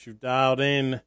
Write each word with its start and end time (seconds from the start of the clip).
right, 0.00 0.04
folks. 0.04 0.06
You've 0.06 0.20
dialed 0.20 0.60
in 0.60 1.00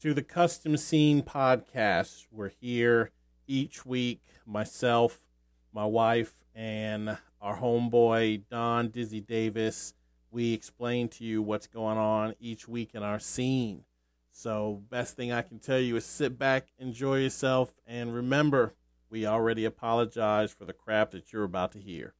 to 0.00 0.14
the 0.14 0.22
Custom 0.22 0.76
Scene 0.76 1.22
Podcast. 1.22 2.26
We're 2.30 2.48
here 2.48 3.10
each 3.46 3.84
week, 3.86 4.22
myself, 4.46 5.26
my 5.72 5.84
wife, 5.84 6.44
and 6.54 7.18
our 7.40 7.58
homeboy, 7.58 8.42
Don 8.50 8.88
Dizzy 8.88 9.20
Davis. 9.20 9.94
We 10.30 10.52
explain 10.52 11.08
to 11.10 11.24
you 11.24 11.42
what's 11.42 11.66
going 11.66 11.98
on 11.98 12.34
each 12.40 12.68
week 12.68 12.94
in 12.94 13.02
our 13.02 13.18
scene. 13.18 13.84
So, 14.30 14.82
best 14.90 15.16
thing 15.16 15.32
I 15.32 15.42
can 15.42 15.58
tell 15.58 15.80
you 15.80 15.96
is 15.96 16.04
sit 16.04 16.38
back, 16.38 16.68
enjoy 16.78 17.20
yourself, 17.20 17.80
and 17.86 18.14
remember, 18.14 18.74
we 19.08 19.24
already 19.24 19.64
apologize 19.64 20.52
for 20.52 20.66
the 20.66 20.74
crap 20.74 21.12
that 21.12 21.32
you're 21.32 21.44
about 21.44 21.72
to 21.72 21.78
hear 21.78 22.14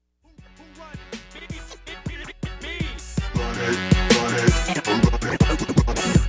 it. 4.39 6.26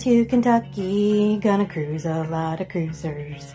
To 0.00 0.24
Kentucky, 0.26 1.38
gonna 1.38 1.64
cruise 1.64 2.04
a 2.04 2.24
lot 2.24 2.60
of 2.60 2.68
cruisers. 2.68 3.54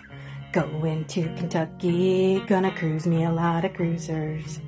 Going 0.52 1.06
to 1.06 1.22
Kentucky, 1.36 2.40
gonna 2.48 2.72
cruise 2.72 3.06
me 3.06 3.26
a 3.26 3.32
lot 3.32 3.64
of 3.64 3.74
cruisers. 3.74 4.60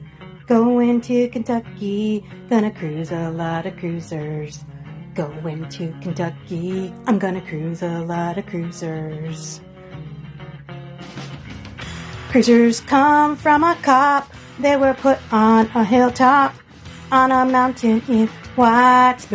Going 0.46 1.02
to 1.02 1.28
Kentucky, 1.30 2.24
gonna 2.48 2.70
cruise 2.70 3.12
a 3.12 3.32
lot 3.32 3.66
of 3.66 3.76
cruisers. 3.78 4.64
Going 5.16 5.68
to 5.70 5.92
Kentucky, 6.00 6.94
I'm 7.08 7.18
gonna 7.18 7.42
cruise 7.42 7.82
a 7.82 8.02
lot 8.02 8.38
of 8.38 8.46
cruisers. 8.46 9.60
Cruisers 12.30 12.82
come 12.82 13.36
from 13.36 13.64
a 13.64 13.76
cop, 13.82 14.32
they 14.60 14.78
were 14.78 14.94
put 14.94 15.18
on 15.34 15.66
a 15.74 15.84
hilltop 15.84 16.54
on 17.12 17.32
a 17.32 17.46
mountain 17.46 18.02
in 18.08 18.30
Whitesburg. 18.56 19.34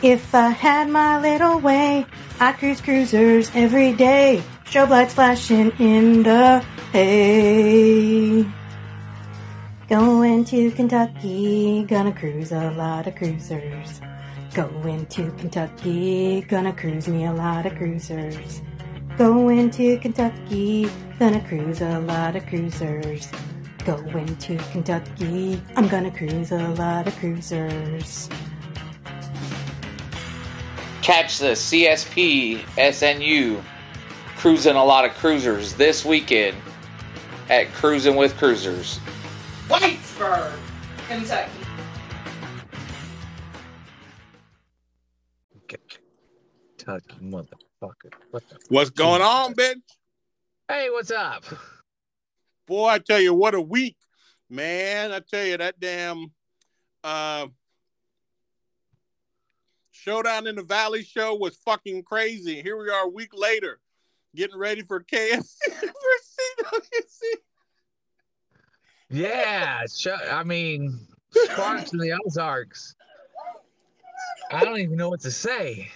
If 0.00 0.32
I 0.32 0.50
had 0.50 0.88
my 0.88 1.20
little 1.20 1.58
way, 1.58 2.06
I'd 2.38 2.56
cruise 2.58 2.80
cruisers 2.80 3.50
every 3.52 3.92
day. 3.92 4.40
Strobe 4.64 4.90
lights 4.90 5.14
flashing 5.14 5.72
in 5.80 6.22
the 6.22 6.60
hay. 6.92 8.46
Going 9.88 10.44
to 10.44 10.70
Kentucky, 10.70 11.82
gonna 11.82 12.12
cruise 12.12 12.52
a 12.52 12.70
lot 12.78 13.08
of 13.08 13.16
cruisers. 13.16 14.00
Going 14.54 15.04
to 15.06 15.32
Kentucky, 15.32 16.42
gonna 16.42 16.72
cruise 16.72 17.08
me 17.08 17.24
a 17.24 17.32
lot 17.32 17.66
of 17.66 17.74
cruisers. 17.74 18.62
Going 19.16 19.68
to 19.70 19.98
Kentucky, 19.98 20.88
gonna 21.18 21.40
cruise 21.40 21.80
a 21.80 21.98
lot 21.98 22.36
of 22.36 22.46
cruisers. 22.46 23.26
Going 23.84 24.36
to 24.36 24.58
Kentucky, 24.70 25.60
I'm 25.74 25.88
gonna 25.88 26.12
cruise 26.12 26.52
a 26.52 26.68
lot 26.68 27.08
of 27.08 27.16
cruisers. 27.16 28.28
Catch 31.08 31.38
the 31.38 31.52
CSP 31.52 32.60
SNU 32.76 33.62
cruising 34.36 34.76
a 34.76 34.84
lot 34.84 35.06
of 35.06 35.12
cruisers 35.14 35.72
this 35.72 36.04
weekend 36.04 36.54
at 37.48 37.72
Cruising 37.72 38.14
with 38.14 38.36
Cruisers. 38.36 38.98
Whitesburg, 39.68 40.52
Kentucky. 41.08 41.50
Kentucky 46.76 47.16
motherfucker. 47.22 48.12
What 48.30 48.46
the? 48.50 48.58
What's 48.68 48.90
going 48.90 49.22
on, 49.22 49.54
bitch? 49.54 49.80
Hey, 50.68 50.90
what's 50.90 51.10
up? 51.10 51.42
Boy, 52.66 52.86
I 52.86 52.98
tell 52.98 53.18
you, 53.18 53.32
what 53.32 53.54
a 53.54 53.62
week, 53.62 53.96
man. 54.50 55.12
I 55.12 55.20
tell 55.20 55.46
you, 55.46 55.56
that 55.56 55.80
damn 55.80 56.30
uh, 57.02 57.46
showdown 59.98 60.46
in 60.46 60.56
the 60.56 60.62
Valley 60.62 61.02
show 61.02 61.34
was 61.34 61.56
fucking 61.64 62.02
crazy. 62.04 62.62
Here 62.62 62.76
we 62.76 62.88
are 62.90 63.04
a 63.04 63.08
week 63.08 63.32
later, 63.34 63.80
getting 64.34 64.58
ready 64.58 64.82
for 64.82 65.02
KFC 65.02 65.56
for 65.70 66.64
CWC. 66.64 67.38
Yeah, 69.10 69.84
I 70.30 70.44
mean, 70.44 71.06
Sparks 71.30 71.92
in 71.92 71.98
the 71.98 72.18
Ozarks. 72.26 72.94
I 74.50 74.64
don't 74.64 74.78
even 74.78 74.96
know 74.96 75.10
what 75.10 75.20
to 75.20 75.30
say. 75.30 75.90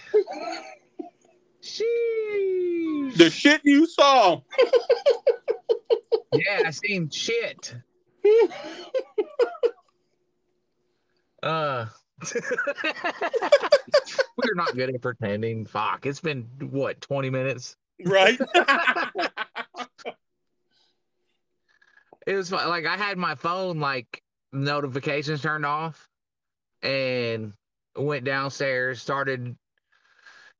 Sheesh. 1.61 3.15
The 3.17 3.29
shit 3.29 3.61
you 3.63 3.87
saw. 3.87 4.41
Yeah, 6.35 6.63
I 6.65 6.71
seen 6.71 7.09
shit. 7.09 7.75
Uh, 11.43 11.87
we're 14.37 14.55
not 14.55 14.75
good 14.75 14.93
at 14.93 15.01
pretending. 15.01 15.65
Fuck, 15.65 16.05
it's 16.05 16.19
been 16.19 16.47
what 16.59 17.01
twenty 17.01 17.29
minutes. 17.29 17.75
Right? 18.03 18.39
It 22.25 22.35
was 22.35 22.49
fu- 22.49 22.55
like 22.55 22.85
I 22.85 22.97
had 22.97 23.17
my 23.17 23.35
phone 23.35 23.79
like 23.79 24.21
notifications 24.51 25.41
turned 25.41 25.65
off, 25.65 26.09
and 26.81 27.53
went 27.95 28.25
downstairs, 28.25 29.01
started 29.01 29.55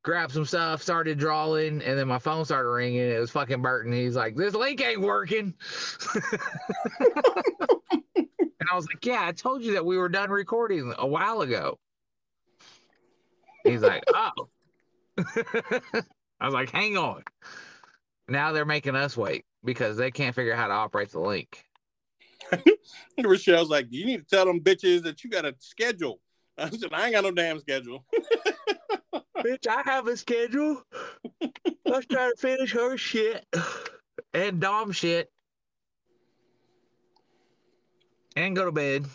grabbed 0.03 0.33
some 0.33 0.45
stuff, 0.45 0.81
started 0.81 1.17
drawing, 1.17 1.81
and 1.81 1.97
then 1.97 2.07
my 2.07 2.19
phone 2.19 2.43
started 2.43 2.69
ringing. 2.69 3.09
It 3.09 3.19
was 3.19 3.31
fucking 3.31 3.61
Burton. 3.61 3.93
He's 3.93 4.15
like, 4.15 4.35
"This 4.35 4.53
link 4.53 4.85
ain't 4.85 5.01
working." 5.01 5.53
and 8.63 8.69
I 8.71 8.75
was 8.77 8.87
like, 8.87 9.05
"Yeah, 9.05 9.25
I 9.25 9.33
told 9.33 9.61
you 9.61 9.73
that 9.73 9.85
we 9.85 9.97
were 9.97 10.07
done 10.07 10.29
recording 10.29 10.93
a 10.97 11.05
while 11.05 11.41
ago." 11.41 11.77
He's 13.65 13.81
like, 13.81 14.05
"Oh." 14.13 14.47
I 15.17 16.45
was 16.45 16.53
like, 16.53 16.69
"Hang 16.71 16.95
on." 16.95 17.23
Now 18.29 18.53
they're 18.53 18.63
making 18.63 18.95
us 18.95 19.17
wait 19.17 19.43
because 19.65 19.97
they 19.97 20.11
can't 20.11 20.33
figure 20.33 20.53
out 20.53 20.59
how 20.59 20.67
to 20.67 20.73
operate 20.73 21.11
the 21.11 21.19
link. 21.19 21.65
Rochelle's 23.21 23.69
like, 23.69 23.87
you 23.89 24.05
need 24.05 24.19
to 24.19 24.25
tell 24.25 24.45
them 24.45 24.61
bitches 24.61 25.03
that 25.03 25.25
you 25.25 25.29
got 25.29 25.43
a 25.43 25.53
schedule. 25.59 26.21
I 26.57 26.69
said, 26.69 26.93
I 26.93 27.05
ain't 27.05 27.15
got 27.15 27.25
no 27.25 27.31
damn 27.31 27.59
schedule. 27.59 28.05
Bitch, 29.39 29.67
I 29.67 29.81
have 29.83 30.07
a 30.07 30.15
schedule. 30.15 30.81
Let's 31.85 32.05
try 32.05 32.29
to 32.29 32.35
finish 32.37 32.71
her 32.71 32.95
shit 32.95 33.45
and 34.33 34.61
Dom 34.61 34.93
shit 34.93 35.32
and 38.35 38.55
go 38.55 38.65
to 38.65 38.71
bed. 38.71 39.05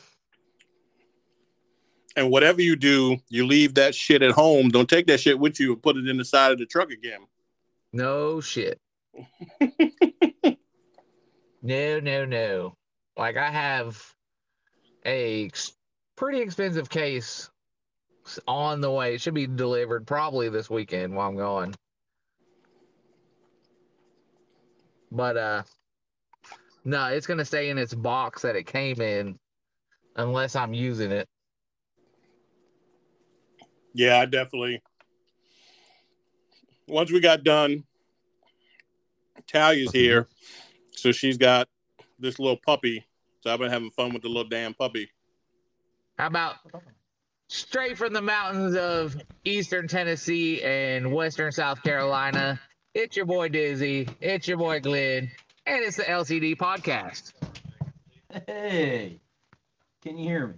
And 2.17 2.31
whatever 2.31 2.61
you 2.61 2.75
do, 2.75 3.17
you 3.29 3.47
leave 3.47 3.75
that 3.75 3.95
shit 3.95 4.23
at 4.23 4.33
home. 4.33 4.71
Don't 4.71 4.89
take 4.89 5.07
that 5.07 5.21
shit 5.21 5.39
with 5.39 5.61
you 5.61 5.73
and 5.75 5.83
put 5.83 5.97
it 5.97 6.09
in 6.09 6.17
the 6.17 6.25
side 6.25 6.53
of 6.53 6.59
the 6.59 6.67
truck 6.67 6.91
again. 6.91 7.21
No 7.93 8.41
shit. 8.41 8.81
no, 11.63 12.01
no, 12.01 12.25
no. 12.25 12.77
Like 13.17 13.37
I 13.37 13.51
have 13.51 14.15
a 15.05 15.47
ex- 15.47 15.73
pretty 16.17 16.41
expensive 16.41 16.91
case 16.91 17.51
on 18.47 18.81
the 18.81 18.91
way. 18.91 19.15
It 19.15 19.21
should 19.21 19.35
be 19.35 19.47
delivered 19.47 20.07
probably 20.07 20.49
this 20.49 20.69
weekend 20.69 21.15
while 21.15 21.29
I'm 21.29 21.37
gone. 21.37 21.75
But 25.11 25.37
uh 25.37 25.63
no, 26.85 27.07
it's 27.07 27.27
gonna 27.27 27.45
stay 27.45 27.71
in 27.71 27.79
its 27.79 27.95
box 27.95 28.43
that 28.43 28.57
it 28.57 28.67
came 28.67 29.01
in 29.01 29.39
unless 30.17 30.57
I'm 30.57 30.75
using 30.75 31.11
it. 31.11 31.29
Yeah, 33.95 34.19
I 34.19 34.27
definitely. 34.27 34.83
Once 36.87 37.11
we 37.11 37.21
got 37.21 37.45
done, 37.45 37.85
Talia's 39.47 39.89
mm-hmm. 39.89 39.99
here. 39.99 40.29
So 40.93 41.13
she's 41.13 41.37
got 41.37 41.69
this 42.19 42.39
little 42.39 42.59
puppy. 42.65 43.05
So 43.41 43.53
I've 43.53 43.59
been 43.59 43.71
having 43.71 43.91
fun 43.91 44.13
with 44.13 44.23
the 44.23 44.29
little 44.29 44.49
damn 44.49 44.75
puppy. 44.75 45.11
How 46.19 46.27
about 46.27 46.57
straight 47.49 47.97
from 47.97 48.13
the 48.13 48.23
mountains 48.23 48.77
of 48.77 49.17
eastern 49.45 49.87
Tennessee 49.87 50.63
and 50.63 51.13
western 51.13 51.53
South 51.53 51.83
Carolina? 51.83 52.61
It's 52.95 53.17
your 53.17 53.27
boy 53.27 53.49
Dizzy, 53.49 54.09
it's 54.21 54.49
your 54.49 54.59
boy 54.59 54.81
Glenn, 54.81 55.31
and 55.69 55.85
it's 55.85 55.99
the 55.99 56.05
LCD 56.05 56.57
podcast. 56.57 57.35
Hey, 58.47 59.21
can 60.03 60.17
you 60.19 60.29
hear 60.29 60.47
me? 60.49 60.55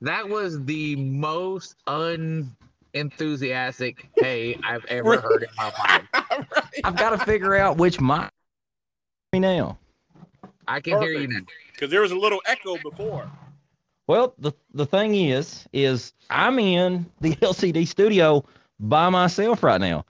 That 0.00 0.28
was 0.28 0.64
the 0.64 0.96
most 0.96 1.76
unenthusiastic 1.86 4.08
hey 4.16 4.58
I've 4.64 4.84
ever 4.86 5.20
heard 5.20 5.42
in 5.42 5.50
my 5.56 5.66
life. 5.66 6.02
right. 6.54 6.80
I've 6.82 6.96
got 6.96 7.10
to 7.10 7.18
figure 7.18 7.54
out 7.54 7.76
which 7.76 8.00
mic 8.00 8.30
me 9.32 9.40
now. 9.40 9.78
I 10.66 10.80
can 10.80 11.02
hear 11.02 11.12
you 11.12 11.28
now. 11.28 11.40
Because 11.72 11.90
there 11.90 12.00
was 12.00 12.12
a 12.12 12.18
little 12.18 12.40
echo 12.46 12.78
before. 12.78 13.30
Well, 14.06 14.34
the 14.38 14.52
the 14.72 14.86
thing 14.86 15.14
is, 15.14 15.68
is 15.72 16.14
I'm 16.30 16.58
in 16.58 17.04
the 17.20 17.34
LCD 17.36 17.86
studio 17.86 18.44
by 18.80 19.10
myself 19.10 19.62
right 19.62 19.80
now. 19.80 20.04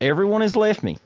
Everyone 0.00 0.40
has 0.42 0.54
left 0.56 0.82
me. 0.82 0.98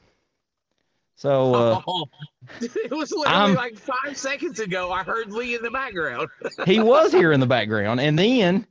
So 1.23 1.55
uh, 1.55 1.81
Oh, 1.87 2.07
it 2.61 2.91
was 2.91 3.13
literally 3.13 3.27
I'm- 3.29 3.55
like 3.55 3.79
five 3.79 4.17
seconds 4.17 4.59
ago. 4.59 4.91
I 4.91 5.05
heard 5.05 5.31
Lee 5.31 5.55
in 5.55 5.63
the 5.63 5.71
background. 5.71 6.29
he 6.67 6.81
was 6.81 7.13
here 7.13 7.31
in 7.31 7.39
the 7.39 7.47
background, 7.47 8.01
and 8.01 8.19
then 8.19 8.67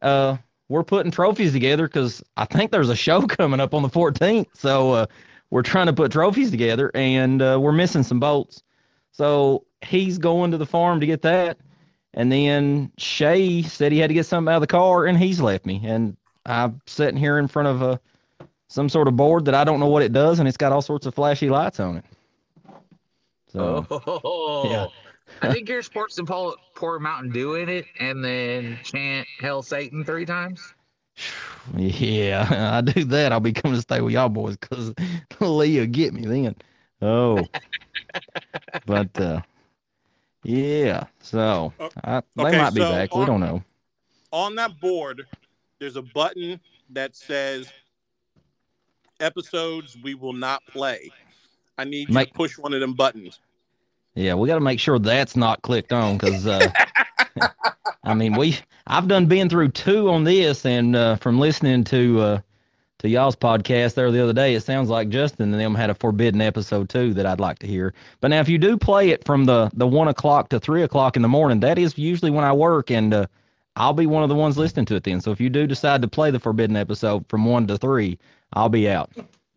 uh, 0.00 0.38
we're 0.70 0.84
putting 0.84 1.12
trophies 1.12 1.52
together 1.52 1.86
because 1.86 2.22
I 2.38 2.46
think 2.46 2.70
there's 2.70 2.88
a 2.88 2.96
show 2.96 3.26
coming 3.26 3.60
up 3.60 3.74
on 3.74 3.82
the 3.82 3.90
14th. 3.90 4.46
So 4.54 4.92
uh, 4.92 5.06
we're 5.50 5.60
trying 5.60 5.84
to 5.84 5.92
put 5.92 6.10
trophies 6.12 6.50
together, 6.50 6.90
and 6.94 7.42
uh, 7.42 7.58
we're 7.60 7.72
missing 7.72 8.02
some 8.02 8.18
bolts. 8.20 8.62
So 9.10 9.66
he's 9.82 10.16
going 10.16 10.50
to 10.52 10.56
the 10.56 10.64
farm 10.64 10.98
to 11.00 11.06
get 11.06 11.20
that, 11.22 11.58
and 12.14 12.32
then 12.32 12.90
Shay 12.96 13.60
said 13.60 13.92
he 13.92 13.98
had 13.98 14.08
to 14.08 14.14
get 14.14 14.24
something 14.24 14.50
out 14.50 14.56
of 14.56 14.60
the 14.62 14.66
car, 14.66 15.04
and 15.04 15.18
he's 15.18 15.42
left 15.42 15.66
me, 15.66 15.82
and 15.84 16.16
I'm 16.46 16.80
sitting 16.86 17.18
here 17.18 17.36
in 17.36 17.48
front 17.48 17.68
of 17.68 17.82
a 17.82 18.00
some 18.72 18.88
sort 18.88 19.06
of 19.06 19.16
board 19.16 19.44
that 19.44 19.54
I 19.54 19.64
don't 19.64 19.80
know 19.80 19.88
what 19.88 20.02
it 20.02 20.12
does, 20.12 20.38
and 20.38 20.48
it's 20.48 20.56
got 20.56 20.72
all 20.72 20.80
sorts 20.80 21.06
of 21.06 21.14
flashy 21.14 21.50
lights 21.50 21.78
on 21.78 21.98
it. 21.98 22.04
So 23.52 23.86
Oh, 23.94 24.24
yeah. 24.62 24.86
I 25.42 25.48
think 25.50 25.68
you're 25.68 25.82
supposed 25.82 26.16
to 26.16 26.24
pour, 26.24 26.54
pour 26.74 26.98
Mountain 26.98 27.32
Dew 27.32 27.54
in 27.56 27.68
it 27.68 27.86
and 28.00 28.24
then 28.24 28.78
chant 28.82 29.28
"Hell 29.40 29.62
Satan" 29.62 30.04
three 30.04 30.24
times. 30.24 30.74
Yeah, 31.76 32.46
I 32.76 32.80
do 32.80 33.04
that. 33.04 33.32
I'll 33.32 33.40
be 33.40 33.52
coming 33.52 33.76
to 33.76 33.82
stay 33.82 34.00
with 34.00 34.12
y'all 34.12 34.28
boys 34.28 34.56
because 34.56 34.92
Leah 35.40 35.86
get 35.86 36.12
me 36.12 36.26
then. 36.26 36.56
Oh, 37.00 37.48
but 38.86 39.18
uh, 39.20 39.42
yeah. 40.42 41.04
So 41.20 41.72
O- 41.80 41.90
I, 42.04 42.22
they 42.36 42.42
okay, 42.42 42.58
might 42.58 42.74
be 42.74 42.80
so 42.80 42.88
back. 42.90 43.14
We 43.14 43.24
don't 43.24 43.40
know. 43.40 43.62
On 44.32 44.54
that 44.56 44.80
board, 44.80 45.26
there's 45.78 45.96
a 45.96 46.02
button 46.02 46.60
that 46.90 47.14
says 47.14 47.72
episodes 49.22 49.96
we 50.02 50.14
will 50.14 50.32
not 50.32 50.64
play. 50.66 51.10
I 51.78 51.84
need 51.84 52.08
you 52.08 52.14
to 52.14 52.32
push 52.32 52.58
one 52.58 52.74
of 52.74 52.80
them 52.80 52.94
buttons. 52.94 53.40
Yeah, 54.14 54.34
we 54.34 54.46
got 54.46 54.56
to 54.56 54.60
make 54.60 54.78
sure 54.78 54.98
that's 54.98 55.36
not 55.36 55.62
clicked 55.62 55.92
on 55.92 56.18
because 56.18 56.46
uh, 56.46 56.68
I 58.04 58.14
mean 58.14 58.34
we 58.34 58.58
I've 58.86 59.08
done 59.08 59.26
been 59.26 59.48
through 59.48 59.70
two 59.70 60.10
on 60.10 60.24
this, 60.24 60.66
and 60.66 60.94
uh, 60.94 61.16
from 61.16 61.38
listening 61.38 61.84
to 61.84 62.20
uh, 62.20 62.40
to 62.98 63.08
y'all's 63.08 63.36
podcast 63.36 63.94
there 63.94 64.10
the 64.10 64.22
other 64.22 64.32
day, 64.32 64.54
it 64.54 64.62
sounds 64.62 64.90
like 64.90 65.08
Justin 65.08 65.52
and 65.52 65.60
them 65.60 65.74
had 65.74 65.90
a 65.90 65.94
forbidden 65.94 66.40
episode 66.40 66.88
too 66.88 67.14
that 67.14 67.26
I'd 67.26 67.40
like 67.40 67.58
to 67.60 67.66
hear. 67.66 67.94
But 68.20 68.28
now 68.28 68.40
if 68.40 68.48
you 68.48 68.58
do 68.58 68.76
play 68.76 69.10
it 69.10 69.24
from 69.24 69.44
the 69.44 69.70
the 69.74 69.86
one 69.86 70.08
o'clock 70.08 70.50
to 70.50 70.60
three 70.60 70.82
o'clock 70.82 71.16
in 71.16 71.22
the 71.22 71.28
morning, 71.28 71.60
that 71.60 71.78
is 71.78 71.96
usually 71.96 72.30
when 72.30 72.44
I 72.44 72.52
work, 72.52 72.90
and 72.90 73.14
uh, 73.14 73.26
I'll 73.76 73.94
be 73.94 74.06
one 74.06 74.22
of 74.22 74.28
the 74.28 74.34
ones 74.34 74.58
listening 74.58 74.84
to 74.86 74.96
it 74.96 75.04
then. 75.04 75.20
So 75.20 75.30
if 75.30 75.40
you 75.40 75.48
do 75.48 75.66
decide 75.66 76.02
to 76.02 76.08
play 76.08 76.30
the 76.30 76.40
forbidden 76.40 76.76
episode 76.76 77.24
from 77.28 77.46
one 77.46 77.66
to 77.68 77.78
three, 77.78 78.18
I'll 78.52 78.68
be 78.68 78.88
out. 78.88 79.10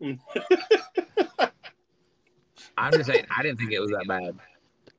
I'm 2.78 2.92
just 2.92 3.06
saying, 3.06 3.26
I 3.34 3.42
didn't 3.42 3.58
think 3.58 3.72
it 3.72 3.80
was 3.80 3.90
that 3.90 4.06
bad. 4.06 4.36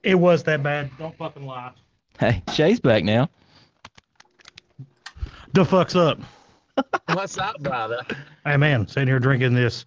It 0.04 0.16
was 0.16 0.44
that 0.44 0.64
bad. 0.64 0.90
Don't 0.98 1.16
fucking 1.18 1.46
lie. 1.46 1.72
Hey, 2.20 2.42
Shay's 2.54 2.80
back 2.80 3.04
now. 3.04 3.30
The 5.54 5.64
fuck's 5.66 5.96
up? 5.96 6.20
What's 7.14 7.38
up, 7.38 7.60
brother? 7.62 8.02
Hey 8.46 8.58
man, 8.58 8.88
sitting 8.88 9.08
here 9.08 9.20
drinking 9.20 9.54
this 9.54 9.86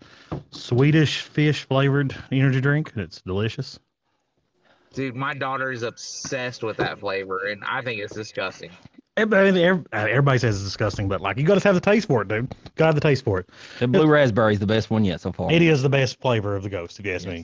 Swedish 0.50 1.20
fish 1.22 1.64
flavored 1.64 2.14
energy 2.32 2.60
drink. 2.60 2.92
and 2.92 3.02
It's 3.02 3.20
delicious. 3.22 3.78
Dude, 4.92 5.14
my 5.14 5.34
daughter 5.34 5.70
is 5.70 5.82
obsessed 5.84 6.64
with 6.64 6.76
that 6.78 6.98
flavor, 6.98 7.46
and 7.46 7.62
I 7.64 7.80
think 7.82 8.00
it's 8.00 8.14
disgusting. 8.14 8.70
Everybody, 9.16 9.66
uh, 9.68 9.78
everybody 9.92 10.38
says 10.38 10.56
it's 10.56 10.64
disgusting, 10.64 11.08
but 11.08 11.20
like 11.20 11.36
you 11.36 11.44
got 11.44 11.60
to 11.60 11.68
have 11.68 11.74
the 11.74 11.80
taste 11.80 12.06
for 12.06 12.22
it, 12.22 12.28
dude. 12.28 12.48
Got 12.76 12.84
to 12.84 12.86
have 12.86 12.94
the 12.94 13.00
taste 13.00 13.24
for 13.24 13.40
it. 13.40 13.48
The 13.80 13.88
blue 13.88 14.06
raspberry 14.06 14.54
is 14.54 14.60
the 14.60 14.66
best 14.66 14.88
one 14.88 15.04
yet 15.04 15.20
so 15.20 15.32
far. 15.32 15.50
It 15.52 15.62
is 15.62 15.82
the 15.82 15.88
best 15.88 16.20
flavor 16.20 16.54
of 16.54 16.62
the 16.62 16.68
ghost, 16.70 16.98
if 17.00 17.04
you 17.06 17.12
ask 17.12 17.26
me. 17.26 17.42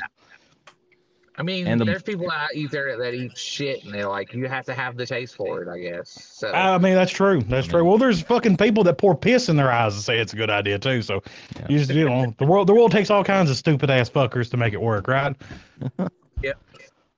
I 1.39 1.43
mean, 1.43 1.67
And 1.67 1.79
the- 1.79 1.85
there's 1.85 2.03
people 2.03 2.31
out 2.31 2.49
there 2.71 2.97
that 2.97 3.13
eat 3.13 3.37
shit, 3.37 3.85
and 3.85 3.93
they're 3.93 4.09
like, 4.09 4.33
you 4.33 4.47
have 4.49 4.65
to 4.67 4.75
have 4.75 4.97
the 4.97 5.05
taste 5.05 5.37
for 5.37 5.63
it, 5.63 5.69
I 5.69 5.79
guess. 5.79 6.09
So 6.09 6.51
I 6.51 6.79
mean, 6.79 6.95
that's 6.95 7.13
true. 7.13 7.43
That's 7.43 7.67
true. 7.67 7.85
Well, 7.85 7.99
there's 7.99 8.23
fucking 8.23 8.57
people 8.57 8.85
that 8.85 8.97
pour 8.97 9.15
piss 9.15 9.51
in 9.51 9.57
their 9.57 9.71
eyes 9.71 9.93
and 9.95 10.03
say 10.03 10.19
it's 10.19 10.33
a 10.33 10.37
good 10.37 10.49
idea 10.49 10.79
too. 10.79 11.03
So 11.03 11.23
you 11.69 11.79
just 11.79 11.91
you 11.93 12.09
know 12.09 12.35
the 12.39 12.47
world 12.47 12.69
the 12.69 12.75
world 12.75 12.91
takes 12.93 13.11
all 13.11 13.23
kinds 13.23 13.51
of 13.51 13.57
stupid 13.59 13.91
ass 13.91 14.09
fuckers 14.09 14.51
to 14.53 14.57
make 14.57 14.73
it 14.73 14.81
work, 14.81 15.09
right? 15.09 15.37
yep. 16.43 16.59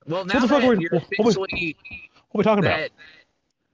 well, 0.06 0.24
the 0.24 0.34
now 0.34 0.40
fuck 0.40 0.62
that 0.62 0.64
are 0.64 0.74
you're 0.74 1.00
what 1.18 1.26
we- 1.26 1.34
What 1.34 1.52
are 1.52 2.38
we 2.38 2.44
talking 2.44 2.64
about? 2.64 2.90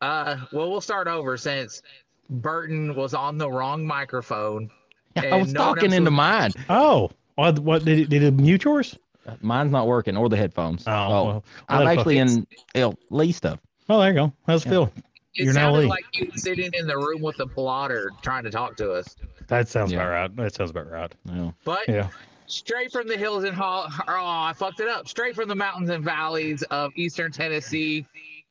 That, 0.04 0.28
uh, 0.28 0.36
well, 0.52 0.70
we'll 0.70 0.80
start 0.80 1.08
over 1.08 1.36
since 1.36 1.82
Burton 2.30 2.94
was 2.94 3.14
on 3.14 3.38
the 3.38 3.50
wrong 3.50 3.86
microphone. 3.86 4.70
I 5.16 5.36
was 5.36 5.52
no 5.52 5.60
talking 5.60 5.92
into 5.92 6.10
was- 6.10 6.16
mine. 6.16 6.52
Oh, 6.68 7.10
what? 7.36 7.58
What 7.58 7.84
did 7.84 7.98
it, 7.98 8.08
did 8.08 8.22
it 8.22 8.34
mute 8.34 8.64
yours? 8.64 8.96
Mine's 9.40 9.72
not 9.72 9.86
working, 9.86 10.16
or 10.18 10.28
the 10.28 10.36
headphones. 10.36 10.84
Oh, 10.86 10.90
well, 10.90 11.44
I'm 11.68 11.78
well, 11.84 11.88
actually 11.88 12.18
fuck. 12.18 12.28
in 12.28 12.46
L- 12.74 12.98
Lee 13.10 13.32
stuff. 13.32 13.58
Oh, 13.88 13.98
there 14.00 14.08
you 14.10 14.14
go. 14.14 14.32
How's 14.46 14.62
it 14.64 14.68
Yeah. 14.68 14.72
feel? 14.72 14.92
It 15.36 15.44
You're 15.44 15.52
now 15.54 15.60
sounded 15.72 15.78
Lee. 15.80 15.86
like 15.88 16.04
you 16.12 16.26
were 16.30 16.36
sitting 16.38 16.70
in 16.74 16.86
the 16.86 16.96
room 16.96 17.22
with 17.22 17.36
the 17.38 17.46
plotter 17.46 18.10
trying 18.22 18.44
to 18.44 18.50
talk 18.50 18.76
to 18.76 18.92
us. 18.92 19.16
That 19.48 19.68
sounds 19.68 19.90
Yeah. 19.92 19.98
about 19.98 20.10
right. 20.10 20.36
That 20.36 20.54
sounds 20.54 20.70
about 20.70 20.90
right. 20.90 21.12
Yeah. 21.24 21.50
But 21.64 21.88
Yeah. 21.88 22.08
straight 22.46 22.92
from 22.92 23.08
the 23.08 23.16
hills 23.16 23.44
and 23.44 23.54
hall, 23.56 23.86
oh, 23.90 24.02
I 24.06 24.52
fucked 24.54 24.80
it 24.80 24.88
up. 24.88 25.08
Straight 25.08 25.34
from 25.34 25.48
the 25.48 25.54
mountains 25.56 25.88
and 25.90 26.04
valleys 26.04 26.62
of 26.64 26.92
eastern 26.94 27.32
Tennessee 27.32 28.06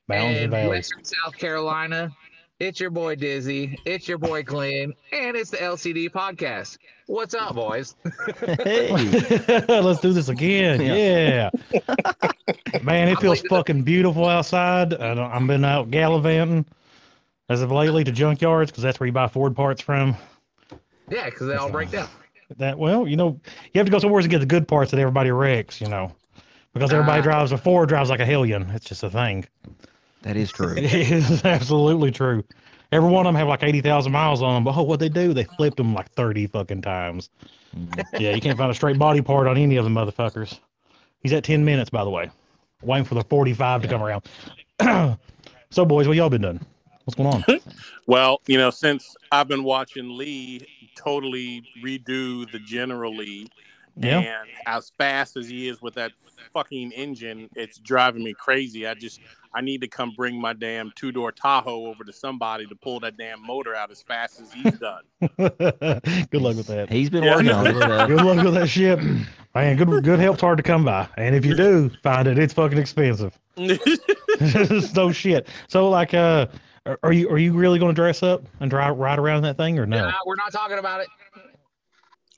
Mountains 0.07 0.35
and 0.35 0.43
and 0.45 0.51
valleys. 0.51 0.69
western 0.91 1.03
South 1.05 1.37
Carolina. 1.37 2.11
It's 2.59 2.79
your 2.79 2.89
boy 2.91 3.15
Dizzy. 3.15 3.77
It's 3.85 4.07
your 4.07 4.17
boy 4.17 4.43
Glenn, 4.43 4.93
and 5.11 5.35
it's 5.35 5.49
the 5.49 5.57
LCD 5.57 6.09
podcast. 6.09 6.77
What's 7.07 7.33
up, 7.33 7.55
boys? 7.55 7.95
Hey. 8.39 8.89
Let's 9.67 9.99
do 10.01 10.13
this 10.13 10.29
again. 10.29 10.81
Yeah. 10.81 11.49
Man, 12.83 13.09
it 13.09 13.19
feels 13.19 13.41
fucking 13.41 13.83
beautiful 13.83 14.27
outside. 14.27 14.93
I 14.93 15.13
don't, 15.13 15.31
I've 15.31 15.47
been 15.47 15.65
out 15.65 15.89
gallivanting 15.91 16.65
as 17.49 17.61
of 17.61 17.71
lately 17.71 18.03
to 18.05 18.11
junkyards 18.11 18.67
because 18.67 18.83
that's 18.83 18.99
where 18.99 19.07
you 19.07 19.13
buy 19.13 19.27
Ford 19.27 19.55
parts 19.55 19.81
from. 19.81 20.15
Yeah, 21.09 21.25
because 21.25 21.47
they 21.47 21.55
all 21.55 21.71
break 21.71 21.91
down. 21.91 22.07
That 22.57 22.77
well, 22.77 23.07
you 23.07 23.17
know, 23.17 23.39
you 23.73 23.79
have 23.79 23.85
to 23.87 23.91
go 23.91 23.99
somewhere 23.99 24.21
to 24.21 24.27
get 24.27 24.39
the 24.39 24.45
good 24.45 24.67
parts 24.67 24.91
that 24.91 24.99
everybody 24.99 25.31
wrecks. 25.31 25.81
You 25.81 25.87
know, 25.89 26.11
because 26.73 26.93
everybody 26.93 27.19
Ah. 27.19 27.23
drives 27.23 27.51
a 27.51 27.57
Ford 27.57 27.89
drives 27.89 28.09
like 28.09 28.19
a 28.21 28.25
hellion. 28.25 28.69
It's 28.69 28.85
just 28.85 29.03
a 29.03 29.09
thing. 29.09 29.45
That 30.23 30.35
is 30.35 30.51
true. 30.51 30.73
It 30.77 30.93
is 31.11 31.45
absolutely 31.45 32.11
true. 32.11 32.43
Every 32.91 33.09
one 33.09 33.25
of 33.25 33.29
them 33.33 33.39
have 33.39 33.47
like 33.47 33.63
eighty 33.63 33.81
thousand 33.81 34.11
miles 34.11 34.41
on 34.41 34.55
them, 34.55 34.63
but 34.63 34.75
oh, 34.77 34.83
what 34.83 34.99
they 34.99 35.09
do? 35.09 35.33
They 35.33 35.45
flipped 35.45 35.77
them 35.77 35.93
like 35.93 36.11
thirty 36.11 36.47
fucking 36.47 36.81
times. 36.81 37.29
Mm. 37.75 38.03
yeah, 38.19 38.31
you 38.35 38.41
can't 38.41 38.57
find 38.57 38.69
a 38.69 38.73
straight 38.75 38.99
body 38.99 39.21
part 39.21 39.47
on 39.47 39.57
any 39.57 39.77
of 39.77 39.83
them 39.83 39.95
motherfuckers. 39.95 40.59
He's 41.21 41.33
at 41.33 41.43
ten 41.43 41.65
minutes, 41.65 41.89
by 41.89 42.03
the 42.03 42.09
way, 42.09 42.29
waiting 42.81 43.05
for 43.05 43.15
the 43.15 43.23
forty-five 43.23 43.81
to 43.81 43.87
come 43.87 44.03
around. 44.03 44.23
so, 45.71 45.85
boys, 45.85 46.07
what 46.07 46.17
y'all 46.17 46.29
been 46.29 46.41
doing? 46.41 46.59
What's 47.05 47.15
going 47.15 47.29
on? 47.33 47.43
Well, 48.05 48.41
you 48.47 48.57
know, 48.57 48.69
since 48.69 49.15
I've 49.31 49.47
been 49.47 49.63
watching 49.63 50.17
Lee 50.17 50.67
totally 50.97 51.63
redo 51.81 52.51
the 52.51 52.59
General 52.59 53.15
Lee, 53.15 53.47
Yeah. 53.95 54.19
and 54.19 54.49
as 54.65 54.91
fast 54.97 55.37
as 55.37 55.47
he 55.47 55.69
is 55.69 55.81
with 55.81 55.93
that 55.93 56.11
fucking 56.51 56.91
engine, 56.91 57.49
it's 57.55 57.77
driving 57.77 58.21
me 58.21 58.33
crazy. 58.33 58.85
I 58.85 58.93
just 58.95 59.21
I 59.55 59.61
need 59.61 59.81
to 59.81 59.87
come 59.87 60.13
bring 60.17 60.39
my 60.39 60.53
damn 60.53 60.91
two 60.95 61.11
door 61.11 61.31
Tahoe 61.31 61.85
over 61.85 62.03
to 62.03 62.11
somebody 62.13 62.65
to 62.65 62.75
pull 62.75 62.99
that 63.01 63.17
damn 63.17 63.45
motor 63.45 63.75
out 63.75 63.91
as 63.91 64.01
fast 64.01 64.41
as 64.41 64.51
he's 64.51 64.79
done. 64.79 65.03
good 65.37 66.41
luck 66.41 66.55
with 66.57 66.67
that. 66.67 66.87
He's 66.91 67.09
been 67.09 67.23
Yeah. 67.23 67.35
working 67.35 67.51
on 67.51 67.67
it. 67.67 67.73
Good 68.07 68.21
luck 68.23 68.43
with 68.43 68.53
that 68.55 68.67
ship. 68.67 68.99
Man, 69.55 69.77
good 69.77 70.03
good 70.03 70.19
help's 70.19 70.41
hard 70.41 70.57
to 70.57 70.63
come 70.63 70.83
by. 70.85 71.07
And 71.17 71.35
if 71.35 71.45
you 71.45 71.55
do 71.55 71.91
find 72.01 72.27
it, 72.27 72.39
it's 72.39 72.53
fucking 72.53 72.77
expensive. 72.79 73.37
no 74.95 75.11
shit. 75.11 75.47
So 75.67 75.89
like 75.89 76.13
uh 76.13 76.47
are- 76.85 76.99
are 77.03 77.13
you 77.13 77.29
are 77.29 77.37
you 77.37 77.53
really 77.53 77.79
gonna 77.79 77.93
dress 77.93 78.23
up 78.23 78.43
and 78.59 78.69
drive 78.69 78.97
ride 78.97 79.19
around 79.19 79.37
in 79.37 79.43
that 79.43 79.57
thing 79.57 79.77
or 79.79 79.85
no? 79.85 80.09
Nah, 80.09 80.13
we're 80.25 80.35
not 80.35 80.51
talking 80.51 80.79
about 80.79 81.01
it. 81.01 81.07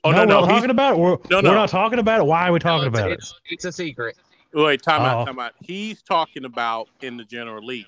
oh 0.04 0.10
no, 0.12 0.18
we're 0.18 0.26
no, 0.26 0.40
not 0.40 0.48
talking 0.48 0.70
about 0.70 0.92
it. 0.94 0.98
We're, 0.98 1.16
No, 1.30 1.36
we're 1.48 1.54
not 1.54 1.68
talking 1.70 1.98
about 1.98 2.20
it. 2.20 2.24
Why 2.24 2.48
are 2.48 2.52
we 2.52 2.58
talking 2.58 2.82
No, 2.82 2.88
it's, 2.88 2.98
about 2.98 3.10
it? 3.10 3.14
it's, 3.18 3.34
it's 3.50 3.64
a 3.64 3.72
secret. 3.72 4.16
Wait, 4.56 4.82
time 4.82 5.02
Oh. 5.02 5.04
out, 5.04 5.26
time 5.26 5.38
out. 5.38 5.52
He's 5.62 6.02
talking 6.02 6.44
about 6.44 6.88
in 7.02 7.16
the 7.16 7.24
General 7.24 7.64
Lee. 7.64 7.86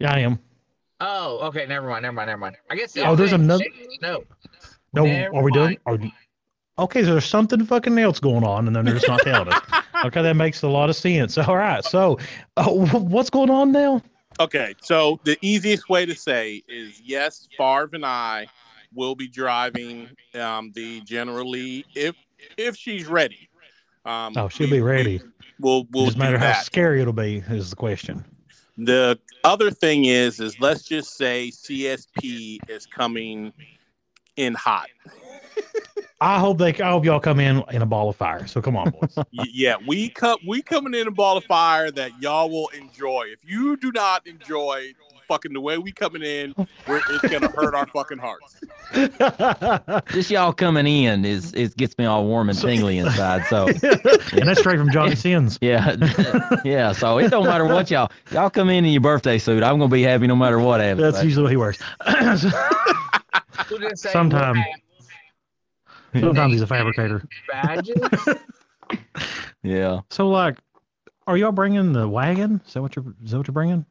Yeah, 0.00 0.12
I 0.12 0.18
am. 0.18 0.38
Oh, 1.00 1.38
okay. 1.48 1.64
Never 1.66 1.88
mind. 1.88 2.02
Never 2.02 2.12
mind. 2.14 2.28
Never 2.28 2.38
mind. 2.40 2.56
I 2.70 2.74
guess. 2.76 2.96
Oh, 2.98 3.14
there's 3.14 3.32
another- 3.32 3.64
No. 4.02 4.24
No, 4.92 5.04
Never 5.04 5.36
are 5.36 5.42
we 5.42 5.52
done? 5.52 5.76
mind. 5.86 6.12
Are, 6.78 6.82
okay, 6.84 7.02
so 7.04 7.12
there's 7.12 7.24
something 7.24 7.64
fucking 7.64 7.96
else 7.98 8.18
going 8.18 8.42
on, 8.44 8.66
and 8.66 8.74
then 8.74 8.84
they're 8.84 8.94
just 8.94 9.08
not 9.08 9.20
telling 9.20 9.48
us. 9.52 9.62
Okay, 10.04 10.22
that 10.22 10.36
makes 10.36 10.62
a 10.62 10.68
lot 10.68 10.88
of 10.88 10.94
sense. 10.94 11.36
All 11.38 11.56
right, 11.56 11.82
so 11.84 12.18
uh, 12.56 12.68
what's 12.70 13.30
going 13.30 13.50
on 13.50 13.72
now? 13.72 14.00
Okay, 14.38 14.72
so 14.80 15.18
the 15.24 15.36
easiest 15.42 15.88
way 15.88 16.06
to 16.06 16.14
say 16.14 16.62
is 16.68 17.00
yes, 17.04 17.48
Farva 17.56 17.96
and 17.96 18.06
I 18.06 18.46
will 18.94 19.16
be 19.16 19.26
driving 19.26 20.08
um, 20.40 20.70
the 20.76 21.00
General 21.00 21.50
Lee 21.50 21.84
if 21.96 22.14
if 22.56 22.76
she's 22.76 23.06
ready. 23.08 23.48
Um, 24.04 24.34
Oh, 24.36 24.48
she'll 24.48 24.68
we- 24.68 24.74
be 24.76 24.80
ready. 24.80 25.20
We'll 25.60 25.86
we'll 25.90 26.06
Doesn't 26.06 26.20
do 26.20 26.24
matter 26.24 26.38
how 26.38 26.60
scary 26.60 27.00
it'll 27.00 27.12
be 27.12 27.42
is 27.48 27.70
the 27.70 27.76
question. 27.76 28.24
The 28.76 29.18
other 29.42 29.70
thing 29.70 30.04
is, 30.04 30.38
is 30.38 30.60
let's 30.60 30.84
just 30.84 31.16
say 31.16 31.50
CSP 31.50 32.58
is 32.68 32.86
coming 32.86 33.52
in 34.36 34.54
hot. 34.54 34.88
I 36.20 36.38
hope 36.40 36.58
they. 36.58 36.74
I 36.74 36.90
hope 36.90 37.04
y'all 37.04 37.20
come 37.20 37.38
in 37.38 37.62
in 37.70 37.82
a 37.82 37.86
ball 37.86 38.08
of 38.08 38.16
fire. 38.16 38.46
So 38.46 38.60
come 38.60 38.76
on, 38.76 38.90
boys. 38.90 39.16
Yeah, 39.52 39.76
we 39.86 40.08
come 40.08 40.38
we 40.46 40.62
coming 40.62 40.94
in 40.94 41.06
a 41.06 41.12
ball 41.12 41.36
of 41.36 41.44
fire 41.44 41.90
that 41.92 42.10
y'all 42.20 42.50
will 42.50 42.68
enjoy. 42.68 43.26
If 43.32 43.38
you 43.48 43.76
do 43.76 43.92
not 43.92 44.26
enjoy 44.26 44.94
fucking 45.28 45.52
the 45.52 45.60
way 45.60 45.78
we 45.78 45.92
coming 45.92 46.22
in, 46.22 46.54
we're, 46.86 47.00
it's 47.10 47.28
gonna 47.28 47.48
hurt 47.48 47.74
our 47.74 47.86
fucking 47.86 48.18
hearts. 48.18 48.56
Just 50.12 50.30
y'all 50.30 50.52
coming 50.52 50.86
in 50.86 51.24
is 51.24 51.52
it 51.54 51.76
gets 51.76 51.96
me 51.98 52.06
all 52.06 52.24
warm 52.26 52.48
and 52.48 52.58
tingly 52.58 52.98
inside. 52.98 53.44
So 53.46 53.66
and 54.32 54.48
that's 54.48 54.60
straight 54.60 54.78
from 54.78 54.90
Johnny 54.90 55.14
Sins. 55.14 55.58
yeah, 55.62 55.94
yeah. 56.64 56.92
So 56.92 57.18
it 57.18 57.28
don't 57.30 57.44
matter 57.44 57.66
what 57.66 57.90
y'all 57.90 58.10
y'all 58.32 58.50
come 58.50 58.70
in 58.70 58.84
in 58.84 58.92
your 58.92 59.02
birthday 59.02 59.38
suit. 59.38 59.62
I'm 59.62 59.78
gonna 59.78 59.88
be 59.88 60.02
happy 60.02 60.26
no 60.26 60.34
matter 60.36 60.58
what 60.58 60.80
happens. 60.80 61.02
That's 61.02 61.18
But- 61.18 61.24
usually 61.26 61.42
what 61.44 61.50
he 61.50 61.56
wears. 61.56 61.78
We'll 63.70 63.80
just 63.80 64.02
say 64.02 64.10
Sometime. 64.12 64.56
we're 66.14 66.20
Sometimes 66.20 66.52
he's 66.54 66.62
a 66.62 66.66
fabricator. 66.66 67.22
badges. 67.50 68.00
yeah. 69.62 70.00
So 70.10 70.28
like, 70.28 70.56
are 71.26 71.36
y'all 71.36 71.52
bringing 71.52 71.92
the 71.92 72.08
wagon? 72.08 72.62
Is 72.66 72.72
that 72.72 72.80
what 72.82 72.96
you're? 72.96 73.04
Is 73.22 73.32
that 73.32 73.36
what 73.38 73.46
you're 73.48 73.52
bringing? 73.52 73.84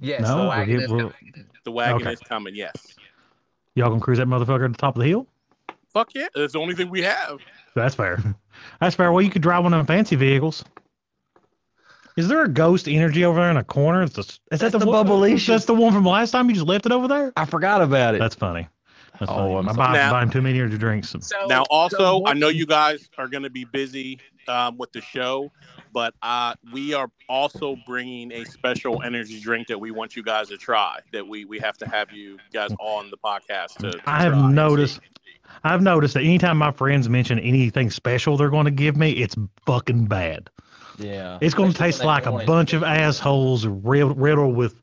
Yes, 0.00 0.22
No, 0.22 0.42
the 0.42 0.48
wagon 0.48 0.74
get- 0.76 0.84
is 0.84 0.90
we're- 0.90 1.02
coming. 1.10 1.46
The 1.64 1.70
wagon 1.72 2.02
Okay. 2.02 2.12
is 2.12 2.20
coming. 2.20 2.54
Yes. 2.54 2.72
Y'all 3.74 3.88
gonna 3.90 4.00
cruise 4.00 4.18
that 4.18 4.26
motherfucker 4.26 4.64
at 4.64 4.72
the 4.72 4.78
top 4.78 4.96
of 4.96 5.02
the 5.02 5.08
hill? 5.08 5.26
Fuck 5.92 6.14
yeah. 6.14 6.28
That's 6.34 6.52
the 6.52 6.60
only 6.60 6.74
thing 6.74 6.88
we 6.90 7.02
have. 7.02 7.38
That's 7.74 7.94
fair. 7.94 8.22
That's 8.80 8.94
fair. 8.96 9.12
Well, 9.12 9.22
you 9.22 9.30
could 9.30 9.42
drive 9.42 9.64
one 9.64 9.72
of 9.72 9.78
them 9.78 9.86
fancy 9.86 10.16
vehicles. 10.16 10.64
Is 12.16 12.26
there 12.26 12.42
a 12.42 12.48
ghost 12.48 12.88
energy 12.88 13.24
over 13.24 13.40
there 13.40 13.50
in 13.50 13.56
a 13.56 13.64
corner? 13.64 14.02
Is, 14.02 14.12
this, 14.12 14.26
is 14.50 14.60
that 14.60 14.72
That's 14.72 14.84
the 14.84 14.90
one- 14.90 15.06
Bubblicious. 15.06 15.46
That's 15.46 15.64
the 15.66 15.74
one 15.74 15.92
from 15.92 16.04
last 16.04 16.32
time. 16.32 16.48
You 16.48 16.54
just 16.56 16.66
left 16.66 16.84
it 16.86 16.92
over 16.92 17.06
there. 17.06 17.32
I 17.36 17.44
forgot 17.44 17.80
about 17.80 18.14
it. 18.16 18.18
That's 18.18 18.34
funny. 18.34 18.68
That's 19.20 19.30
Oh, 19.30 19.36
funny. 19.36 19.54
I'm 19.56 19.64
My 19.66 19.72
buying, 19.72 19.92
Now- 19.94 20.10
buying 20.12 20.30
too 20.30 20.42
many 20.42 20.58
energy 20.58 20.78
drinks. 20.78 21.10
So, 21.20 21.46
Now, 21.46 21.62
also, 21.70 22.18
what- 22.18 22.30
I 22.30 22.38
know 22.38 22.48
you 22.48 22.66
guys 22.66 23.08
are 23.18 23.28
going 23.28 23.44
to 23.44 23.50
be 23.50 23.64
busy 23.64 24.18
um, 24.48 24.76
with 24.78 24.90
the 24.92 25.00
show, 25.00 25.52
but 25.92 26.14
uh, 26.22 26.54
we 26.72 26.94
are 26.94 27.10
also 27.28 27.76
bringing 27.86 28.32
a 28.32 28.44
special 28.44 29.02
energy 29.02 29.40
drink 29.40 29.68
that 29.68 29.78
we 29.78 29.90
want 29.90 30.16
you 30.16 30.22
guys 30.22 30.48
to 30.48 30.56
try. 30.56 30.98
That 31.12 31.26
we 31.26 31.44
we 31.44 31.58
have 31.58 31.76
to 31.78 31.88
have 31.88 32.12
you 32.12 32.38
guys 32.52 32.70
on 32.80 33.10
the 33.10 33.16
podcast 33.16 33.74
to. 33.78 33.92
to 33.92 34.00
I 34.06 34.22
have 34.22 34.32
try 34.32 34.50
noticed. 34.52 35.00
I've 35.64 35.82
noticed 35.82 36.14
that 36.14 36.22
anytime 36.22 36.58
my 36.58 36.70
friends 36.70 37.08
mention 37.08 37.38
anything 37.38 37.90
special 37.90 38.36
they're 38.36 38.50
going 38.50 38.66
to 38.66 38.70
give 38.70 38.96
me, 38.96 39.12
it's 39.12 39.34
fucking 39.66 40.06
bad. 40.06 40.50
yeah. 40.98 41.38
It's 41.40 41.54
going 41.54 41.72
to 41.72 41.78
taste 41.78 42.04
like 42.04 42.26
a 42.26 42.32
bunch 42.44 42.74
of 42.74 42.82
assholes 42.82 43.66
riddled, 43.66 44.18
riddled 44.20 44.54
with 44.54 44.76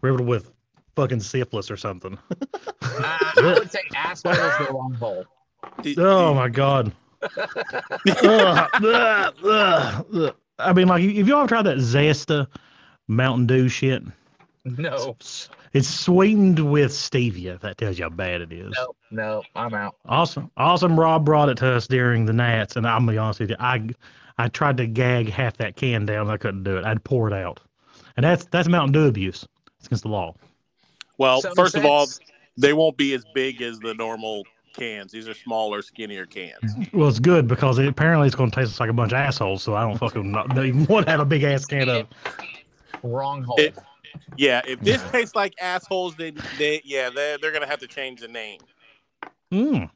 riddled 0.00 0.26
with 0.26 0.50
fucking 0.96 1.20
syphilis 1.20 1.70
or 1.70 1.76
something. 1.76 2.18
I, 2.82 3.32
I 3.36 3.54
would 3.58 3.70
say 3.70 3.80
asshole 3.94 4.32
is 4.32 4.66
the 4.66 4.72
wrong 4.72 4.94
hole. 4.94 5.24
Oh 5.98 6.34
my 6.34 6.48
god. 6.48 6.92
Ugh, 7.22 8.68
ugh, 8.74 9.34
ugh, 9.44 10.06
ugh. 10.14 10.34
I 10.58 10.72
mean, 10.72 10.88
like, 10.88 11.02
if 11.02 11.26
y'all 11.26 11.40
have 11.40 11.48
tried 11.48 11.62
that 11.62 11.78
Zesta 11.78 12.46
Mountain 13.06 13.46
Dew 13.46 13.68
shit, 13.68 14.02
No, 14.64 15.16
it's 15.72 15.88
sweetened 15.88 16.70
with 16.70 16.90
stevia. 16.90 17.54
If 17.54 17.60
that 17.60 17.78
tells 17.78 17.98
you 17.98 18.04
how 18.04 18.10
bad 18.10 18.40
it 18.40 18.52
is. 18.52 18.72
no, 18.76 18.94
no. 19.10 19.42
I'm 19.54 19.74
out. 19.74 19.96
Awesome, 20.06 20.50
awesome. 20.56 20.98
Rob 20.98 21.24
brought 21.24 21.48
it 21.48 21.56
to 21.58 21.66
us 21.74 21.86
during 21.86 22.26
the 22.26 22.32
Nats, 22.32 22.76
and 22.76 22.86
I'm 22.86 23.02
gonna 23.02 23.12
be 23.12 23.18
honest 23.18 23.40
with 23.40 23.50
you, 23.50 23.56
I, 23.60 23.88
I 24.38 24.48
tried 24.48 24.76
to 24.78 24.86
gag 24.86 25.28
half 25.30 25.56
that 25.58 25.76
can 25.76 26.06
down, 26.06 26.22
and 26.22 26.30
I 26.30 26.36
couldn't 26.36 26.64
do 26.64 26.76
it. 26.76 26.84
I'd 26.84 27.02
pour 27.04 27.28
it 27.28 27.34
out, 27.34 27.60
and 28.16 28.24
that's 28.24 28.44
that's 28.46 28.68
Mountain 28.68 28.92
Dew 28.92 29.06
abuse. 29.06 29.46
It's 29.78 29.86
against 29.86 30.02
the 30.02 30.10
law. 30.10 30.34
Well, 31.18 31.40
Some 31.40 31.54
first 31.54 31.76
of 31.76 31.84
all, 31.84 32.06
they 32.56 32.72
won't 32.72 32.96
be 32.96 33.14
as 33.14 33.24
big 33.34 33.62
as 33.62 33.78
the 33.78 33.94
normal 33.94 34.44
cans. 34.72 35.12
These 35.12 35.28
are 35.28 35.34
smaller, 35.34 35.82
skinnier 35.82 36.26
cans. 36.26 36.74
Well, 36.92 37.08
it's 37.08 37.18
good 37.18 37.46
because 37.48 37.78
it, 37.78 37.86
apparently 37.86 38.26
it's 38.26 38.36
gonna 38.36 38.50
taste 38.50 38.78
like 38.80 38.90
a 38.90 38.92
bunch 38.92 39.12
of 39.12 39.18
assholes. 39.18 39.62
So 39.62 39.74
I 39.74 39.82
don't 39.82 39.98
fucking 39.98 40.30
not, 40.30 40.54
don't 40.54 40.66
even 40.66 40.84
want 40.86 41.06
to 41.06 41.12
have 41.12 41.20
a 41.20 41.24
big 41.24 41.42
ass 41.42 41.64
can 41.66 41.88
of. 41.88 42.06
wrong 43.02 43.42
hole. 43.42 43.56
It- 43.58 43.76
Yeah, 44.36 44.62
if 44.66 44.80
this 44.80 45.02
tastes 45.12 45.34
like 45.36 45.54
assholes, 45.60 46.16
then 46.16 46.38
they 46.58 46.80
yeah 46.84 47.10
they 47.10 47.36
they're 47.40 47.52
gonna 47.52 47.66
have 47.66 47.78
to 47.80 47.86
change 47.86 48.20
the 48.20 48.28
name. 48.28 48.60
Mm. 49.52 49.90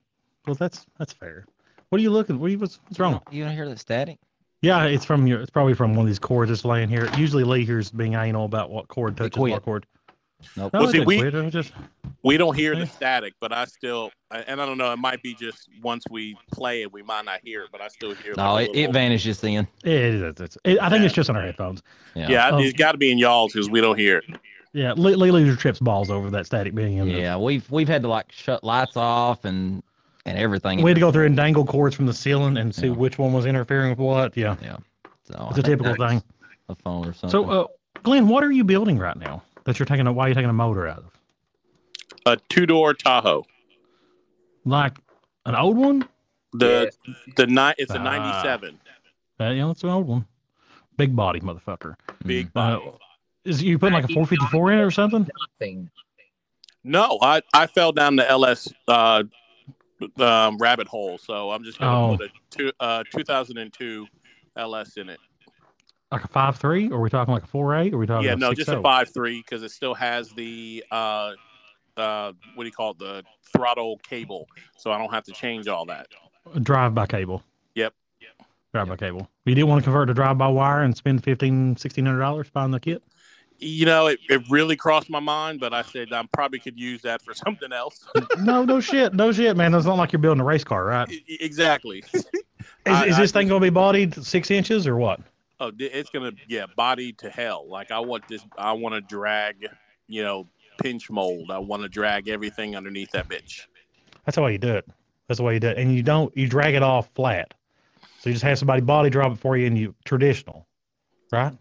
Well, 0.47 0.55
that's 0.55 0.87
that's 0.99 1.13
fair. 1.13 1.47
What 1.89 1.99
are 1.99 2.03
you 2.03 2.11
looking? 2.11 2.39
What 2.39 2.47
are 2.47 2.51
you, 2.51 2.59
what's, 2.59 2.79
what's 2.87 2.99
wrong? 2.99 3.21
You 3.31 3.45
don't 3.45 3.55
hear 3.55 3.69
that 3.69 3.79
static? 3.79 4.19
Yeah, 4.61 4.85
it's 4.85 5.05
from 5.05 5.27
your. 5.27 5.41
It's 5.41 5.51
probably 5.51 5.75
from 5.75 5.91
one 5.95 6.01
of 6.05 6.07
these 6.07 6.19
cords 6.19 6.51
that's 6.51 6.65
laying 6.65 6.89
here. 6.89 7.11
Usually, 7.17 7.43
Lee 7.43 7.65
here's 7.65 7.91
being 7.91 8.15
anal 8.15 8.45
about 8.45 8.71
what 8.71 8.87
cord 8.89 9.17
touches 9.17 9.37
what 9.39 9.63
cord. 9.63 9.87
Nope. 10.57 10.73
No, 10.73 10.81
Well, 10.81 10.89
see, 10.91 11.01
we- 11.01 11.19
quit, 11.19 11.35
it 11.35 11.43
was 11.43 11.53
just 11.53 11.73
We 12.23 12.37
don't 12.37 12.55
hear 12.57 12.77
the 12.77 12.87
static, 12.87 13.35
but 13.41 13.53
I 13.53 13.65
still 13.65 14.11
and 14.31 14.61
I 14.61 14.67
don't 14.67 14.79
know. 14.79 14.93
It 14.93 14.99
might 14.99 15.23
be 15.23 15.35
just 15.35 15.69
once 15.83 16.05
we 16.11 16.37
play 16.53 16.83
it, 16.83 16.93
we 16.93 17.03
might 17.03 17.25
not 17.25 17.41
hear 17.45 17.63
it, 17.63 17.69
but 17.73 17.81
I 17.81 17.89
still 17.89 18.15
hear. 18.15 18.35
No, 18.37 18.55
like 18.55 18.71
it, 18.71 18.77
a 18.77 18.81
it 18.85 18.93
vanishes 18.93 19.41
then. 19.41 19.67
it, 19.85 19.93
it, 19.93 20.41
it's, 20.41 20.59
it, 20.65 20.79
I 20.81 20.89
think 20.89 21.01
Yeah. 21.01 21.07
it's 21.07 21.15
just 21.15 21.29
on 21.31 21.37
our 21.37 21.43
headphones. 21.43 21.83
Yeah. 22.15 22.29
Yeah, 22.29 22.49
Um, 22.49 22.61
it's 22.61 22.77
got 22.79 22.93
to 22.93 22.99
be 22.99 23.11
in 23.11 23.19
y'all's 23.19 23.53
because 23.53 23.69
we 23.71 23.81
don't 23.81 23.99
hear 23.99 24.19
it. 24.19 24.25
Yeah, 24.75 24.93
Lee, 24.95 25.15
Lee 25.17 25.31
Loser 25.31 25.55
trips 25.55 25.79
balls 25.81 26.11
over 26.11 26.31
that 26.31 26.47
static 26.47 26.75
being 26.75 26.97
in. 26.97 27.09
the- 27.09 27.15
Yeah, 27.15 27.37
we've 27.37 27.71
we've 27.71 27.89
had 27.89 28.03
to 28.03 28.09
like 28.09 28.31
shut 28.33 28.63
lights 28.65 28.97
off 28.97 29.45
and 29.45 29.83
and 30.25 30.39
everything. 30.39 30.81
we 30.83 30.91
had 30.91 30.95
to 30.95 31.01
go 31.01 31.11
through 31.13 31.27
and 31.27 31.37
dangle 31.37 31.67
cords 31.67 31.95
from 31.97 32.07
the 32.07 32.15
ceiling 32.15 32.57
and 32.57 32.73
see 32.75 32.87
Yeah. 32.87 32.93
which 32.93 33.19
one 33.19 33.33
was 33.33 33.45
interfering 33.47 33.91
with 33.91 33.99
what. 33.99 34.37
Yeah, 34.37 34.57
so 35.25 35.47
it's 35.51 35.59
a 35.59 35.63
typical 35.63 35.95
thing. 36.09 36.23
a 36.69 36.75
phone 36.77 37.09
or 37.09 37.13
something. 37.13 37.31
So, 37.31 37.51
uh, 37.51 37.67
Glenn, 38.05 38.29
what 38.29 38.45
are 38.45 38.53
you 38.53 38.63
building 38.65 38.99
right 38.99 39.17
now 39.17 39.43
that 39.65 39.79
you're 39.79 39.87
taking? 39.87 40.07
A, 40.07 40.13
why 40.13 40.27
are 40.27 40.29
you 40.29 40.35
taking 40.35 40.51
a 40.51 40.55
motor 40.55 40.87
out 40.89 40.99
of? 40.99 41.11
A 42.27 42.37
two 42.49 42.67
door 42.67 42.95
Tahoe. 42.95 43.45
Like 44.65 44.99
an 45.47 45.55
old 45.57 45.77
one? 45.77 46.09
The 46.53 46.93
the 47.37 47.47
night 47.47 47.77
it's 47.79 47.93
a 47.93 47.99
Ah. 47.99 48.03
ninety 48.03 48.43
seven. 48.43 48.79
Uh, 49.41 49.51
yeah, 49.51 49.71
it's 49.71 49.83
an 49.83 49.91
old 49.91 50.07
one. 50.07 50.27
Big 50.97 51.17
body, 51.17 51.41
motherfucker. 51.41 51.97
Big 52.25 52.47
Uh, 52.55 52.79
body. 52.79 52.91
Is 53.45 53.63
you 53.63 53.77
putting 53.79 53.95
like 53.95 54.05
a 54.05 54.09
454 54.09 54.73
in 54.73 54.79
it 54.79 54.83
or 54.83 54.91
something? 54.93 55.29
Nothing. 55.61 55.91
No, 56.85 57.19
I 57.23 57.41
I 57.55 57.67
fell 57.67 57.91
down 57.93 58.15
the 58.17 58.29
LS 58.31 58.73
uh, 58.87 59.25
um, 60.19 60.59
rabbit 60.59 60.87
hole, 60.87 61.19
so 61.19 61.51
I'm 61.51 61.65
just 61.65 61.79
gonna 61.81 62.13
Oh. 62.13 62.17
put 62.17 62.27
a 62.27 62.33
two, 62.51 62.73
uh, 62.79 63.03
2002 63.13 64.07
LS 64.57 64.97
in 64.97 65.09
it. 65.09 65.19
Like 66.13 66.25
a 66.25 66.29
five 66.29 66.57
three? 66.57 66.89
Or 66.91 66.99
are 66.99 67.01
we 67.01 67.11
talking 67.11 67.33
like 67.33 67.45
a 67.45 67.47
four 67.47 67.75
eight? 67.75 67.93
Or 67.93 67.97
are 67.97 67.99
we 68.01 68.07
talking? 68.07 68.29
yeah, 68.29 68.35
no, 68.35 68.53
just 68.53 68.69
a 68.69 68.77
oh? 68.77 68.83
five 68.83 69.13
three 69.13 69.39
because 69.39 69.63
it 69.63 69.71
still 69.71 69.95
has 69.95 70.31
the 70.31 70.85
uh, 70.91 71.33
uh, 71.97 72.33
what 72.55 72.65
do 72.65 72.69
you 72.69 72.73
call 72.73 72.93
it? 72.93 72.99
The 72.99 73.25
throttle 73.57 73.99
cable, 73.99 74.47
so 74.77 74.93
I 74.93 74.99
don't 74.99 75.13
have 75.13 75.25
to 75.25 75.33
change 75.33 75.69
all 75.69 75.87
that. 75.87 76.07
drive 76.63 76.95
by 76.95 77.07
cable. 77.07 77.43
Yep. 77.75 77.95
Drive 78.73 78.89
by 78.89 78.97
cable. 78.97 79.29
You 79.45 79.55
didn't 79.55 79.69
want 79.69 79.81
to 79.81 79.85
convert 79.85 80.09
to 80.09 80.15
drive 80.15 80.39
by 80.39 80.49
wire 80.49 80.83
and 80.83 80.97
spend 80.97 81.23
fifteen, 81.23 81.77
sixteen 81.77 82.07
hundred 82.07 82.21
dollars 82.21 82.49
buying 82.51 82.71
the 82.71 82.81
kit? 82.81 83.03
You 83.59 83.87
know, 83.87 84.07
it, 84.07 84.19
it 84.29 84.43
really 84.51 84.77
crossed 84.77 85.11
my 85.11 85.21
mind, 85.21 85.61
but 85.61 85.73
I 85.73 85.83
said 85.83 86.13
I 86.13 86.25
probably 86.33 86.59
could 86.59 86.79
use 86.79 87.03
that 87.03 87.23
for 87.23 87.35
something 87.35 87.73
else. 87.73 88.07
no, 88.39 88.65
no 88.65 88.81
shit, 88.81 89.15
no 89.15 89.31
shit, 89.31 89.57
man. 89.57 89.75
It's 89.75 89.87
not 89.87 89.99
like 89.99 90.13
you're 90.13 90.21
building 90.21 90.41
a 90.41 90.45
race 90.45 90.65
car, 90.65 90.85
right? 90.85 91.09
Exactly. 91.29 92.03
Is, 92.15 92.93
I- 92.93 93.07
is 93.07 93.17
I 93.17 93.21
this 93.21 93.33
thing 93.33 93.49
going 93.49 93.61
to 93.61 93.65
be 93.65 93.71
bodied 93.71 94.15
six 94.25 94.51
inches 94.51 94.87
or 94.89 94.97
what? 94.97 95.21
Oh, 95.63 95.71
it's 95.79 96.11
gonna 96.11 96.33
yeah, 96.49 96.67
body 96.77 97.13
to 97.13 97.31
hell. 97.31 97.69
Like 97.69 97.93
I 97.93 98.01
want 98.01 98.27
this. 98.27 98.45
I 98.59 98.73
want 98.73 98.97
to 98.97 99.01
drag, 99.01 99.69
you 100.09 100.25
know, 100.25 100.49
pinch 100.81 101.09
mold. 101.09 101.53
I 101.53 101.59
want 101.59 101.85
to 101.85 101.89
drag 101.89 102.29
everything 102.29 102.75
underneath 102.75 103.13
that 103.13 103.29
bitch. 103.29 103.61
That's 104.25 104.35
the 104.35 104.43
way 104.43 104.53
you 104.53 104.59
do 104.59 104.75
it. 104.75 104.89
That's 105.29 105.39
the 105.39 105.45
way 105.45 105.55
you 105.55 105.61
do 105.61 105.69
it. 105.69 105.79
And 105.79 105.95
you 105.95 106.03
don't 106.03 106.37
you 106.37 106.49
drag 106.49 106.75
it 106.75 106.83
off 106.83 107.11
flat. 107.15 107.55
So 108.19 108.29
you 108.29 108.35
just 108.35 108.45
have 108.45 108.59
somebody 108.59 108.81
body 108.81 109.09
drop 109.09 109.35
it 109.35 109.39
for 109.39 109.57
you 109.57 109.69
and 109.69 109.79
you 109.79 109.95
traditional. 110.05 110.67
Right? 111.31 111.57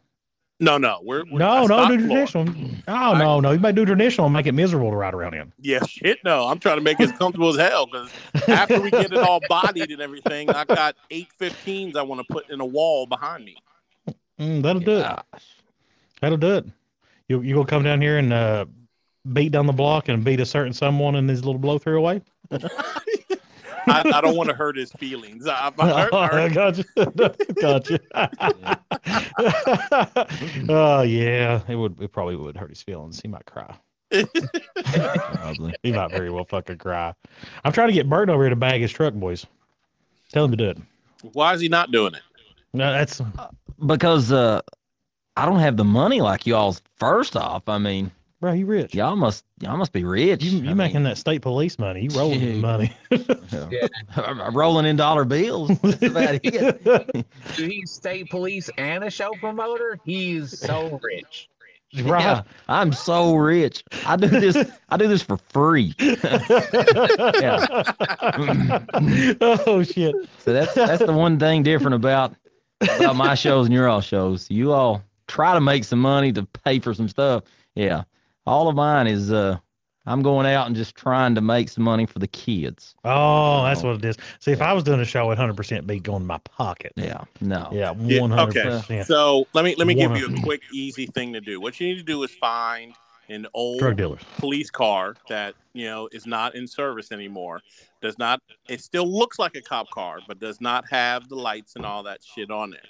No, 0.60 0.80
no, 0.80 1.00
we're, 1.04 1.24
we're 1.32 1.38
No, 1.38 1.68
no, 1.68 1.88
do 1.88 1.98
traditional. 2.00 2.48
Oh 2.88 3.14
no, 3.16 3.40
no. 3.40 3.52
You 3.52 3.60
might 3.60 3.76
do 3.76 3.86
traditional 3.86 4.26
and 4.26 4.34
make 4.34 4.48
it 4.48 4.54
miserable 4.54 4.90
to 4.90 4.96
ride 4.96 5.14
around 5.14 5.36
in. 5.36 5.54
Yeah, 5.60 5.86
shit. 5.86 6.18
No, 6.24 6.48
I'm 6.48 6.58
trying 6.58 6.78
to 6.78 6.84
make 6.84 7.00
it 7.00 7.04
as 7.04 7.12
comfortable 7.12 7.50
as 7.50 7.58
hell 7.58 7.86
because 7.86 8.12
after 8.48 8.82
we 8.82 8.90
get 8.90 9.14
it 9.14 9.20
all 9.20 9.42
bodied 9.48 9.92
and 9.92 10.02
everything, 10.02 10.50
I 10.50 10.66
got 10.66 10.96
eight 11.12 11.30
15s 11.40 11.96
I 11.96 12.02
want 12.02 12.26
to 12.28 12.34
put 12.34 12.50
in 12.50 12.62
a 12.62 12.66
wall 12.66 13.06
behind 13.06 13.46
me. 13.46 13.58
Mm, 14.42 14.64
that'll 14.64 14.82
do 14.82 14.98
it. 15.00 15.20
That'll 16.20 16.38
do 16.38 16.56
it. 16.56 16.66
You 17.28 17.42
you 17.42 17.54
gonna 17.54 17.68
come 17.68 17.84
down 17.84 18.02
here 18.02 18.18
and 18.18 18.34
uh, 18.34 18.66
beat 19.34 19.52
down 19.52 19.68
the 19.68 19.74
block 19.74 20.10
and 20.10 20.24
beat 20.24 20.40
a 20.40 20.46
certain 20.46 20.74
someone 20.74 21.16
in 21.16 21.28
his 21.28 21.46
little 21.46 21.60
blow 21.60 21.78
through 21.78 22.00
away? 22.00 22.22
I, 23.88 24.04
I 24.14 24.22
don't 24.22 24.36
want 24.36 24.50
to 24.50 24.56
hurt 24.56 24.78
his 24.78 24.92
feelings. 24.94 25.48
I, 25.48 25.72
I, 25.78 25.90
hurt, 26.02 26.14
I 26.14 26.18
I 26.18 26.28
hurt- 26.28 26.54
got 26.54 26.78
you. 26.78 26.84
got 27.62 27.90
you. 27.90 28.00
oh 30.70 31.02
yeah, 31.04 31.62
it 31.68 31.76
would. 31.76 32.02
It 32.02 32.12
probably 32.12 32.36
would 32.36 32.58
hurt 32.58 32.70
his 32.70 32.82
feelings. 32.82 33.20
He 33.22 33.28
might 33.28 33.46
cry. 33.46 33.76
Probably. 34.84 35.74
He 35.84 35.92
might 35.94 36.12
very 36.12 36.30
well 36.30 36.44
fucking 36.44 36.80
cry. 36.80 37.14
I'm 37.64 37.72
trying 37.72 37.88
to 37.88 37.94
get 37.94 38.10
Burton 38.10 38.34
over 38.34 38.44
here 38.44 38.50
to 38.50 38.58
bag 38.58 38.82
his 38.82 38.92
truck, 38.92 39.14
boys. 39.14 39.46
Tell 40.34 40.44
him 40.44 40.52
to 40.52 40.58
do 40.58 40.70
it. 40.70 40.78
Why 41.34 41.54
is 41.54 41.62
he 41.62 41.70
not 41.70 41.92
doing 41.92 42.14
it? 42.16 42.22
No, 42.74 42.92
that's 42.92 43.22
because 43.86 44.32
uh, 44.32 44.62
I 45.36 45.46
don't 45.46 45.60
have 45.60 45.78
the 45.78 45.84
money 45.84 46.22
like 46.22 46.46
y'all's. 46.46 46.82
First 47.00 47.36
off, 47.36 47.68
I 47.68 47.78
mean, 47.78 48.12
bro. 48.40 48.54
You 48.54 48.66
rich? 48.66 48.96
y'all 48.96 49.16
must 49.16 49.44
y'all 49.60 49.78
must 49.78 49.92
be 49.92 50.04
rich. 50.06 50.44
You 50.44 50.52
I 50.52 50.62
you 50.62 50.68
mean, 50.70 50.78
making 50.78 51.04
that 51.04 51.18
state 51.18 51.42
police 51.42 51.78
money? 51.78 52.04
You 52.04 52.10
rolling 52.18 52.42
in 52.42 52.62
money? 52.70 52.94
Yeah. 53.52 53.88
I'm 54.16 54.56
rolling 54.56 54.86
in 54.86 54.96
dollar 54.96 55.26
bills. 55.26 55.70
That's 55.80 56.04
about 56.04 56.40
it. 56.44 57.26
He's 57.56 57.92
state 57.92 58.30
police 58.30 58.70
and 58.78 59.04
a 59.04 59.10
show 59.12 59.32
promoter. 59.40 60.00
He's 60.06 60.58
so 60.58 61.00
rich. 61.04 61.50
right. 62.04 62.22
Yeah, 62.22 62.44
I'm 62.70 62.94
so 62.94 63.36
rich. 63.36 63.84
I 64.06 64.16
do 64.16 64.28
this. 64.28 64.56
I 64.88 64.96
do 64.98 65.10
this 65.10 65.22
for 65.22 65.36
free. 65.38 65.94
yeah. 66.00 66.24
oh 69.42 69.84
shit. 69.84 70.16
So 70.40 70.54
that's 70.54 70.74
that's 70.74 71.06
the 71.06 71.14
one 71.14 71.38
thing 71.38 71.64
different 71.64 71.96
about 71.96 72.34
about 72.82 73.16
my 73.16 73.36
shows 73.36 73.66
and 73.68 73.74
your 73.74 73.88
all 73.88 74.02
shows. 74.02 74.50
You 74.50 74.72
all 74.74 75.04
try 75.28 75.54
to 75.54 75.62
make 75.62 75.84
some 75.84 76.00
money 76.00 76.32
to 76.34 76.44
pay 76.44 76.80
for 76.80 76.94
some 76.94 77.08
stuff. 77.08 77.44
Yeah. 77.76 78.04
All 78.46 78.68
of 78.68 78.76
mine 78.76 79.08
is 79.08 79.32
uh 79.32 79.58
I'm 80.08 80.24
going 80.24 80.48
out 80.48 80.66
and 80.66 80.76
just 80.76 80.96
trying 80.96 81.36
to 81.36 81.42
make 81.42 81.70
some 81.70 81.84
money 81.84 82.08
for 82.08 82.18
the 82.18 82.28
kids. 82.28 82.96
Oh, 83.06 83.64
that's 83.64 83.84
what 83.84 83.98
it 83.98 84.06
is. 84.06 84.18
See, 84.40 84.52
if 84.52 84.60
I 84.60 84.74
was 84.74 84.84
doing 84.84 85.00
a 85.00 85.06
show, 85.06 85.32
at 85.32 85.38
100% 85.38 85.86
be 85.86 86.00
going 86.00 86.22
in 86.22 86.28
my 86.28 86.40
pocket. 86.40 86.92
Yeah. 86.96 87.22
No. 87.40 87.70
Yeah, 87.72 87.94
Yeah, 88.00 88.22
100%. 88.22 88.84
okay. 88.84 89.04
So 89.04 89.46
let 89.54 89.64
me 89.64 89.76
let 89.76 89.86
me 89.86 89.94
give 89.94 90.18
you 90.18 90.26
a 90.36 90.42
quick, 90.42 90.64
easy 90.74 91.06
thing 91.06 91.34
to 91.34 91.42
do. 91.42 91.62
What 91.62 91.80
you 91.80 91.88
need 91.88 91.98
to 92.00 92.04
do 92.04 92.24
is 92.24 92.32
find 92.32 92.94
an 93.30 93.48
old 93.54 93.80
Drug 93.80 93.98
dealers. 93.98 94.22
police 94.38 94.70
car 94.70 95.16
that 95.30 95.56
you 95.74 95.86
know 95.86 96.10
is 96.12 96.26
not 96.26 96.56
in 96.56 96.68
service 96.68 97.12
anymore. 97.12 97.62
Does 98.02 98.18
not. 98.18 98.42
It 98.68 98.82
still 98.82 99.06
looks 99.12 99.40
like 99.40 99.56
a 99.56 99.62
cop 99.62 99.90
car, 99.92 100.20
but 100.28 100.40
does 100.40 100.60
not 100.60 100.90
have 100.90 101.30
the 101.30 101.36
lights 101.36 101.76
and 101.76 101.86
all 101.86 102.04
that 102.04 102.20
shit 102.24 102.50
on 102.52 102.74
it 102.74 102.88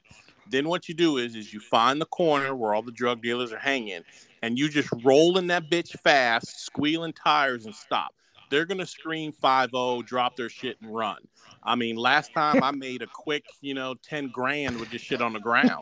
Then 0.50 0.68
what 0.68 0.90
you 0.90 0.96
do 0.96 1.18
is 1.18 1.36
is 1.36 1.54
you 1.54 1.60
find 1.60 2.02
the 2.02 2.06
corner 2.06 2.56
where 2.56 2.74
all 2.74 2.82
the 2.82 2.92
drug 2.92 3.22
dealers 3.22 3.52
are 3.52 3.60
hanging, 3.60 4.02
and 4.42 4.58
you 4.58 4.70
just 4.70 4.90
roll 5.04 5.38
in 5.38 5.48
that 5.48 5.70
bitch 5.70 6.00
fast, 6.00 6.62
squealing 6.66 7.14
tires 7.14 7.66
and 7.66 7.76
stop. 7.76 8.14
They're 8.51 8.65
gonna 8.65 8.86
scream 8.86 9.31
5-0, 9.31 10.05
drop 10.05 10.36
their 10.36 10.50
shit 10.50 10.77
and 10.81 10.93
run. 10.93 11.17
I 11.63 11.75
mean, 11.75 11.96
last 11.96 12.34
time 12.34 12.63
I 12.63 12.72
made 12.72 13.01
a 13.01 13.08
quick, 13.08 13.46
you 13.62 13.74
know, 13.74 13.96
ten 14.03 14.29
grand 14.29 14.79
with 14.79 14.89
this 14.91 15.01
shit 15.01 15.22
on 15.22 15.34
the 15.34 15.39
ground. 15.39 15.79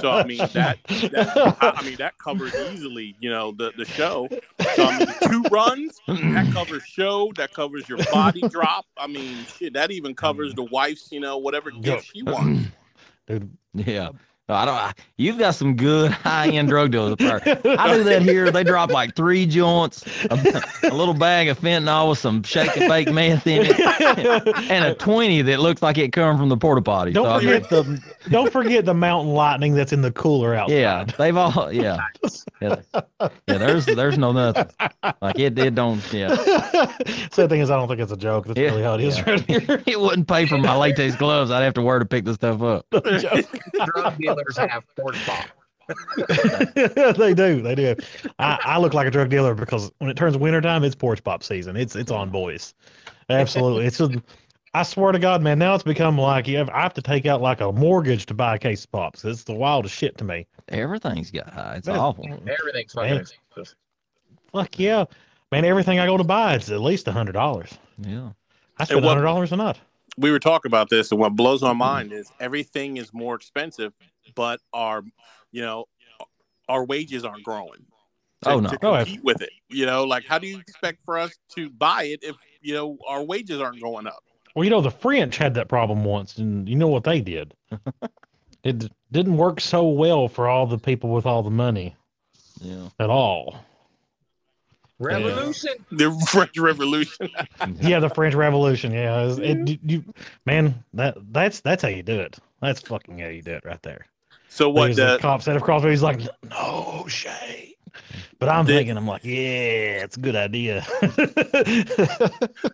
So 0.00 0.10
I 0.10 0.24
mean 0.24 0.38
that, 0.38 0.78
that 0.86 1.56
I 1.60 1.70
I 1.76 1.82
mean 1.82 1.96
that 1.96 2.18
covers 2.18 2.54
easily, 2.54 3.16
you 3.20 3.30
know, 3.30 3.52
the 3.52 3.72
the 3.76 3.84
show. 3.84 4.28
So 4.74 4.84
I 4.84 4.98
mean, 4.98 5.08
two 5.22 5.42
runs 5.50 6.00
that 6.06 6.50
covers 6.52 6.82
show, 6.84 7.32
that 7.36 7.52
covers 7.52 7.88
your 7.88 7.98
body 8.12 8.42
drop. 8.48 8.86
I 8.96 9.06
mean, 9.06 9.44
shit, 9.56 9.74
that 9.74 9.90
even 9.90 10.14
covers 10.14 10.52
mm. 10.52 10.56
the 10.56 10.64
wife's, 10.64 11.10
you 11.12 11.20
know, 11.20 11.38
whatever 11.38 11.70
gift 11.70 12.10
she 12.12 12.22
wants. 12.22 12.68
Dude, 13.26 13.56
Yeah. 13.74 14.10
No, 14.52 14.58
I 14.58 14.64
don't. 14.66 14.74
I, 14.74 14.92
you've 15.16 15.38
got 15.38 15.54
some 15.54 15.76
good 15.76 16.10
high 16.10 16.48
end 16.48 16.68
drug 16.68 16.90
dealers. 16.90 17.16
I 17.18 17.94
do 17.96 18.04
that 18.04 18.20
here. 18.20 18.50
They 18.50 18.64
drop 18.64 18.90
like 18.90 19.16
three 19.16 19.46
joints, 19.46 20.04
a, 20.26 20.62
a 20.82 20.94
little 20.94 21.14
bag 21.14 21.48
of 21.48 21.58
fentanyl 21.58 22.10
with 22.10 22.18
some 22.18 22.42
shake 22.42 22.76
and 22.76 22.86
bake 22.86 23.10
meth 23.10 23.46
in 23.46 23.62
it, 23.64 23.80
and 24.70 24.84
a 24.84 24.94
twenty 24.94 25.40
that 25.40 25.60
looks 25.60 25.80
like 25.80 25.96
it 25.96 26.12
come 26.12 26.36
from 26.36 26.50
the 26.50 26.56
porta 26.58 26.82
potty. 26.82 27.12
don't 27.12 27.24
So, 27.24 27.30
I 27.30 27.38
mean, 27.40 27.62
forget 27.62 27.70
the 27.70 28.02
don't 28.28 28.52
forget 28.52 28.84
the 28.84 28.92
mountain 28.92 29.32
lightning 29.32 29.72
that's 29.72 29.92
in 29.92 30.02
the 30.02 30.12
cooler 30.12 30.54
outside. 30.54 30.74
yeah, 30.74 31.04
they've 31.04 31.36
all 31.36 31.72
yeah, 31.72 31.96
yeah, 32.60 32.76
yeah. 32.92 33.28
There's 33.46 33.86
there's 33.86 34.18
no 34.18 34.32
nothing 34.32 34.66
like 35.22 35.38
it. 35.38 35.58
It 35.58 35.74
don't 35.74 36.00
yeah. 36.12 36.34
so 37.30 37.42
the 37.42 37.48
thing 37.48 37.60
is, 37.62 37.70
I 37.70 37.76
don't 37.76 37.88
think 37.88 38.00
it's 38.00 38.12
a 38.12 38.18
joke. 38.18 38.46
That's 38.48 38.58
Yeah, 38.58 38.66
really 38.66 38.82
how 38.82 38.94
it 38.96 39.00
is 39.00 39.16
yeah. 39.16 39.30
right 39.30 39.40
here. 39.40 39.82
It 39.86 39.98
wouldn't 39.98 40.28
pay 40.28 40.44
for 40.44 40.58
my 40.58 40.76
latex 40.76 41.16
gloves. 41.16 41.50
I'd 41.50 41.62
have 41.62 41.74
to 41.74 41.82
wear 41.82 41.98
to 41.98 42.04
pick 42.04 42.26
this 42.26 42.34
stuff 42.34 42.60
up. 42.60 42.84
Drug 44.44 44.54
dealers 44.56 44.72
have 44.72 44.96
porch 44.96 45.26
pop. 45.26 45.48
they 47.16 47.34
do. 47.34 47.60
They 47.62 47.74
do. 47.74 47.96
I, 48.38 48.58
I 48.64 48.78
look 48.78 48.94
like 48.94 49.06
a 49.06 49.10
drug 49.10 49.30
dealer 49.30 49.54
because 49.54 49.90
when 49.98 50.10
it 50.10 50.16
turns 50.16 50.36
wintertime, 50.36 50.84
it's 50.84 50.94
porch 50.94 51.22
pop 51.24 51.42
season. 51.42 51.76
It's 51.76 51.96
it's 51.96 52.10
on 52.10 52.30
boys. 52.30 52.74
Absolutely. 53.28 53.86
It's 53.86 54.00
a, 54.00 54.10
I 54.74 54.82
swear 54.84 55.12
to 55.12 55.18
God, 55.18 55.42
man. 55.42 55.58
Now 55.58 55.74
it's 55.74 55.84
become 55.84 56.16
like 56.18 56.46
you 56.48 56.56
have, 56.56 56.70
I 56.70 56.80
have 56.82 56.94
to 56.94 57.02
take 57.02 57.26
out 57.26 57.42
like 57.42 57.60
a 57.60 57.70
mortgage 57.72 58.26
to 58.26 58.34
buy 58.34 58.54
a 58.56 58.58
case 58.58 58.84
of 58.84 58.92
pops. 58.92 59.24
It's 59.24 59.44
the 59.44 59.54
wildest 59.54 59.94
shit 59.94 60.16
to 60.18 60.24
me. 60.24 60.46
Everything's 60.68 61.30
got 61.30 61.50
high. 61.50 61.74
It's 61.76 61.86
Man, 61.88 61.98
awful. 61.98 62.24
Everything's 62.26 62.94
Man. 62.94 63.04
fucking 63.04 63.20
expensive. 63.20 63.74
Fuck 64.52 64.78
yeah, 64.78 65.04
man. 65.50 65.64
Everything 65.64 65.98
I 65.98 66.06
go 66.06 66.16
to 66.16 66.24
buy, 66.24 66.54
it's 66.54 66.70
at 66.70 66.80
least 66.80 67.08
a 67.08 67.12
hundred 67.12 67.32
dollars. 67.32 67.70
Yeah. 67.98 68.30
I 68.78 68.84
spend 68.84 69.04
a 69.04 69.08
hundred 69.08 69.22
dollars 69.22 69.52
a 69.52 69.56
night. 69.56 69.78
we 70.18 70.30
were 70.30 70.38
talking 70.38 70.68
about 70.70 70.88
this, 70.90 71.10
and 71.10 71.20
what 71.20 71.36
blows 71.36 71.62
my 71.62 71.72
mind 71.72 72.12
is 72.12 72.30
everything 72.40 72.96
is 72.96 73.12
more 73.14 73.34
expensive, 73.34 73.92
but 74.34 74.60
our, 74.72 75.02
you 75.50 75.62
know, 75.62 75.86
our 76.68 76.84
wages 76.84 77.24
aren't 77.24 77.44
growing. 77.44 77.84
To, 78.44 78.50
Oh, 78.50 78.60
no. 78.60 78.68
to 78.70 78.78
Oh, 78.82 78.96
compete 78.96 79.22
with 79.22 79.40
it, 79.42 79.50
you 79.68 79.86
know, 79.86 80.04
like 80.04 80.24
how 80.26 80.38
do 80.38 80.46
you 80.48 80.58
expect 80.58 81.02
for 81.04 81.16
us 81.18 81.32
to 81.54 81.70
buy 81.70 82.04
it 82.04 82.20
if 82.22 82.34
you 82.60 82.74
know 82.74 82.98
our 83.06 83.22
wages 83.22 83.60
aren't 83.60 83.80
going 83.80 84.06
up? 84.06 84.22
Well, 84.56 84.64
you 84.64 84.70
know, 84.70 84.80
the 84.80 84.90
French 84.90 85.36
had 85.36 85.54
that 85.54 85.68
problem 85.68 86.04
once, 86.04 86.36
and 86.38 86.68
you 86.68 86.74
know 86.76 86.88
what 86.88 87.04
they 87.04 87.20
did? 87.20 87.54
it 88.64 88.90
didn't 89.12 89.36
work 89.36 89.60
so 89.60 89.86
well 89.88 90.28
for 90.28 90.48
all 90.48 90.66
the 90.66 90.78
people 90.78 91.10
with 91.10 91.24
all 91.24 91.42
the 91.44 91.50
money 91.50 91.94
Yeah. 92.60 92.88
at 92.98 93.10
all. 93.10 93.64
Revolution. 94.98 95.72
The 95.90 96.12
French 96.28 96.56
Revolution. 96.58 97.28
yeah, 97.80 97.98
the 97.98 98.08
French 98.10 98.34
Revolution. 98.34 98.92
Yeah, 98.92 99.32
it, 99.32 99.68
it- 99.70 99.80
you, 99.84 100.04
man, 100.46 100.84
that 100.94 101.16
that's 101.32 101.60
that's 101.60 101.82
how 101.82 101.88
you 101.88 102.02
do 102.02 102.20
it. 102.20 102.38
That's 102.60 102.80
fucking 102.80 103.18
how 103.18 103.28
you 103.28 103.42
do 103.42 103.52
it 103.52 103.64
right 103.64 103.82
there. 103.82 104.06
So 104.52 104.68
what 104.68 104.94
the 104.96 105.12
the 105.12 105.18
cop 105.18 105.40
said 105.40 105.56
across, 105.56 105.82
he's 105.82 106.02
like, 106.02 106.20
"No 106.50 107.06
shade." 107.08 107.76
But 108.38 108.50
I'm 108.50 108.66
Did- 108.66 108.76
thinking, 108.76 108.98
I'm 108.98 109.06
like, 109.06 109.24
"Yeah, 109.24 110.04
it's 110.04 110.18
a 110.18 110.20
good 110.20 110.36
idea." 110.36 110.82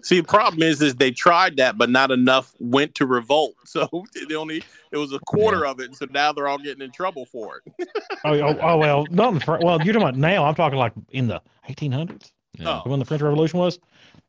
see 0.03 0.21
the 0.21 0.27
problem 0.27 0.63
is 0.65 0.83
is 0.83 0.97
they 0.97 1.13
tried 1.13 1.57
that, 1.59 1.79
but 1.79 1.89
not 1.89 2.11
enough 2.11 2.53
went 2.59 2.97
to 2.97 3.07
revolt. 3.07 3.55
So 3.69 3.87
they 4.29 4.35
only 4.35 4.65
it 4.91 4.97
was 4.97 5.13
a 5.13 5.21
quarter 5.21 5.67
of 5.67 5.79
it, 5.79 5.95
so 5.95 6.07
now 6.11 6.33
they're 6.33 6.49
all 6.49 6.59
getting 6.59 6.83
in 6.83 6.91
trouble 6.91 7.27
for 7.27 7.61
it. 7.65 7.89
oh, 8.25 8.33
oh, 8.33 8.59
oh, 8.61 8.77
well, 8.79 9.07
not 9.11 9.35
in 9.35 9.39
the 9.39 9.59
well. 9.63 9.77
You're 9.85 9.93
talking 9.93 9.97
about 9.97 10.17
now. 10.17 10.47
I'm 10.47 10.55
talking 10.55 10.79
like 10.79 10.95
in 11.11 11.29
the 11.29 11.43
1800s 11.69 12.33
Yeah. 12.55 12.81
When 12.87 12.99
the 12.99 13.05
French 13.05 13.23
Revolution 13.23 13.59
was. 13.59 13.79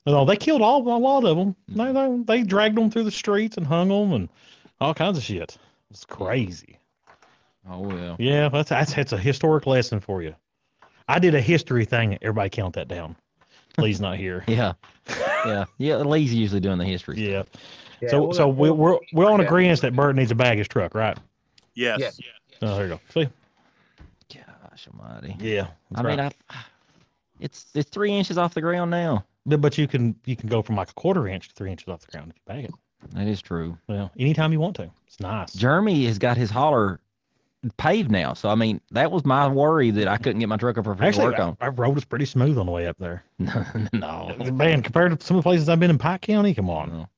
No, 0.05 0.25
they 0.25 0.35
killed 0.35 0.61
all 0.61 0.81
a 0.81 0.99
lot 0.99 1.23
of 1.23 1.37
them. 1.37 1.55
Mm-hmm. 1.71 2.25
They, 2.27 2.35
they 2.35 2.41
they 2.41 2.47
dragged 2.47 2.77
them 2.77 2.91
through 2.91 3.05
the 3.05 3.11
streets 3.11 3.55
and 3.57 3.65
hung 3.65 3.87
them 3.87 4.11
and 4.11 4.29
all 4.81 4.93
kinds 4.93 5.17
of 5.17 5.23
shit. 5.23 5.57
It's 5.89 6.05
crazy. 6.05 6.78
Oh 7.67 7.89
yeah. 7.95 8.15
Yeah, 8.19 8.49
that's 8.49 8.69
that's 8.69 8.93
that's 8.93 9.11
a 9.13 9.17
historic 9.17 9.65
lesson 9.65 9.99
for 9.99 10.21
you. 10.21 10.35
I 11.07 11.17
did 11.19 11.33
a 11.35 11.41
history 11.41 11.85
thing. 11.85 12.17
Everybody 12.21 12.49
count 12.49 12.75
that 12.75 12.87
down. 12.87 13.15
Lee's 13.77 13.99
not 14.01 14.17
here. 14.17 14.43
Yeah. 14.47 14.73
Yeah. 15.45 15.65
Yeah. 15.77 15.95
Lee's 15.97 16.33
usually 16.33 16.59
doing 16.59 16.77
the 16.77 16.85
history. 16.85 17.17
Yeah. 17.19 17.43
Yeah, 18.01 18.09
so 18.09 18.21
we'll- 18.21 18.33
so 18.33 18.47
we, 18.47 18.69
we'll- 18.69 18.75
we're 18.77 18.99
we're 19.13 19.31
on 19.31 19.39
agreement 19.41 19.81
that 19.81 19.95
Bert 19.95 20.15
needs 20.15 20.31
a 20.31 20.35
baggage 20.35 20.69
truck, 20.69 20.93
right? 20.95 21.17
Yes. 21.75 21.99
Yes. 21.99 22.19
Oh, 22.61 22.75
there 22.75 22.87
you 22.87 22.93
go. 22.93 22.99
See? 23.13 23.29
Gosh 24.33 24.87
almighty. 24.87 25.35
Yeah. 25.39 25.67
I 25.95 26.01
mean, 26.03 26.19
I, 26.19 26.31
it's 27.39 27.67
it's 27.73 27.89
three 27.89 28.11
inches 28.11 28.37
off 28.37 28.53
the 28.53 28.61
ground 28.61 28.91
now. 28.91 29.25
But, 29.45 29.61
but 29.61 29.77
you 29.77 29.87
can 29.87 30.15
you 30.25 30.35
can 30.35 30.49
go 30.49 30.61
from 30.61 30.75
like 30.75 30.89
a 30.91 30.93
quarter 30.93 31.27
inch 31.27 31.47
to 31.49 31.55
three 31.55 31.71
inches 31.71 31.87
off 31.87 32.01
the 32.01 32.11
ground 32.11 32.31
if 32.31 32.35
you 32.37 32.41
bag 32.53 32.65
it. 32.65 32.71
That 33.15 33.27
is 33.27 33.41
true. 33.41 33.77
Well, 33.87 34.11
anytime 34.19 34.51
you 34.51 34.59
want 34.59 34.75
to. 34.77 34.91
It's 35.07 35.19
nice. 35.19 35.53
Jeremy 35.53 36.05
has 36.05 36.19
got 36.19 36.35
his 36.37 36.49
holler 36.49 36.99
paved 37.77 38.09
now, 38.11 38.33
so 38.33 38.49
I 38.49 38.55
mean, 38.55 38.79
that 38.91 39.11
was 39.11 39.25
my 39.25 39.47
worry 39.47 39.91
that 39.91 40.07
I 40.07 40.17
couldn't 40.17 40.39
get 40.39 40.49
my 40.49 40.57
truck 40.57 40.77
up 40.77 40.85
for 40.85 40.95
free 40.95 41.01
to 41.03 41.07
Actually, 41.07 41.25
work 41.25 41.39
on. 41.39 41.57
our 41.61 41.71
road 41.71 41.97
is 41.97 42.05
pretty 42.05 42.25
smooth 42.25 42.57
on 42.57 42.65
the 42.65 42.71
way 42.71 42.87
up 42.87 42.97
there. 42.99 43.23
no. 43.93 44.35
Man, 44.53 44.81
compared 44.81 45.19
to 45.19 45.25
some 45.25 45.37
of 45.37 45.43
the 45.43 45.47
places 45.47 45.67
I've 45.69 45.79
been 45.79 45.89
in 45.89 45.97
Pike 45.97 46.21
County, 46.21 46.53
come 46.53 46.69
on. 46.69 46.89
No. 46.89 47.09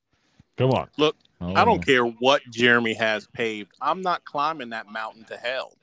Come 0.58 0.72
on. 0.72 0.90
Oh, 1.00 1.54
I 1.56 1.66
don't 1.66 1.84
care 1.86 2.04
what 2.06 2.42
Jeremy 2.52 2.94
has 2.96 3.28
paved. 3.34 3.72
I'm 3.82 4.02
not 4.02 4.24
climbing 4.26 4.70
that 4.70 4.92
mountain 4.92 5.24
to 5.26 5.38
hell. 5.38 5.74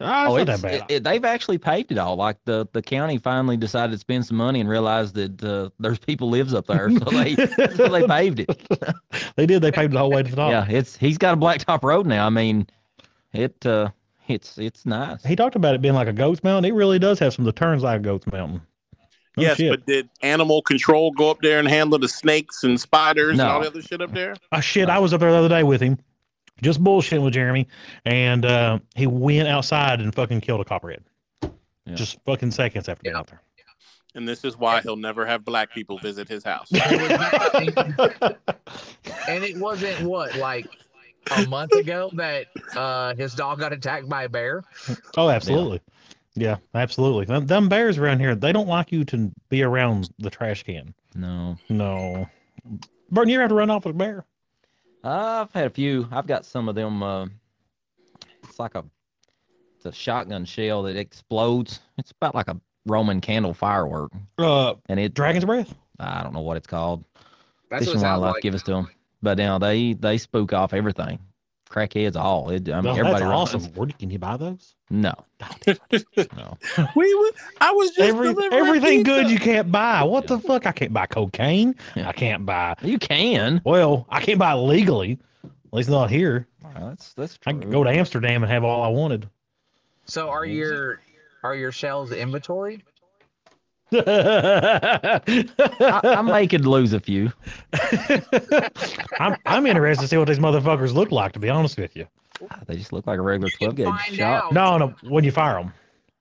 Ah, 0.00 0.26
Oh, 0.28 0.36
it's 0.36 0.48
it's, 0.50 0.62
that 0.62 0.68
bad. 0.80 0.90
it, 0.90 0.94
it- 0.96 1.04
they've 1.04 1.24
actually 1.24 1.58
paved 1.58 1.90
it 1.92 1.98
all. 1.98 2.16
Like 2.16 2.36
the, 2.44 2.66
the 2.72 2.80
county 2.82 3.18
finally 3.18 3.56
decided 3.56 3.92
to 3.92 3.98
spend 3.98 4.24
some 4.24 4.36
money 4.36 4.60
and 4.60 4.68
realized 4.68 5.14
that 5.16 5.42
uh, 5.44 5.70
there's 5.80 5.98
people 5.98 6.30
lives 6.30 6.54
up 6.54 6.66
there, 6.66 6.90
so 6.90 6.98
they 7.10 7.34
so 7.76 7.88
they 7.88 8.06
paved 8.06 8.40
it. 8.40 8.68
they 9.36 9.44
did. 9.46 9.60
They 9.62 9.72
paved 9.72 9.92
the 9.92 9.98
whole 9.98 10.10
way 10.10 10.22
to 10.22 10.30
the 10.30 10.36
top. 10.36 10.50
Yeah, 10.50 10.66
it's 10.68 10.96
he's 10.96 11.18
got 11.18 11.34
a 11.34 11.36
blacktop 11.36 11.82
road 11.82 12.06
now. 12.06 12.26
I 12.26 12.30
mean, 12.30 12.66
it 13.32 13.64
uh, 13.66 13.90
it's 14.28 14.58
it's 14.58 14.86
nice. 14.86 15.22
He 15.24 15.36
talked 15.36 15.56
about 15.56 15.74
it 15.74 15.82
being 15.82 15.94
like 15.94 16.08
a 16.08 16.12
goat's 16.12 16.42
mountain. 16.44 16.70
It 16.70 16.74
really 16.74 16.98
does 16.98 17.18
have 17.18 17.34
some 17.34 17.46
of 17.46 17.54
the 17.54 17.58
turns 17.58 17.82
like 17.82 18.00
a 18.00 18.02
goat's 18.02 18.26
mountain. 18.26 18.60
No 19.36 19.42
yes, 19.42 19.56
shit. 19.56 19.70
but 19.70 19.86
did 19.86 20.08
animal 20.22 20.62
control 20.62 21.12
go 21.12 21.30
up 21.30 21.38
there 21.42 21.58
and 21.60 21.68
handle 21.68 21.98
the 21.98 22.08
snakes 22.08 22.64
and 22.64 22.80
spiders 22.80 23.32
and 23.32 23.40
all 23.40 23.60
the 23.60 23.68
other 23.68 23.82
shit 23.82 24.00
up 24.00 24.12
there? 24.12 24.34
Ah, 24.50 24.60
shit, 24.60 24.88
I 24.88 24.98
was 24.98 25.12
up 25.12 25.20
there 25.20 25.30
the 25.30 25.36
other 25.38 25.48
day 25.48 25.62
with 25.62 25.80
him, 25.80 25.96
just 26.60 26.82
bullshitting 26.82 27.22
with 27.22 27.34
Jeremy, 27.34 27.68
and 28.04 28.44
uh, 28.44 28.80
he 28.96 29.06
went 29.06 29.46
outside 29.46 30.00
and 30.00 30.12
fucking 30.12 30.40
killed 30.40 30.60
a 30.60 30.64
copperhead. 30.64 31.04
Yeah. 31.42 31.94
Just 31.94 32.18
fucking 32.24 32.50
seconds 32.50 32.88
after 32.88 33.04
being 33.04 33.14
Yeah. 33.14 33.20
out 33.20 33.28
there. 33.28 33.40
and 34.16 34.28
this 34.28 34.44
is 34.44 34.56
why 34.58 34.80
he'll 34.80 34.96
never 34.96 35.24
have 35.24 35.44
black 35.44 35.72
people 35.72 35.98
visit 35.98 36.26
his 36.28 36.42
house. 36.42 36.68
and 36.72 36.82
it 39.44 39.56
wasn't 39.56 40.00
what 40.02 40.34
like 40.36 40.66
a 41.36 41.46
month 41.48 41.72
ago 41.72 42.10
that 42.14 42.46
uh 42.76 43.14
his 43.14 43.34
dog 43.34 43.58
got 43.58 43.72
attacked 43.72 44.08
by 44.08 44.24
a 44.24 44.28
bear. 44.28 44.62
Oh, 45.16 45.28
absolutely. 45.30 45.80
Yeah, 46.34 46.56
absolutely. 46.74 47.24
Them, 47.24 47.46
them 47.46 47.68
bears 47.68 47.98
around 47.98 48.20
here, 48.20 48.34
they 48.36 48.52
don't 48.52 48.68
like 48.68 48.92
you 48.92 49.04
to 49.06 49.32
be 49.48 49.62
around 49.64 50.08
the 50.18 50.30
trash 50.30 50.62
can. 50.62 50.94
No. 51.16 51.56
No. 51.68 52.28
Burton, 53.10 53.30
you 53.30 53.36
ever 53.36 53.42
have 53.42 53.48
to 53.48 53.54
run 53.56 53.70
off 53.70 53.84
with 53.86 53.94
a 53.96 53.98
bear? 53.98 54.24
I've 55.02 55.50
had 55.52 55.66
a 55.66 55.70
few. 55.70 56.06
I've 56.12 56.26
got 56.26 56.44
some 56.44 56.68
of 56.68 56.74
them. 56.74 57.02
Uh, 57.02 57.26
it's 58.44 58.58
like 58.58 58.74
a 58.74 58.84
it's 59.76 59.86
a 59.86 59.92
shotgun 59.92 60.44
shell 60.44 60.82
that 60.84 60.96
explodes. 60.96 61.80
It's 61.98 62.10
about 62.12 62.34
like 62.34 62.48
a 62.48 62.60
Roman 62.86 63.20
candle 63.20 63.54
firework, 63.54 64.12
Uh, 64.38 64.74
and 64.88 64.98
it 65.00 65.14
Dragon's 65.14 65.44
Breath? 65.44 65.74
I 66.00 66.22
don't 66.22 66.32
know 66.34 66.40
what 66.40 66.56
it's 66.56 66.66
called. 66.66 67.04
That's 67.70 67.80
Fish 67.84 67.88
what 67.88 67.92
it 67.92 67.94
and 67.96 68.02
Wildlife 68.02 68.34
like. 68.34 68.42
give 68.42 68.54
us 68.54 68.62
to 68.64 68.70
them, 68.72 68.90
but 69.22 69.38
now 69.38 69.58
they 69.58 69.92
they 69.94 70.18
spook 70.18 70.52
off 70.52 70.72
everything. 70.74 71.18
Crackheads 71.70 72.16
all. 72.16 72.48
It, 72.48 72.70
I 72.70 72.80
mean, 72.80 72.86
Oh, 72.92 72.96
everybody 72.96 73.24
that's 73.24 73.24
awesome. 73.54 73.62
Where 73.74 73.88
can 73.88 74.08
you 74.10 74.18
buy 74.18 74.38
those? 74.38 74.74
No, 74.88 75.12
no. 75.66 76.58
we, 76.96 77.14
we 77.14 77.32
I 77.60 77.72
was 77.72 77.90
just 77.90 78.00
Every, 78.00 78.32
delivering 78.32 78.54
everything 78.66 79.02
good 79.02 79.30
you 79.30 79.38
can't 79.38 79.70
buy. 79.70 80.02
What 80.02 80.26
the 80.28 80.38
fuck? 80.38 80.64
I 80.64 80.72
can't 80.72 80.94
buy 80.94 81.04
cocaine. 81.06 81.74
Yeah. 81.94 82.08
I 82.08 82.12
can't 82.12 82.46
buy. 82.46 82.74
You 82.80 82.98
can. 82.98 83.60
Well, 83.64 84.06
I 84.08 84.20
can't 84.22 84.38
buy 84.38 84.52
it 84.52 84.56
legally. 84.56 85.18
At 85.44 85.50
least 85.74 85.90
not 85.90 86.08
here. 86.08 86.46
That's 86.74 87.12
that's 87.12 87.38
I 87.46 87.52
true. 87.52 87.60
could 87.60 87.70
go 87.70 87.84
to 87.84 87.90
Amsterdam 87.90 88.42
and 88.42 88.50
have 88.50 88.64
all 88.64 88.82
I 88.82 88.88
wanted. 88.88 89.28
So 90.06 90.30
are 90.30 90.46
your 90.46 91.00
are 91.42 91.54
your 91.54 91.70
shells 91.72 92.12
inventoried? 92.12 92.82
I, 93.92 95.20
I 95.80 96.22
may 96.22 96.46
could 96.46 96.66
lose 96.66 96.92
a 96.92 97.00
few. 97.00 97.32
I'm 99.20 99.36
I'm 99.46 99.66
interested 99.66 100.02
to 100.02 100.08
see 100.08 100.16
what 100.16 100.28
these 100.28 100.38
motherfuckers 100.38 100.94
look 100.94 101.10
like. 101.10 101.32
To 101.32 101.38
be 101.38 101.48
honest 101.48 101.78
with 101.78 101.96
you, 101.96 102.06
ah, 102.50 102.58
They 102.66 102.76
just 102.76 102.92
look 102.92 103.06
like 103.06 103.18
a 103.18 103.22
regular 103.22 103.48
You 103.48 103.68
twelve 103.68 103.76
gauge 103.76 104.16
shot. 104.16 104.52
no, 104.52 104.78
no. 104.78 104.94
When 105.02 105.24
you 105.24 105.32
fire 105.32 105.54
them, 105.54 105.72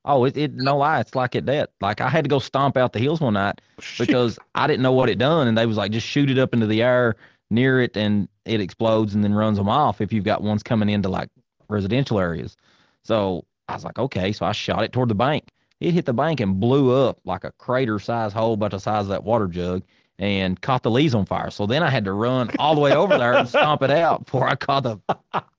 Oh, 0.06 0.24
it, 0.24 0.38
it 0.38 0.54
no 0.54 0.78
lie, 0.78 1.02
it's 1.02 1.16
like 1.16 1.36
it 1.36 1.46
that. 1.48 1.72
Like 1.82 2.00
I 2.00 2.08
had 2.08 2.24
to 2.24 2.30
go 2.30 2.40
stomp 2.40 2.78
out 2.78 2.94
the 2.94 3.00
hills 3.00 3.20
one 3.20 3.34
night 3.34 3.60
because 4.00 4.40
I 4.56 4.66
didn't 4.66 4.82
know 4.82 4.94
what 4.94 5.10
it 5.10 5.18
done, 5.18 5.48
and 5.48 5.58
they 5.58 5.66
was 5.66 5.76
like 5.76 5.92
just 5.92 6.08
shoot 6.08 6.30
it 6.30 6.38
up 6.38 6.54
into 6.54 6.66
the 6.68 6.82
air 6.82 7.16
near 7.50 7.82
it, 7.82 7.98
and 7.98 8.30
it 8.46 8.62
explodes 8.62 9.14
and 9.16 9.24
then 9.24 9.34
runs 9.34 9.58
them 9.58 9.68
off 9.68 10.00
if 10.00 10.14
you've 10.14 10.24
got 10.24 10.42
ones 10.42 10.64
coming 10.64 10.90
into 10.90 11.10
like 11.10 11.30
residential 11.70 12.20
areas. 12.20 12.56
So 13.04 13.44
I 13.68 13.74
was 13.74 13.84
like, 13.84 14.00
okay, 14.00 14.32
so 14.32 14.46
I 14.46 14.54
shot 14.54 14.84
it 14.84 14.94
toward 14.94 15.10
the 15.10 15.16
bank. 15.16 15.50
It 15.80 15.92
hit 15.94 16.06
the 16.06 16.14
bank 16.14 16.40
and 16.40 16.60
blew 16.60 16.92
up 16.96 17.20
like 17.26 17.44
a 17.44 17.52
crater 17.52 18.00
size 18.00 18.34
hole 18.34 18.54
about 18.54 18.72
the 18.72 18.80
size 18.80 19.04
of 19.04 19.10
that 19.10 19.24
water 19.24 19.48
jug 19.48 19.84
and 20.20 20.60
caught 20.60 20.82
the 20.82 20.90
leaves 20.90 21.14
on 21.14 21.26
fire. 21.26 21.52
So 21.52 21.68
then 21.68 21.84
I 21.84 21.90
had 21.92 22.06
to 22.06 22.14
run 22.14 22.50
all 22.58 22.74
the 22.74 22.82
way 22.82 22.94
over 22.94 23.18
there 23.18 23.34
and 23.34 23.48
stomp 23.48 23.84
it 23.84 23.92
out 23.92 24.26
before 24.26 24.48
I 24.48 24.56
caught 24.56 24.84
the 24.84 25.00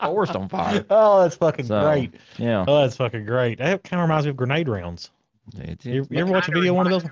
forest 0.01 0.35
on 0.35 0.49
fire. 0.49 0.85
oh, 0.91 1.23
that's 1.23 1.37
fucking 1.37 1.67
So, 1.67 1.81
great. 1.83 2.15
Yeah. 2.39 2.65
Oh, 2.67 2.81
that's 2.81 2.97
fucking 2.97 3.25
great. 3.25 3.59
That 3.59 3.85
kind 3.85 4.01
of 4.01 4.09
reminds 4.09 4.27
me 4.27 4.31
of 4.31 4.37
grenade 4.37 4.69
rounds. 4.69 5.13
It's, 5.57 5.87
You, 5.87 6.07
you 6.11 6.19
ever 6.19 6.33
watch 6.33 6.49
a 6.49 6.53
video 6.53 6.73
of 6.73 6.77
one 6.77 6.93
of 6.93 7.03
those? 7.03 7.11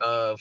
Of 0.00 0.40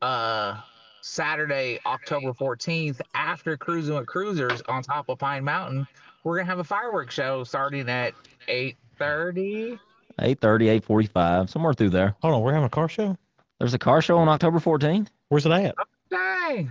uh 0.00 0.60
Saturday, 1.02 1.78
October 1.86 2.32
14th, 2.32 3.00
after 3.14 3.56
cruising 3.56 3.94
with 3.94 4.06
cruisers 4.06 4.62
on 4.68 4.82
top 4.82 5.08
of 5.08 5.18
Pine 5.18 5.44
Mountain, 5.44 5.86
we're 6.24 6.36
gonna 6.36 6.46
have 6.46 6.58
a 6.58 6.64
fireworks 6.64 7.14
show 7.14 7.44
starting 7.44 7.88
at 7.88 8.14
8:30. 8.48 9.78
8.30, 10.20 10.80
8.45, 10.82 11.50
somewhere 11.50 11.72
through 11.74 11.90
there. 11.90 12.14
Hold 12.22 12.34
on, 12.34 12.40
we're 12.42 12.52
having 12.52 12.66
a 12.66 12.70
car 12.70 12.88
show. 12.88 13.16
There's 13.58 13.74
a 13.74 13.78
car 13.78 14.00
show 14.02 14.18
on 14.18 14.28
October 14.28 14.58
14th. 14.58 15.08
Where's 15.28 15.46
it 15.46 15.52
at? 15.52 15.74
Dang, 16.10 16.70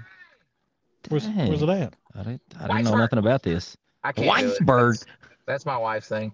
Where's, 1.07 1.27
where's 1.27 1.61
it 1.61 1.69
at? 1.69 1.93
I 2.15 2.23
didn't, 2.23 2.41
I 2.59 2.67
didn't 2.67 2.83
know 2.85 2.95
nothing 2.97 3.19
about 3.19 3.43
this. 3.43 3.77
I 4.03 4.11
can't 4.11 4.39
do 4.39 4.47
it. 4.51 4.59
Whitesburg. 4.61 5.05
That's 5.45 5.65
my 5.65 5.77
wife's 5.77 6.07
thing. 6.07 6.33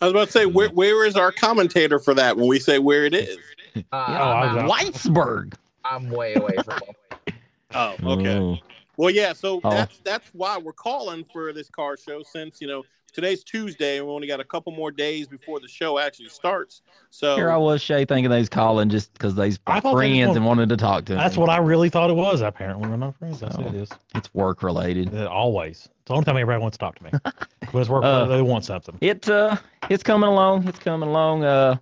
I 0.00 0.06
was 0.06 0.12
about 0.12 0.26
to 0.26 0.32
say, 0.32 0.46
where, 0.46 0.68
where 0.70 1.04
is 1.06 1.16
our 1.16 1.32
commentator 1.32 1.98
for 1.98 2.14
that 2.14 2.36
when 2.36 2.48
we 2.48 2.58
say 2.58 2.78
where 2.78 3.04
it 3.04 3.14
is? 3.14 3.36
Uh, 3.76 3.80
Oh, 3.92 3.96
I'm, 3.98 4.58
I 4.58 4.60
out. 4.62 4.68
was- 4.68 4.72
Whitesburg. 4.72 5.54
I'm 5.84 6.10
way 6.10 6.34
away 6.34 6.54
from 6.64 6.78
home. 6.78 6.94
Oh, 7.76 7.96
okay. 8.12 8.36
Oh. 8.38 8.56
Well, 8.96 9.10
yeah. 9.10 9.32
So 9.32 9.60
Oh. 9.64 9.70
that's 9.70 9.98
that's 10.04 10.28
why 10.32 10.56
we're 10.58 10.72
calling 10.72 11.24
for 11.24 11.52
this 11.52 11.68
car 11.68 11.96
show 11.96 12.22
since 12.22 12.60
you 12.60 12.68
know 12.68 12.84
today's 13.14 13.42
Tuesday 13.44 13.96
and 13.98 14.06
we 14.06 14.12
only 14.12 14.26
got 14.26 14.40
a 14.40 14.44
couple 14.44 14.72
more 14.72 14.90
days 14.90 15.26
before 15.26 15.60
the 15.60 15.68
show 15.68 15.98
actually 15.98 16.28
starts. 16.28 16.82
So 17.10 17.36
Here 17.36 17.50
I 17.50 17.56
was, 17.56 17.80
Shay, 17.80 18.04
thinking 18.04 18.28
they 18.30 18.38
was 18.40 18.48
calling 18.50 18.90
just 18.90 19.12
because 19.14 19.34
they's 19.34 19.58
I 19.66 19.80
thought 19.80 19.96
they 19.96 20.10
was 20.10 20.18
friends 20.18 20.36
and 20.36 20.44
wanted 20.44 20.68
to 20.68 20.76
talk 20.76 21.06
to 21.06 21.14
That's 21.14 21.36
me. 21.36 21.40
what 21.40 21.48
I 21.50 21.58
really 21.58 21.88
thought 21.88 22.10
it 22.10 22.16
was. 22.16 22.42
Apparently, 22.42 22.86
we're 22.88 22.96
not 22.96 23.16
friends. 23.16 23.40
That's 23.40 23.56
what 23.56 23.68
it 23.68 23.74
is. 23.74 23.88
It's 24.14 24.32
work 24.34 24.62
related. 24.62 25.14
Uh, 25.14 25.26
Always. 25.28 25.88
It's 26.00 26.08
the 26.08 26.14
only 26.14 26.24
time 26.26 26.36
everybody 26.36 26.60
wants 26.60 26.76
to 26.76 26.84
talk 26.84 26.98
to 26.98 27.04
me. 27.04 27.10
when 27.70 27.80
it's 27.80 27.88
work, 27.88 28.04
Uh, 28.04 28.26
they 28.26 28.42
want 28.42 28.64
something. 28.64 28.98
It 29.00 29.28
uh, 29.30 29.56
it's 29.88 30.02
coming 30.02 30.28
along. 30.28 30.68
It's 30.68 30.78
coming 30.80 31.08
along. 31.08 31.44
Uh, 31.44 31.76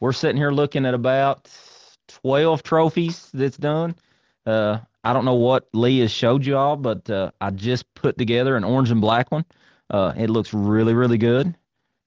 we're 0.00 0.12
sitting 0.12 0.36
here 0.36 0.50
looking 0.52 0.86
at 0.86 0.94
about 0.94 1.50
twelve 2.08 2.62
trophies 2.62 3.28
that's 3.34 3.56
done. 3.56 3.94
Uh, 4.46 4.78
I 5.04 5.12
don't 5.12 5.24
know 5.24 5.34
what 5.34 5.68
Lee 5.72 6.00
has 6.00 6.10
showed 6.10 6.44
you 6.46 6.56
all, 6.56 6.76
but 6.76 7.08
uh, 7.10 7.30
I 7.40 7.50
just 7.50 7.92
put 7.94 8.16
together 8.18 8.56
an 8.56 8.64
orange 8.64 8.90
and 8.90 9.00
black 9.00 9.30
one. 9.30 9.44
Uh, 9.90 10.12
it 10.16 10.30
looks 10.30 10.52
really, 10.52 10.94
really 10.94 11.18
good. 11.18 11.54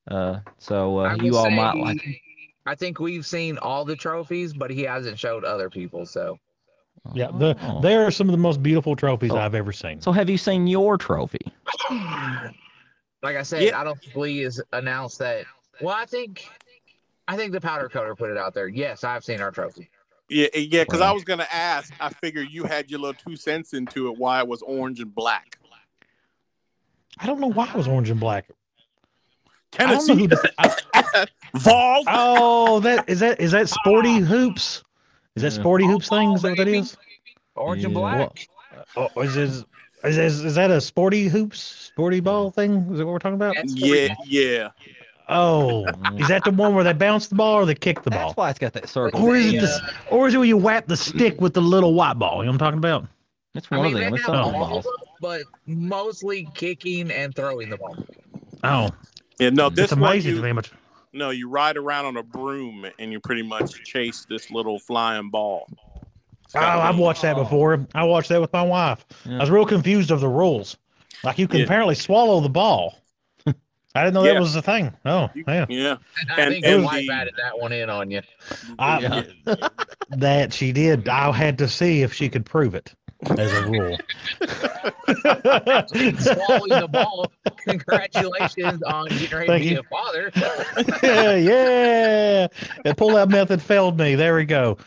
Uh, 0.09 0.39
so 0.57 0.99
uh, 0.99 1.15
you 1.21 1.37
all 1.37 1.45
say, 1.45 1.55
might 1.55 1.75
like. 1.77 2.05
it. 2.07 2.15
I 2.65 2.75
think 2.75 2.99
we've 2.99 3.25
seen 3.25 3.57
all 3.59 3.85
the 3.85 3.95
trophies, 3.95 4.53
but 4.53 4.69
he 4.69 4.81
hasn't 4.83 5.17
showed 5.17 5.43
other 5.43 5.69
people. 5.69 6.05
So 6.05 6.37
Yeah, 7.13 7.27
the, 7.33 7.55
Oh. 7.61 7.81
they 7.81 7.95
are 7.95 8.11
some 8.11 8.27
of 8.27 8.31
the 8.33 8.37
most 8.37 8.61
beautiful 8.61 8.95
trophies 8.95 9.31
Oh. 9.31 9.37
I've 9.37 9.55
ever 9.55 9.71
seen. 9.71 10.01
So 10.01 10.11
have 10.11 10.29
you 10.29 10.37
seen 10.37 10.67
your 10.67 10.97
trophy? 10.97 11.39
like 13.23 13.35
I 13.35 13.43
said, 13.43 13.63
Yeah. 13.63 13.79
I 13.79 13.83
don't 13.83 13.99
think 13.99 14.15
Lee 14.15 14.39
has 14.39 14.61
announced 14.73 15.19
that. 15.19 15.45
Well, 15.81 15.95
I 15.95 16.05
think 16.05 16.45
I 17.27 17.37
think 17.37 17.51
the 17.53 17.61
powder 17.61 17.87
coater 17.89 18.15
put 18.15 18.31
it 18.31 18.37
out 18.37 18.53
there. 18.53 18.67
Yes, 18.67 19.03
I've 19.03 19.23
seen 19.23 19.39
our 19.41 19.51
trophy. 19.51 19.89
yeah, 20.29 20.47
yeah. 20.55 20.83
Because 20.83 21.01
I 21.01 21.11
was 21.11 21.23
gonna 21.23 21.47
ask. 21.51 21.93
I 21.99 22.09
figured 22.09 22.47
you 22.49 22.63
had 22.63 22.89
your 22.89 22.99
little 22.99 23.13
two 23.13 23.35
cents 23.35 23.73
into 23.73 24.09
it. 24.09 24.17
Why 24.17 24.39
it 24.39 24.47
was 24.47 24.61
orange 24.63 24.99
and 24.99 25.13
black. 25.13 25.58
I 27.19 27.25
don't 27.25 27.39
know 27.39 27.51
why 27.51 27.67
it 27.67 27.75
was 27.75 27.87
orange 27.87 28.09
and 28.09 28.19
black. 28.19 28.45
I 29.77 29.85
don't 29.85 30.07
know 30.07 30.15
Tennessee 30.15 30.21
who. 30.21 30.27
The, 30.27 30.53
I- 30.57 31.25
Vols. 31.55 32.05
oh, 32.07 32.79
that 32.81 33.09
is 33.09 33.19
that 33.19 33.39
is 33.39 33.51
that 33.51 33.69
sporty 33.69 34.21
ah. 34.21 34.25
hoops? 34.25 34.83
Is 35.35 35.43
that 35.43 35.53
Yeah. 35.53 35.59
sporty 35.59 35.85
hoops 35.85 36.09
oh, 36.11 36.15
thing? 36.15 36.31
Is 36.33 36.41
that 36.41 36.49
what 36.49 36.57
that 36.57 36.65
baby. 36.65 36.77
is? 36.79 36.97
Orange 37.55 37.83
and 37.83 37.93
Yeah. 37.93 37.99
black. 37.99 38.47
Oh, 38.95 39.21
is, 39.21 39.35
is, 39.35 39.65
is, 40.03 40.17
is, 40.17 40.45
is 40.45 40.55
that 40.55 40.71
a 40.71 40.79
sporty 40.79 41.27
hoops, 41.27 41.59
sporty 41.59 42.19
ball 42.19 42.51
thing? 42.51 42.87
Is 42.91 42.99
that 42.99 43.05
what 43.05 43.13
we're 43.13 43.19
talking 43.19 43.35
about? 43.35 43.55
Yeah, 43.65 44.15
yeah. 44.25 44.69
Oh, 45.27 45.85
is 46.17 46.27
that 46.27 46.43
the 46.43 46.51
one 46.51 46.73
where 46.73 46.83
they 46.83 46.93
bounce 46.93 47.27
the 47.27 47.35
ball 47.35 47.55
or 47.55 47.65
they 47.65 47.75
kick 47.75 48.01
the 48.01 48.09
ball? 48.09 48.29
That's 48.29 48.37
why 48.37 48.49
it's 48.49 48.59
got 48.59 48.73
that 48.73 48.89
circle. 48.89 49.21
Or 49.21 49.35
is 49.35 49.53
it 49.53 49.61
the, 49.61 49.93
or 50.09 50.27
is 50.27 50.33
it 50.33 50.37
where 50.37 50.47
you 50.47 50.57
whap 50.57 50.87
the 50.87 50.97
stick 50.97 51.39
with 51.39 51.53
the 51.53 51.61
little 51.61 51.93
white 51.93 52.17
ball? 52.17 52.37
You 52.37 52.45
know 52.45 52.53
what 52.53 52.53
I'm 52.53 52.59
talking 52.59 52.77
about? 52.79 53.05
It's 53.53 53.67
I 53.69 53.77
one 53.77 53.85
mean, 53.85 53.95
of 53.95 54.01
them. 54.01 54.13
It's 54.15 54.25
have 54.25 54.35
some 54.35 54.45
of 54.45 54.51
the 54.51 54.57
all 54.57 54.69
balls. 54.69 54.87
Of 55.21 55.29
them, 55.31 55.43
but 55.43 55.59
mostly 55.65 56.47
kicking 56.53 57.11
and 57.11 57.35
throwing 57.35 57.69
the 57.69 57.77
ball. 57.77 57.95
Oh, 58.63 58.89
Yeah, 59.39 59.49
no, 59.51 59.69
this 59.69 59.85
it's 59.85 59.93
amazing 59.93 60.33
one 60.35 60.41
to 60.43 60.47
you, 60.47 60.53
me. 60.55 60.61
But 60.61 60.69
no, 61.13 61.29
you 61.29 61.49
ride 61.49 61.77
around 61.77 62.05
on 62.05 62.17
a 62.17 62.23
broom 62.23 62.85
and 62.99 63.11
you 63.11 63.19
pretty 63.19 63.41
much 63.43 63.83
chase 63.85 64.25
this 64.29 64.51
little 64.51 64.79
flying 64.79 65.29
ball. 65.29 65.67
Oh, 66.55 66.59
kinda 66.59 66.67
I've 66.67 66.97
watched 66.97 67.21
that 67.21 67.35
before. 67.35 67.85
I 67.95 68.03
watched 68.03 68.29
that 68.29 68.41
with 68.41 68.51
my 68.51 68.63
wife. 68.63 69.05
Yeah. 69.25 69.37
I 69.37 69.39
was 69.41 69.49
real 69.49 69.65
confused 69.65 70.11
of 70.11 70.19
the 70.19 70.27
rules. 70.27 70.77
Like 71.23 71.37
you 71.37 71.47
can 71.47 71.59
Yeah. 71.59 71.65
apparently 71.65 71.95
swallow 71.95 72.41
the 72.41 72.49
ball. 72.49 72.99
I 73.45 74.03
didn't 74.03 74.13
know 74.15 74.23
Yeah. 74.25 74.33
that 74.33 74.39
was 74.41 74.55
a 74.55 74.61
thing. 74.61 74.91
Oh, 75.05 75.29
You- 75.35 75.43
yeah. 75.47 75.65
Yeah, 75.69 75.97
I 76.31 76.49
think 76.49 76.65
and 76.65 76.81
your 76.81 76.83
wife 76.85 77.05
the- 77.07 77.13
added 77.13 77.33
that 77.41 77.59
one 77.59 77.71
in 77.71 77.89
on 77.89 78.09
you. 78.11 78.21
I, 78.77 78.99
Yeah. 79.45 79.55
that 80.17 80.53
she 80.53 80.71
did. 80.71 81.07
I 81.07 81.31
had 81.31 81.57
to 81.59 81.67
see 81.67 82.01
if 82.01 82.13
she 82.13 82.29
could 82.29 82.45
prove 82.45 82.73
it 82.75 82.93
as 83.37 83.53
a 83.53 83.67
rule. 83.67 83.97
Swallowing 86.19 86.69
the 86.69 86.87
ball. 86.89 87.31
Congratulations 87.57 88.81
on 88.83 89.07
getting 89.09 89.37
ready 89.37 89.47
Thank 89.47 89.63
to 89.63 89.69
be 89.69 89.75
you. 89.75 89.79
a 89.79 89.83
father. 89.83 90.31
yeah, 91.03 91.35
yeah. 91.35 92.47
The 92.83 92.95
pull-out 92.95 93.29
method 93.29 93.61
failed 93.61 93.97
me. 93.97 94.15
There 94.15 94.35
we 94.35 94.45
go. 94.45 94.77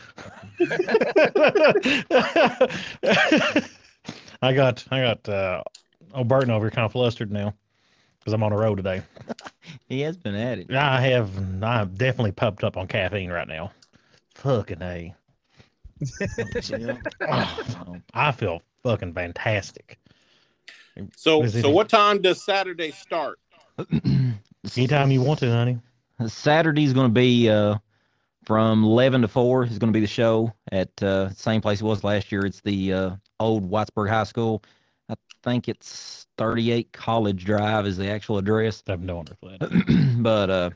I 4.41 4.53
got, 4.53 4.83
I 4.91 5.01
got, 5.01 5.29
uh, 5.29 5.63
oh, 6.13 6.23
Burton 6.23 6.51
over 6.51 6.65
here 6.65 6.71
kind 6.71 6.85
of 6.85 6.91
flustered 6.91 7.31
now 7.31 7.53
because 8.19 8.33
I'm 8.33 8.43
on 8.43 8.51
the 8.51 8.57
road 8.57 8.75
today. 8.75 9.01
He 9.87 10.01
has 10.01 10.17
been 10.17 10.35
at 10.35 10.59
it. 10.59 10.73
I 10.73 11.01
have, 11.01 11.37
I'm 11.63 11.93
definitely 11.93 12.31
pumped 12.31 12.63
up 12.63 12.77
on 12.77 12.87
caffeine 12.87 13.31
right 13.31 13.47
now. 13.47 13.71
Fucking 14.35 14.81
a. 14.81 15.13
Oh, 17.21 17.97
I 18.13 18.31
feel 18.31 18.61
fucking 18.83 19.13
fantastic. 19.13 19.97
So, 21.15 21.45
so 21.47 21.69
what 21.69 21.89
time 21.89 22.21
does 22.21 22.43
Saturday 22.43 22.91
start? 22.91 23.39
Anytime 24.77 25.11
you 25.11 25.21
want 25.21 25.39
to, 25.39 25.49
honey. 25.49 25.79
Saturday's 26.27 26.93
going 26.93 27.07
to 27.07 27.13
be 27.13 27.49
uh, 27.49 27.77
from 28.45 28.83
11 28.83 29.21
to 29.21 29.27
4 29.27 29.63
is 29.65 29.79
going 29.79 29.91
to 29.91 29.97
be 29.97 29.99
the 29.99 30.07
show 30.07 30.53
at 30.71 31.01
uh, 31.01 31.29
same 31.31 31.61
place 31.61 31.81
it 31.81 31.85
was 31.85 32.03
last 32.03 32.31
year. 32.31 32.45
It's 32.45 32.61
the 32.61 32.93
uh, 32.93 33.11
old 33.39 33.69
Whitesburg 33.69 34.09
High 34.09 34.23
School. 34.23 34.63
I 35.09 35.15
think 35.43 35.67
it's 35.67 36.27
38 36.37 36.91
College 36.93 37.43
Drive 37.43 37.85
is 37.85 37.97
the 37.97 38.09
actual 38.09 38.37
address. 38.37 38.83
I 38.87 38.91
have 38.91 39.01
no 39.01 39.21
idea 39.21 40.15
but 40.17 40.49
uh, 40.49 40.69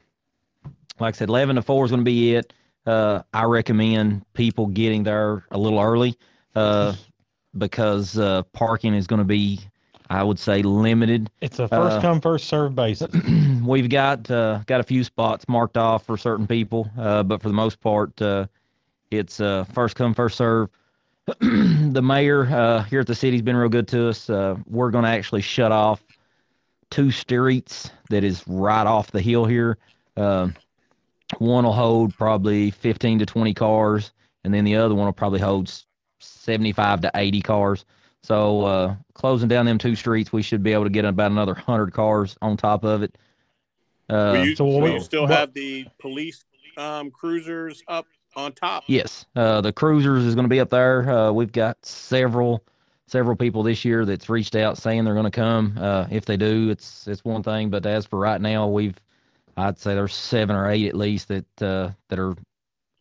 like 0.99 1.15
I 1.15 1.17
said, 1.17 1.29
11 1.29 1.55
to 1.57 1.61
4 1.61 1.85
is 1.85 1.91
going 1.91 2.01
to 2.01 2.05
be 2.05 2.35
it. 2.35 2.53
Uh, 2.87 3.21
I 3.33 3.43
recommend 3.43 4.25
people 4.33 4.67
getting 4.67 5.03
there 5.03 5.45
a 5.51 5.57
little 5.57 5.79
early 5.79 6.17
uh, 6.55 6.95
because 7.57 8.17
uh, 8.17 8.43
parking 8.53 8.93
is 8.93 9.07
going 9.07 9.19
to 9.19 9.25
be, 9.25 9.59
I 10.09 10.23
would 10.23 10.39
say, 10.39 10.61
limited. 10.61 11.29
It's 11.41 11.59
a 11.59 11.67
first 11.67 11.97
Uh, 11.97 12.01
come 12.01 12.21
first 12.21 12.47
served 12.47 12.75
basis. 12.75 13.11
We've 13.63 13.89
got 13.89 14.31
uh, 14.31 14.61
got 14.67 14.79
a 14.79 14.83
few 14.83 15.03
spots 15.03 15.45
marked 15.49 15.77
off 15.77 16.05
for 16.05 16.17
certain 16.17 16.47
people, 16.47 16.89
uh, 16.97 17.23
but 17.23 17.41
for 17.41 17.49
the 17.49 17.53
most 17.53 17.81
part, 17.81 18.19
uh, 18.21 18.47
it's 19.11 19.41
uh, 19.41 19.65
first 19.73 19.95
come 19.95 20.13
first 20.13 20.37
serve. 20.37 20.69
the 21.39 22.01
mayor 22.01 22.45
uh, 22.45 22.83
here 22.83 23.01
at 23.01 23.07
the 23.07 23.15
city's 23.15 23.41
been 23.41 23.57
real 23.57 23.67
good 23.67 23.87
to 23.89 24.07
us. 24.07 24.29
Uh, 24.29 24.55
we're 24.65 24.91
going 24.91 25.03
to 25.03 25.09
actually 25.09 25.41
shut 25.41 25.73
off 25.73 26.01
two 26.89 27.11
streets 27.11 27.91
that 28.09 28.23
is 28.23 28.47
right 28.47 28.87
off 28.87 29.11
the 29.11 29.21
hill 29.21 29.43
here. 29.43 29.77
One 31.39 31.65
will 31.65 31.73
hold 31.73 32.15
probably 32.15 32.71
15 32.71 33.19
to 33.19 33.25
20 33.25 33.53
cars, 33.53 34.11
and 34.43 34.53
then 34.53 34.63
the 34.63 34.75
other 34.77 34.95
one 34.95 35.05
will 35.05 35.13
probably 35.13 35.39
hold 35.39 35.71
75 36.19 37.01
to 37.01 37.11
80 37.13 37.41
cars. 37.41 37.85
So 38.23 38.63
uh, 38.65 38.95
closing 39.13 39.47
down 39.47 39.65
them 39.65 39.77
two 39.77 39.95
streets, 39.95 40.31
we 40.33 40.41
should 40.41 40.63
be 40.63 40.73
able 40.73 40.85
to 40.85 40.89
get 40.89 41.05
about 41.05 41.31
another 41.31 41.53
100 41.53 41.93
cars 41.93 42.37
on 42.41 42.57
top 42.57 42.83
of 42.83 43.03
it. 43.03 43.17
Uh, 44.09 44.31
will 44.33 44.45
you, 44.45 44.55
so 44.55 44.65
will 44.65 44.81
we- 44.81 44.99
still 44.99 45.23
what- 45.23 45.31
have 45.31 45.53
the 45.53 45.85
police 45.99 46.45
um, 46.77 47.11
cruisers 47.11 47.83
up 47.87 48.05
on 48.35 48.53
top? 48.53 48.83
Yes, 48.87 49.25
uh, 49.35 49.61
the 49.61 49.73
cruisers 49.73 50.23
is 50.23 50.33
going 50.33 50.45
to 50.45 50.49
be 50.49 50.59
up 50.59 50.69
there. 50.69 51.09
Uh, 51.09 51.31
we've 51.31 51.51
got 51.51 51.83
several 51.85 52.63
several 53.09 53.37
people 53.37 53.63
this 53.63 53.85
year 53.85 54.03
that's 54.05 54.29
reached 54.29 54.55
out 54.55 54.77
saying 54.77 55.05
they're 55.05 55.13
going 55.13 55.23
to 55.23 55.31
come. 55.31 55.77
Uh, 55.79 56.05
if 56.11 56.25
they 56.25 56.37
do, 56.37 56.69
it's 56.69 57.07
it's 57.07 57.23
one 57.25 57.43
thing. 57.43 57.69
But 57.69 57.85
as 57.85 58.05
for 58.05 58.19
right 58.19 58.39
now, 58.39 58.67
we've 58.67 58.95
I'd 59.57 59.79
say 59.79 59.95
there's 59.95 60.13
seven 60.13 60.55
or 60.55 60.69
eight 60.69 60.87
at 60.87 60.95
least 60.95 61.27
that 61.29 61.61
uh, 61.61 61.91
that 62.09 62.19
are 62.19 62.35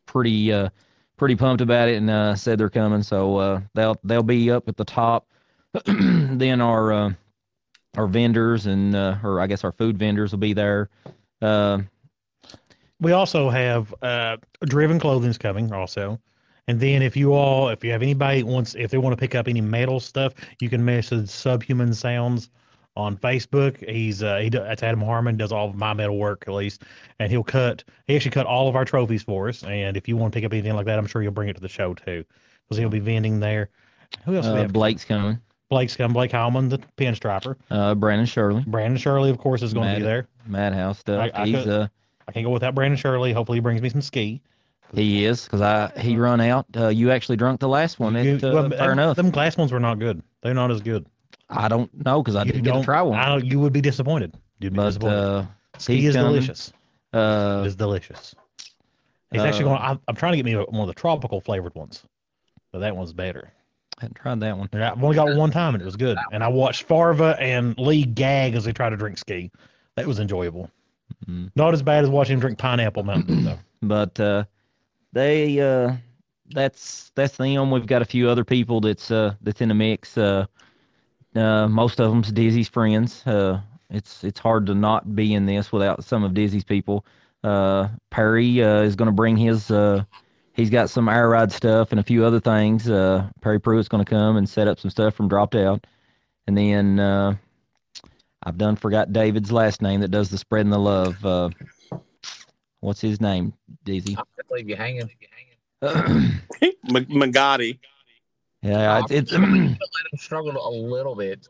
pretty 0.07 0.51
uh, 0.51 0.71
pretty 1.19 1.37
pumped 1.37 1.61
about 1.61 1.89
it 1.89 1.97
and 1.97 2.09
uh, 2.09 2.35
said 2.35 2.59
they're 2.59 2.71
coming. 2.71 3.03
So 3.03 3.37
uh, 3.37 3.61
they'll 3.75 4.01
they'll 4.03 4.23
be 4.23 4.51
up 4.51 4.69
at 4.69 4.77
the 4.77 4.85
top. 4.85 5.29
then 5.85 6.63
our 6.63 6.93
uh, 6.93 7.13
our 7.97 8.07
vendors 8.07 8.67
and 8.67 8.97
uh, 8.97 9.19
or 9.23 9.41
I 9.41 9.47
guess 9.47 9.65
our 9.65 9.73
food 9.73 9.99
vendors 9.99 10.33
will 10.33 10.39
be 10.39 10.55
there. 10.55 10.89
We 12.99 13.13
also 13.13 13.51
have 13.51 13.95
Driven 14.65 14.99
Clothing's 14.99 15.39
coming 15.39 15.73
also. 15.73 16.19
And 16.69 16.81
then 16.81 17.03
if 17.03 17.17
you 17.17 17.33
all, 17.33 17.69
if 17.69 17.85
you 17.85 17.93
have 17.93 18.03
anybody 18.03 18.43
wants, 18.43 18.75
if 18.75 18.91
they 18.91 18.99
want 18.99 19.13
to 19.13 19.21
pick 19.21 19.37
up 19.37 19.47
any 19.47 19.61
metal 19.61 20.01
stuff, 20.01 20.33
you 20.61 20.69
can 20.69 20.85
message 20.85 21.29
Subhuman 21.29 21.95
Sounds 21.95 22.51
on 22.97 23.17
Facebook. 23.17 23.89
He's 23.89 24.23
uh, 24.23 24.39
he 24.39 24.49
that's 24.49 24.83
Adam 24.83 25.01
Harmon 25.01 25.37
does 25.37 25.53
all 25.53 25.69
of 25.69 25.75
my 25.75 25.93
metal 25.95 26.17
work 26.19 26.45
at 26.47 26.55
least, 26.55 26.83
and 27.19 27.31
he'll 27.31 27.45
cut. 27.45 27.85
He 28.07 28.17
actually 28.17 28.31
cut 28.33 28.47
all 28.47 28.69
of 28.69 28.77
our 28.77 28.85
trophies 28.85 29.23
for 29.23 29.49
us. 29.49 29.63
And 29.65 29.97
if 29.97 30.09
you 30.09 30.17
want 30.17 30.33
to 30.33 30.37
pick 30.39 30.45
up 30.47 30.53
anything 30.53 30.75
like 30.75 30.87
that, 30.87 30.99
I'm 30.99 31.07
sure 31.07 31.23
he'll 31.23 31.31
bring 31.31 31.49
it 31.49 31.55
to 31.57 31.61
the 31.63 31.69
show 31.69 31.95
too, 31.95 32.25
because 32.65 32.79
he'll 32.79 32.89
be 32.89 32.99
vending 33.01 33.41
there. 33.41 33.71
Who 34.25 34.35
else? 34.37 34.47
uh, 34.47 34.55
have? 34.55 34.73
Blake's 34.73 35.05
coming. 35.05 35.39
Blake's 35.69 35.97
coming. 35.97 36.13
Blake 36.15 36.31
Howman, 36.31 36.71
the 36.71 36.79
pinstriper. 36.97 37.57
Uh, 37.71 37.95
Brandon 37.97 38.27
Shirley. 38.27 38.63
Brandon 38.67 38.99
Shirley, 38.99 39.31
of 39.31 39.39
course, 39.39 39.63
is 39.63 39.75
going 39.75 39.89
to 39.91 39.97
be 39.97 40.03
there. 40.03 40.29
Madhouse 40.47 41.01
stuff. 41.01 41.31
I- 41.35 41.43
I 41.43 41.47
He's 41.47 41.57
could- 41.65 41.69
uh 41.69 41.89
I 42.29 42.33
can't 42.33 42.45
go 42.45 42.51
without 42.51 42.75
Brandon 42.75 42.97
Shirley. 42.97 43.33
Hopefully, 43.33 43.59
he 43.59 43.61
brings 43.61 43.81
me 43.81 43.89
some 43.89 44.01
ski. 44.03 44.41
he 44.95 45.25
is 45.25 45.45
because 45.45 45.61
I 45.61 45.93
he 46.01 46.17
run 46.17 46.41
out. 46.41 46.67
Uh, 46.77 46.89
you 46.89 47.11
actually 47.13 47.37
drunk 47.37 47.61
the 47.61 47.69
last 47.69 48.01
one. 48.01 48.17
It, 48.17 48.43
uh, 48.43 48.51
well, 48.53 48.71
fair 48.71 48.91
enough. 48.93 49.17
Them 49.17 49.31
glass 49.31 49.57
ones 49.57 49.71
were 49.73 49.79
not 49.79 49.99
good. 50.01 50.23
They're 50.43 50.55
not 50.55 50.71
as 50.73 50.81
good. 50.81 51.07
I 51.49 51.69
don't 51.69 51.91
know 52.05 52.23
because 52.23 52.37
I 52.37 52.43
You 52.45 52.53
didn't 52.53 52.65
get 52.65 52.71
to 52.71 52.75
don't- 52.77 52.85
try 52.85 53.03
one. 53.03 53.19
I 53.19 53.27
don't, 53.29 53.45
you 53.45 53.61
would 53.61 53.73
be 53.73 53.81
disappointed. 53.81 54.35
You'd 54.59 54.73
be 54.73 54.77
but 54.77 54.87
disappointed. 54.87 55.17
uh, 55.19 55.47
ski 55.79 56.07
is 56.07 56.15
coming. 56.17 56.33
delicious. 56.33 56.73
Uh, 57.13 57.63
It 57.65 57.69
is 57.69 57.77
delicious. 57.77 58.35
He's 59.33 59.43
actually 59.43 59.65
uh, 59.65 59.69
going. 59.69 59.81
I'm, 59.83 60.01
I'm 60.09 60.15
trying 60.17 60.33
to 60.33 60.37
get 60.37 60.45
me 60.47 60.55
one 60.55 60.81
of 60.83 60.87
the 60.89 60.95
tropical 60.95 61.41
flavored 61.41 61.75
ones, 61.75 62.03
but 62.73 62.79
that 62.81 62.97
one's 62.97 63.13
better. 63.13 63.51
I 63.99 64.03
hadn't 64.03 64.15
tried 64.17 64.41
that 64.41 64.57
one. 64.59 64.69
I've 64.73 65.03
only 65.03 65.15
got 65.17 65.35
one 65.37 65.51
time, 65.51 65.75
and 65.75 65.83
it 65.83 65.85
was 65.85 65.97
good. 65.97 66.17
And 66.33 66.45
I 66.45 66.49
watched 66.49 66.83
Farva 66.85 67.37
and 67.41 67.77
Lee 67.79 68.05
gag 68.05 68.55
as 68.55 68.65
they 68.65 68.73
try 68.73 68.89
to 68.91 68.97
drink 68.97 69.19
ski. 69.19 69.51
That 69.97 70.07
was 70.07 70.19
enjoyable. 70.21 70.71
Mm. 71.27 71.51
Not 71.57 71.73
as 71.75 71.83
bad 71.83 72.05
as 72.05 72.11
watching 72.11 72.35
him 72.35 72.41
drink 72.41 72.59
pineapple 72.59 73.03
mountain 73.05 73.45
though. 73.45 73.59
But 73.83 74.19
uh, 74.19 74.45
they 75.13 75.61
uh, 75.61 75.95
that's 76.51 77.11
that's 77.15 77.37
them. 77.37 77.71
We've 77.71 77.87
got 77.87 78.03
a 78.03 78.07
few 78.07 78.29
other 78.29 78.45
people 78.45 78.81
that's 78.81 79.11
uh 79.11 79.35
that's 79.43 79.61
in 79.61 79.69
the 79.69 79.75
mix. 79.75 80.17
Uh, 80.17 80.47
uh, 81.37 81.69
most 81.69 82.01
of 82.01 82.11
them's 82.11 82.33
Dizzy's 82.33 82.69
friends. 82.69 83.27
Uh, 83.27 83.61
it's 83.91 84.25
it's 84.25 84.41
hard 84.41 84.67
to 84.67 84.75
not 84.75 85.15
be 85.15 85.35
in 85.35 85.47
this 85.47 85.73
without 85.73 86.05
some 86.05 86.25
of 86.25 86.35
Dizzy's 86.35 86.65
people. 86.65 87.05
Uh, 87.45 87.89
Perry 88.11 88.63
uh, 88.63 88.81
is 88.83 88.97
going 88.97 89.07
to 89.07 89.13
bring 89.13 89.37
his. 89.37 89.71
Uh, 89.71 90.05
he's 90.53 90.71
got 90.71 90.91
some 90.91 91.09
air 91.09 91.29
ride 91.29 91.53
stuff 91.53 91.93
and 91.93 92.01
a 92.01 92.03
few 92.03 92.25
other 92.25 92.41
things. 92.41 92.89
Uh, 92.89 93.29
Perry 93.41 93.61
Pruitt's 93.61 93.89
going 93.89 94.05
to 94.05 94.09
come 94.09 94.37
and 94.37 94.49
set 94.49 94.69
up 94.69 94.81
some 94.81 94.91
stuff 94.91 95.15
from 95.15 95.29
Dropped 95.29 95.55
Out, 95.55 95.87
and 96.47 96.57
then 96.57 96.99
uh, 96.99 97.37
I've 98.43 98.59
done 98.59 98.77
forgot 98.77 99.13
David's 99.13 99.53
last 99.53 99.83
name 99.83 100.01
that 100.01 100.11
does 100.11 100.31
the 100.31 100.39
spreading 100.39 100.71
the 100.71 100.79
love. 100.79 101.25
Uh, 101.25 101.51
what's 102.81 103.01
his 103.01 103.21
name, 103.21 103.53
Dizzy? 103.85 104.15
I 104.15 104.23
can't 104.23 104.51
leave 104.51 104.69
you 104.69 104.77
hanging. 104.77 105.11
yeah, 105.83 106.31
M- 106.63 107.07
Magatti. 107.07 107.79
It's, 108.63 109.11
it's 109.33 109.33
Let 109.33 110.13
him 110.13 110.19
struggle 110.19 110.69
a 110.69 110.71
little 110.71 111.15
bit. 111.15 111.49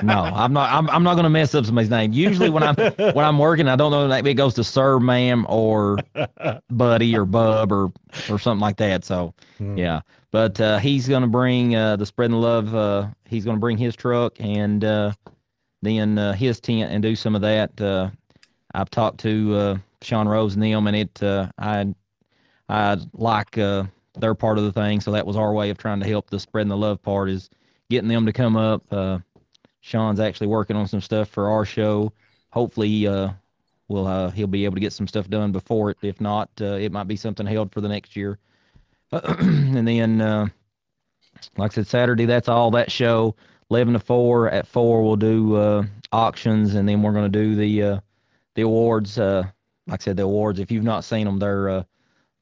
no, 0.00 0.32
I'm 0.34 0.52
not. 0.52 0.70
I'm, 0.72 0.88
I'm 0.90 1.02
not 1.02 1.14
going 1.14 1.24
to 1.24 1.30
mess 1.30 1.54
up 1.54 1.64
somebody's 1.64 1.90
name. 1.90 2.12
Usually 2.12 2.50
when 2.50 2.62
I'm 2.62 2.76
when 3.12 3.24
I'm 3.24 3.38
working, 3.38 3.68
I 3.68 3.76
don't 3.76 3.90
know 3.90 4.06
that 4.08 4.26
it 4.26 4.34
goes 4.34 4.54
to 4.54 4.64
Sir, 4.64 4.98
Ma'am, 5.00 5.46
or 5.48 6.02
Buddy, 6.70 7.16
or 7.16 7.24
Bub, 7.24 7.72
or 7.72 7.92
or 8.28 8.38
something 8.38 8.60
like 8.60 8.76
that. 8.76 9.04
So 9.04 9.34
Hmm. 9.58 9.74
yeah, 9.74 10.00
but 10.30 10.60
uh, 10.60 10.78
he's 10.78 11.08
going 11.08 11.22
to 11.22 11.28
bring 11.28 11.74
uh, 11.76 11.96
the 11.96 12.06
spreading 12.06 12.36
love. 12.36 12.74
Uh, 12.74 13.08
he's 13.26 13.44
going 13.44 13.56
to 13.56 13.60
bring 13.60 13.78
his 13.78 13.96
truck 13.96 14.34
and 14.38 14.84
uh, 14.84 15.12
then 15.82 16.18
uh, 16.18 16.32
his 16.32 16.60
tent 16.60 16.92
and 16.92 17.02
do 17.02 17.16
some 17.16 17.34
of 17.34 17.40
that. 17.42 17.80
Uh, 17.80 18.10
I've 18.74 18.90
talked 18.90 19.18
to 19.20 19.54
uh, 19.54 19.78
Sean 20.02 20.28
Rose 20.28 20.54
and 20.54 20.62
them, 20.62 20.86
and 20.86 20.96
it 20.96 21.22
uh, 21.22 21.50
I 21.58 21.94
I 22.68 22.98
like 23.14 23.58
uh, 23.58 23.84
their 24.18 24.34
part 24.34 24.58
of 24.58 24.64
the 24.64 24.72
thing. 24.72 25.00
So 25.00 25.12
that 25.12 25.26
was 25.26 25.36
our 25.36 25.52
way 25.52 25.70
of 25.70 25.78
trying 25.78 26.00
to 26.00 26.06
help 26.06 26.30
the 26.30 26.40
spreading 26.40 26.68
the 26.68 26.76
love 26.76 27.02
part 27.02 27.30
is 27.30 27.50
getting 27.90 28.08
them 28.08 28.26
to 28.26 28.32
come 28.32 28.56
up. 28.56 28.82
Uh, 28.92 29.18
Sean's 29.80 30.20
actually 30.20 30.48
working 30.48 30.76
on 30.76 30.88
some 30.88 31.00
stuff 31.00 31.28
for 31.28 31.50
our 31.50 31.64
show. 31.64 32.12
Hopefully, 32.50 33.06
uh, 33.06 33.30
we'll 33.88 34.06
uh, 34.06 34.30
he'll 34.30 34.46
be 34.46 34.64
able 34.64 34.74
to 34.74 34.80
get 34.80 34.92
some 34.92 35.06
stuff 35.06 35.28
done 35.28 35.52
before 35.52 35.90
it. 35.90 35.98
If 36.02 36.20
not, 36.20 36.50
uh, 36.60 36.74
it 36.74 36.92
might 36.92 37.06
be 37.06 37.16
something 37.16 37.46
held 37.46 37.72
for 37.72 37.80
the 37.80 37.88
next 37.88 38.16
year. 38.16 38.38
and 39.12 39.86
then, 39.86 40.20
uh, 40.20 40.48
like 41.56 41.72
I 41.72 41.74
said, 41.74 41.86
Saturday 41.86 42.24
that's 42.24 42.48
all 42.48 42.70
that 42.72 42.90
show. 42.90 43.36
Eleven 43.70 43.94
to 43.94 44.00
four. 44.00 44.48
At 44.48 44.66
four, 44.66 45.02
we'll 45.02 45.16
do 45.16 45.56
uh, 45.56 45.84
auctions, 46.12 46.74
and 46.74 46.88
then 46.88 47.02
we're 47.02 47.12
going 47.12 47.30
to 47.30 47.38
do 47.38 47.54
the 47.54 47.82
uh, 47.82 48.00
the 48.54 48.62
awards. 48.62 49.18
Uh, 49.18 49.44
like 49.86 50.02
I 50.02 50.04
said, 50.04 50.16
the 50.16 50.24
awards. 50.24 50.58
If 50.58 50.70
you've 50.72 50.84
not 50.84 51.04
seen 51.04 51.26
them, 51.26 51.38
they're 51.38 51.68
uh, 51.68 51.82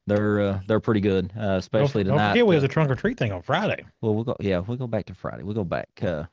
they're 0.07 0.39
uh, 0.41 0.59
they're 0.67 0.79
pretty 0.79 0.99
good, 1.01 1.31
uh, 1.39 1.55
especially 1.57 2.03
don't, 2.03 2.13
tonight. 2.13 2.23
Don't 2.27 2.33
forget 2.33 2.47
we 2.47 2.55
have 2.55 2.63
a 2.63 2.67
trunk 2.67 2.91
or 2.91 2.95
treat 2.95 3.17
thing 3.17 3.31
on 3.31 3.41
Friday. 3.41 3.83
well, 4.01 4.13
we'll 4.15 4.23
go. 4.23 4.35
Yeah, 4.39 4.59
we'll 4.59 4.77
go 4.77 4.87
back 4.87 5.05
to 5.07 5.15
Friday. 5.15 5.43
We'll 5.43 5.55
go 5.55 5.63
back. 5.63 5.89
Uh, 6.01 6.23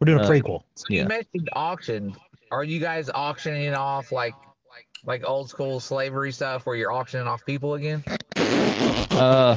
We're 0.00 0.06
doing 0.06 0.20
a 0.20 0.22
Uh, 0.22 0.28
prequel. 0.28 0.62
So 0.74 0.84
Yeah. 0.90 1.02
you 1.02 1.08
mentioned 1.08 1.48
auction. 1.54 2.14
Are 2.50 2.64
you 2.64 2.80
guys 2.80 3.10
auctioning 3.10 3.74
off 3.74 4.12
like 4.12 4.34
like 5.06 5.22
old 5.26 5.48
school 5.48 5.80
slavery 5.80 6.32
stuff 6.32 6.66
where 6.66 6.76
you're 6.76 6.92
auctioning 6.92 7.26
off 7.26 7.44
people 7.46 7.74
again? 7.74 8.02
uh, 8.36 9.56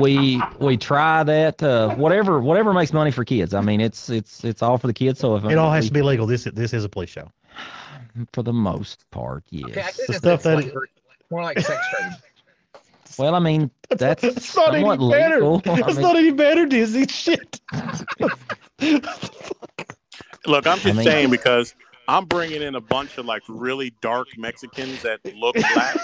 we 0.00 0.40
we 0.58 0.76
try 0.76 1.22
that. 1.22 1.62
Uh, 1.62 1.94
whatever 1.96 2.40
whatever 2.40 2.72
makes 2.72 2.92
money 2.92 3.10
for 3.10 3.24
kids. 3.24 3.54
I 3.54 3.60
mean, 3.60 3.80
it's 3.80 4.08
it's 4.10 4.44
it's 4.44 4.62
all 4.62 4.78
for 4.78 4.86
the 4.86 4.94
kids. 4.94 5.20
So 5.20 5.36
if 5.36 5.44
It 5.44 5.58
all 5.58 5.70
has 5.70 5.84
we- 5.84 5.88
to 5.88 5.94
be 5.94 6.02
legal. 6.02 6.26
This 6.26 6.44
this 6.44 6.72
is 6.72 6.84
a 6.84 6.88
police 6.88 7.10
show. 7.10 7.30
for 8.32 8.42
the 8.42 8.52
most 8.52 9.08
part, 9.10 9.44
yes. 9.50 9.64
Okay, 9.70 9.80
I 9.80 9.84
guess 9.84 9.96
The 9.98 10.02
it's 10.08 10.16
stuff 10.18 10.42
that- 10.44 10.62
slavery. 10.62 10.88
more 11.30 11.42
like 11.42 11.58
sex 11.60 11.86
trade. 11.90 12.12
Well, 13.18 13.34
I 13.34 13.38
mean, 13.38 13.70
that's 13.88 14.22
It's 14.24 14.54
not 14.56 14.74
any 14.74 14.84
somewhat 14.84 15.10
better. 15.10 15.36
legal. 15.36 15.62
I 15.66 15.78
It's 15.80 15.94
mean, 15.96 16.02
not 16.02 16.16
any 16.16 16.32
better, 16.32 16.66
Dizzy. 16.66 17.06
Shit. 17.06 17.60
Look, 20.46 20.66
I'm 20.66 20.78
just 20.78 20.96
mean- 20.96 21.04
saying 21.04 21.30
because 21.30 21.74
I'm 22.08 22.24
bringing 22.26 22.62
in 22.62 22.74
a 22.76 22.80
bunch 22.80 23.18
of 23.18 23.26
like 23.26 23.42
really 23.48 23.92
dark 24.00 24.28
Mexicans 24.38 25.02
that 25.02 25.20
look 25.36 25.54
black 25.56 25.96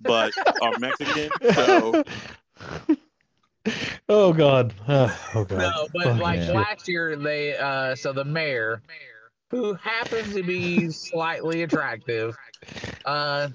but 0.00 0.32
are 0.62 0.72
Mexican. 0.78 1.30
So 1.54 2.02
oh 4.08 4.32
God. 4.32 4.74
Uh, 4.86 5.14
oh 5.34 5.44
God. 5.44 5.58
No, 5.58 5.88
but 5.92 6.02
Fucking 6.04 6.18
like 6.20 6.40
shit. 6.40 6.54
last 6.54 6.88
year 6.88 7.14
they 7.16 7.56
uh 7.56 7.94
so 7.94 8.12
the 8.12 8.24
mayor 8.24 8.82
who 9.50 9.74
happens 9.74 10.34
to 10.34 10.42
be 10.42 10.90
slightly 10.90 11.62
attractive 11.62 12.36
Uh, 13.04 13.48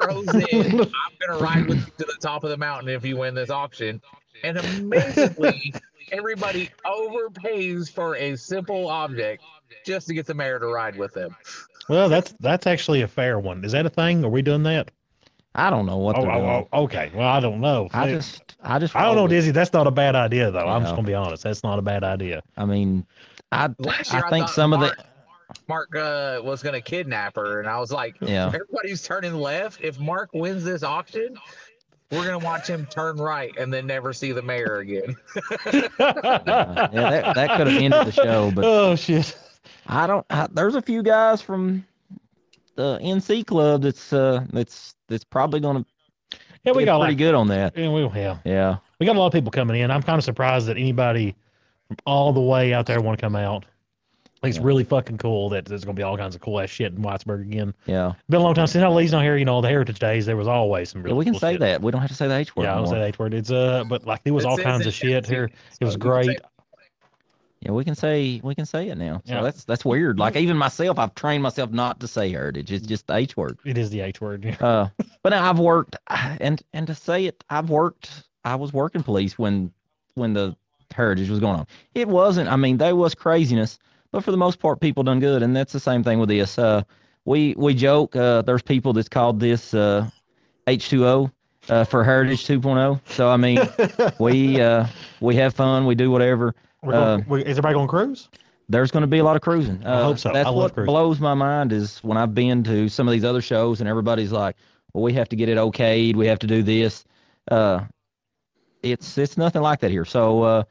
throws 0.00 0.28
in, 0.52 0.80
I'm 0.80 0.88
gonna 1.26 1.40
ride 1.42 1.66
with 1.66 1.78
you 1.78 1.92
to 1.98 2.04
the 2.04 2.16
top 2.20 2.44
of 2.44 2.50
the 2.50 2.56
mountain 2.56 2.88
if 2.88 3.04
you 3.04 3.16
win 3.16 3.34
this 3.34 3.50
auction. 3.50 4.00
And 4.44 4.58
amazingly, 4.58 5.74
everybody 6.12 6.70
overpays 6.86 7.90
for 7.90 8.16
a 8.16 8.36
simple 8.36 8.88
object 8.88 9.42
just 9.86 10.06
to 10.08 10.14
get 10.14 10.26
the 10.26 10.34
mayor 10.34 10.58
to 10.58 10.66
ride 10.66 10.96
with 10.96 11.12
them. 11.14 11.34
Well, 11.88 12.08
that's 12.08 12.34
that's 12.40 12.66
actually 12.66 13.02
a 13.02 13.08
fair 13.08 13.38
one. 13.38 13.64
Is 13.64 13.72
that 13.72 13.86
a 13.86 13.90
thing? 13.90 14.24
Are 14.24 14.28
we 14.28 14.42
doing 14.42 14.62
that? 14.64 14.90
I 15.54 15.68
don't 15.70 15.84
know 15.86 15.98
what 15.98 16.16
Oh, 16.16 16.22
they're 16.22 16.30
doing. 16.32 16.44
oh, 16.46 16.68
oh, 16.72 16.82
okay. 16.84 17.10
Well, 17.14 17.28
I 17.28 17.40
don't 17.40 17.60
know. 17.60 17.88
I 17.92 18.08
It- 18.08 18.14
just, 18.14 18.56
I 18.62 18.78
just, 18.78 18.94
I 18.96 19.02
don't 19.02 19.16
know, 19.16 19.22
roll. 19.22 19.28
Dizzy. 19.28 19.50
That's 19.50 19.72
not 19.72 19.86
a 19.86 19.90
bad 19.90 20.14
idea, 20.14 20.50
though. 20.50 20.66
I'm 20.68 20.82
just 20.82 20.94
gonna 20.94 21.06
be 21.06 21.14
honest. 21.14 21.42
That's 21.42 21.62
not 21.62 21.78
a 21.78 21.82
bad 21.82 22.04
idea. 22.04 22.42
I 22.56 22.64
mean, 22.64 23.04
I, 23.50 23.68
Last 23.78 24.12
year, 24.12 24.22
I 24.24 24.30
think 24.30 24.46
thought 24.46 24.54
some 24.54 24.72
of 24.72 24.80
the, 24.80 24.94
Mark 25.68 25.94
uh, 25.96 26.40
was 26.42 26.62
gonna 26.62 26.80
kidnap 26.80 27.36
her, 27.36 27.60
and 27.60 27.68
I 27.68 27.78
was 27.78 27.92
like, 27.92 28.16
Yeah. 28.20 28.46
everybody's 28.46 29.02
turning 29.02 29.34
left. 29.34 29.80
If 29.82 29.98
Mark 29.98 30.30
wins 30.32 30.64
this 30.64 30.82
auction, 30.82 31.36
we're 32.10 32.24
gonna 32.24 32.38
watch 32.38 32.66
him 32.68 32.86
turn 32.86 33.16
right 33.16 33.52
and 33.58 33.72
then 33.72 33.86
never 33.86 34.12
see 34.12 34.32
the 34.32 34.42
mayor 34.42 34.78
again. 34.78 35.16
yeah, 35.72 35.88
that, 35.98 37.32
that 37.34 37.56
could 37.56 37.66
have 37.68 37.82
ended 37.82 38.06
the 38.06 38.12
show, 38.12 38.50
but 38.54 38.64
oh 38.64 38.96
shit. 38.96 39.36
I 39.86 40.06
don't. 40.06 40.24
I, 40.30 40.48
there's 40.52 40.74
a 40.74 40.82
few 40.82 41.02
guys 41.02 41.40
from 41.42 41.84
the 42.74 42.98
NC 43.02 43.46
club 43.46 43.82
that's 43.82 44.12
uh 44.12 44.44
that's 44.52 44.94
that's 45.08 45.24
probably 45.24 45.60
gonna 45.60 45.84
Yeah, 46.64 46.72
we 46.72 46.84
got 46.84 46.98
pretty 47.00 47.12
like 47.12 47.18
good 47.18 47.34
on 47.34 47.48
that. 47.48 47.76
yeah, 47.76 47.90
we, 47.90 48.02
yeah, 48.18 48.38
Yeah, 48.44 48.76
we 48.98 49.06
got 49.06 49.16
a 49.16 49.18
lot 49.18 49.26
of 49.26 49.32
people 49.32 49.50
coming 49.50 49.80
in. 49.80 49.90
I'm 49.90 50.02
kind 50.02 50.18
of 50.18 50.24
surprised 50.24 50.66
that 50.68 50.76
anybody 50.76 51.34
from 51.88 51.96
all 52.06 52.32
the 52.32 52.40
way 52.40 52.72
out 52.72 52.86
there 52.86 53.00
want 53.00 53.18
to 53.18 53.22
come 53.24 53.36
out. 53.36 53.64
I 54.42 54.46
think 54.46 54.56
it's 54.56 54.60
Yeah. 54.60 54.66
really 54.66 54.82
fucking 54.82 55.18
cool 55.18 55.48
that 55.50 55.66
there's 55.66 55.84
gonna 55.84 55.94
be 55.94 56.02
all 56.02 56.16
kinds 56.16 56.34
of 56.34 56.40
cool 56.40 56.58
ass 56.60 56.68
shit 56.68 56.92
in 56.92 56.98
Whitesburg 57.00 57.42
again. 57.42 57.72
yeah. 57.86 58.12
Been 58.28 58.40
a 58.40 58.42
long 58.42 58.54
time 58.54 58.66
since 58.66 58.84
Lee's 58.92 59.12
not 59.12 59.22
here. 59.22 59.36
You 59.36 59.44
know, 59.44 59.60
the 59.60 59.68
Heritage 59.68 60.00
Days. 60.00 60.26
There 60.26 60.36
was 60.36 60.48
always 60.48 60.90
some 60.90 61.06
Yeah, 61.06 61.14
we 61.14 61.24
can 61.24 61.34
cool 61.34 61.40
say 61.40 61.52
shit. 61.52 61.60
that. 61.60 61.80
We 61.80 61.92
don't 61.92 62.00
have 62.00 62.10
to 62.10 62.16
say 62.16 62.26
the 62.26 62.34
H 62.34 62.56
word. 62.56 62.64
Yeah, 62.64 62.72
I 62.72 62.76
don't 62.78 62.88
say 62.88 62.98
the 62.98 63.04
H 63.06 63.18
word. 63.20 63.34
It's 63.34 63.52
uh, 63.52 63.84
but 63.84 64.04
like 64.04 64.24
there 64.24 64.34
was 64.34 64.44
It 64.44 64.48
all 64.48 64.56
says 64.56 64.64
kinds 64.64 64.80
it 64.82 64.88
of 64.88 64.94
shit 64.94 65.26
here. 65.26 65.44
It 65.80 65.84
was 65.84 65.94
so 65.94 65.98
we 65.98 66.00
can 66.12 66.22
say 66.24 66.24
great. 66.26 66.40
Yeah, 67.60 67.70
we 67.70 67.84
can 67.84 67.94
say 67.94 68.40
we 68.42 68.56
can 68.56 68.66
say 68.66 68.88
it 68.88 68.98
now. 68.98 69.22
So 69.24 69.34
Yeah. 69.34 69.42
that's 69.42 69.64
that's 69.64 69.84
weird. 69.84 70.18
Like 70.18 70.34
even 70.34 70.56
myself, 70.56 70.98
I've 70.98 71.14
trained 71.14 71.44
myself 71.44 71.70
not 71.70 72.00
to 72.00 72.08
say 72.08 72.28
heritage. 72.28 72.72
It's 72.72 72.84
just 72.84 73.06
the 73.06 73.14
H 73.14 73.36
word. 73.36 73.58
It 73.64 73.78
is 73.78 73.90
the 73.90 74.00
H 74.00 74.20
word. 74.20 74.44
yeah. 74.44 74.56
Uh, 74.66 74.88
but 75.22 75.30
now 75.30 75.48
I've 75.48 75.60
worked, 75.60 75.94
and 76.08 76.60
and 76.72 76.88
to 76.88 76.94
say 76.96 77.26
it, 77.26 77.44
I've 77.48 77.70
worked. 77.70 78.24
I 78.44 78.56
was 78.56 78.72
working 78.72 79.04
police 79.04 79.38
when 79.38 79.70
when 80.14 80.32
the 80.34 80.56
heritage 80.92 81.30
was 81.30 81.38
going 81.38 81.54
on. 81.60 81.66
It 81.94 82.08
wasn't. 82.08 82.50
I 82.50 82.56
mean, 82.56 82.78
there 82.78 82.96
was 82.96 83.14
craziness, 83.14 83.78
but 84.12 84.22
for 84.22 84.30
the 84.30 84.36
most 84.36 84.58
part, 84.60 84.80
people 84.80 85.02
done 85.02 85.18
good, 85.20 85.42
and 85.42 85.54
that's 85.56 85.72
the 85.72 85.80
same 85.80 86.04
thing 86.04 86.18
with 86.18 86.28
this. 86.28 86.58
Uh, 86.58 86.82
we 87.24 87.54
we 87.56 87.74
joke. 87.74 88.14
Uh, 88.14 88.42
there's 88.42 88.62
people 88.62 88.92
that's 88.92 89.08
called 89.08 89.40
this 89.40 89.74
uh, 89.74 90.08
H2O 90.66 91.30
uh, 91.68 91.84
for 91.84 92.04
Heritage 92.04 92.46
2.0. 92.46 93.00
So 93.06 93.28
I 93.28 93.36
mean, 93.36 93.58
we 94.18 94.60
uh, 94.60 94.86
we 95.20 95.34
have 95.36 95.54
fun. 95.54 95.86
We 95.86 95.94
do 95.94 96.10
whatever. 96.10 96.54
Going, 96.84 96.94
Uh, 96.94 97.34
is 97.36 97.58
everybody 97.58 97.74
going 97.74 97.88
cruise? 97.88 98.28
there's 98.68 98.90
going 98.90 99.02
to 99.02 99.06
be 99.08 99.18
a 99.18 99.24
lot 99.24 99.36
of 99.36 99.42
cruising. 99.42 99.84
Uh, 99.84 99.98
I 99.98 100.02
hope 100.02 100.18
so. 100.18 100.32
That's 100.32 100.50
what 100.50 100.72
cruising. 100.72 100.86
blows 100.92 101.20
my 101.20 101.34
mind 101.34 101.72
is 101.72 101.98
when 101.98 102.16
I've 102.16 102.34
been 102.34 102.62
to 102.64 102.88
some 102.88 103.06
of 103.06 103.12
these 103.12 103.24
other 103.24 103.42
shows 103.42 103.80
and 103.80 103.88
everybody's 103.88 104.32
like, 104.32 104.56
"Well, 104.92 105.02
we 105.04 105.12
have 105.12 105.28
to 105.30 105.36
get 105.36 105.48
it 105.48 105.58
okayed. 105.58 106.16
We 106.16 106.26
have 106.26 106.38
to 106.40 106.46
do 106.46 106.62
this." 106.62 107.04
Uh, 107.50 107.84
it's 108.82 109.16
it's 109.18 109.36
nothing 109.36 109.62
like 109.62 109.80
that 109.80 109.90
here. 109.90 110.04
So, 110.04 110.42
uh, 110.42 110.62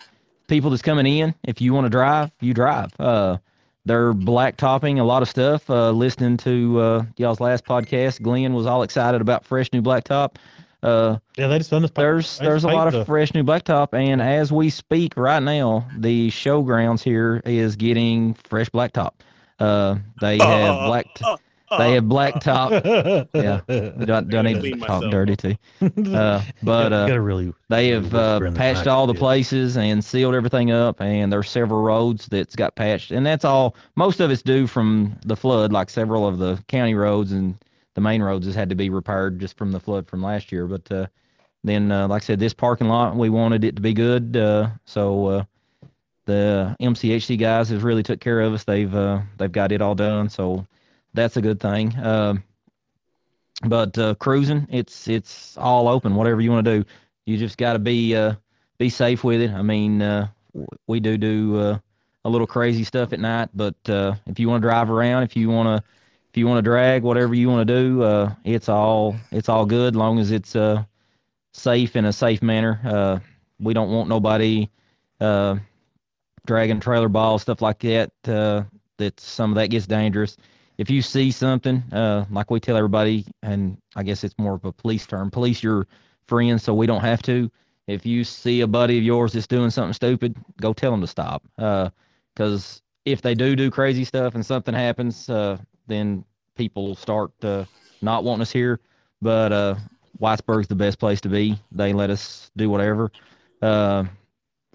people 0.51 0.69
that's 0.69 0.81
coming 0.81 1.07
in, 1.07 1.33
if 1.45 1.61
you 1.61 1.73
want 1.73 1.85
to 1.85 1.89
drive, 1.89 2.29
you 2.41 2.53
drive. 2.53 2.91
Uh, 2.99 3.37
they're 3.85 4.13
blacktopping 4.13 4.99
a 4.99 5.03
lot 5.03 5.21
of 5.21 5.29
stuff. 5.29 5.69
Uh, 5.69 5.91
listening 5.91 6.35
to 6.37 6.77
uh, 6.77 7.05
y'all's 7.15 7.39
last 7.39 7.63
podcast, 7.63 8.21
Glenn 8.21 8.53
was 8.53 8.65
all 8.65 8.83
excited 8.83 9.21
about 9.21 9.45
fresh 9.45 9.71
new 9.71 9.81
blacktop. 9.81 10.35
Uh, 10.83 11.17
Yeah, 11.37 11.47
they 11.47 11.57
just 11.57 11.71
done 11.71 11.83
this. 11.83 11.91
there's 11.91 12.37
they 12.37 12.45
there's 12.45 12.65
a 12.65 12.67
lot 12.67 12.91
paint 12.91 13.01
of 13.01 13.07
fresh 13.07 13.33
new 13.33 13.43
blacktop, 13.43 13.93
and 13.93 14.21
as 14.21 14.51
we 14.51 14.69
speak 14.69 15.15
right 15.15 15.41
now, 15.41 15.87
the 15.97 16.29
showgrounds 16.31 17.01
here 17.01 17.41
is 17.45 17.77
getting 17.77 18.33
fresh 18.33 18.69
blacktop. 18.69 19.11
Uh, 19.57 19.95
they 20.19 20.37
have 20.37 20.85
black. 20.85 21.07
They 21.77 21.93
have 21.93 22.03
blacktop. 22.05 23.29
Yeah. 23.33 23.61
Do, 23.67 24.13
I- 24.13 24.21
do 24.21 24.37
I 24.37 24.41
need 24.41 24.61
to 24.61 24.71
talk 24.71 24.79
myself. 24.79 25.11
dirty 25.11 25.35
too? 25.35 25.55
Uh, 25.81 26.41
but 26.63 26.93
uh, 26.93 27.07
really. 27.19 27.53
they 27.69 27.91
really 27.91 27.91
have 27.91 28.13
uh, 28.13 28.39
whisper 28.39 28.49
the 28.51 28.57
patched 28.57 28.87
all 28.87 29.07
the 29.07 29.13
places 29.13 29.77
and 29.77 30.03
sealed 30.03 30.35
everything 30.35 30.71
up, 30.71 31.01
and 31.01 31.31
there's 31.31 31.49
several 31.49 31.81
roads 31.81 32.27
that's 32.27 32.55
got 32.55 32.75
patched, 32.75 33.11
and 33.11 33.25
that's 33.25 33.45
all. 33.45 33.75
Most 33.95 34.19
of 34.19 34.31
it's 34.31 34.41
due 34.41 34.67
from 34.67 35.15
the 35.25 35.35
flood, 35.35 35.71
like 35.71 35.89
several 35.89 36.27
of 36.27 36.37
the 36.37 36.61
county 36.67 36.93
roads 36.93 37.31
and 37.31 37.55
the 37.93 38.01
main 38.01 38.21
roads 38.21 38.45
has 38.45 38.55
had 38.55 38.69
to 38.69 38.75
be 38.75 38.89
repaired 38.89 39.39
just 39.39 39.57
from 39.57 39.71
the 39.71 39.79
flood 39.79 40.07
from 40.07 40.21
last 40.21 40.51
year. 40.51 40.65
But 40.67 40.91
uh, 40.91 41.07
then, 41.63 41.91
uh, 41.91 42.07
like 42.07 42.23
I 42.23 42.25
said, 42.25 42.39
this 42.39 42.53
parking 42.53 42.87
lot 42.87 43.15
we 43.15 43.29
wanted 43.29 43.63
it 43.63 43.75
to 43.75 43.81
be 43.81 43.93
good, 43.93 44.35
uh, 44.37 44.69
so 44.85 45.25
uh, 45.27 45.43
the 46.25 46.75
MCHC 46.81 47.37
guys 47.39 47.69
has 47.69 47.83
really 47.83 48.03
took 48.03 48.19
care 48.19 48.41
of 48.41 48.53
us. 48.53 48.63
They've 48.63 48.93
uh, 48.93 49.21
they've 49.37 49.51
got 49.51 49.71
it 49.71 49.81
all 49.81 49.95
done, 49.95 50.29
so 50.29 50.65
that's 51.13 51.37
a 51.37 51.41
good 51.41 51.59
thing. 51.59 51.97
Um, 51.99 52.43
but 53.65 53.97
uh, 53.97 54.15
cruising, 54.15 54.67
it's 54.69 55.07
it's 55.07 55.57
all 55.57 55.87
open. 55.87 56.15
Whatever 56.15 56.41
you 56.41 56.51
want 56.51 56.65
to 56.65 56.79
do, 56.79 56.85
you 57.25 57.37
just 57.37 57.57
got 57.57 57.73
to 57.73 57.79
be 57.79 58.15
uh, 58.15 58.33
be 58.77 58.89
safe 58.89 59.23
with 59.23 59.41
it. 59.41 59.51
I 59.51 59.61
mean, 59.61 60.01
uh, 60.01 60.27
we 60.87 60.99
do 60.99 61.17
do 61.17 61.57
uh, 61.57 61.79
a 62.25 62.29
little 62.29 62.47
crazy 62.47 62.83
stuff 62.83 63.13
at 63.13 63.19
night, 63.19 63.49
but 63.53 63.75
uh, 63.87 64.15
if 64.27 64.39
you 64.39 64.49
want 64.49 64.61
to 64.61 64.67
drive 64.67 64.89
around, 64.89 65.23
if 65.23 65.35
you 65.35 65.49
want 65.49 65.67
to 65.67 65.83
if 66.31 66.37
you 66.37 66.47
want 66.47 66.59
to 66.59 66.61
drag, 66.61 67.03
whatever 67.03 67.33
you 67.35 67.49
want 67.49 67.67
to 67.67 67.73
do, 67.73 68.03
uh, 68.03 68.33
it's 68.45 68.69
all 68.69 69.15
it's 69.31 69.49
all 69.49 69.65
good, 69.65 69.93
as 69.93 69.97
long 69.97 70.17
as 70.17 70.31
it's 70.31 70.55
uh, 70.55 70.83
safe 71.53 71.95
in 71.95 72.05
a 72.05 72.13
safe 72.13 72.41
manner. 72.41 72.79
Uh, 72.85 73.19
we 73.59 73.73
don't 73.73 73.91
want 73.91 74.07
nobody 74.09 74.69
uh, 75.19 75.57
dragging 76.45 76.79
trailer 76.79 77.09
balls, 77.09 77.41
stuff 77.41 77.61
like 77.61 77.79
that. 77.79 78.11
Uh, 78.25 78.63
that 78.97 79.19
some 79.19 79.51
of 79.51 79.55
that 79.55 79.67
gets 79.67 79.87
dangerous. 79.87 80.37
If 80.81 80.89
you 80.89 81.03
see 81.03 81.29
something, 81.29 81.83
uh, 81.91 82.25
like 82.31 82.49
we 82.49 82.59
tell 82.59 82.75
everybody, 82.75 83.23
and 83.43 83.77
I 83.95 84.01
guess 84.01 84.23
it's 84.23 84.33
more 84.39 84.55
of 84.55 84.65
a 84.65 84.71
police 84.71 85.05
term, 85.05 85.29
police 85.29 85.61
your 85.61 85.85
friends, 86.27 86.63
so 86.63 86.73
we 86.73 86.87
don't 86.87 87.01
have 87.01 87.21
to. 87.21 87.51
If 87.85 88.03
you 88.03 88.23
see 88.23 88.61
a 88.61 88.67
buddy 88.67 88.97
of 88.97 89.03
yours 89.03 89.33
that's 89.33 89.45
doing 89.45 89.69
something 89.69 89.93
stupid, 89.93 90.35
go 90.59 90.73
tell 90.73 90.89
them 90.89 91.01
to 91.01 91.05
stop. 91.05 91.43
Because 91.55 92.81
if 93.05 93.21
they 93.21 93.35
do 93.35 93.55
do 93.55 93.69
crazy 93.69 94.03
stuff 94.03 94.33
and 94.33 94.43
something 94.43 94.73
happens, 94.73 95.29
uh, 95.29 95.59
then 95.85 96.25
people 96.55 96.95
start 96.95 97.31
uh, 97.43 97.65
not 98.01 98.23
wanting 98.23 98.41
us 98.41 98.51
here. 98.51 98.79
But 99.21 99.51
uh, 99.51 99.75
Whitesburg's 100.19 100.67
the 100.67 100.73
best 100.73 100.97
place 100.97 101.21
to 101.21 101.29
be. 101.29 101.59
They 101.71 101.93
let 101.93 102.09
us 102.09 102.49
do 102.57 102.71
whatever. 102.71 103.11
Uh, 103.61 104.05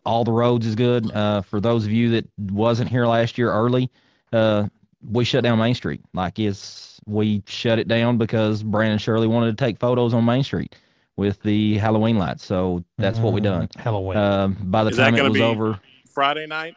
all 0.05 0.23
the 0.23 0.31
roads 0.31 0.69
is 0.69 0.77
good. 0.77 1.11
Uh, 1.11 1.42
for 1.42 1.61
those 1.61 1.85
of 1.85 1.90
you 1.90 2.11
that 2.11 2.29
wasn't 2.38 2.90
here 2.90 3.09
last 3.09 3.38
year 3.38 3.51
early, 3.51 3.90
uh, 4.33 4.69
we 5.11 5.25
shut 5.25 5.42
down 5.45 5.59
Main 5.59 5.75
Street. 5.75 6.01
Like 6.14 6.38
it's 6.38 7.01
we 7.07 7.42
shut 7.47 7.79
it 7.79 7.88
down 7.88 8.19
because 8.19 8.62
Brandon 8.62 8.99
Shirley 8.99 9.27
wanted 9.27 9.57
to 9.57 9.64
take 9.64 9.79
photos 9.79 10.12
on 10.14 10.25
Main 10.25 10.42
Street 10.42 10.77
with 11.16 11.40
the 11.42 11.79
Halloween 11.79 12.19
lights. 12.19 12.45
So 12.45 12.85
that's 12.99 13.19
what 13.19 13.33
we 13.33 13.40
done. 13.40 13.69
Mm, 13.69 13.81
Halloween. 13.81 14.16
Um, 14.19 14.57
by 14.62 14.85
the 14.85 14.90
Is 14.90 14.97
time 14.97 15.14
it 15.16 15.23
was 15.23 15.33
be- 15.35 15.42
over, 15.42 15.79
Friday 16.12 16.47
night. 16.47 16.75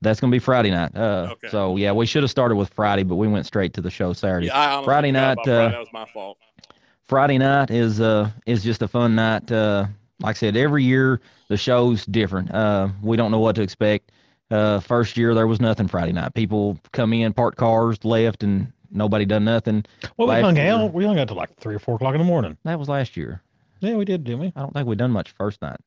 that's 0.00 0.20
gonna 0.20 0.30
be 0.32 0.38
Friday 0.38 0.70
night. 0.70 0.94
Uh, 0.96 1.28
Okay. 1.32 1.48
so 1.48 1.76
yeah, 1.76 1.92
we 1.92 2.06
should 2.06 2.22
have 2.22 2.30
started 2.30 2.56
with 2.56 2.68
Friday, 2.70 3.02
but 3.04 3.16
we 3.16 3.28
went 3.28 3.46
straight 3.46 3.72
to 3.74 3.80
the 3.80 3.90
show 3.90 4.12
Saturday. 4.12 4.46
Yeah, 4.46 4.80
I 4.80 4.84
Friday 4.84 5.12
night, 5.12 5.32
about 5.34 5.44
Friday. 5.46 5.64
uh, 5.66 5.68
that 5.70 5.78
was 5.80 5.92
my 5.92 6.06
fault. 6.06 6.38
Friday 7.04 7.38
night 7.38 7.70
is 7.70 8.00
uh 8.00 8.30
is 8.46 8.62
just 8.62 8.82
a 8.82 8.88
fun 8.88 9.14
night. 9.14 9.50
Uh, 9.50 9.86
like 10.20 10.36
I 10.36 10.38
said, 10.38 10.56
every 10.56 10.84
year 10.84 11.20
the 11.48 11.56
show's 11.56 12.04
different. 12.06 12.50
Uh, 12.52 12.88
we 13.02 13.16
don't 13.16 13.30
know 13.30 13.38
what 13.40 13.54
to 13.56 13.62
expect. 13.62 14.10
Uh, 14.52 14.80
first 14.80 15.16
year 15.16 15.34
there 15.34 15.46
was 15.46 15.60
nothing 15.60 15.88
Friday 15.88 16.12
night. 16.12 16.34
People 16.34 16.78
come 16.92 17.12
in, 17.12 17.32
parked 17.32 17.56
cars, 17.58 18.04
left, 18.04 18.42
and 18.42 18.72
nobody 18.90 19.24
done 19.24 19.44
nothing. 19.44 19.84
well, 20.16 20.28
we 20.28 20.34
last 20.34 20.42
hung 20.42 20.56
year- 20.56 20.72
out. 20.72 20.92
We 20.92 21.04
hung 21.04 21.18
out 21.18 21.28
till 21.28 21.36
like 21.36 21.54
three 21.56 21.74
or 21.74 21.78
four 21.78 21.94
o'clock 21.96 22.14
in 22.14 22.18
the 22.20 22.24
morning. 22.26 22.56
That 22.64 22.78
was 22.78 22.88
last 22.88 23.16
year. 23.16 23.40
Yeah, 23.80 23.96
we 23.96 24.04
did, 24.04 24.24
didn't 24.24 24.40
we? 24.40 24.52
I 24.54 24.60
don't 24.60 24.72
think 24.72 24.86
we 24.86 24.94
done 24.94 25.10
much 25.10 25.30
first 25.32 25.60
night. 25.62 25.78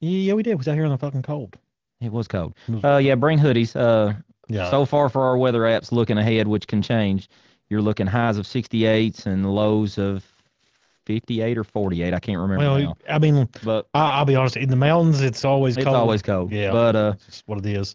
Yeah, 0.00 0.34
we 0.34 0.42
did. 0.42 0.50
We 0.50 0.56
was 0.56 0.68
out 0.68 0.74
here 0.74 0.84
in 0.84 0.90
the 0.90 0.98
fucking 0.98 1.22
cold. 1.22 1.56
It 2.00 2.10
was 2.10 2.26
cold. 2.26 2.54
It 2.68 2.74
was- 2.74 2.84
Uh, 2.84 2.96
yeah, 2.98 3.14
bring 3.14 3.38
hoodies. 3.38 3.76
Uh, 3.76 4.14
yeah. 4.48 4.70
so 4.70 4.84
far 4.84 5.08
for 5.08 5.22
our 5.22 5.36
weather 5.38 5.60
apps 5.60 5.92
looking 5.92 6.18
ahead, 6.18 6.48
which 6.48 6.66
can 6.66 6.82
change. 6.82 7.28
You're 7.70 7.80
looking 7.82 8.06
highs 8.06 8.36
of 8.36 8.46
68s 8.46 9.26
and 9.26 9.54
lows 9.54 9.96
of 9.98 10.24
58 11.06 11.58
or 11.58 11.64
48. 11.64 12.12
I 12.14 12.18
can't 12.20 12.38
remember 12.38 12.64
well, 12.64 12.78
now. 12.78 12.96
I 13.08 13.18
mean, 13.18 13.48
But 13.62 13.86
I, 13.94 14.12
I'll 14.18 14.24
be 14.24 14.36
honest. 14.36 14.56
In 14.56 14.68
the 14.68 14.76
mountains, 14.76 15.20
it's 15.20 15.44
always 15.44 15.76
it's 15.76 15.84
cold. 15.84 15.96
always 15.96 16.22
cold. 16.22 16.52
Yeah. 16.52 16.72
But 16.72 16.96
uh, 16.96 17.14
It's 17.28 17.42
what 17.46 17.58
it 17.58 17.66
is. 17.66 17.94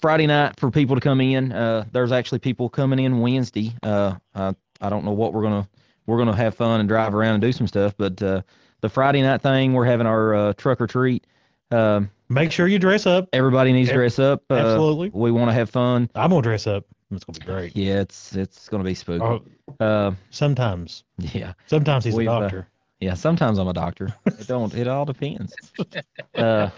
Friday 0.00 0.26
night 0.26 0.58
for 0.58 0.70
people 0.70 0.96
to 0.96 1.00
come 1.00 1.20
in. 1.20 1.52
Uh, 1.52 1.84
there's 1.92 2.12
actually 2.12 2.38
people 2.38 2.68
coming 2.68 2.98
in 2.98 3.20
Wednesday. 3.20 3.72
Uh, 3.82 4.14
I, 4.34 4.54
I 4.80 4.88
don't 4.88 5.04
know 5.04 5.12
what 5.12 5.32
we're 5.34 5.42
gonna 5.42 5.68
we're 6.06 6.18
gonna 6.18 6.34
have 6.36 6.54
fun 6.54 6.80
and 6.80 6.88
drive 6.88 7.14
around 7.14 7.34
and 7.34 7.42
do 7.42 7.52
some 7.52 7.66
stuff. 7.66 7.94
But 7.96 8.22
uh, 8.22 8.42
the 8.80 8.88
Friday 8.88 9.22
night 9.22 9.42
thing, 9.42 9.74
we're 9.74 9.84
having 9.84 10.06
our 10.06 10.34
uh, 10.34 10.52
truck 10.54 10.80
or 10.80 10.86
treat. 10.86 11.26
Um, 11.70 12.10
Make 12.28 12.52
sure 12.52 12.66
you 12.68 12.78
dress 12.78 13.06
up. 13.06 13.28
everybody 13.32 13.72
needs 13.72 13.88
to 13.90 13.94
dress 13.96 14.18
up. 14.18 14.42
Uh, 14.50 14.54
Absolutely. 14.54 15.10
We 15.12 15.30
want 15.32 15.48
to 15.50 15.52
have 15.52 15.68
fun. 15.70 16.08
I'm 16.14 16.30
gonna 16.30 16.42
dress 16.42 16.66
up. 16.66 16.84
It's 17.10 17.24
gonna 17.24 17.38
be 17.40 17.44
great. 17.46 17.76
Yeah, 17.76 18.00
it's 18.00 18.34
it's 18.36 18.68
gonna 18.68 18.84
be 18.84 18.94
spooky. 18.94 19.24
Oh, 19.24 19.42
Uh, 19.80 20.12
sometimes, 20.30 21.04
yeah, 21.18 21.52
sometimes 21.66 22.04
he's 22.04 22.16
a 22.16 22.20
uh, 22.20 22.40
doctor. 22.40 22.68
yeah. 23.00 23.14
Sometimes 23.14 23.58
I'm 23.58 23.66
a 23.68 23.72
doctor. 23.72 24.14
It 24.26 24.46
don't. 24.46 24.72
It 24.74 24.86
all 24.88 25.04
depends. 25.04 25.54
Uh, 26.34 26.70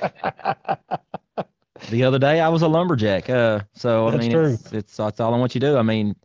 the 1.91 2.05
other 2.05 2.19
day 2.19 2.41
I 2.41 2.49
was 2.49 2.63
a 2.63 2.69
lumberjack. 2.69 3.29
Uh, 3.31 3.61
so 3.75 4.09
I 4.09 4.11
That's 4.13 4.23
mean, 4.23 4.33
true. 4.33 4.53
it's 4.55 4.73
it's 4.73 4.97
that's 4.97 5.21
all 5.21 5.35
I 5.35 5.39
want 5.39 5.55
you 5.55 5.61
to 5.61 5.67
do. 5.69 5.77
I 5.77 5.83
mean, 5.83 6.17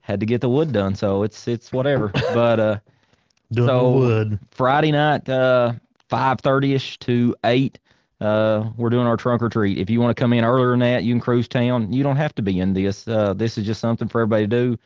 had 0.00 0.20
to 0.20 0.26
get 0.26 0.40
the 0.40 0.48
wood 0.48 0.72
done, 0.72 0.94
so 0.94 1.22
it's 1.22 1.46
it's 1.48 1.72
whatever. 1.72 2.08
But 2.34 2.60
uh, 2.60 2.78
Doing 3.52 3.68
so- 3.68 3.92
the 3.92 3.98
wood. 3.98 4.38
Friday 4.50 4.92
night, 4.92 5.28
uh, 5.28 5.72
five 6.08 6.40
thirty 6.40 6.74
ish 6.74 6.98
to 7.00 7.34
eight. 7.44 7.78
Uh, 8.20 8.70
we're 8.76 8.90
doing 8.90 9.06
our 9.06 9.16
trunk 9.16 9.42
or 9.42 9.48
treat. 9.48 9.78
If 9.78 9.88
you 9.88 10.00
want 10.00 10.16
to 10.16 10.20
come 10.20 10.32
in 10.32 10.44
earlier 10.44 10.70
than 10.70 10.80
that, 10.80 11.04
you 11.04 11.14
can 11.14 11.20
cruise 11.20 11.46
town. 11.46 11.92
You 11.92 12.02
don't 12.02 12.16
have 12.16 12.34
to 12.34 12.42
be 12.42 12.58
in 12.58 12.72
this. 12.72 13.06
Uh, 13.06 13.32
this 13.32 13.56
is 13.56 13.64
just 13.64 13.80
something 13.80 14.08
for 14.08 14.20
everybody 14.22 14.44
to 14.44 14.48
do. 14.48 14.78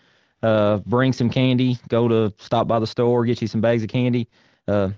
Uh, 0.46 0.78
bring 0.84 1.14
some 1.14 1.30
candy. 1.30 1.78
Go 1.88 2.08
to 2.08 2.34
stop 2.38 2.68
by 2.68 2.78
the 2.78 2.86
store, 2.86 3.24
get 3.24 3.40
you 3.40 3.48
some 3.48 3.62
bags 3.62 3.82
of 3.82 3.88
candy. 3.88 4.28
Uh, 4.68 4.90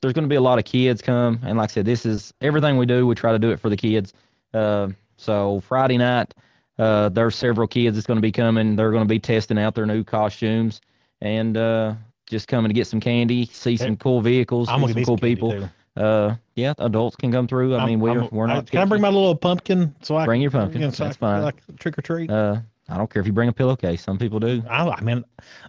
there's 0.00 0.12
going 0.14 0.22
to 0.24 0.28
be 0.28 0.36
a 0.36 0.40
lot 0.40 0.58
of 0.58 0.64
kids 0.64 1.02
come, 1.02 1.40
and 1.42 1.58
like 1.58 1.70
I 1.70 1.72
said, 1.72 1.84
this 1.84 2.06
is 2.06 2.32
everything 2.40 2.76
we 2.78 2.86
do. 2.86 3.06
We 3.08 3.14
try 3.16 3.32
to 3.32 3.38
do 3.40 3.50
it 3.50 3.58
for 3.58 3.68
the 3.68 3.76
kids. 3.76 4.12
Uh, 4.54 4.88
so 5.16 5.60
Friday 5.60 5.98
night, 5.98 6.34
uh, 6.78 7.08
there's 7.10 7.36
several 7.36 7.66
kids 7.68 7.96
that's 7.96 8.06
going 8.06 8.16
to 8.18 8.22
be 8.22 8.32
coming. 8.32 8.76
They're 8.76 8.90
going 8.90 9.04
to 9.04 9.08
be 9.08 9.18
testing 9.18 9.58
out 9.58 9.74
their 9.74 9.86
new 9.86 10.02
costumes 10.04 10.80
and 11.20 11.56
uh, 11.56 11.94
just 12.26 12.48
coming 12.48 12.70
to 12.70 12.74
get 12.74 12.86
some 12.86 13.00
candy, 13.00 13.46
see 13.46 13.76
some 13.76 13.96
cool 13.96 14.20
vehicles, 14.20 14.68
I'm 14.68 14.86
see 14.86 14.92
some 14.94 15.04
cool 15.04 15.18
people. 15.18 15.52
too. 15.52 15.68
Uh, 15.96 16.36
yeah, 16.54 16.72
adults 16.78 17.16
can 17.16 17.32
come 17.32 17.46
through. 17.48 17.74
I 17.74 17.78
I'm- 17.78 17.86
mean, 17.88 18.00
we're 18.00 18.20
I'm- 18.22 18.28
we're 18.32 18.46
I- 18.48 18.54
not. 18.54 18.70
Can 18.70 18.80
I 18.80 18.84
bring 18.84 19.02
my 19.02 19.08
little 19.08 19.34
pumpkin 19.34 19.94
so 20.02 20.16
I 20.16 20.24
Bring 20.24 20.40
your 20.40 20.50
pumpkin. 20.50 20.90
so 20.92 21.04
That's 21.04 21.16
can, 21.16 21.20
fine. 21.20 21.42
Like 21.42 21.56
trick 21.78 21.98
or 21.98 22.02
treat. 22.02 22.30
Uh, 22.30 22.60
I 22.88 22.96
don't 22.96 23.08
care 23.10 23.20
if 23.20 23.26
you 23.26 23.32
bring 23.32 23.48
a 23.48 23.52
pillowcase. 23.52 24.02
Some 24.02 24.18
people 24.18 24.40
do. 24.40 24.62
I, 24.68 24.88
I 24.88 25.00
mean, 25.00 25.24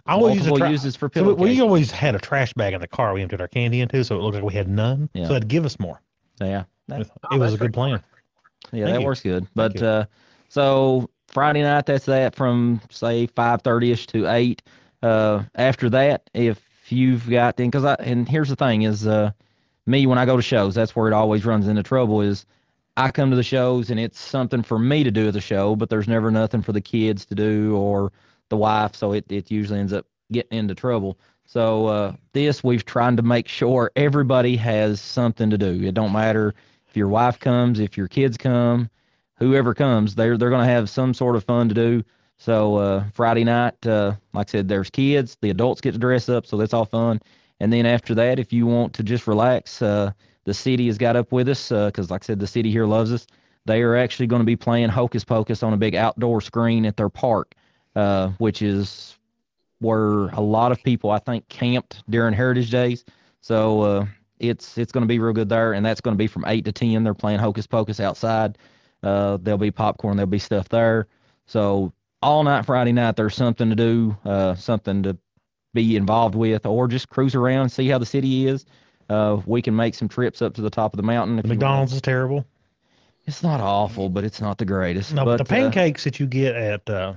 I 0.06 0.14
always 0.14 0.36
use 0.36 0.46
a 0.46 0.56
tra- 0.56 0.70
uses 0.70 0.96
for 0.96 1.10
So 1.14 1.34
we, 1.34 1.50
we 1.52 1.60
always 1.60 1.90
had 1.90 2.14
a 2.14 2.18
trash 2.18 2.52
bag 2.54 2.72
in 2.72 2.80
the 2.80 2.88
car 2.88 3.12
we 3.14 3.22
emptied 3.22 3.40
our 3.40 3.46
candy 3.48 3.80
into, 3.80 4.02
so 4.04 4.16
it 4.16 4.22
looked 4.22 4.34
like 4.36 4.44
we 4.44 4.54
had 4.54 4.68
none. 4.68 5.08
Yeah. 5.14 5.26
So 5.26 5.34
that'd 5.34 5.48
give 5.48 5.64
us 5.64 5.78
more. 5.78 6.00
Yeah, 6.40 6.64
that, 6.88 7.02
it 7.30 7.38
was 7.38 7.54
a 7.54 7.58
good 7.58 7.72
plan. 7.74 8.02
Yeah, 8.72 8.84
Thank 8.84 8.94
that 8.94 9.00
you. 9.00 9.06
works 9.06 9.20
good. 9.20 9.46
But 9.54 9.82
uh, 9.82 10.06
so 10.48 11.10
Friday 11.28 11.62
night, 11.62 11.86
that's 11.86 12.06
that 12.06 12.34
from 12.34 12.80
say 12.90 13.26
five 13.26 13.62
thirty 13.62 13.90
ish 13.90 14.06
to 14.08 14.26
eight. 14.32 14.62
Uh, 15.02 15.42
after 15.54 15.90
that, 15.90 16.30
if 16.34 16.60
you've 16.92 17.28
got 17.28 17.56
then, 17.56 17.68
because 17.68 17.84
I 17.84 17.94
and 17.94 18.28
here's 18.28 18.48
the 18.48 18.56
thing 18.56 18.82
is, 18.82 19.06
uh, 19.06 19.32
me 19.86 20.06
when 20.06 20.18
I 20.18 20.26
go 20.26 20.36
to 20.36 20.42
shows, 20.42 20.74
that's 20.74 20.94
where 20.94 21.08
it 21.08 21.14
always 21.14 21.44
runs 21.44 21.66
into 21.68 21.82
trouble. 21.82 22.20
Is 22.20 22.46
I 22.96 23.10
come 23.10 23.30
to 23.30 23.36
the 23.36 23.42
shows 23.42 23.90
and 23.90 23.98
it's 23.98 24.20
something 24.20 24.62
for 24.62 24.78
me 24.78 25.02
to 25.04 25.10
do 25.10 25.28
at 25.28 25.34
the 25.34 25.40
show, 25.40 25.74
but 25.74 25.88
there's 25.90 26.08
never 26.08 26.30
nothing 26.30 26.62
for 26.62 26.72
the 26.72 26.80
kids 26.80 27.24
to 27.26 27.34
do 27.34 27.76
or 27.76 28.12
the 28.50 28.56
wife, 28.56 28.94
so 28.94 29.12
it 29.12 29.24
it 29.30 29.50
usually 29.50 29.80
ends 29.80 29.92
up 29.92 30.06
getting 30.30 30.58
into 30.58 30.74
trouble. 30.74 31.18
So 31.46 31.86
uh, 31.86 32.12
this 32.32 32.62
we've 32.62 32.84
tried 32.84 33.16
to 33.16 33.22
make 33.22 33.48
sure 33.48 33.90
everybody 33.96 34.56
has 34.56 35.00
something 35.00 35.50
to 35.50 35.58
do. 35.58 35.82
It 35.82 35.94
don't 35.94 36.12
matter 36.12 36.54
if 36.92 36.96
your 36.98 37.08
wife 37.08 37.40
comes, 37.40 37.80
if 37.80 37.96
your 37.96 38.06
kids 38.06 38.36
come, 38.36 38.90
whoever 39.36 39.72
comes, 39.72 40.14
they're 40.14 40.36
they're 40.36 40.50
gonna 40.50 40.66
have 40.66 40.90
some 40.90 41.14
sort 41.14 41.36
of 41.36 41.44
fun 41.44 41.70
to 41.70 41.74
do. 41.74 42.04
So 42.36 42.76
uh, 42.76 43.04
Friday 43.14 43.44
night, 43.44 43.86
uh, 43.86 44.12
like 44.34 44.50
I 44.50 44.50
said, 44.50 44.68
there's 44.68 44.90
kids, 44.90 45.38
the 45.40 45.48
adults 45.48 45.80
get 45.80 45.92
to 45.92 45.98
dress 45.98 46.28
up, 46.28 46.44
so 46.44 46.58
that's 46.58 46.74
all 46.74 46.84
fun. 46.84 47.22
And 47.60 47.72
then 47.72 47.86
after 47.86 48.14
that, 48.16 48.38
if 48.38 48.52
you 48.52 48.66
want 48.66 48.92
to 48.94 49.02
just 49.02 49.26
relax, 49.26 49.80
uh, 49.80 50.10
the 50.44 50.52
city 50.52 50.86
has 50.88 50.98
got 50.98 51.16
up 51.16 51.32
with 51.32 51.48
us 51.48 51.70
because, 51.70 52.10
like 52.10 52.24
I 52.24 52.26
said, 52.26 52.40
the 52.40 52.46
city 52.46 52.70
here 52.70 52.84
loves 52.84 53.10
us. 53.10 53.26
They 53.64 53.80
are 53.80 53.96
actually 53.96 54.26
going 54.26 54.40
to 54.40 54.46
be 54.46 54.56
playing 54.56 54.90
Hocus 54.90 55.24
Pocus 55.24 55.62
on 55.62 55.72
a 55.72 55.78
big 55.78 55.94
outdoor 55.94 56.42
screen 56.42 56.84
at 56.84 56.98
their 56.98 57.08
park, 57.08 57.54
uh, 57.96 58.32
which 58.38 58.60
is 58.60 59.16
where 59.78 60.28
a 60.28 60.40
lot 60.42 60.72
of 60.72 60.82
people 60.82 61.10
I 61.10 61.20
think 61.20 61.48
camped 61.48 62.02
during 62.10 62.34
Heritage 62.34 62.70
Days. 62.70 63.04
So 63.40 63.80
uh, 63.80 64.06
it's 64.42 64.76
it's 64.76 64.92
going 64.92 65.02
to 65.02 65.08
be 65.08 65.18
real 65.18 65.32
good 65.32 65.48
there, 65.48 65.72
and 65.72 65.86
that's 65.86 66.00
going 66.00 66.14
to 66.14 66.18
be 66.18 66.26
from 66.26 66.44
eight 66.46 66.64
to 66.66 66.72
ten. 66.72 67.04
They're 67.04 67.14
playing 67.14 67.38
Hocus 67.38 67.66
Pocus 67.66 68.00
outside. 68.00 68.58
Uh, 69.02 69.38
there'll 69.40 69.58
be 69.58 69.70
popcorn. 69.70 70.16
There'll 70.16 70.28
be 70.30 70.38
stuff 70.38 70.68
there. 70.68 71.06
So 71.46 71.92
all 72.20 72.42
night 72.44 72.66
Friday 72.66 72.92
night, 72.92 73.16
there's 73.16 73.34
something 73.34 73.70
to 73.70 73.76
do, 73.76 74.16
uh, 74.24 74.54
something 74.54 75.02
to 75.04 75.16
be 75.74 75.96
involved 75.96 76.34
with, 76.34 76.66
or 76.66 76.88
just 76.88 77.08
cruise 77.08 77.34
around, 77.34 77.62
and 77.62 77.72
see 77.72 77.88
how 77.88 77.98
the 77.98 78.06
city 78.06 78.46
is. 78.46 78.66
Uh, 79.08 79.40
we 79.46 79.62
can 79.62 79.74
make 79.74 79.94
some 79.94 80.08
trips 80.08 80.42
up 80.42 80.54
to 80.54 80.62
the 80.62 80.70
top 80.70 80.92
of 80.92 80.96
the 80.96 81.02
mountain. 81.02 81.38
If 81.38 81.44
The. 81.44 81.48
McDonald's 81.50 81.92
is 81.92 82.02
terrible. 82.02 82.44
It's 83.26 83.42
not 83.42 83.60
awful, 83.60 84.08
but 84.08 84.24
it's 84.24 84.40
not 84.40 84.58
the 84.58 84.64
greatest. 84.64 85.12
No, 85.14 85.24
but 85.24 85.36
the 85.36 85.44
uh, 85.44 85.46
pancakes 85.46 86.04
that 86.04 86.18
you 86.18 86.26
get 86.26 86.56
at 86.56 86.88
uh, 86.90 87.14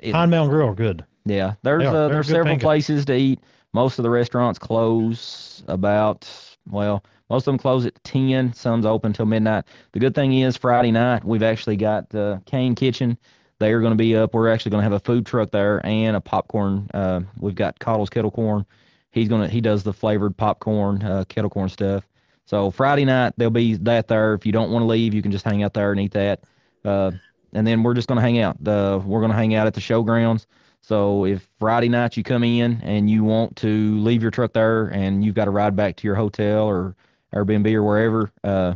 it- 0.00 0.12
Pine 0.12 0.30
Mountain 0.30 0.50
Grill 0.50 0.68
are 0.68 0.74
good. 0.74 1.04
Yeah, 1.24 1.54
there's 1.62 1.84
uh, 1.84 2.08
there's 2.08 2.26
several 2.26 2.46
pancakes. 2.46 2.64
places 2.64 3.04
to 3.06 3.14
eat. 3.14 3.40
Most 3.74 3.98
of 3.98 4.02
the 4.02 4.10
restaurants 4.10 4.58
close 4.58 5.62
about 5.68 6.26
well, 6.70 7.04
most 7.30 7.42
of 7.42 7.52
them 7.52 7.58
close 7.58 7.86
at 7.86 8.02
ten. 8.04 8.52
Some's 8.52 8.86
open 8.86 9.12
till 9.12 9.26
midnight. 9.26 9.64
The 9.92 10.00
good 10.00 10.14
thing 10.14 10.32
is 10.38 10.56
Friday 10.56 10.90
night 10.90 11.24
we've 11.24 11.42
actually 11.42 11.76
got 11.76 12.14
uh, 12.14 12.38
Kane 12.46 12.74
Kitchen. 12.74 13.18
They 13.58 13.72
are 13.72 13.80
going 13.80 13.92
to 13.92 13.96
be 13.96 14.16
up. 14.16 14.34
We're 14.34 14.50
actually 14.50 14.70
going 14.70 14.80
to 14.80 14.84
have 14.84 14.92
a 14.92 15.00
food 15.00 15.26
truck 15.26 15.50
there 15.50 15.84
and 15.84 16.16
a 16.16 16.20
popcorn. 16.20 16.88
Uh, 16.94 17.20
we've 17.40 17.56
got 17.56 17.78
Cottle's 17.80 18.08
kettle 18.08 18.30
corn. 18.30 18.64
He's 19.10 19.28
gonna 19.28 19.48
he 19.48 19.60
does 19.60 19.82
the 19.82 19.92
flavored 19.92 20.36
popcorn, 20.36 21.02
uh, 21.02 21.24
kettle 21.28 21.50
corn 21.50 21.68
stuff. 21.68 22.06
So 22.44 22.70
Friday 22.70 23.04
night 23.04 23.34
there'll 23.36 23.50
be 23.50 23.74
that 23.74 24.08
there. 24.08 24.34
If 24.34 24.46
you 24.46 24.52
don't 24.52 24.70
want 24.70 24.82
to 24.82 24.86
leave, 24.86 25.14
you 25.14 25.22
can 25.22 25.32
just 25.32 25.44
hang 25.44 25.62
out 25.62 25.74
there 25.74 25.90
and 25.90 26.00
eat 26.00 26.12
that. 26.12 26.44
Uh, 26.84 27.12
and 27.52 27.66
then 27.66 27.82
we're 27.82 27.94
just 27.94 28.08
gonna 28.08 28.20
hang 28.20 28.38
out. 28.38 28.56
Uh, 28.66 29.00
we're 29.04 29.20
gonna 29.20 29.34
hang 29.34 29.54
out 29.54 29.66
at 29.66 29.74
the 29.74 29.80
showgrounds. 29.80 30.46
So 30.80 31.24
if 31.26 31.48
Friday 31.58 31.88
night 31.88 32.16
you 32.16 32.22
come 32.22 32.42
in 32.44 32.80
and 32.82 33.10
you 33.10 33.24
want 33.24 33.56
to 33.56 33.98
leave 34.00 34.22
your 34.22 34.30
truck 34.30 34.52
there 34.52 34.86
and 34.86 35.24
you've 35.24 35.34
got 35.34 35.44
to 35.46 35.50
ride 35.50 35.76
back 35.76 35.96
to 35.96 36.06
your 36.06 36.14
hotel 36.16 36.66
or 36.66 36.96
Airbnb 37.34 37.72
or 37.74 37.82
wherever, 37.82 38.32
uh, 38.44 38.74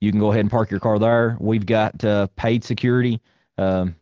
you 0.00 0.10
can 0.10 0.18
go 0.20 0.30
ahead 0.30 0.40
and 0.40 0.50
park 0.50 0.70
your 0.70 0.80
car 0.80 0.98
there. 0.98 1.36
We've 1.40 1.64
got 1.66 2.04
uh, 2.04 2.26
paid 2.36 2.64
security. 2.64 3.20
Um, 3.58 3.94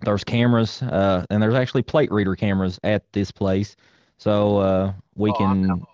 there's 0.00 0.24
cameras, 0.24 0.82
uh, 0.82 1.24
and 1.30 1.42
there's 1.42 1.54
actually 1.54 1.82
plate 1.82 2.10
reader 2.10 2.34
cameras 2.36 2.78
at 2.84 3.10
this 3.12 3.30
place. 3.30 3.76
So 4.18 4.58
uh, 4.58 4.92
we 5.14 5.30
Oh, 5.30 5.32
can, 5.32 5.86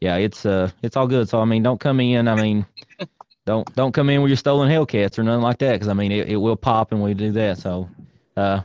yeah, 0.00 0.16
it's 0.16 0.44
uh, 0.46 0.70
it's 0.82 0.96
all 0.96 1.06
good. 1.06 1.28
So 1.28 1.40
I 1.40 1.44
mean, 1.44 1.62
don't 1.62 1.80
come 1.80 2.00
in. 2.00 2.28
I 2.28 2.34
mean, 2.34 2.66
don't 3.46 3.72
don't 3.74 3.92
come 3.92 4.08
in 4.10 4.22
with 4.22 4.30
your 4.30 4.36
stolen 4.36 4.70
Hellcats 4.70 5.18
or 5.18 5.22
nothing 5.22 5.42
like 5.42 5.58
that, 5.58 5.72
because 5.72 5.88
I 5.88 5.94
mean, 5.94 6.12
it, 6.12 6.28
it 6.28 6.36
will 6.36 6.56
pop 6.56 6.92
and 6.92 7.02
we 7.02 7.14
do 7.14 7.32
that. 7.32 7.58
So, 7.58 7.88
uh, 8.36 8.60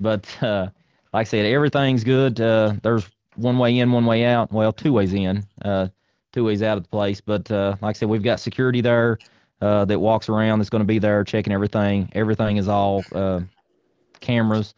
but 0.00 0.26
uh, 0.42 0.68
like 1.12 1.26
I 1.26 1.28
said, 1.28 1.46
everything's 1.46 2.04
good. 2.04 2.40
Uh, 2.40 2.74
there's 2.82 3.06
one 3.36 3.58
way 3.58 3.78
in, 3.78 3.92
one 3.92 4.06
way 4.06 4.24
out. 4.24 4.52
Well, 4.52 4.72
two 4.72 4.92
ways 4.92 5.12
in, 5.12 5.44
uh, 5.64 5.88
two 6.32 6.44
ways 6.44 6.62
out 6.62 6.76
of 6.78 6.84
the 6.84 6.88
place. 6.88 7.20
But 7.20 7.50
uh, 7.50 7.76
like 7.80 7.96
I 7.96 7.98
said, 7.98 8.08
we've 8.08 8.22
got 8.22 8.40
security 8.40 8.80
there 8.80 9.18
uh, 9.60 9.84
that 9.86 9.98
walks 9.98 10.28
around. 10.28 10.58
That's 10.58 10.70
going 10.70 10.82
to 10.82 10.86
be 10.86 10.98
there 10.98 11.24
checking 11.24 11.52
everything. 11.52 12.10
Everything 12.14 12.56
is 12.56 12.68
all 12.68 13.04
uh, 13.12 13.40
cameras. 14.20 14.74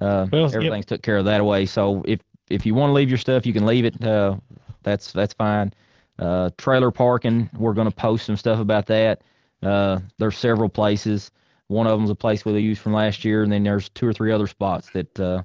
Uh, 0.00 0.26
Well, 0.30 0.42
yep. 0.42 0.54
everything's 0.54 0.86
took 0.86 1.02
care 1.02 1.16
of 1.18 1.24
that 1.26 1.44
way. 1.44 1.66
So 1.66 2.02
if 2.06 2.20
if 2.48 2.64
you 2.66 2.74
want 2.74 2.90
to 2.90 2.94
leave 2.94 3.08
your 3.08 3.18
stuff, 3.18 3.46
you 3.46 3.52
can 3.52 3.66
leave 3.66 3.84
it. 3.84 4.02
Uh, 4.04 4.36
that's 4.82 5.12
that's 5.12 5.34
fine. 5.34 5.72
Uh, 6.18 6.50
trailer 6.56 6.90
parking, 6.90 7.50
we're 7.58 7.74
going 7.74 7.88
to 7.88 7.94
post 7.94 8.26
some 8.26 8.36
stuff 8.36 8.58
about 8.58 8.86
that. 8.86 9.22
Uh, 9.62 9.98
there's 10.18 10.38
several 10.38 10.68
places. 10.68 11.30
One 11.68 11.86
of 11.86 11.98
them's 11.98 12.10
a 12.10 12.14
place 12.14 12.44
we 12.44 12.58
used 12.60 12.80
from 12.80 12.92
last 12.92 13.24
year, 13.24 13.42
and 13.42 13.50
then 13.52 13.64
there's 13.64 13.88
two 13.90 14.06
or 14.06 14.12
three 14.12 14.32
other 14.32 14.46
spots 14.46 14.90
that 14.90 15.20
uh, 15.20 15.42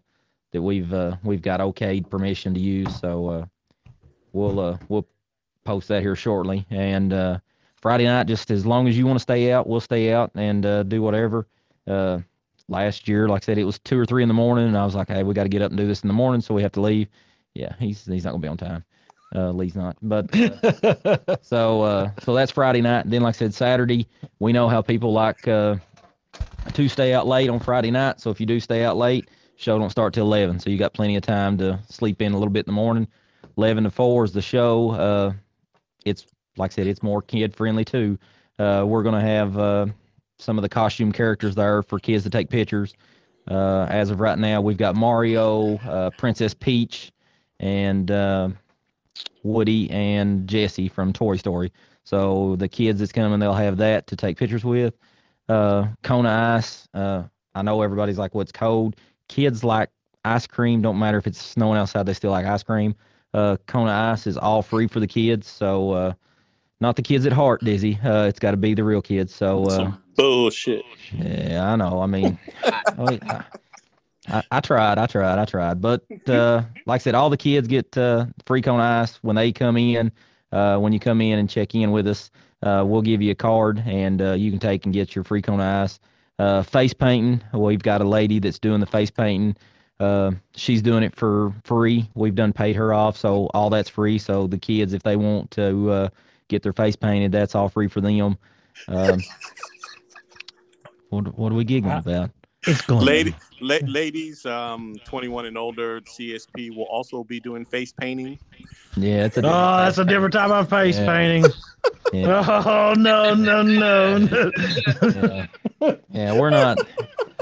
that 0.52 0.62
we've 0.62 0.92
uh, 0.94 1.18
we've 1.24 1.42
got 1.42 1.60
okayed 1.60 2.10
permission 2.10 2.54
to 2.54 2.60
use. 2.60 3.00
So 3.00 3.28
uh, 3.30 3.46
we'll 4.34 4.60
uh, 4.60 4.78
we'll 4.90 5.08
post 5.64 5.88
that 5.90 6.02
here 6.02 6.16
shortly. 6.16 6.66
And 6.70 7.14
uh, 7.14 7.40
Friday 7.82 8.06
night, 8.06 8.28
just 8.28 8.52
as 8.52 8.66
long 8.66 8.88
as 8.88 8.98
you 8.98 9.06
want 9.06 9.18
to 9.18 9.24
stay 9.24 9.52
out, 9.52 9.68
we'll 9.68 9.82
stay 9.82 10.14
out 10.14 10.32
and 10.36 10.66
uh, 10.66 10.84
do 10.84 11.02
whatever. 11.02 11.48
Uh, 11.88 12.20
last 12.68 13.08
year, 13.08 13.28
like 13.28 13.44
I 13.44 13.46
said, 13.46 13.58
it 13.58 13.64
was 13.64 13.80
two 13.80 14.00
or 14.00 14.06
three 14.06 14.24
in 14.24 14.28
the 14.28 14.34
morning, 14.34 14.68
and 14.68 14.78
I 14.78 14.86
was 14.86 14.96
like, 14.96 15.10
hey, 15.10 15.24
we 15.24 15.34
got 15.34 15.44
to 15.44 15.50
get 15.50 15.62
up 15.62 15.72
and 15.72 15.78
do 15.78 15.88
this 15.88 16.02
in 16.02 16.08
the 16.08 16.14
morning, 16.14 16.42
so 16.42 16.54
we 16.54 16.62
have 16.62 16.72
to 16.74 16.82
leave. 16.82 17.08
Yeah, 17.54 17.74
he's 17.80 18.06
he's 18.06 18.24
not 18.24 18.32
gonna 18.32 18.42
be 18.42 18.48
on 18.48 18.58
time. 18.58 18.84
Uh, 19.34 19.52
Lee's 19.52 19.76
not, 19.76 19.98
but. 20.02 20.30
Uh, 20.36 21.36
so 21.42 21.82
uh, 21.82 22.12
so 22.24 22.34
that's 22.34 22.52
Friday 22.52 22.82
night. 22.82 23.10
Then, 23.10 23.22
like 23.22 23.36
I 23.36 23.38
said, 23.38 23.54
Saturday, 23.54 24.08
we 24.40 24.52
know 24.54 24.68
how 24.68 24.82
people 24.82 25.14
like 25.14 25.48
uh, 25.48 25.78
to 26.74 26.88
stay 26.88 27.14
out 27.14 27.28
late 27.28 27.50
on 27.50 27.60
Friday 27.60 27.92
night. 27.92 28.20
So 28.20 28.30
if 28.30 28.40
you 28.40 28.46
do 28.46 28.60
stay 28.60 28.84
out 28.84 28.98
late, 28.98 29.30
show 29.62 29.78
don't 29.78 29.90
start 29.90 30.14
till 30.14 30.26
eleven. 30.26 30.60
So 30.60 30.70
you 30.70 30.78
got 30.78 30.94
plenty 30.94 31.16
of 31.16 31.24
time 31.24 31.58
to 31.60 31.80
sleep 31.90 32.22
in 32.22 32.34
a 32.34 32.38
little 32.38 32.52
bit 32.52 32.66
in 32.66 32.74
the 32.74 32.76
morning. 32.76 33.08
Eleven 33.58 33.84
to 33.84 33.92
four 33.92 34.24
is 34.26 34.34
the 34.34 34.42
show. 34.42 34.92
Uh, 34.92 35.34
it's 36.06 36.26
like 36.58 36.72
I 36.72 36.76
said, 36.76 36.88
it's 36.88 37.04
more 37.04 37.22
kid 37.22 37.56
friendly 37.56 37.86
too. 37.86 38.18
Uh, 38.60 38.84
we're 38.88 39.04
gonna 39.04 39.22
have 39.22 39.58
uh, 39.58 39.86
some 40.38 40.58
of 40.58 40.64
the 40.64 40.70
costume 40.70 41.12
characters 41.12 41.56
there 41.56 41.84
for 41.84 42.00
kids 42.00 42.24
to 42.24 42.30
take 42.30 42.50
pictures. 42.50 42.94
Uh, 43.50 43.88
as 43.90 44.10
of 44.10 44.20
right 44.20 44.38
now, 44.38 44.62
we've 44.62 44.78
got 44.78 44.96
Mario, 44.96 45.78
uh, 45.78 46.10
Princess 46.12 46.54
Peach, 46.54 47.12
and 47.60 48.12
uh, 48.12 48.50
Woody 49.44 49.90
and 49.90 50.48
Jesse 50.48 50.88
from 50.88 51.14
Toy 51.14 51.38
Story. 51.38 51.72
So 52.04 52.56
the 52.58 52.68
kids 52.68 53.00
that's 53.00 53.12
coming, 53.12 53.40
they'll 53.40 53.54
have 53.54 53.78
that 53.78 54.08
to 54.08 54.16
take 54.16 54.38
pictures 54.38 54.64
with. 54.64 54.96
Uh, 55.50 55.88
Kona 56.04 56.56
Ice, 56.58 56.88
uh, 56.94 57.24
I 57.54 57.62
know 57.62 57.82
everybody's 57.82 58.18
like, 58.18 58.34
"What's 58.34 58.52
cold?" 58.52 58.96
Kids 59.32 59.64
like 59.64 59.90
ice 60.26 60.46
cream. 60.46 60.82
Don't 60.82 61.00
matter 61.00 61.18
if 61.18 61.26
it's 61.26 61.42
snowing 61.42 61.78
outside; 61.78 62.06
they 62.06 62.14
still 62.14 62.32
like 62.32 62.46
ice 62.46 62.64
cream. 62.64 62.96
Uh, 63.34 63.56
Kona 63.66 63.92
Ice 64.12 64.28
is 64.28 64.38
all 64.38 64.62
free 64.62 64.88
for 64.88 65.00
the 65.00 65.08
kids, 65.08 65.48
so 65.48 65.92
uh, 65.92 66.14
not 66.82 66.98
the 66.98 67.02
kids 67.02 67.26
at 67.26 67.32
heart, 67.32 67.64
Dizzy. 67.64 67.98
Uh, 68.04 68.26
it's 68.26 68.40
got 68.40 68.52
to 68.52 68.58
be 68.58 68.74
the 68.74 68.84
real 68.84 69.02
kids. 69.02 69.34
So 69.34 69.64
uh, 69.68 69.92
bullshit. 70.18 70.84
yeah, 71.18 71.72
I 71.72 71.78
know. 71.78 72.02
I 72.02 72.08
mean, 72.08 72.38
I, 72.66 73.46
I, 74.28 74.44
I 74.52 74.60
tried, 74.60 74.98
I 74.98 75.06
tried, 75.06 75.40
I 75.40 75.46
tried. 75.46 75.80
But 75.80 76.04
uh, 76.28 76.64
like 76.86 77.00
I 77.00 77.04
said, 77.04 77.16
all 77.16 77.30
the 77.30 77.38
kids 77.38 77.70
get 77.70 77.98
uh, 77.98 78.26
free 78.46 78.62
Kona 78.62 78.84
Ice 78.84 79.16
when 79.22 79.38
they 79.38 79.54
come 79.54 79.78
in. 79.78 80.12
Uh, 80.52 80.78
when 80.78 80.92
you 80.92 81.00
come 81.00 81.22
in 81.22 81.40
and 81.40 81.50
check 81.50 81.74
in 81.74 81.92
with 81.92 82.06
us, 82.06 82.30
uh, 82.64 82.84
we'll 82.86 83.02
give 83.02 83.22
you 83.22 83.32
a 83.32 83.36
card 83.36 83.82
and 83.86 84.22
uh, 84.22 84.34
you 84.34 84.52
can 84.52 84.60
take 84.60 84.84
and 84.84 84.94
get 84.94 85.16
your 85.16 85.24
free 85.24 85.42
Kona 85.42 85.84
Ice. 85.84 85.98
Uh, 86.42 86.64
face 86.64 86.92
painting, 86.92 87.40
we've 87.54 87.84
got 87.84 88.02
a 88.02 88.04
lady 88.04 88.40
that's 88.40 88.58
doing 88.58 88.80
the 88.80 88.86
face 88.88 89.12
painting. 89.12 89.56
Uh, 90.00 90.32
she's 90.56 90.82
doing 90.82 91.04
it 91.04 91.16
for 91.16 91.54
free. 91.64 92.10
We've 92.16 92.34
done 92.34 92.52
paid 92.52 92.76
her 92.78 92.96
off, 92.96 93.16
so 93.16 93.46
all 93.54 93.70
that's 93.70 93.90
free. 93.90 94.18
So 94.18 94.48
the 94.48 94.58
kids, 94.58 94.94
if 94.94 95.04
they 95.04 95.18
want 95.18 95.52
to 95.52 95.92
uh, 95.92 96.10
get 96.48 96.64
their 96.64 96.74
face 96.74 96.96
painted, 96.96 97.32
that's 97.32 97.54
all 97.54 97.70
free 97.70 97.88
for 97.88 98.02
them. 98.02 98.40
Um, 98.88 99.20
what 101.10 101.38
what 101.38 101.52
are 101.52 101.56
we 101.56 101.64
giggling 101.64 101.96
about? 101.96 102.32
It's 102.68 102.82
going. 102.82 103.04
Lady, 103.06 103.34
la- 103.60 103.78
ladies, 103.88 104.46
um, 104.46 104.96
21 105.06 105.48
and 105.48 105.58
older, 105.58 106.00
CSP 106.02 106.76
will 106.76 106.84
also 106.86 107.24
be 107.24 107.40
doing 107.40 107.66
face 107.66 107.92
painting. 107.92 108.38
Yeah, 108.96 109.26
it's 109.26 109.38
a 109.38 109.40
Oh, 109.40 109.78
that's 109.78 109.98
a 109.98 110.06
different 110.06 110.34
type 110.34 110.52
of 110.52 110.70
face 110.70 110.98
Yeah. 111.00 111.06
painting. 111.08 111.52
yeah, 112.14 112.44
Oh 112.66 112.94
no 112.96 113.34
no 113.34 113.64
no! 113.64 114.18
no. 114.20 114.52
yeah. 115.02 115.48
Yeah, 116.12 116.38
we're 116.40 116.52
not. 116.52 116.78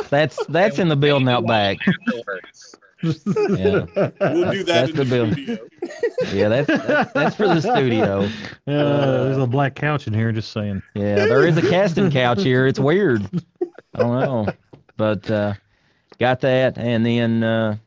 That's 0.10 0.44
that's 0.48 0.80
in 0.80 0.88
the 0.88 0.96
building 0.96 1.28
out 1.28 1.46
back. 1.46 1.78
Yeah, 1.86 3.12
We'll 4.22 4.52
do 4.52 4.64
that 4.64 4.66
That's 4.66 4.90
in 4.92 4.96
the 4.96 5.04
the, 5.04 5.06
bill. 5.06 5.32
studio. 5.32 5.58
yeah, 6.34 6.48
that's 6.50 6.68
that's, 6.68 7.14
that's 7.14 7.36
for 7.36 7.48
the 7.48 7.62
studio. 7.62 8.24
Uh, 8.68 9.24
there's 9.24 9.38
a 9.38 9.48
black 9.48 9.76
couch 9.76 10.08
in 10.08 10.14
here. 10.14 10.32
Just 10.32 10.52
saying. 10.54 10.82
Yeah, 10.96 11.16
there 11.26 11.46
is 11.46 11.58
a 11.58 11.62
casting 11.62 12.10
couch 12.12 12.42
here. 12.44 12.68
It's 12.68 12.80
weird. 12.80 13.26
I 13.96 14.00
don't 14.00 14.20
know, 14.20 14.48
but 15.00 15.32
uh, 15.32 15.54
got 16.20 16.42
that, 16.42 16.78
and 16.78 17.06
then 17.06 17.42
uh, 17.42 17.78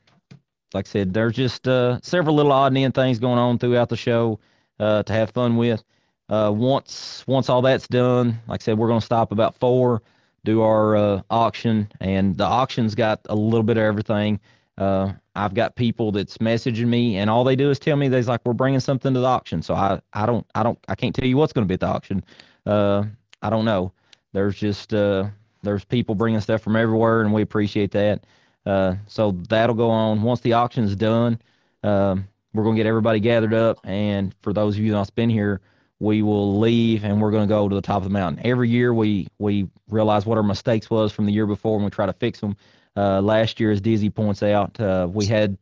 like 0.73 0.87
I 0.87 0.89
said, 0.89 1.13
there's 1.13 1.37
just 1.37 1.69
uh, 1.69 2.01
several 2.01 2.35
little 2.35 2.51
odd 2.51 2.69
and 2.69 2.79
end 2.79 2.95
things 2.95 3.19
going 3.19 3.39
on 3.39 3.59
throughout 3.59 3.91
the 3.91 3.99
show 3.99 4.41
uh, 4.81 5.03
to 5.03 5.13
have 5.13 5.31
fun 5.31 5.57
with. 5.59 5.85
Uh, 6.31 6.51
once 6.51 7.23
once 7.27 7.51
all 7.51 7.61
that's 7.61 7.87
done, 7.87 8.41
like 8.49 8.63
I 8.63 8.65
said, 8.65 8.79
we're 8.79 8.89
gonna 8.89 9.03
stop 9.03 9.31
about 9.31 9.55
four, 9.59 10.01
do 10.45 10.63
our 10.63 10.97
uh, 10.97 11.23
auction, 11.29 11.87
and 12.01 12.35
the 12.35 12.47
auction's 12.47 12.95
got 12.95 13.21
a 13.29 13.35
little 13.35 13.63
bit 13.63 13.77
of 13.77 13.83
everything. 13.83 14.41
Uh, 14.79 15.13
I've 15.35 15.53
got 15.53 15.77
people 15.77 16.13
that's 16.13 16.39
messaging 16.39 16.87
me, 16.87 17.19
and 17.19 17.29
all 17.29 17.45
they 17.45 17.57
do 17.57 17.69
is 17.69 17.79
tell 17.79 17.97
me 17.97 18.09
they's 18.09 18.27
like, 18.29 18.41
"We're 18.47 18.55
bringing 18.55 18.81
something 18.81 19.13
to 19.13 19.21
the 19.21 19.27
auction." 19.27 19.61
So 19.61 19.75
I, 19.75 20.01
I 20.15 20.25
don't, 20.25 20.47
I 20.55 20.63
don't, 20.63 20.79
I 20.89 20.95
can't 20.95 21.15
tell 21.15 21.29
you 21.29 21.37
what's 21.37 21.53
going 21.53 21.67
to 21.67 21.69
be 21.69 21.75
at 21.75 21.81
the 21.81 21.89
auction. 21.89 22.25
Uh, 22.65 23.05
I 23.43 23.51
don't 23.51 23.67
know. 23.67 23.93
There's 24.33 24.57
just 24.57 24.95
uh, 24.95 25.29
there's 25.63 25.85
people 25.85 26.15
bringing 26.15 26.41
stuff 26.41 26.63
from 26.63 26.77
everywhere, 26.77 27.23
and 27.23 27.33
we 27.33 27.43
appreciate 27.43 27.93
that. 27.93 28.25
Uh, 28.65 28.95
so 29.07 29.33
that'll 29.49 29.75
go 29.75 29.91
on 29.91 30.23
once 30.23 30.41
the 30.41 30.55
auction's 30.55 30.95
done. 30.95 31.41
Um, 31.83 32.29
we're 32.55 32.65
gonna 32.65 32.77
get 32.77 32.87
everybody 32.87 33.21
gathered 33.21 33.55
up, 33.55 33.79
and 33.85 34.35
for 34.43 34.53
those 34.53 34.77
of 34.77 34.83
you 34.83 34.93
that's 34.93 35.11
been 35.11 35.31
here, 35.31 35.61
we 35.99 36.23
will 36.23 36.59
leave, 36.59 37.05
and 37.05 37.21
we're 37.21 37.31
gonna 37.31 37.47
go 37.47 37.69
to 37.69 37.75
the 37.75 37.81
top 37.81 37.99
of 37.99 38.05
the 38.05 38.11
mountain. 38.11 38.45
Every 38.45 38.69
year, 38.69 38.93
we 38.93 39.29
we 39.39 39.69
realize 39.89 40.27
what 40.27 40.37
our 40.37 40.45
mistakes 40.45 40.91
was 40.91 41.13
from 41.13 41.27
the 41.27 41.33
year 41.33 41.47
before, 41.47 41.77
and 41.77 41.85
we 41.85 41.91
try 41.91 42.07
to 42.07 42.13
fix 42.13 42.41
them. 42.41 42.57
Uh, 42.95 43.23
last 43.23 43.59
year, 43.59 43.71
as 43.71 43.81
Dizzy 43.81 44.11
points 44.11 44.43
out, 44.43 44.79
uh, 44.79 45.09
we 45.11 45.25
had 45.25 45.57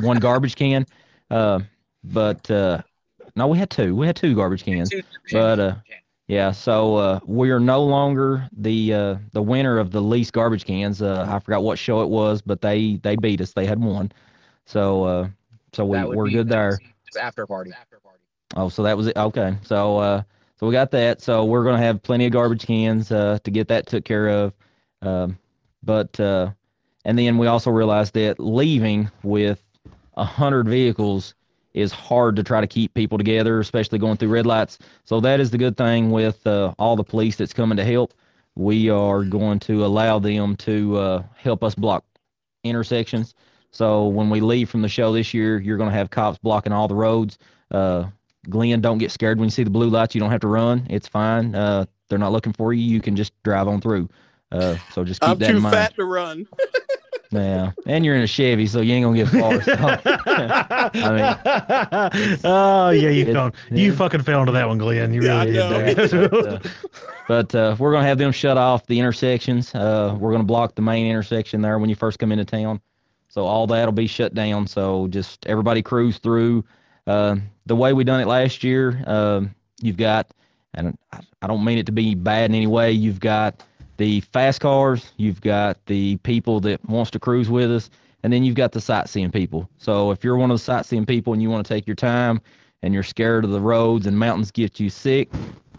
one 0.00 0.18
garbage 0.18 0.54
can, 0.54 0.86
uh, 1.30 1.60
but 2.04 2.50
uh, 2.50 2.82
no, 3.36 3.46
we 3.46 3.56
had 3.56 3.70
two. 3.70 3.96
We 3.96 4.06
had 4.06 4.16
two 4.16 4.34
garbage 4.34 4.64
cans. 4.64 4.92
But 5.32 5.58
uh, 5.60 5.74
yeah, 6.28 6.52
so 6.52 6.96
uh, 6.96 7.20
we 7.26 7.50
are 7.50 7.60
no 7.60 7.82
longer 7.82 8.48
the 8.56 8.94
uh, 8.94 9.16
the 9.32 9.42
winner 9.42 9.78
of 9.78 9.90
the 9.90 10.00
least 10.02 10.32
garbage 10.32 10.64
cans. 10.64 11.02
Uh, 11.02 11.26
I 11.28 11.40
forgot 11.40 11.62
what 11.64 11.78
show 11.78 12.02
it 12.02 12.08
was, 12.08 12.42
but 12.42 12.62
they 12.62 12.96
they 13.02 13.16
beat 13.16 13.40
us. 13.40 13.52
They 13.52 13.66
had 13.66 13.80
one. 13.82 14.12
So 14.66 15.04
uh, 15.04 15.28
so 15.72 15.84
we 15.84 16.04
we're 16.04 16.28
good 16.28 16.48
there. 16.48 16.80
It's 17.06 17.16
after 17.16 17.46
party. 17.46 17.72
Oh, 18.56 18.68
so 18.68 18.82
that 18.84 18.96
was 18.96 19.08
it. 19.08 19.16
Okay. 19.16 19.56
So 19.62 19.98
uh 19.98 20.22
so 20.56 20.66
we 20.66 20.72
got 20.72 20.90
that. 20.92 21.20
So 21.22 21.44
we're 21.44 21.64
gonna 21.64 21.78
have 21.78 22.02
plenty 22.02 22.26
of 22.26 22.32
garbage 22.32 22.66
cans 22.66 23.10
uh 23.12 23.38
to 23.44 23.50
get 23.50 23.68
that 23.68 23.86
took 23.86 24.04
care 24.04 24.28
of. 24.28 24.52
Um 25.02 25.38
but 25.82 26.18
uh 26.20 26.50
and 27.04 27.18
then 27.18 27.38
we 27.38 27.46
also 27.46 27.70
realized 27.70 28.14
that 28.14 28.38
leaving 28.38 29.10
with 29.22 29.62
a 30.16 30.24
hundred 30.24 30.68
vehicles 30.68 31.34
is 31.78 31.92
hard 31.92 32.36
to 32.36 32.42
try 32.42 32.60
to 32.60 32.66
keep 32.66 32.92
people 32.94 33.18
together, 33.18 33.60
especially 33.60 33.98
going 33.98 34.16
through 34.16 34.30
red 34.30 34.46
lights. 34.46 34.78
So 35.04 35.20
that 35.20 35.40
is 35.40 35.50
the 35.50 35.58
good 35.58 35.76
thing 35.76 36.10
with 36.10 36.46
uh, 36.46 36.74
all 36.78 36.96
the 36.96 37.04
police 37.04 37.36
that's 37.36 37.52
coming 37.52 37.76
to 37.76 37.84
help. 37.84 38.14
We 38.56 38.90
are 38.90 39.22
going 39.24 39.60
to 39.60 39.84
allow 39.84 40.18
them 40.18 40.56
to 40.56 40.96
uh, 40.96 41.22
help 41.36 41.62
us 41.62 41.74
block 41.74 42.04
intersections. 42.64 43.34
So 43.70 44.06
when 44.08 44.30
we 44.30 44.40
leave 44.40 44.68
from 44.68 44.82
the 44.82 44.88
show 44.88 45.12
this 45.12 45.32
year, 45.32 45.60
you're 45.60 45.76
going 45.76 45.90
to 45.90 45.96
have 45.96 46.10
cops 46.10 46.38
blocking 46.38 46.72
all 46.72 46.88
the 46.88 46.94
roads. 46.94 47.38
Uh, 47.70 48.04
Glenn, 48.48 48.80
don't 48.80 48.98
get 48.98 49.12
scared 49.12 49.38
when 49.38 49.46
you 49.46 49.50
see 49.50 49.62
the 49.62 49.70
blue 49.70 49.90
lights. 49.90 50.14
You 50.14 50.20
don't 50.20 50.30
have 50.30 50.40
to 50.40 50.48
run. 50.48 50.86
It's 50.90 51.06
fine. 51.06 51.54
Uh, 51.54 51.84
they're 52.08 52.18
not 52.18 52.32
looking 52.32 52.52
for 52.52 52.72
you. 52.72 52.82
You 52.82 53.00
can 53.00 53.14
just 53.14 53.32
drive 53.42 53.68
on 53.68 53.80
through. 53.80 54.08
Uh, 54.50 54.76
so 54.92 55.04
just 55.04 55.20
keep 55.20 55.28
I'm 55.30 55.38
that 55.38 55.50
in 55.50 55.56
too 55.56 55.60
mind. 55.60 55.74
fat 55.74 55.94
to 55.96 56.04
run. 56.04 56.48
Yeah, 57.30 57.72
and 57.84 58.04
you're 58.06 58.14
in 58.16 58.22
a 58.22 58.26
Chevy, 58.26 58.66
so 58.66 58.80
you 58.80 58.94
ain't 58.94 59.04
gonna 59.04 59.16
get 59.16 59.28
far. 59.28 59.62
So, 59.62 59.74
I 60.96 62.10
mean, 62.14 62.38
oh 62.44 62.90
yeah, 62.90 63.10
you 63.10 63.24
don't. 63.26 63.54
You 63.70 63.90
yeah. 63.90 63.96
fucking 63.96 64.22
fell 64.22 64.40
into 64.40 64.52
that 64.52 64.66
one, 64.66 64.78
Glenn. 64.78 65.12
You 65.12 65.22
Yeah, 65.22 65.36
I 65.40 65.44
really 65.44 65.56
know. 65.58 65.94
did. 65.94 66.24
uh, 66.46 66.58
but 67.28 67.54
uh, 67.54 67.76
we're 67.78 67.92
gonna 67.92 68.06
have 68.06 68.16
them 68.18 68.32
shut 68.32 68.56
off 68.56 68.86
the 68.86 68.98
intersections. 68.98 69.74
Uh, 69.74 70.16
we're 70.18 70.32
gonna 70.32 70.44
block 70.44 70.74
the 70.74 70.80
main 70.82 71.06
intersection 71.06 71.60
there 71.60 71.78
when 71.78 71.90
you 71.90 71.96
first 71.96 72.18
come 72.18 72.32
into 72.32 72.46
town. 72.46 72.80
So 73.28 73.44
all 73.44 73.66
that'll 73.66 73.92
be 73.92 74.06
shut 74.06 74.32
down. 74.32 74.66
So 74.66 75.06
just 75.08 75.44
everybody 75.46 75.82
cruise 75.82 76.16
through. 76.18 76.64
Uh, 77.06 77.36
the 77.66 77.76
way 77.76 77.92
we 77.92 78.04
done 78.04 78.20
it 78.20 78.26
last 78.26 78.64
year, 78.64 79.02
um, 79.06 79.54
you've 79.82 79.96
got, 79.98 80.30
and 80.74 80.96
I- 81.12 81.20
I 81.42 81.46
don't 81.46 81.62
mean 81.64 81.78
it 81.78 81.86
to 81.86 81.92
be 81.92 82.14
bad 82.14 82.50
in 82.50 82.54
any 82.56 82.66
way. 82.66 82.90
You've 82.92 83.20
got 83.20 83.62
the 83.98 84.20
fast 84.20 84.60
cars, 84.60 85.12
you've 85.16 85.40
got 85.40 85.84
the 85.86 86.16
people 86.18 86.60
that 86.60 86.82
wants 86.88 87.10
to 87.10 87.18
cruise 87.18 87.50
with 87.50 87.70
us, 87.70 87.90
and 88.22 88.32
then 88.32 88.44
you've 88.44 88.54
got 88.54 88.72
the 88.72 88.80
sightseeing 88.80 89.30
people. 89.30 89.68
So 89.76 90.10
if 90.10 90.24
you're 90.24 90.36
one 90.36 90.50
of 90.50 90.54
the 90.54 90.62
sightseeing 90.64 91.04
people 91.04 91.32
and 91.34 91.42
you 91.42 91.50
want 91.50 91.66
to 91.66 91.72
take 91.74 91.86
your 91.86 91.96
time 91.96 92.40
and 92.82 92.94
you're 92.94 93.02
scared 93.02 93.44
of 93.44 93.50
the 93.50 93.60
roads 93.60 94.06
and 94.06 94.18
mountains 94.18 94.50
get 94.50 94.80
you 94.80 94.88
sick, 94.88 95.28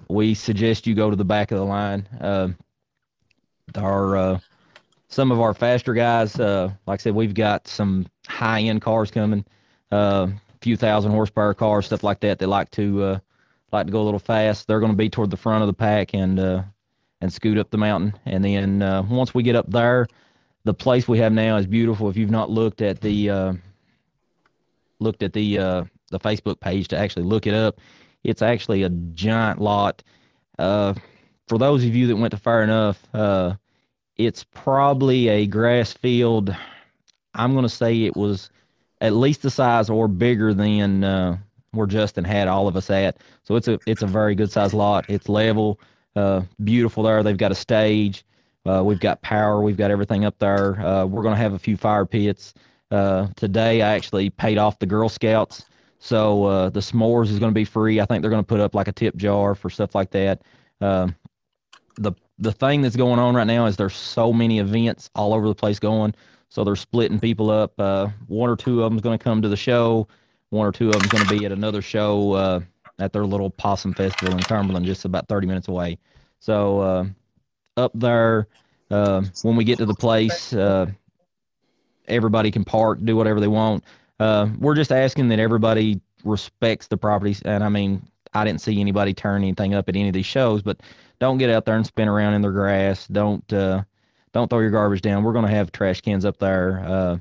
we 0.09 0.33
suggest 0.33 0.85
you 0.85 0.95
go 0.95 1.09
to 1.09 1.15
the 1.15 1.25
back 1.25 1.51
of 1.51 1.57
the 1.57 1.65
line. 1.65 2.07
Uh, 2.19 2.49
our 3.75 4.17
uh, 4.17 4.39
some 5.07 5.31
of 5.31 5.39
our 5.39 5.53
faster 5.53 5.93
guys, 5.93 6.39
uh, 6.39 6.71
like 6.87 6.99
I 6.99 7.03
said, 7.03 7.15
we've 7.15 7.33
got 7.33 7.67
some 7.67 8.05
high 8.27 8.61
end 8.61 8.81
cars 8.81 9.11
coming, 9.11 9.45
uh, 9.91 10.27
few 10.61 10.75
thousand 10.75 11.11
horsepower 11.11 11.53
cars, 11.53 11.85
stuff 11.85 12.03
like 12.03 12.19
that. 12.21 12.39
They 12.39 12.45
like 12.45 12.69
to 12.71 13.03
uh, 13.03 13.19
like 13.71 13.85
to 13.85 13.91
go 13.91 14.01
a 14.01 14.03
little 14.03 14.19
fast. 14.19 14.67
They're 14.67 14.79
going 14.79 14.91
to 14.91 14.97
be 14.97 15.09
toward 15.09 15.29
the 15.29 15.37
front 15.37 15.61
of 15.63 15.67
the 15.67 15.73
pack 15.73 16.13
and 16.13 16.39
uh, 16.39 16.63
and 17.21 17.31
scoot 17.31 17.57
up 17.57 17.69
the 17.69 17.77
mountain. 17.77 18.13
And 18.25 18.43
then 18.43 18.81
uh, 18.81 19.03
once 19.03 19.33
we 19.33 19.43
get 19.43 19.55
up 19.55 19.69
there, 19.69 20.07
the 20.63 20.73
place 20.73 21.07
we 21.07 21.19
have 21.19 21.33
now 21.33 21.57
is 21.57 21.65
beautiful. 21.67 22.09
If 22.09 22.17
you've 22.17 22.31
not 22.31 22.49
looked 22.49 22.81
at 22.81 23.01
the 23.01 23.29
uh, 23.29 23.53
looked 24.99 25.23
at 25.23 25.33
the 25.33 25.57
uh, 25.57 25.83
the 26.11 26.19
Facebook 26.19 26.59
page 26.59 26.87
to 26.89 26.97
actually 26.97 27.23
look 27.23 27.47
it 27.47 27.53
up, 27.53 27.79
it's 28.23 28.41
actually 28.41 28.83
a 28.83 28.89
giant 28.89 29.61
lot. 29.61 30.03
Uh, 30.57 30.93
for 31.47 31.57
those 31.57 31.83
of 31.85 31.95
you 31.95 32.07
that 32.07 32.15
went 32.15 32.31
to 32.31 32.37
Fair 32.37 32.63
Enough, 32.63 33.01
uh, 33.13 33.55
it's 34.17 34.43
probably 34.43 35.29
a 35.29 35.47
grass 35.47 35.93
field. 35.93 36.55
I'm 37.33 37.53
going 37.53 37.63
to 37.63 37.69
say 37.69 38.03
it 38.03 38.15
was 38.15 38.49
at 39.01 39.13
least 39.13 39.41
the 39.41 39.49
size 39.49 39.89
or 39.89 40.07
bigger 40.07 40.53
than 40.53 41.03
uh, 41.03 41.37
where 41.71 41.87
Justin 41.87 42.25
had 42.25 42.47
all 42.47 42.67
of 42.67 42.75
us 42.75 42.89
at. 42.89 43.17
So 43.43 43.55
it's 43.55 43.67
a 43.67 43.79
it's 43.85 44.01
a 44.01 44.07
very 44.07 44.35
good 44.35 44.51
size 44.51 44.73
lot. 44.73 45.05
It's 45.09 45.29
level, 45.29 45.79
uh, 46.15 46.41
beautiful 46.63 47.03
there. 47.03 47.23
They've 47.23 47.37
got 47.37 47.51
a 47.51 47.55
stage. 47.55 48.23
Uh, 48.65 48.83
we've 48.83 48.99
got 48.99 49.21
power. 49.21 49.61
We've 49.61 49.77
got 49.77 49.91
everything 49.91 50.25
up 50.25 50.37
there. 50.39 50.79
Uh, 50.79 51.05
we're 51.05 51.23
going 51.23 51.35
to 51.35 51.41
have 51.41 51.53
a 51.53 51.59
few 51.59 51.77
fire 51.77 52.05
pits. 52.05 52.53
Uh, 52.91 53.27
today, 53.35 53.81
I 53.81 53.95
actually 53.95 54.29
paid 54.29 54.57
off 54.57 54.79
the 54.79 54.85
Girl 54.85 55.09
Scouts. 55.09 55.65
So 55.99 56.45
uh, 56.45 56.69
the 56.69 56.79
s'mores 56.79 57.29
is 57.29 57.39
going 57.39 57.51
to 57.51 57.55
be 57.55 57.65
free. 57.65 57.99
I 57.99 58.05
think 58.05 58.21
they're 58.21 58.31
going 58.31 58.43
to 58.43 58.47
put 58.47 58.59
up 58.59 58.73
like 58.73 58.87
a 58.87 58.91
tip 58.91 59.15
jar 59.15 59.53
for 59.53 59.69
stuff 59.69 59.95
like 59.95 60.11
that. 60.11 60.41
Um, 60.81 61.15
the 61.95 62.13
the 62.37 62.53
thing 62.53 62.81
that's 62.81 62.95
going 62.95 63.19
on 63.19 63.35
right 63.35 63.47
now 63.47 63.65
is 63.65 63.75
there's 63.75 63.95
so 63.95 64.31
many 64.31 64.59
events 64.59 65.09
all 65.13 65.33
over 65.33 65.47
the 65.47 65.55
place 65.55 65.77
going. 65.77 66.15
So 66.47 66.63
they're 66.63 66.77
splitting 66.77 67.19
people 67.19 67.51
up. 67.51 67.73
Uh, 67.77 68.07
one 68.27 68.49
or 68.49 68.55
two 68.55 68.81
of 68.81 68.89
them's 68.89 69.01
going 69.01 69.17
to 69.17 69.23
come 69.23 69.41
to 69.41 69.49
the 69.49 69.57
show. 69.57 70.07
One 70.49 70.65
or 70.65 70.71
two 70.71 70.87
of 70.87 70.93
them's 70.93 71.07
going 71.07 71.27
to 71.27 71.37
be 71.37 71.45
at 71.45 71.51
another 71.51 71.81
show 71.81 72.31
uh, 72.33 72.61
at 72.99 73.13
their 73.13 73.25
little 73.25 73.49
possum 73.49 73.93
festival 73.93 74.35
in 74.37 74.43
Cumberland, 74.43 74.85
just 74.85 75.05
about 75.05 75.27
30 75.27 75.47
minutes 75.47 75.67
away. 75.67 75.97
So 76.39 76.79
uh, 76.81 77.05
up 77.77 77.91
there, 77.95 78.47
Uh, 78.91 79.21
when 79.43 79.55
we 79.55 79.63
get 79.63 79.77
to 79.77 79.85
the 79.85 79.93
place, 79.93 80.51
uh, 80.53 80.87
everybody 82.07 82.51
can 82.51 82.63
park, 82.65 82.99
do 83.03 83.15
whatever 83.15 83.39
they 83.39 83.47
want. 83.47 83.83
Uh, 84.19 84.47
we're 84.59 84.75
just 84.75 84.91
asking 84.91 85.29
that 85.29 85.39
everybody 85.39 86.01
respects 86.23 86.87
the 86.87 86.97
properties. 86.97 87.41
And 87.43 87.63
I 87.63 87.69
mean, 87.69 88.01
I 88.33 88.43
didn't 88.45 88.61
see 88.61 88.79
anybody 88.81 89.13
turn 89.13 89.43
anything 89.43 89.73
up 89.75 89.87
at 89.89 89.95
any 89.95 90.07
of 90.09 90.13
these 90.13 90.25
shows, 90.25 90.61
but 90.63 90.81
don't 91.19 91.37
get 91.37 91.49
out 91.49 91.65
there 91.65 91.75
and 91.75 91.85
spin 91.85 92.07
around 92.07 92.33
in 92.33 92.41
their 92.41 92.51
grass. 92.51 93.07
Don't 93.07 93.51
uh, 93.53 93.83
don't 94.33 94.49
throw 94.49 94.59
your 94.59 94.71
garbage 94.71 95.01
down. 95.01 95.23
We're 95.23 95.33
going 95.33 95.45
to 95.45 95.51
have 95.51 95.71
trash 95.71 96.01
cans 96.01 96.25
up 96.25 96.37
there. 96.37 96.83
Uh, 96.85 97.17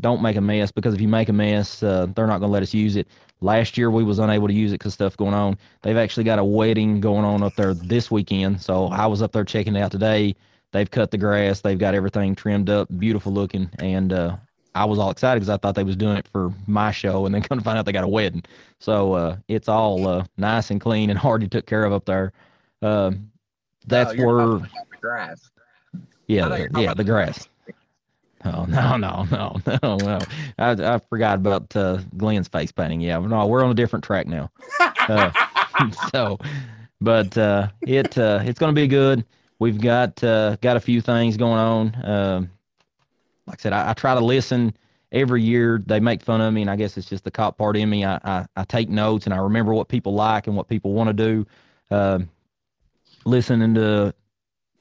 don't 0.00 0.22
make 0.22 0.36
a 0.36 0.40
mess 0.40 0.72
because 0.72 0.94
if 0.94 1.00
you 1.00 1.08
make 1.08 1.28
a 1.28 1.32
mess, 1.32 1.82
uh, 1.82 2.06
they're 2.14 2.26
not 2.26 2.38
going 2.38 2.48
to 2.48 2.52
let 2.52 2.62
us 2.62 2.74
use 2.74 2.96
it. 2.96 3.08
Last 3.42 3.76
year 3.76 3.90
we 3.90 4.04
was 4.04 4.18
unable 4.18 4.46
to 4.46 4.54
use 4.54 4.72
it 4.72 4.78
because 4.78 4.94
stuff 4.94 5.16
going 5.16 5.34
on. 5.34 5.58
They've 5.82 5.96
actually 5.96 6.24
got 6.24 6.38
a 6.38 6.44
wedding 6.44 7.00
going 7.00 7.24
on 7.24 7.42
up 7.42 7.54
there 7.56 7.74
this 7.74 8.10
weekend, 8.10 8.62
so 8.62 8.86
I 8.86 9.06
was 9.06 9.20
up 9.20 9.32
there 9.32 9.44
checking 9.44 9.74
it 9.74 9.80
out 9.80 9.90
today. 9.90 10.36
They've 10.70 10.90
cut 10.90 11.10
the 11.10 11.18
grass. 11.18 11.60
They've 11.60 11.78
got 11.78 11.94
everything 11.94 12.34
trimmed 12.34 12.70
up, 12.70 12.88
beautiful 12.98 13.32
looking, 13.32 13.68
and 13.78 14.12
uh, 14.12 14.36
I 14.74 14.84
was 14.84 14.98
all 14.98 15.10
excited 15.10 15.40
because 15.40 15.50
I 15.50 15.56
thought 15.56 15.74
they 15.74 15.84
was 15.84 15.96
doing 15.96 16.16
it 16.16 16.26
for 16.28 16.52
my 16.66 16.92
show, 16.92 17.26
and 17.26 17.34
then 17.34 17.42
come 17.48 17.58
to 17.58 17.64
find 17.64 17.78
out 17.78 17.84
they 17.84 17.92
got 17.92 18.04
a 18.04 18.08
wedding. 18.08 18.44
So 18.78 19.14
uh, 19.14 19.36
it's 19.48 19.68
all 19.68 20.06
uh, 20.06 20.24
nice 20.36 20.70
and 20.70 20.80
clean 20.80 21.10
and 21.10 21.18
hardly 21.18 21.48
took 21.48 21.66
care 21.66 21.84
of 21.84 21.92
up 21.92 22.04
there. 22.04 22.32
Uh, 22.80 23.12
that's 23.86 24.14
you're 24.14 24.36
where, 24.36 24.58
the 24.58 24.96
grass. 25.00 25.50
yeah, 26.26 26.48
the, 26.48 26.56
you 26.56 26.62
were 26.62 26.68
talking 26.68 26.84
yeah, 26.84 26.94
the 26.94 27.04
grass. 27.04 27.48
Oh 28.52 28.64
no, 28.64 28.96
no, 28.96 29.24
no, 29.30 29.56
no, 29.66 29.96
no! 29.98 30.18
I 30.58 30.70
I 30.94 30.98
forgot 31.08 31.36
about 31.36 31.76
uh, 31.76 31.98
Glenn's 32.16 32.48
face 32.48 32.72
painting. 32.72 33.00
Yeah, 33.00 33.18
no, 33.18 33.46
we're 33.46 33.62
on 33.62 33.70
a 33.70 33.74
different 33.74 34.04
track 34.04 34.26
now. 34.26 34.50
Uh, 34.80 35.30
so, 36.12 36.38
but 37.00 37.38
uh, 37.38 37.68
it 37.82 38.18
uh, 38.18 38.40
it's 38.42 38.58
going 38.58 38.74
to 38.74 38.80
be 38.80 38.88
good. 38.88 39.24
We've 39.60 39.80
got 39.80 40.22
uh, 40.24 40.56
got 40.60 40.76
a 40.76 40.80
few 40.80 41.00
things 41.00 41.36
going 41.36 41.58
on. 41.58 41.96
Um, 42.04 42.50
like 43.46 43.60
I 43.60 43.62
said, 43.62 43.72
I, 43.72 43.90
I 43.90 43.92
try 43.92 44.14
to 44.14 44.24
listen 44.24 44.74
every 45.12 45.42
year. 45.42 45.80
They 45.86 46.00
make 46.00 46.22
fun 46.24 46.40
of 46.40 46.52
me, 46.52 46.62
and 46.62 46.70
I 46.70 46.74
guess 46.74 46.96
it's 46.96 47.08
just 47.08 47.22
the 47.22 47.30
cop 47.30 47.58
part 47.58 47.76
in 47.76 47.88
me. 47.88 48.04
I, 48.04 48.18
I, 48.24 48.46
I 48.56 48.64
take 48.64 48.88
notes 48.88 49.26
and 49.26 49.32
I 49.32 49.38
remember 49.38 49.72
what 49.72 49.86
people 49.86 50.14
like 50.14 50.48
and 50.48 50.56
what 50.56 50.68
people 50.68 50.94
want 50.94 51.08
to 51.08 51.12
do. 51.14 51.46
Um 51.92 52.28
listening 53.24 53.74
to 53.74 54.14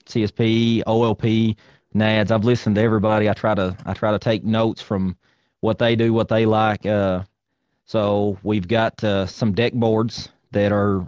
CSP, 0.05 0.83
OLP, 0.85 1.55
NADS. 1.93 2.31
I've 2.31 2.45
listened 2.45 2.75
to 2.75 2.81
everybody. 2.81 3.29
I 3.29 3.33
try 3.33 3.55
to 3.55 3.75
I 3.85 3.93
try 3.93 4.11
to 4.11 4.19
take 4.19 4.43
notes 4.43 4.81
from 4.81 5.17
what 5.59 5.77
they 5.77 5.95
do, 5.95 6.13
what 6.13 6.27
they 6.27 6.45
like. 6.45 6.85
Uh, 6.85 7.23
so 7.85 8.37
we've 8.43 8.67
got 8.67 9.03
uh, 9.03 9.25
some 9.25 9.53
deck 9.53 9.73
boards 9.73 10.29
that 10.51 10.71
are 10.71 11.05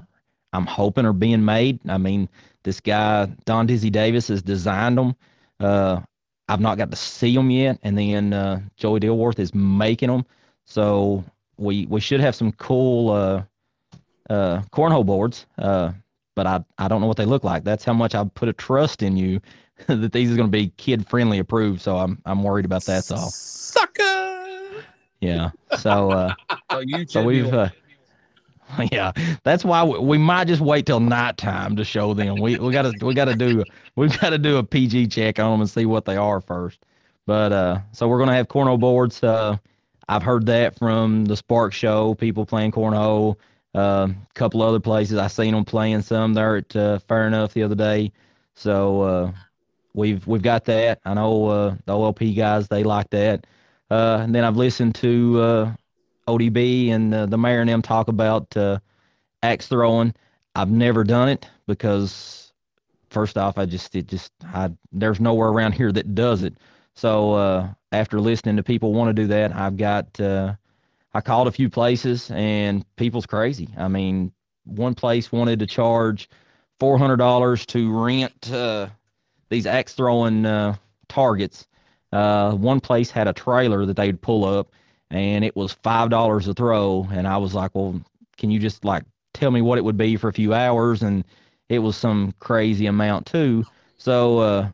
I'm 0.52 0.66
hoping 0.66 1.06
are 1.06 1.14
being 1.14 1.44
made. 1.44 1.80
I 1.88 1.98
mean, 1.98 2.30
this 2.64 2.80
guy 2.80 3.26
Don 3.46 3.66
Dizzy 3.66 3.90
Davis 3.90 4.28
has 4.28 4.42
designed 4.42 4.98
them. 4.98 5.16
Uh, 5.60 6.02
I've 6.50 6.60
not 6.60 6.78
got 6.78 6.92
to 6.92 6.98
see 6.98 7.34
them 7.34 7.50
yet, 7.50 7.80
and 7.84 7.98
then 7.98 8.34
uh, 8.34 8.62
Joey 8.76 9.00
Dilworth 9.00 9.40
is 9.40 9.56
making 9.56 10.10
them. 10.10 10.26
So 10.66 11.24
we 11.58 11.86
we 11.86 12.02
should 12.02 12.20
have 12.20 12.36
some 12.36 12.52
cool 12.54 13.12
uh, 13.12 13.44
uh, 14.30 14.62
cornhole 14.72 15.06
boards. 15.06 15.46
But 16.36 16.48
I 16.48 16.64
I 16.78 16.88
don't 16.88 17.00
know 17.00 17.08
what 17.08 17.18
they 17.18 17.26
look 17.26 17.44
like. 17.44 17.64
That's 17.64 17.86
how 17.86 17.94
much 17.94 18.16
I 18.16 18.24
put 18.26 18.50
a 18.50 18.54
trust 18.54 19.04
in 19.04 19.16
you 19.16 19.40
that 19.88 20.12
these 20.12 20.32
are 20.32 20.36
going 20.36 20.48
to 20.48 20.52
be 20.52 20.70
kid 20.78 21.08
friendly 21.08 21.40
approved. 21.40 21.82
So 21.82 21.98
I'm 21.98 22.22
I'm 22.26 22.44
worried 22.44 22.66
about 22.66 22.86
that. 22.86 23.04
So 23.04 23.16
Sucker. 23.16 24.84
yeah. 25.20 25.52
So 25.80 26.12
uh, 26.12 26.34
So 26.72 26.84
so 27.08 27.24
we've 27.24 27.54
uh, 27.54 27.70
yeah. 28.92 29.12
That's 29.44 29.64
why 29.64 29.84
we, 29.84 30.00
we 30.00 30.18
might 30.18 30.48
just 30.48 30.62
wait 30.62 30.86
till 30.86 31.00
nighttime 31.00 31.76
to 31.76 31.84
show 31.84 32.14
them. 32.14 32.40
We 32.40 32.58
we 32.58 32.72
gotta 32.72 32.94
we 33.02 33.14
gotta 33.14 33.36
do 33.36 33.64
we've 33.96 34.20
got 34.20 34.32
to 34.32 34.38
do 34.38 34.58
a 34.58 34.64
PG 34.64 35.08
check 35.08 35.40
on 35.40 35.52
them 35.52 35.62
and 35.62 35.70
see 35.70 35.86
what 35.86 36.06
they 36.06 36.18
are 36.18 36.42
first. 36.42 36.86
But 37.26 37.52
uh, 37.52 37.80
so 37.92 38.08
we're 38.08 38.20
gonna 38.20 38.36
have 38.36 38.48
cornhole 38.48 38.80
boards. 38.80 39.24
Uh, 39.24 39.58
I've 40.10 40.24
heard 40.24 40.46
that 40.48 40.78
from 40.78 41.26
the 41.26 41.38
Spark 41.38 41.74
Show, 41.74 42.16
people 42.16 42.46
playing 42.46 42.72
cornhole. 42.72 43.38
A 43.76 43.80
uh, 43.80 44.08
couple 44.36 44.62
other 44.62 44.80
places 44.80 45.18
I 45.18 45.28
seen 45.28 45.54
them 45.54 45.66
playing 45.66 46.04
some 46.04 46.36
there 46.36 46.58
at 46.58 46.76
uh, 46.76 47.00
Fair 47.00 47.26
Enough 47.26 47.54
the 47.54 47.64
other 47.64 47.76
day. 47.76 48.12
So 48.54 49.02
uh, 49.02 49.32
we've 49.94 50.26
we've 50.28 50.42
got 50.42 50.66
that. 50.66 51.00
I 51.06 51.14
know 51.14 51.48
uh, 51.48 51.76
the 51.86 51.94
OLP 51.94 52.36
guys 52.36 52.68
they 52.68 52.84
like 52.84 53.10
that. 53.12 53.46
Uh, 53.90 54.20
and 54.22 54.34
then 54.34 54.44
I've 54.44 54.58
listened 54.58 54.96
to 54.96 55.40
uh, 55.42 55.74
ODB 56.28 56.90
and 56.92 57.14
the 57.14 57.38
mayor 57.38 57.62
and 57.62 57.70
them 57.70 57.82
talk 57.82 58.08
about 58.08 58.56
uh, 58.58 58.80
axe 59.44 59.68
throwing. 59.68 60.14
I've 60.56 60.72
never 60.72 61.04
done 61.04 61.30
it 61.30 61.48
because 61.68 62.54
first 63.10 63.38
off, 63.38 63.58
I 63.58 63.66
just 63.66 63.96
it 63.96 64.08
just 64.08 64.32
I 64.44 64.72
there's 64.92 65.20
nowhere 65.20 65.50
around 65.50 65.74
here 65.74 65.92
that 65.92 66.16
does 66.16 66.44
it. 66.44 66.56
So 66.96 67.34
uh, 67.34 67.70
after 67.92 68.20
listening 68.20 68.58
to 68.58 68.64
people 68.64 68.94
want 68.94 69.16
to 69.16 69.22
do 69.22 69.28
that, 69.28 69.56
I've 69.56 69.78
got 69.78 70.20
uh, 70.20 70.56
I 71.14 71.22
called 71.22 71.48
a 71.48 71.52
few 71.52 71.70
places 71.70 72.30
and 72.32 72.86
people's 72.96 73.26
crazy. 73.26 73.70
I 73.78 73.88
mean, 73.88 74.32
one 74.66 74.96
place 74.96 75.32
wanted 75.32 75.60
to 75.60 75.68
charge 75.68 76.30
four 76.80 76.98
hundred 76.98 77.18
dollars 77.18 77.66
to 77.68 77.92
rent 77.92 78.52
these 79.54 79.66
axe 79.68 79.94
throwing 79.94 80.46
uh, 80.46 80.76
targets. 81.08 81.68
Uh, 82.12 82.54
one 82.54 82.80
place 82.80 83.10
had 83.10 83.28
a 83.28 83.34
trailer 83.34 83.86
that 83.86 83.96
they'd 83.96 84.22
pull 84.22 84.46
up, 84.46 84.72
and 85.10 85.46
it 85.46 85.56
was 85.56 85.74
five 85.74 86.10
dollars 86.10 86.48
a 86.48 86.54
throw. 86.54 87.08
And 87.12 87.28
I 87.28 87.38
was 87.38 87.54
like, 87.54 87.74
"Well, 87.74 88.02
can 88.38 88.52
you 88.52 88.60
just 88.60 88.84
like 88.84 89.04
tell 89.34 89.52
me 89.52 89.62
what 89.62 89.78
it 89.78 89.84
would 89.84 89.98
be 89.98 90.16
for 90.18 90.28
a 90.28 90.34
few 90.34 90.54
hours?" 90.54 91.04
And 91.04 91.24
it 91.70 91.80
was 91.80 91.96
some 91.96 92.34
crazy 92.40 92.88
amount 92.88 93.28
too. 93.28 93.64
So 93.98 94.40
uh, 94.40 94.70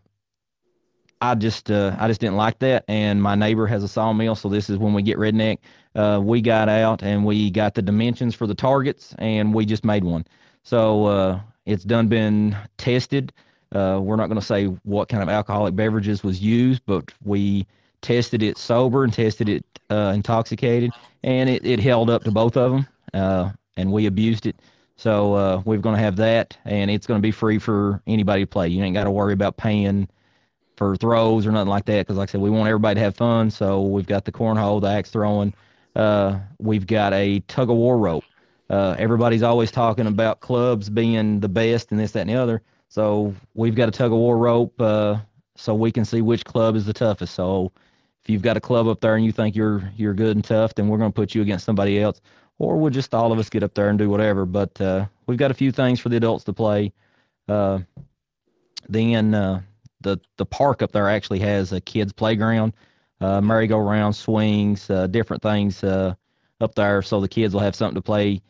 I 1.22 1.36
just 1.36 1.70
uh, 1.70 1.96
I 2.00 2.08
just 2.08 2.22
didn't 2.22 2.38
like 2.38 2.60
that. 2.60 2.86
And 2.88 3.22
my 3.22 3.36
neighbor 3.36 3.68
has 3.68 3.84
a 3.84 3.88
sawmill, 3.88 4.36
so 4.36 4.50
this 4.50 4.70
is 4.70 4.78
when 4.78 4.94
we 4.94 5.02
get 5.02 5.18
redneck. 5.18 5.58
Uh, 5.96 6.22
we 6.24 6.42
got 6.42 6.70
out 6.70 7.04
and 7.04 7.26
we 7.26 7.52
got 7.52 7.74
the 7.74 7.82
dimensions 7.82 8.36
for 8.36 8.48
the 8.48 8.56
targets, 8.56 9.14
and 9.18 9.54
we 9.54 9.66
just 9.66 9.84
made 9.84 10.04
one. 10.04 10.26
So 10.64 11.06
uh, 11.06 11.40
it's 11.66 11.84
done 11.84 12.08
been 12.08 12.58
tested. 12.78 13.34
Uh, 13.74 14.00
we're 14.02 14.16
not 14.16 14.28
going 14.28 14.40
to 14.40 14.46
say 14.46 14.66
what 14.66 15.10
kind 15.10 15.22
of 15.22 15.30
alcoholic 15.30 15.76
beverages 15.76 16.24
was 16.24 16.42
used, 16.42 16.82
but 16.86 17.12
we 17.24 17.68
tested 18.02 18.42
it 18.42 18.58
sober 18.58 19.04
and 19.04 19.14
tested 19.14 19.50
it 19.50 19.66
uh, 19.90 20.12
intoxicated, 20.16 20.92
and 21.24 21.50
it, 21.50 21.66
it 21.66 21.80
held 21.80 22.10
up 22.10 22.24
to 22.24 22.32
both 22.32 22.58
of 22.58 22.72
them, 22.72 22.88
uh, 23.14 23.52
and 23.78 23.92
we 23.92 24.06
abused 24.06 24.46
it. 24.46 24.56
So 24.96 25.34
uh, 25.34 25.62
we're 25.66 25.78
going 25.78 25.96
to 25.96 26.02
have 26.02 26.16
that, 26.18 26.58
and 26.66 26.92
it's 26.92 27.08
going 27.08 27.20
to 27.20 27.22
be 27.22 27.32
free 27.32 27.60
for 27.60 28.02
anybody 28.08 28.44
to 28.44 28.48
play. 28.48 28.68
You 28.68 28.84
ain't 28.84 28.96
got 28.96 29.06
to 29.06 29.12
worry 29.12 29.34
about 29.34 29.58
paying 29.58 30.08
for 30.76 30.96
throws 30.96 31.46
or 31.46 31.52
nothing 31.52 31.70
like 31.70 31.86
that, 31.86 32.06
because 32.06 32.18
like 32.18 32.30
I 32.30 32.32
said, 32.32 32.42
we 32.42 32.50
want 32.50 32.68
everybody 32.68 32.96
to 32.96 33.02
have 33.02 33.16
fun. 33.16 33.52
So 33.52 33.82
we've 33.82 34.08
got 34.08 34.26
the 34.26 34.32
cornhole, 34.32 34.82
the 34.82 34.88
axe 34.88 35.12
throwing. 35.12 35.54
Uh, 35.96 36.40
we've 36.58 36.88
got 36.88 37.14
a 37.14 37.40
tug 37.42 37.70
of 37.70 37.76
war 37.76 37.98
rope. 37.98 38.24
Uh, 38.70 38.96
everybody's 38.98 39.44
always 39.44 39.72
talking 39.72 40.08
about 40.08 40.40
clubs 40.40 40.90
being 40.90 41.40
the 41.40 41.50
best 41.50 41.92
and 41.92 42.00
this, 42.00 42.12
that, 42.12 42.22
and 42.22 42.30
the 42.30 42.36
other. 42.36 42.62
So 42.90 43.36
we've 43.54 43.76
got 43.76 43.88
a 43.88 43.92
tug 43.92 44.12
of 44.12 44.18
war 44.18 44.38
rope 44.38 44.80
uh, 44.82 45.18
so 45.56 45.76
we 45.76 45.92
can 45.92 46.04
see 46.06 46.22
which 46.22 46.44
club 46.44 46.76
is 46.76 46.86
the 46.86 46.94
toughest. 46.94 47.36
So 47.36 47.72
if 48.24 48.30
you've 48.30 48.42
got 48.42 48.58
a 48.58 48.62
club 48.62 48.88
up 48.88 49.00
there 49.00 49.16
and 49.16 49.24
you 49.24 49.32
think 49.32 49.56
you're 49.56 49.92
you're 49.96 50.16
good 50.16 50.36
and 50.36 50.44
tough, 50.44 50.74
then 50.74 50.88
we're 50.88 50.98
going 50.98 51.12
to 51.12 51.16
put 51.16 51.36
you 51.36 51.42
against 51.44 51.66
somebody 51.66 52.02
else, 52.02 52.20
or 52.58 52.78
we'll 52.78 52.90
just 52.90 53.14
all 53.14 53.32
of 53.32 53.40
us 53.40 53.50
get 53.50 53.64
up 53.64 53.76
there 53.76 53.90
and 53.90 54.00
do 54.00 54.10
whatever. 54.10 54.46
But 54.46 54.82
uh, 54.82 55.06
we've 55.28 55.38
got 55.38 55.52
a 55.52 55.54
few 55.54 55.72
things 55.72 56.00
for 56.00 56.10
the 56.10 56.18
adults 56.18 56.44
to 56.46 56.54
play. 56.54 56.92
Uh, 57.48 57.80
then 58.88 59.36
uh, 59.36 59.62
the 60.02 60.20
the 60.38 60.46
park 60.46 60.82
up 60.82 60.92
there 60.92 61.10
actually 61.10 61.40
has 61.40 61.72
a 61.72 61.80
kids 61.80 62.12
playground, 62.12 62.74
uh, 63.22 63.40
merry-go-round, 63.40 64.16
swings, 64.16 64.90
uh, 64.90 65.06
different 65.06 65.44
things 65.44 65.84
uh, 65.84 66.16
up 66.60 66.74
there, 66.74 67.04
so 67.04 67.22
the 67.22 67.28
kids 67.28 67.54
will 67.54 67.62
have 67.62 67.76
something 67.76 67.96
to 67.96 68.02
play. 68.02 68.42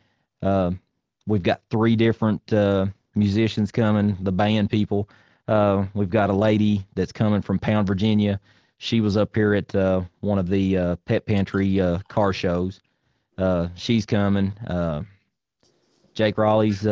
We've 1.27 1.43
got 1.43 1.61
three 1.69 1.95
different 1.95 2.53
uh, 2.53 2.87
musicians 3.15 3.71
coming, 3.71 4.17
the 4.21 4.31
band 4.31 4.69
people. 4.69 5.09
Uh, 5.47 5.85
we've 5.93 6.09
got 6.09 6.29
a 6.29 6.33
lady 6.33 6.85
that's 6.95 7.11
coming 7.11 7.41
from 7.41 7.57
Pound, 7.57 7.87
Virginia. 7.87 8.39
She 8.77 9.01
was 9.01 9.17
up 9.17 9.35
here 9.35 9.55
at 9.55 9.73
uh, 9.75 10.01
one 10.21 10.39
of 10.39 10.47
the 10.47 10.77
uh, 10.77 10.95
Pet 11.05 11.25
Pantry 11.25 11.81
uh, 11.81 11.99
car 12.07 12.31
shows. 12.33 12.81
Uh, 13.37 13.67
she's 13.75 14.05
coming. 14.05 14.53
Uh, 14.67 15.03
Jake 16.13 16.37
Raleigh's 16.37 16.85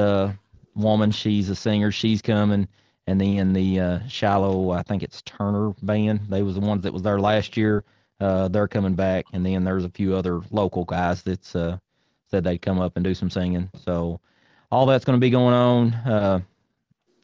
woman, 0.76 1.12
she's 1.12 1.50
a 1.50 1.56
singer. 1.56 1.92
She's 1.92 2.22
coming. 2.22 2.68
And 3.06 3.22
then 3.22 3.54
the 3.54 4.02
Shallow, 4.10 4.72
I 4.72 4.84
think 4.84 5.04
it's 5.04 5.22
Turner 5.22 5.74
band. 5.82 6.22
They 6.28 6.44
was 6.44 6.56
the 6.56 6.62
ones 6.62 6.84
that 6.84 6.92
was 6.94 7.04
there 7.04 7.20
last 7.20 7.56
year. 7.56 7.84
They're 8.20 8.68
coming 8.68 8.96
back. 8.96 9.26
And 9.34 9.46
then 9.46 9.64
there's 9.64 9.86
a 9.86 9.90
few 9.90 10.16
other 10.16 10.42
local 10.52 10.84
guys 10.84 11.22
that's 11.24 11.50
said 11.50 11.80
they'd 12.44 12.62
come 12.62 12.80
up 12.80 12.98
and 12.98 13.04
do 13.04 13.14
some 13.14 13.30
singing. 13.30 13.70
So 13.86 14.20
all 14.72 14.86
that's 14.86 15.06
going 15.06 15.18
to 15.18 15.22
be 15.22 15.30
going 15.30 15.54
on. 15.54 15.94
Uh, 15.94 16.40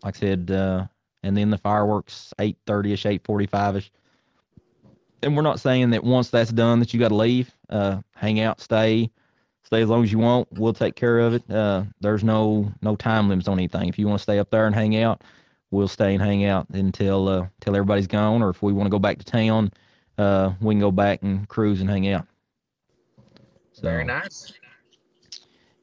like 0.03 0.15
I 0.17 0.19
said, 0.19 0.51
uh, 0.51 0.85
and 1.23 1.35
then 1.35 1.49
the 1.49 1.57
fireworks 1.57 2.33
8:30ish, 2.39 3.19
8:45ish. 3.21 3.89
And 5.21 5.35
we're 5.35 5.41
not 5.41 5.59
saying 5.59 5.91
that 5.91 6.03
once 6.03 6.29
that's 6.29 6.51
done 6.51 6.79
that 6.79 6.93
you 6.93 6.99
got 6.99 7.09
to 7.09 7.15
leave. 7.15 7.55
Uh, 7.69 8.01
hang 8.13 8.41
out, 8.41 8.59
stay, 8.59 9.09
stay 9.63 9.81
as 9.81 9.87
long 9.89 10.03
as 10.03 10.11
you 10.11 10.19
want. 10.19 10.49
We'll 10.51 10.73
take 10.73 10.95
care 10.95 11.19
of 11.19 11.33
it. 11.33 11.49
Uh, 11.49 11.83
there's 12.01 12.23
no 12.23 12.71
no 12.81 12.95
time 12.95 13.29
limits 13.29 13.47
on 13.47 13.57
anything. 13.57 13.87
If 13.87 13.97
you 13.97 14.07
want 14.07 14.19
to 14.19 14.23
stay 14.23 14.39
up 14.39 14.49
there 14.49 14.67
and 14.67 14.75
hang 14.75 14.97
out, 14.97 15.23
we'll 15.71 15.87
stay 15.87 16.13
and 16.13 16.21
hang 16.21 16.45
out 16.45 16.67
until 16.69 17.29
uh, 17.29 17.47
until 17.59 17.75
everybody's 17.75 18.07
gone, 18.07 18.41
or 18.41 18.49
if 18.49 18.61
we 18.61 18.73
want 18.73 18.87
to 18.87 18.91
go 18.91 18.99
back 18.99 19.17
to 19.19 19.25
town, 19.25 19.71
uh, 20.17 20.51
we 20.59 20.73
can 20.73 20.81
go 20.81 20.91
back 20.91 21.23
and 21.23 21.47
cruise 21.47 21.79
and 21.79 21.89
hang 21.89 22.09
out. 22.09 22.27
So, 23.71 23.83
Very 23.83 24.03
nice. 24.03 24.53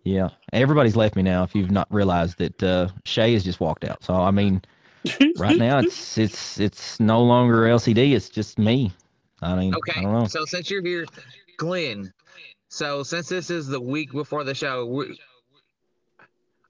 Yeah, 0.05 0.31
everybody's 0.53 0.97
left 0.97 1.17
me 1.17 1.23
now. 1.23 1.43
If 1.45 1.55
you've 1.55 1.71
not 1.71 1.87
realized 1.93 2.39
that 2.39 2.63
uh, 2.63 2.89
Shay 3.05 3.35
has 3.35 3.45
just 3.45 3.61
walked 3.61 3.85
out, 3.85 4.03
so 4.03 4.15
I 4.15 4.31
mean, 4.31 4.63
right 5.37 5.59
now 5.59 5.79
it's 5.81 6.17
it's 6.17 6.59
it's 6.59 6.99
no 7.01 7.23
longer 7.23 7.65
LCD. 7.65 8.13
It's 8.13 8.29
just 8.31 8.59
me. 8.59 8.93
I 9.43 9.57
mean, 9.57 9.75
I 9.75 9.79
Okay. 9.79 10.01
don't 10.03 10.13
know. 10.13 10.27
So 10.27 10.45
since 10.45 10.71
you're 10.71 10.83
here, 10.83 11.07
Glenn. 11.59 12.13
So 12.69 13.03
since 13.03 13.29
this 13.29 13.51
is 13.51 13.67
the 13.67 13.81
week 13.81 14.13
before 14.13 14.45
the 14.45 14.55
show, 14.55 14.87
we, 14.87 15.19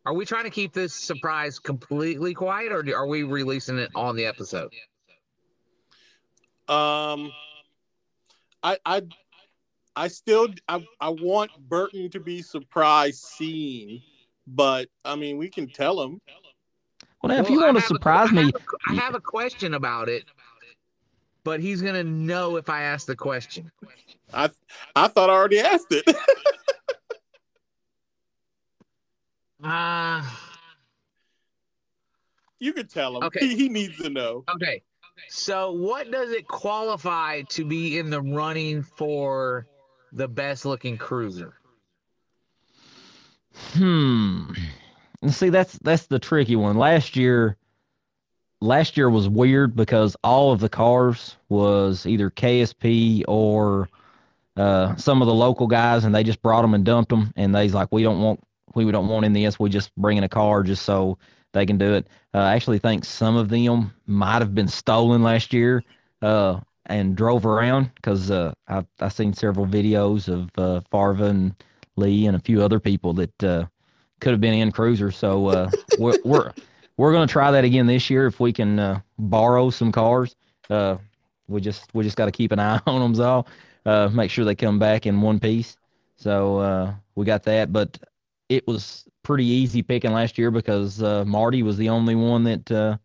are 0.06 0.14
we 0.14 0.24
trying 0.24 0.44
to 0.44 0.50
keep 0.50 0.72
this 0.72 0.94
surprise 0.94 1.58
completely 1.58 2.34
quiet, 2.34 2.72
or 2.72 2.84
are 2.96 3.06
we 3.06 3.22
releasing 3.22 3.78
it 3.78 3.90
on 3.94 4.16
the 4.16 4.24
episode? 4.24 4.72
Um, 6.68 7.32
I 8.62 8.78
I 8.86 9.02
I 10.00 10.08
still 10.08 10.48
I 10.66 10.82
I 10.98 11.10
want 11.10 11.50
Burton 11.68 12.08
to 12.12 12.20
be 12.20 12.40
surprised 12.40 13.18
seeing, 13.22 14.00
but 14.46 14.88
I 15.04 15.14
mean 15.14 15.36
we 15.36 15.50
can 15.50 15.68
tell 15.68 16.00
him. 16.02 16.22
Well, 17.22 17.32
if 17.32 17.42
Well, 17.42 17.52
you 17.52 17.62
I 17.62 17.66
want 17.66 17.76
to 17.76 17.80
have 17.82 17.90
a- 17.90 17.94
surprise 17.94 18.30
I 18.30 18.32
me, 18.32 18.42
have 18.44 18.54
a- 18.54 18.90
I 18.90 18.94
have 18.94 19.14
a 19.14 19.20
question 19.20 19.74
about 19.74 20.08
it, 20.08 20.24
but 21.44 21.60
he's 21.60 21.82
gonna 21.82 22.02
know 22.02 22.56
if 22.56 22.70
I 22.70 22.80
ask 22.84 23.06
the 23.06 23.14
question. 23.14 23.70
I 24.32 24.48
I 24.96 25.08
thought 25.08 25.28
I 25.28 25.34
already 25.34 25.60
asked 25.60 25.92
it. 25.92 26.04
Uh, 29.62 30.24
you 32.58 32.72
can 32.72 32.86
tell 32.88 33.14
him. 33.18 33.24
Okay. 33.24 33.40
He, 33.46 33.56
he 33.56 33.68
needs 33.68 33.98
to 33.98 34.08
know. 34.08 34.42
okay. 34.54 34.82
So, 35.28 35.72
what 35.72 36.10
does 36.10 36.30
it 36.30 36.48
qualify 36.48 37.42
to 37.50 37.66
be 37.66 37.98
in 37.98 38.08
the 38.08 38.22
running 38.22 38.82
for 38.82 39.66
the 40.12 40.28
best 40.28 40.64
looking 40.64 40.96
cruiser? 40.96 41.54
Hmm. 43.72 44.52
See, 45.28 45.50
that's 45.50 45.78
that's 45.78 46.06
the 46.06 46.18
tricky 46.18 46.56
one. 46.56 46.76
Last 46.76 47.16
year, 47.16 47.56
last 48.60 48.96
year 48.96 49.10
was 49.10 49.28
weird 49.28 49.76
because 49.76 50.16
all 50.24 50.52
of 50.52 50.60
the 50.60 50.68
cars 50.68 51.36
was 51.48 52.06
either 52.06 52.30
KSP 52.30 53.24
or 53.28 53.88
uh, 54.56 54.96
some 54.96 55.20
of 55.20 55.26
the 55.26 55.34
local 55.34 55.66
guys, 55.66 56.04
and 56.04 56.14
they 56.14 56.24
just 56.24 56.42
brought 56.42 56.62
them 56.62 56.74
and 56.74 56.84
dumped 56.84 57.10
them. 57.10 57.32
And 57.36 57.54
they's 57.54 57.74
like, 57.74 57.88
we 57.90 58.02
don't 58.02 58.20
want 58.20 58.40
we 58.74 58.90
don't 58.90 59.08
want 59.08 59.26
in 59.26 59.32
this. 59.32 59.58
We 59.58 59.68
just 59.68 59.94
bring 59.96 60.16
in 60.16 60.24
a 60.24 60.28
car 60.28 60.62
just 60.62 60.84
so 60.84 61.18
they 61.52 61.66
can 61.66 61.78
do 61.78 61.94
it. 61.94 62.06
Uh, 62.32 62.38
I 62.38 62.54
actually 62.54 62.78
think 62.78 63.04
some 63.04 63.36
of 63.36 63.48
them 63.48 63.92
might 64.06 64.40
have 64.40 64.54
been 64.54 64.68
stolen 64.68 65.22
last 65.22 65.52
year 65.52 65.82
uh, 66.22 66.60
and 66.90 67.16
drove 67.16 67.46
around 67.46 67.90
because 67.94 68.30
uh, 68.30 68.52
I 68.68 68.84
I 69.00 69.08
seen 69.08 69.32
several 69.32 69.66
videos 69.66 70.28
of 70.28 70.50
uh, 70.58 70.82
Farva 70.90 71.26
and 71.26 71.54
Lee 71.96 72.26
and 72.26 72.36
a 72.36 72.40
few 72.40 72.62
other 72.62 72.80
people 72.80 73.14
that 73.14 73.44
uh, 73.44 73.66
could 74.20 74.32
have 74.32 74.40
been 74.40 74.54
in 74.54 74.72
cruiser. 74.72 75.10
So 75.10 75.46
uh, 75.46 75.70
we're 75.98 76.18
we're 76.24 76.52
we're 76.96 77.12
gonna 77.12 77.26
try 77.26 77.50
that 77.52 77.64
again 77.64 77.86
this 77.86 78.10
year 78.10 78.26
if 78.26 78.40
we 78.40 78.52
can 78.52 78.78
uh, 78.78 79.00
borrow 79.18 79.70
some 79.70 79.92
cars. 79.92 80.34
Uh, 80.68 80.98
we 81.48 81.60
just 81.60 81.84
we 81.94 82.04
just 82.04 82.16
got 82.16 82.26
to 82.26 82.32
keep 82.32 82.52
an 82.52 82.60
eye 82.60 82.80
on 82.86 83.12
them 83.12 83.24
all. 83.24 83.46
Uh, 83.86 84.08
make 84.12 84.30
sure 84.30 84.44
they 84.44 84.54
come 84.54 84.78
back 84.78 85.06
in 85.06 85.20
one 85.20 85.40
piece. 85.40 85.76
So 86.16 86.58
uh, 86.58 86.94
we 87.14 87.24
got 87.24 87.44
that, 87.44 87.72
but 87.72 87.98
it 88.50 88.66
was 88.66 89.04
pretty 89.22 89.46
easy 89.46 89.82
picking 89.82 90.12
last 90.12 90.36
year 90.36 90.50
because 90.50 91.02
uh, 91.02 91.24
Marty 91.24 91.62
was 91.62 91.78
the 91.78 91.88
only 91.88 92.14
one 92.14 92.44
that 92.44 92.70
uh, 92.70 92.98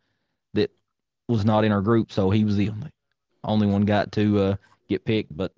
that 0.54 0.72
was 1.30 1.46
not 1.46 1.64
in 1.64 1.72
our 1.72 1.82
group, 1.82 2.12
so 2.12 2.30
he 2.30 2.44
was 2.44 2.58
the 2.58 2.70
only 2.70 2.90
only 3.46 3.68
one 3.68 3.84
got 3.84 4.12
to 4.14 4.40
uh, 4.40 4.56
get 4.90 5.06
picked. 5.06 5.36
But 5.36 5.52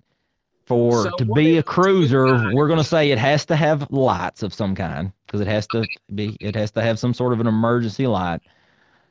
for 0.66 1.04
So 1.04 1.10
to 1.18 1.24
be 1.24 1.56
a 1.58 1.62
cruiser, 1.62 2.52
we're 2.54 2.68
gonna 2.68 2.84
say 2.84 3.10
it 3.10 3.18
has 3.18 3.44
to 3.46 3.56
have 3.56 3.90
lights 3.90 4.42
of 4.42 4.52
some 4.54 4.74
kind 4.74 5.12
because 5.26 5.40
it 5.40 5.46
has 5.46 5.66
to 5.68 5.86
be 6.14 6.36
it 6.40 6.54
has 6.54 6.70
to 6.72 6.82
have 6.82 6.98
some 6.98 7.14
sort 7.14 7.32
of 7.32 7.40
an 7.40 7.46
emergency 7.46 8.06
light. 8.06 8.40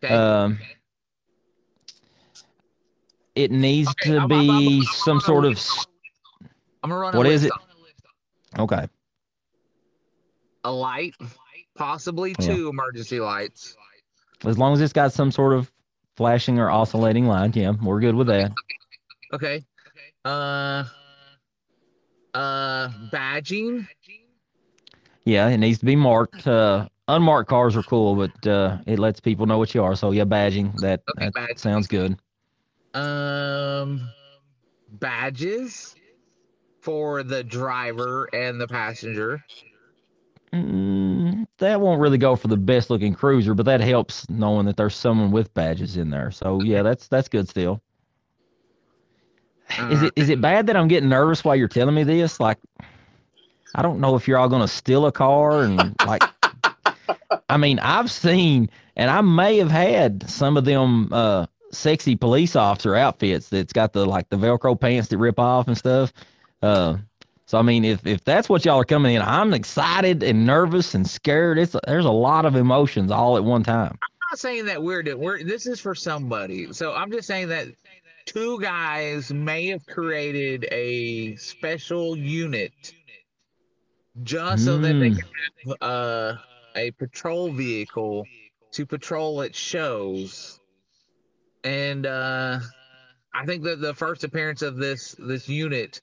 Okay. 0.04 0.14
Um, 0.14 0.60
it 3.36 3.52
needs 3.52 3.94
to 4.04 4.18
I'm- 4.18 4.32
I'm- 4.32 4.50
I'm- 4.50 4.58
be 4.60 4.78
I'm 4.80 4.84
some 4.84 5.20
sort 5.20 5.46
of 5.46 5.60
I'm 6.84 6.90
gonna 6.90 6.98
run. 7.02 7.16
what 7.18 7.26
is 7.28 7.44
it? 7.44 7.52
okay. 8.60 8.88
A 10.64 10.72
light, 10.72 11.16
possibly 11.76 12.36
Yeah. 12.40 12.46
two 12.48 12.70
emergency 12.70 13.20
lights. 13.20 13.76
As 14.46 14.58
long 14.58 14.74
as 14.74 14.82
it's 14.82 14.94
got 14.94 15.14
some 15.14 15.32
sort 15.32 15.54
of 15.54 15.72
flashing 16.18 16.60
or 16.60 16.70
oscillating 16.70 17.28
line, 17.28 17.54
yeah, 17.56 17.72
we're 17.82 18.02
good 18.02 18.16
with 18.16 18.28
that. 18.28 18.52
Okay. 19.34 19.64
Uh. 20.26 20.84
Uh, 22.34 22.90
badging. 23.12 23.88
Yeah, 25.24 25.48
it 25.50 25.58
needs 25.58 25.80
to 25.80 25.86
be 25.86 25.96
marked. 25.96 26.46
Uh, 26.46 26.88
unmarked 27.08 27.50
cars 27.50 27.76
are 27.76 27.84
cool, 27.84 28.16
but 28.16 28.48
uh, 28.48 28.78
it 28.86 29.00
lets 29.00 29.20
people 29.20 29.46
know 29.48 29.58
what 29.58 29.74
you 29.74 29.84
are. 29.84 29.96
So 29.96 30.12
yeah, 30.12 30.24
badging 30.24 30.80
that, 30.82 31.02
Okay, 31.10 31.26
that 31.26 31.34
badging. 31.34 31.60
sounds 31.60 31.88
good. 31.88 32.18
Um, 32.94 34.08
badges 34.92 35.96
for 36.82 37.24
the 37.24 37.44
driver 37.44 38.30
and 38.34 38.62
the 38.62 38.68
passenger. 38.68 39.44
Mm, 40.54 41.07
that 41.58 41.82
won't 41.82 42.00
really 42.02 42.18
go 42.18 42.36
for 42.36 42.48
the 42.48 42.58
best 42.58 42.90
looking 42.90 43.14
cruiser, 43.14 43.54
but 43.54 43.66
that 43.66 43.82
helps 43.82 44.30
knowing 44.30 44.66
that 44.68 44.78
there's 44.78 44.96
someone 44.96 45.32
with 45.32 45.54
badges 45.54 45.98
in 45.98 46.10
there. 46.10 46.32
So 46.32 46.62
yeah, 46.62 46.84
that's 46.84 47.08
that's 47.08 47.28
good 47.30 47.50
still. 47.50 47.82
Is 49.92 50.04
Uh, 50.04 50.06
it 50.06 50.14
is 50.16 50.30
it 50.30 50.42
bad 50.42 50.68
that 50.68 50.78
I'm 50.78 50.88
getting 50.88 51.10
nervous 51.10 51.44
while 51.44 51.56
you're 51.56 51.68
telling 51.68 51.96
me 51.96 52.04
this? 52.04 52.40
Like, 52.40 52.58
I 53.76 53.82
don't 53.82 54.00
know 54.00 54.16
if 54.16 54.28
you're 54.28 54.38
all 54.38 54.50
gonna 54.50 54.68
steal 54.68 55.06
a 55.06 55.12
car 55.12 55.64
and 55.64 55.96
like. 56.06 56.24
I 57.50 57.58
mean, 57.58 57.80
I've 57.80 58.10
seen, 58.12 58.70
and 58.96 59.10
I 59.10 59.22
may 59.22 59.58
have 59.58 59.72
had 59.72 60.30
some 60.30 60.58
of 60.58 60.66
them 60.66 61.10
uh, 61.12 61.46
sexy 61.72 62.16
police 62.16 62.56
officer 62.56 62.96
outfits 62.96 63.50
that's 63.50 63.74
got 63.74 63.94
the 63.94 64.06
like 64.06 64.30
the 64.30 64.38
Velcro 64.38 64.80
pants 64.80 65.10
that 65.10 65.18
rip 65.18 65.40
off 65.40 65.68
and 65.68 65.78
stuff. 65.78 66.14
Uh, 66.62 66.98
so 67.48 67.58
I 67.58 67.62
mean, 67.62 67.86
if 67.86 68.06
if 68.06 68.24
that's 68.26 68.50
what 68.50 68.66
y'all 68.66 68.80
are 68.82 68.86
coming 68.86 69.16
in, 69.16 69.22
I'm 69.22 69.54
excited 69.54 70.22
and 70.22 70.46
nervous 70.46 70.94
and 70.94 71.08
scared. 71.08 71.58
It's 71.58 71.76
there's 71.88 72.06
a 72.06 72.12
lot 72.12 72.46
of 72.46 72.56
emotions 72.56 73.10
all 73.10 73.38
at 73.38 73.44
one 73.44 73.64
time. 73.64 73.92
I'm 73.94 74.32
not 74.32 74.40
saying 74.40 74.66
that 74.66 74.84
we're, 74.84 75.16
we're 75.16 75.42
this 75.44 75.66
is 75.66 75.80
for 75.80 75.96
somebody. 75.96 76.74
So 76.74 76.94
I'm 76.94 77.10
just 77.10 77.26
saying 77.28 77.48
that 77.48 77.68
two 78.26 78.60
guys 78.60 79.32
may 79.32 79.68
have 79.68 79.86
created 79.86 80.68
a 80.72 81.36
special 81.38 82.18
unit 82.18 82.74
just 84.24 84.66
so 84.66 84.78
that 84.80 85.00
they 85.00 85.12
Mm. 85.12 85.18
can 85.18 85.78
have 85.80 85.90
uh, 85.90 86.38
a 86.76 86.92
patrol 86.92 87.52
vehicle 87.52 88.26
to 88.72 88.86
patrol 88.86 89.42
its 89.42 89.58
shows. 89.58 90.60
And 91.64 92.06
uh, 92.06 92.60
I 93.34 93.46
think 93.46 93.64
that 93.64 93.80
the 93.80 93.94
first 93.94 94.24
appearance 94.26 94.62
of 94.62 94.76
this 94.78 95.16
this 95.18 95.48
unit 95.48 96.02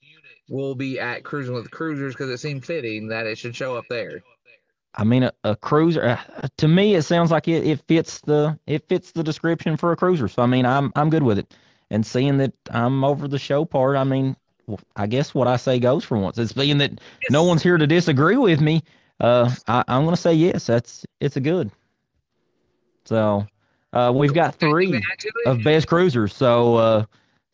will 0.49 0.75
be 0.75 0.99
at 0.99 1.23
Cruising 1.23 1.55
with 1.55 1.71
Cruisers 1.71 2.13
because 2.13 2.29
it 2.29 2.37
seemed 2.37 2.65
fitting 2.65 3.07
that 3.07 3.25
it 3.25 3.37
should 3.37 3.55
show 3.55 3.75
up 3.75 3.85
there. 3.89 4.21
I 4.97 5.03
mean, 5.03 5.23
a, 5.23 5.33
a 5.43 5.55
cruiser 5.55 6.03
uh, 6.03 6.47
to 6.57 6.67
me, 6.67 6.95
it 6.95 7.03
sounds 7.03 7.31
like 7.31 7.47
it, 7.47 7.65
it 7.65 7.81
fits 7.87 8.21
the 8.21 8.57
it 8.65 8.87
fits 8.87 9.11
the 9.11 9.23
description 9.23 9.75
for 9.75 9.91
a 9.91 9.95
cruiser. 9.95 10.27
So 10.27 10.41
I 10.41 10.45
mean, 10.45 10.65
I'm 10.65 10.91
I'm 10.95 11.09
good 11.09 11.23
with 11.23 11.37
it. 11.37 11.53
And 11.91 12.05
seeing 12.05 12.37
that 12.37 12.53
I'm 12.71 13.03
over 13.03 13.27
the 13.27 13.37
show 13.37 13.65
part, 13.65 13.97
I 13.97 14.03
mean, 14.03 14.35
well, 14.67 14.79
I 14.95 15.07
guess 15.07 15.33
what 15.35 15.47
I 15.47 15.57
say 15.57 15.79
goes 15.79 16.03
for 16.03 16.17
once. 16.17 16.37
It's 16.37 16.53
being 16.53 16.77
that 16.79 16.99
no 17.29 17.43
one's 17.43 17.61
here 17.61 17.77
to 17.77 17.85
disagree 17.85 18.37
with 18.37 18.61
me. 18.61 18.83
Uh, 19.19 19.53
I, 19.67 19.83
I'm 19.87 20.05
gonna 20.05 20.17
say 20.17 20.33
yes. 20.33 20.65
That's 20.65 21.05
it's 21.19 21.35
a 21.35 21.41
good. 21.41 21.71
So, 23.05 23.45
uh, 23.93 24.11
we've 24.15 24.33
got 24.33 24.55
three 24.55 24.95
Add 24.95 25.19
to 25.19 25.27
it? 25.27 25.47
of 25.47 25.63
best 25.63 25.87
cruisers. 25.87 26.33
So, 26.33 26.75
uh, 26.75 27.05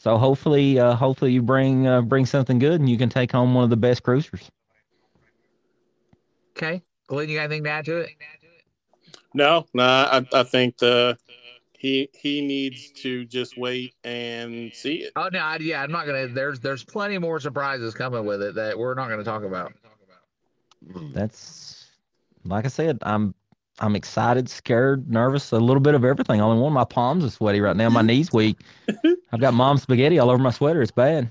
so 0.02 0.18
hopefully, 0.18 0.80
uh, 0.80 0.96
hopefully 0.96 1.32
you 1.32 1.44
bring 1.44 1.86
uh, 1.86 2.02
bring 2.02 2.26
something 2.26 2.58
good 2.58 2.80
and 2.82 2.90
you 2.90 2.98
can 2.98 3.08
take 3.08 3.32
home 3.32 3.54
one 3.54 3.64
of 3.64 3.70
the 3.70 3.78
best 3.78 4.02
cruisers. 4.02 4.50
Okay. 6.58 6.82
Glenn, 7.06 7.30
you 7.30 7.38
got 7.38 7.44
anything 7.44 7.64
to 7.66 7.70
add 7.70 7.86
to 7.86 7.98
it? 8.00 8.10
No, 9.36 9.68
no, 9.76 9.84
I, 9.84 10.26
I 10.34 10.42
think 10.42 10.80
the 10.80 11.20
he 11.78 12.10
he 12.14 12.42
needs 12.42 12.90
to 13.04 13.26
just 13.26 13.60
wait 13.60 13.94
and 14.04 14.74
see 14.74 15.04
it. 15.04 15.14
Oh 15.16 15.30
no, 15.32 15.38
I, 15.38 15.58
yeah, 15.58 15.84
I'm 15.84 15.92
not 15.92 16.08
gonna. 16.08 16.30
There's 16.30 16.60
there's 16.60 16.84
plenty 16.84 17.20
more 17.20 17.40
surprises 17.40 17.94
coming 17.94 18.26
with 18.26 18.42
it 18.42 18.56
that 18.56 18.80
we're 18.80 18.96
not 18.96 19.08
gonna 19.08 19.24
talk 19.24 19.44
about. 19.44 19.72
That's 21.14 21.86
like 22.44 22.66
I 22.66 22.70
said, 22.70 22.98
I'm 23.04 23.36
I'm 23.80 23.96
excited, 23.96 24.50
scared, 24.50 25.10
nervous, 25.10 25.52
a 25.52 25.58
little 25.58 25.82
bit 25.82 25.96
of 25.96 26.06
everything 26.06 26.40
in 26.40 26.46
one. 26.46 26.58
Of 26.58 26.74
my 26.74 26.84
palms 26.84 27.26
are 27.26 27.30
sweaty 27.30 27.62
right 27.62 27.76
now. 27.76 27.90
My 27.90 28.02
knees 28.02 28.32
weak. 28.32 28.58
I've 29.32 29.40
got 29.40 29.54
mom 29.54 29.78
spaghetti 29.78 30.20
all 30.20 30.30
over 30.30 30.42
my 30.42 30.52
sweater. 30.52 30.82
It's 30.82 30.92
bad. 30.92 31.30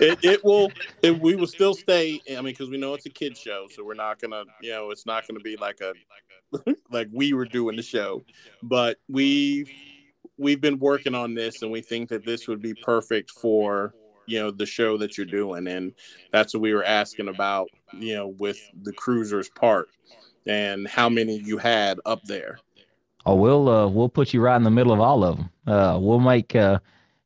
it, 0.00 0.18
it 0.22 0.44
will 0.44 0.70
it, 1.02 1.18
we 1.20 1.34
will 1.34 1.46
still 1.46 1.74
stay 1.74 2.20
i 2.30 2.34
mean 2.36 2.44
because 2.44 2.70
we 2.70 2.76
know 2.76 2.94
it's 2.94 3.06
a 3.06 3.10
kid 3.10 3.36
show 3.36 3.66
so 3.74 3.84
we're 3.84 3.94
not 3.94 4.20
gonna 4.20 4.44
you 4.60 4.70
know 4.70 4.90
it's 4.90 5.06
not 5.06 5.26
gonna 5.26 5.40
be 5.40 5.56
like 5.56 5.80
a 5.80 5.94
like 6.92 7.08
we 7.12 7.32
were 7.32 7.46
doing 7.46 7.74
the 7.74 7.82
show 7.82 8.22
but 8.62 8.98
we 9.08 9.66
we've 10.36 10.60
been 10.60 10.78
working 10.78 11.14
on 11.14 11.34
this 11.34 11.62
and 11.62 11.72
we 11.72 11.80
think 11.80 12.08
that 12.08 12.24
this 12.24 12.46
would 12.46 12.60
be 12.60 12.74
perfect 12.74 13.30
for 13.30 13.94
you 14.26 14.38
know 14.38 14.50
the 14.50 14.66
show 14.66 14.96
that 14.96 15.16
you're 15.16 15.26
doing 15.26 15.66
and 15.66 15.92
that's 16.30 16.54
what 16.54 16.60
we 16.60 16.72
were 16.72 16.84
asking 16.84 17.28
about 17.28 17.68
you 17.92 18.14
know 18.14 18.28
with 18.38 18.58
the 18.82 18.92
cruisers 18.92 19.48
part 19.48 19.88
and 20.46 20.86
how 20.88 21.08
many 21.08 21.38
you 21.38 21.58
had 21.58 22.00
up 22.04 22.22
there 22.24 22.58
Oh, 23.24 23.36
we'll 23.36 23.68
uh, 23.68 23.86
we'll 23.86 24.08
put 24.08 24.34
you 24.34 24.40
right 24.40 24.56
in 24.56 24.64
the 24.64 24.70
middle 24.70 24.92
of 24.92 24.98
all 25.00 25.22
of 25.22 25.36
them. 25.36 25.50
Uh, 25.66 25.96
we'll 26.00 26.18
make 26.18 26.56
uh, 26.56 26.80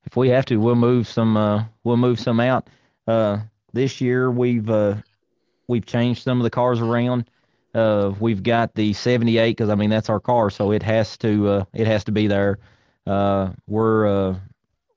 if 0.04 0.16
we 0.16 0.28
have 0.28 0.44
to, 0.46 0.56
we'll 0.58 0.74
move 0.74 1.08
some 1.08 1.36
uh, 1.36 1.64
we'll 1.84 1.96
move 1.96 2.20
some 2.20 2.38
out. 2.38 2.68
Uh, 3.06 3.38
this 3.72 4.00
year 4.00 4.30
we've 4.30 4.68
uh, 4.68 4.96
we've 5.68 5.86
changed 5.86 6.22
some 6.22 6.38
of 6.38 6.44
the 6.44 6.50
cars 6.50 6.80
around. 6.80 7.30
Uh, 7.74 8.14
we've 8.20 8.42
got 8.42 8.74
the 8.74 8.92
78 8.92 9.50
because 9.50 9.68
I 9.70 9.74
mean 9.74 9.90
that's 9.90 10.08
our 10.08 10.20
car, 10.20 10.50
so 10.50 10.70
it 10.70 10.82
has 10.82 11.16
to 11.18 11.48
uh, 11.48 11.64
it 11.74 11.86
has 11.86 12.04
to 12.04 12.12
be 12.12 12.26
there. 12.26 12.58
Uh, 13.06 13.50
we're 13.66 14.06
uh, 14.06 14.38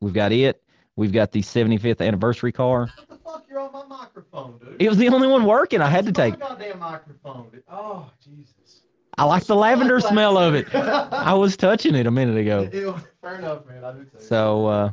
we've 0.01 0.13
got 0.13 0.31
it. 0.31 0.61
We've 0.95 1.13
got 1.13 1.31
the 1.31 1.41
75th 1.41 2.05
anniversary 2.05 2.51
car. 2.51 2.89
What 2.95 3.09
the 3.09 3.15
fuck? 3.15 3.45
You're 3.49 3.58
on 3.73 3.89
my 3.89 3.97
microphone, 3.97 4.57
dude. 4.59 4.75
It 4.81 4.89
was 4.89 4.97
the 4.97 5.09
only 5.09 5.27
one 5.27 5.45
working. 5.45 5.81
I 5.81 5.87
had 5.89 6.05
to 6.05 6.11
take. 6.11 6.39
My 6.39 6.47
goddamn 6.47 6.79
microphone. 6.79 7.49
Dude. 7.51 7.63
Oh, 7.69 8.09
Jesus. 8.23 8.81
I 9.17 9.23
like 9.25 9.43
the 9.45 9.55
lavender 9.55 9.99
smell 10.11 10.37
of 10.37 10.55
it. 10.55 10.73
I 10.75 11.33
was 11.33 11.57
touching 11.57 11.95
it 11.95 12.07
a 12.07 12.11
minute 12.11 12.37
ago. 12.37 12.69
Ew, 12.71 12.95
Fair 13.21 13.35
enough, 13.35 13.65
man. 13.65 13.83
I 13.83 13.91
do 13.93 14.03
too. 14.03 14.09
So, 14.19 14.65
uh, 14.67 14.91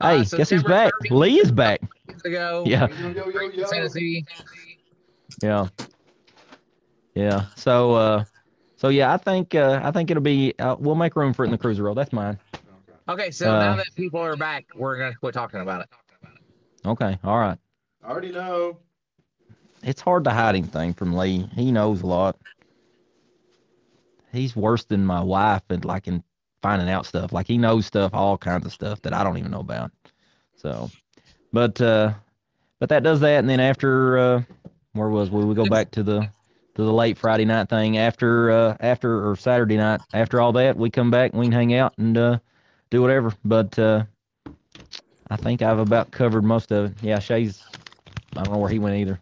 Uh, 0.00 0.16
hey, 0.18 0.24
guess 0.24 0.50
who's 0.50 0.62
back? 0.62 0.92
30th. 1.02 1.10
Lee 1.10 1.38
is 1.40 1.50
back. 1.52 1.80
Ago. 2.24 2.64
Yeah. 2.66 2.86
Yo, 2.88 3.10
yo, 3.12 3.28
yo, 3.28 3.40
yo. 3.50 3.64
Tennessee. 3.66 4.24
Yeah. 5.42 5.68
Yeah. 7.14 7.46
So 7.56 7.92
uh 7.94 8.24
so 8.76 8.88
yeah, 8.88 9.12
I 9.12 9.16
think 9.16 9.54
uh 9.54 9.80
I 9.82 9.90
think 9.90 10.10
it'll 10.10 10.22
be 10.22 10.54
uh, 10.58 10.76
we'll 10.78 10.94
make 10.94 11.16
room 11.16 11.32
for 11.34 11.44
it 11.44 11.48
in 11.48 11.52
the 11.52 11.58
cruiser 11.58 11.82
roll. 11.82 11.94
That's 11.94 12.12
mine. 12.12 12.38
Okay, 13.08 13.30
so 13.30 13.50
Uh, 13.54 13.58
now 13.58 13.76
that 13.76 13.86
people 13.96 14.20
are 14.20 14.36
back, 14.36 14.66
we're 14.74 14.98
gonna 14.98 15.14
quit 15.14 15.34
talking 15.34 15.60
about 15.60 15.82
it. 15.82 15.88
Okay. 16.84 17.18
All 17.24 17.38
right. 17.38 17.58
I 18.04 18.10
already 18.10 18.32
know. 18.32 18.78
It's 19.82 20.00
hard 20.00 20.24
to 20.24 20.30
hide 20.30 20.56
anything 20.56 20.94
from 20.94 21.14
Lee. 21.14 21.48
He 21.54 21.70
knows 21.70 22.02
a 22.02 22.06
lot. 22.06 22.36
He's 24.32 24.56
worse 24.56 24.84
than 24.84 25.04
my 25.04 25.22
wife 25.22 25.62
and 25.70 25.84
like 25.84 26.08
in 26.08 26.22
finding 26.62 26.88
out 26.90 27.06
stuff. 27.06 27.32
Like 27.32 27.46
he 27.46 27.58
knows 27.58 27.86
stuff, 27.86 28.12
all 28.14 28.36
kinds 28.36 28.66
of 28.66 28.72
stuff 28.72 29.00
that 29.02 29.12
I 29.12 29.22
don't 29.22 29.38
even 29.38 29.50
know 29.50 29.60
about. 29.60 29.92
So 30.56 30.90
but 31.52 31.80
uh 31.80 32.12
but 32.78 32.88
that 32.88 33.02
does 33.02 33.20
that 33.20 33.38
and 33.38 33.48
then 33.48 33.60
after 33.60 34.18
uh 34.18 34.42
where 34.92 35.08
was 35.08 35.30
we? 35.30 35.44
We 35.44 35.54
go 35.54 35.66
back 35.66 35.90
to 35.92 36.02
the 36.02 36.20
to 36.74 36.82
the 36.82 36.92
late 36.92 37.16
Friday 37.18 37.44
night 37.44 37.68
thing 37.68 37.98
after 37.98 38.50
uh 38.50 38.76
after 38.80 39.28
or 39.28 39.36
Saturday 39.36 39.76
night. 39.76 40.00
After 40.12 40.40
all 40.40 40.52
that, 40.52 40.76
we 40.76 40.90
come 40.90 41.10
back 41.10 41.32
and 41.32 41.40
we 41.40 41.46
can 41.46 41.52
hang 41.52 41.74
out 41.74 41.94
and 41.98 42.16
uh 42.16 42.38
do 42.90 43.00
whatever. 43.00 43.32
But 43.44 43.78
uh 43.78 44.04
I 45.30 45.36
think 45.36 45.62
I've 45.62 45.78
about 45.78 46.10
covered 46.10 46.44
most 46.44 46.70
of 46.72 46.90
it. 46.90 46.96
Yeah, 47.02 47.18
Shay's 47.18 47.62
I 48.34 48.42
don't 48.42 48.54
know 48.54 48.58
where 48.58 48.70
he 48.70 48.78
went 48.78 48.96
either. 48.96 49.20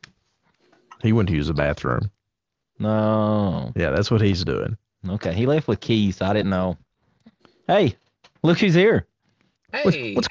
He 1.03 1.13
went 1.13 1.29
to 1.29 1.35
use 1.35 1.49
the 1.49 1.55
bathroom. 1.55 2.11
No. 2.79 3.73
Yeah, 3.77 3.91
that's 3.91 4.11
what 4.11 4.21
he's 4.21 4.45
doing. 4.45 4.77
Okay, 5.09 5.35
he 5.35 5.47
left 5.47 5.69
with 5.69 5.81
keys, 5.81 6.17
so 6.17 6.27
I 6.27 6.33
didn't 6.33 6.51
know. 6.51 6.77
Hey, 7.67 7.97
look 8.43 8.59
who's 8.59 8.75
here. 8.75 9.07
What's, 9.83 9.97
Hey, 9.97 10.15
what's 10.15 10.29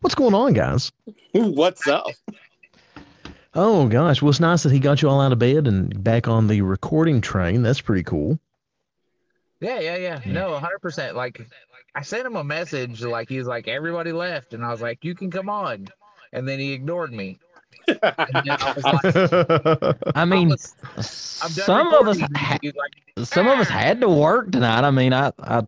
what's 0.00 0.14
going 0.14 0.34
on, 0.34 0.52
guys? 0.52 0.92
what's 1.32 1.86
up 1.88 2.06
Oh 3.58 3.88
gosh, 3.88 4.20
well 4.20 4.28
it's 4.28 4.38
nice 4.38 4.62
that 4.64 4.72
he 4.72 4.78
got 4.78 5.00
you 5.00 5.08
all 5.08 5.18
out 5.18 5.32
of 5.32 5.38
bed 5.38 5.66
and 5.66 6.04
back 6.04 6.28
on 6.28 6.46
the 6.46 6.60
recording 6.60 7.22
train. 7.22 7.62
That's 7.62 7.80
pretty 7.80 8.02
cool. 8.02 8.38
yeah, 9.60 9.80
yeah, 9.80 9.96
yeah. 9.96 10.20
No, 10.26 10.58
hundred 10.58 10.80
percent. 10.80 11.16
Like, 11.16 11.40
I 11.94 12.02
sent 12.02 12.26
him 12.26 12.36
a 12.36 12.44
message. 12.44 13.02
Like 13.02 13.30
he 13.30 13.38
was 13.38 13.46
like, 13.46 13.66
everybody 13.66 14.12
left, 14.12 14.52
and 14.52 14.62
I 14.62 14.70
was 14.70 14.82
like, 14.82 15.04
you 15.04 15.14
can 15.14 15.30
come 15.30 15.48
on, 15.48 15.88
and 16.34 16.46
then 16.46 16.58
he 16.58 16.74
ignored 16.74 17.14
me. 17.14 17.38
I 18.02 18.80
like, 18.84 19.96
I 20.16 20.24
mean, 20.24 20.48
was- 20.50 20.74
some 21.00 21.92
of 21.94 22.08
us, 22.08 22.18
ha- 22.34 22.58
like, 22.62 23.26
some 23.26 23.46
of 23.48 23.58
us 23.58 23.68
had 23.68 24.00
to 24.00 24.08
work 24.08 24.52
tonight. 24.52 24.84
I 24.84 24.90
mean, 24.90 25.12
I, 25.12 25.32
I, 25.38 25.62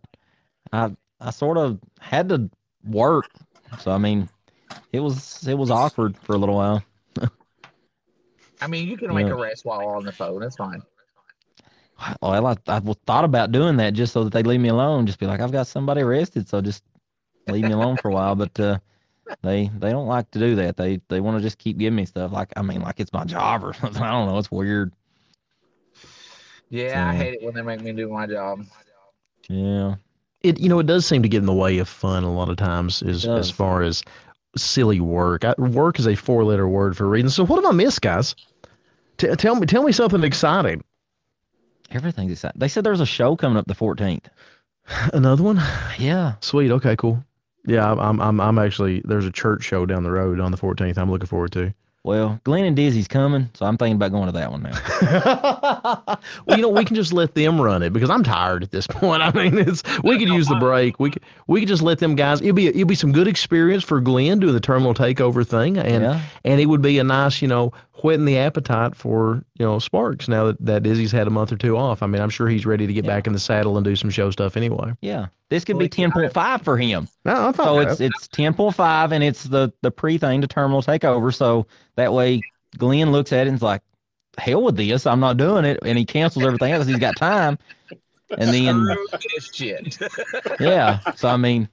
I, 0.72 0.90
I 1.20 1.30
sort 1.30 1.58
of 1.58 1.78
had 2.00 2.28
to 2.30 2.50
work. 2.84 3.26
So 3.80 3.90
I 3.90 3.98
mean, 3.98 4.28
it 4.92 5.00
was 5.00 5.46
it 5.46 5.54
was 5.54 5.70
awkward 5.70 6.16
for 6.18 6.34
a 6.34 6.38
little 6.38 6.54
while. 6.56 6.82
I 8.60 8.66
mean, 8.66 8.88
you 8.88 8.96
can 8.96 9.14
make 9.14 9.26
Yeah. 9.26 9.32
a 9.32 9.36
rest 9.36 9.64
while 9.64 9.86
on 9.88 10.04
the 10.04 10.12
phone. 10.12 10.42
It's 10.42 10.56
fine. 10.56 10.82
Well, 12.22 12.46
I, 12.46 12.56
I 12.68 12.80
thought 13.06 13.24
about 13.24 13.50
doing 13.50 13.76
that 13.78 13.92
just 13.94 14.12
so 14.12 14.22
that 14.24 14.32
they'd 14.32 14.46
leave 14.46 14.60
me 14.60 14.68
alone. 14.68 15.04
Just 15.06 15.18
be 15.18 15.26
like, 15.26 15.40
I've 15.40 15.50
got 15.50 15.66
somebody 15.66 16.02
arrested, 16.02 16.48
so 16.48 16.60
just 16.60 16.84
leave 17.48 17.64
me 17.64 17.72
alone 17.72 17.96
for 17.96 18.08
a 18.08 18.14
while. 18.14 18.36
But 18.36 18.58
uh, 18.60 18.78
they 19.42 19.70
they 19.78 19.90
don't 19.90 20.06
like 20.06 20.30
to 20.32 20.38
do 20.38 20.54
that. 20.56 20.76
They 20.76 21.00
they 21.08 21.20
want 21.20 21.38
to 21.38 21.42
just 21.42 21.58
keep 21.58 21.78
giving 21.78 21.96
me 21.96 22.06
stuff. 22.06 22.32
Like 22.32 22.52
I 22.56 22.62
mean, 22.62 22.80
like 22.80 23.00
it's 23.00 23.12
my 23.12 23.24
job 23.24 23.64
or 23.64 23.72
something. 23.80 24.02
I 24.02 24.10
don't 24.10 24.28
know. 24.28 24.38
It's 24.38 24.50
weird. 24.50 24.92
Yeah, 26.70 27.08
I 27.08 27.14
hate 27.14 27.34
it 27.34 27.42
when 27.42 27.54
they 27.54 27.62
make 27.62 27.80
me 27.80 27.92
do 27.92 28.08
my 28.08 28.26
job. 28.26 28.64
Yeah. 29.48 29.96
It 30.42 30.60
you 30.60 30.68
know 30.68 30.78
it 30.78 30.86
does 30.86 31.06
seem 31.06 31.22
to 31.22 31.28
get 31.28 31.38
in 31.38 31.46
the 31.46 31.54
way 31.54 31.78
of 31.78 31.88
fun 31.88 32.24
a 32.24 32.32
lot 32.32 32.48
of 32.48 32.56
times 32.56 33.02
as 33.02 33.26
as 33.26 33.50
far 33.50 33.82
as 33.82 34.02
silly 34.56 35.00
work. 35.00 35.44
I, 35.44 35.54
work 35.58 35.98
is 35.98 36.06
a 36.06 36.14
four 36.14 36.44
letter 36.44 36.68
word 36.68 36.96
for 36.96 37.08
reading. 37.08 37.30
So 37.30 37.44
what 37.44 37.56
have 37.62 37.72
I 37.72 37.74
missed, 37.74 38.02
guys? 38.02 38.34
T- 39.16 39.34
tell 39.36 39.56
me 39.56 39.66
tell 39.66 39.82
me 39.82 39.92
something 39.92 40.22
exciting. 40.22 40.82
Everything's 41.90 42.32
exciting. 42.32 42.58
They 42.58 42.68
said 42.68 42.84
there's 42.84 43.00
a 43.00 43.06
show 43.06 43.34
coming 43.34 43.56
up 43.56 43.66
the 43.66 43.74
14th. 43.74 44.26
Another 45.12 45.42
one? 45.42 45.60
Yeah. 45.98 46.34
Sweet. 46.40 46.70
Okay. 46.70 46.96
Cool. 46.96 47.24
Yeah, 47.68 47.92
I'm 47.92 48.20
I'm 48.20 48.40
I'm 48.40 48.58
actually 48.58 49.02
there's 49.04 49.26
a 49.26 49.30
church 49.30 49.62
show 49.62 49.84
down 49.84 50.02
the 50.02 50.10
road 50.10 50.40
on 50.40 50.50
the 50.50 50.56
14th. 50.56 50.96
I'm 50.96 51.10
looking 51.10 51.26
forward 51.26 51.52
to. 51.52 51.74
Well, 52.04 52.40
Glenn 52.44 52.64
and 52.64 52.74
Dizzy's 52.74 53.08
coming, 53.08 53.50
so 53.52 53.66
I'm 53.66 53.76
thinking 53.76 53.96
about 53.96 54.12
going 54.12 54.26
to 54.26 54.32
that 54.32 54.50
one 54.50 54.62
now. 54.62 56.18
well, 56.46 56.56
you 56.56 56.62
know, 56.62 56.70
we 56.70 56.84
can 56.86 56.96
just 56.96 57.12
let 57.12 57.34
them 57.34 57.60
run 57.60 57.82
it 57.82 57.92
because 57.92 58.08
I'm 58.08 58.22
tired 58.22 58.62
at 58.62 58.70
this 58.70 58.86
point. 58.86 59.20
I 59.22 59.30
mean, 59.32 59.58
it's 59.58 59.82
we 60.02 60.18
could 60.18 60.28
use 60.28 60.46
the 60.46 60.54
break. 60.54 60.98
We 60.98 61.10
could 61.10 61.22
we 61.48 61.60
could 61.60 61.68
just 61.68 61.82
let 61.82 61.98
them 61.98 62.14
guys. 62.14 62.40
It'll 62.40 62.54
be 62.54 62.68
it'll 62.68 62.86
be 62.86 62.94
some 62.94 63.12
good 63.12 63.28
experience 63.28 63.84
for 63.84 64.00
Glenn 64.00 64.38
doing 64.38 64.54
the 64.54 64.60
terminal 64.60 64.94
takeover 64.94 65.46
thing, 65.46 65.76
and 65.76 66.04
yeah. 66.04 66.22
and 66.44 66.60
it 66.60 66.66
would 66.66 66.80
be 66.80 66.98
a 66.98 67.04
nice, 67.04 67.42
you 67.42 67.48
know, 67.48 67.74
whetting 68.02 68.24
the 68.24 68.38
appetite 68.38 68.94
for 68.94 69.44
you 69.58 69.64
know 69.66 69.78
Sparks 69.78 70.28
now 70.28 70.44
that 70.46 70.64
that 70.64 70.82
Dizzy's 70.82 71.12
had 71.12 71.26
a 71.26 71.30
month 71.30 71.52
or 71.52 71.56
two 71.56 71.76
off. 71.76 72.02
I 72.02 72.06
mean, 72.06 72.22
I'm 72.22 72.30
sure 72.30 72.48
he's 72.48 72.66
ready 72.66 72.86
to 72.86 72.92
get 72.92 73.04
Yeah. 73.04 73.10
back 73.10 73.26
in 73.26 73.32
the 73.32 73.38
saddle 73.38 73.76
and 73.76 73.84
do 73.84 73.96
some 73.96 74.10
show 74.10 74.30
stuff 74.30 74.56
anyway. 74.56 74.92
Yeah. 75.00 75.26
This 75.50 75.64
could 75.64 75.78
be 75.78 75.88
10.5 75.88 76.62
for 76.62 76.76
him. 76.76 77.08
No, 77.24 77.48
I 77.48 77.52
thought 77.52 77.64
So 77.66 77.78
that. 77.78 77.88
it's 77.92 78.00
it's 78.00 78.28
10.5 78.28 79.12
and 79.12 79.24
it's 79.24 79.44
the 79.44 79.72
the 79.82 79.90
pre 79.90 80.18
thing 80.18 80.40
to 80.42 80.46
terminal 80.46 80.82
takeover. 80.82 81.34
So 81.34 81.66
that 81.96 82.12
way 82.12 82.40
Glenn 82.76 83.12
looks 83.12 83.32
at 83.32 83.46
it 83.46 83.48
and 83.48 83.56
is 83.56 83.62
like, 83.62 83.82
hell 84.36 84.62
with 84.62 84.76
this, 84.76 85.06
I'm 85.06 85.20
not 85.20 85.36
doing 85.36 85.64
it, 85.64 85.78
and 85.84 85.96
he 85.98 86.04
cancels 86.04 86.44
everything 86.44 86.72
else. 86.72 86.86
He's 86.86 86.98
got 86.98 87.16
time, 87.16 87.58
and 88.36 88.50
then 88.52 88.86
shit. 89.54 89.98
yeah. 90.60 91.00
So 91.16 91.28
I 91.28 91.36
mean, 91.38 91.68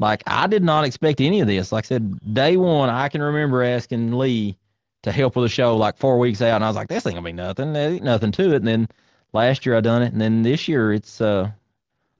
like 0.00 0.22
I 0.26 0.46
did 0.48 0.62
not 0.64 0.84
expect 0.84 1.20
any 1.20 1.40
of 1.40 1.46
this. 1.46 1.70
Like 1.72 1.84
I 1.84 1.88
said, 1.88 2.34
day 2.34 2.56
one, 2.56 2.90
I 2.90 3.08
can 3.08 3.22
remember 3.22 3.62
asking 3.62 4.12
Lee 4.12 4.56
to 5.08 5.12
help 5.12 5.36
with 5.36 5.44
the 5.44 5.48
show 5.48 5.76
like 5.76 5.96
four 5.96 6.18
weeks 6.18 6.42
out, 6.42 6.56
and 6.56 6.64
I 6.64 6.68
was 6.68 6.76
like, 6.76 6.88
this 6.88 7.06
ain't 7.06 7.14
gonna 7.14 7.24
be 7.24 7.32
nothing. 7.32 7.72
There 7.72 7.90
ain't 7.90 8.04
nothing 8.04 8.32
to 8.32 8.52
it. 8.52 8.56
And 8.56 8.66
then 8.66 8.88
last 9.32 9.66
year 9.66 9.76
I 9.76 9.80
done 9.80 10.02
it, 10.02 10.12
and 10.12 10.20
then 10.20 10.42
this 10.42 10.68
year 10.68 10.92
it's 10.92 11.20
uh, 11.20 11.50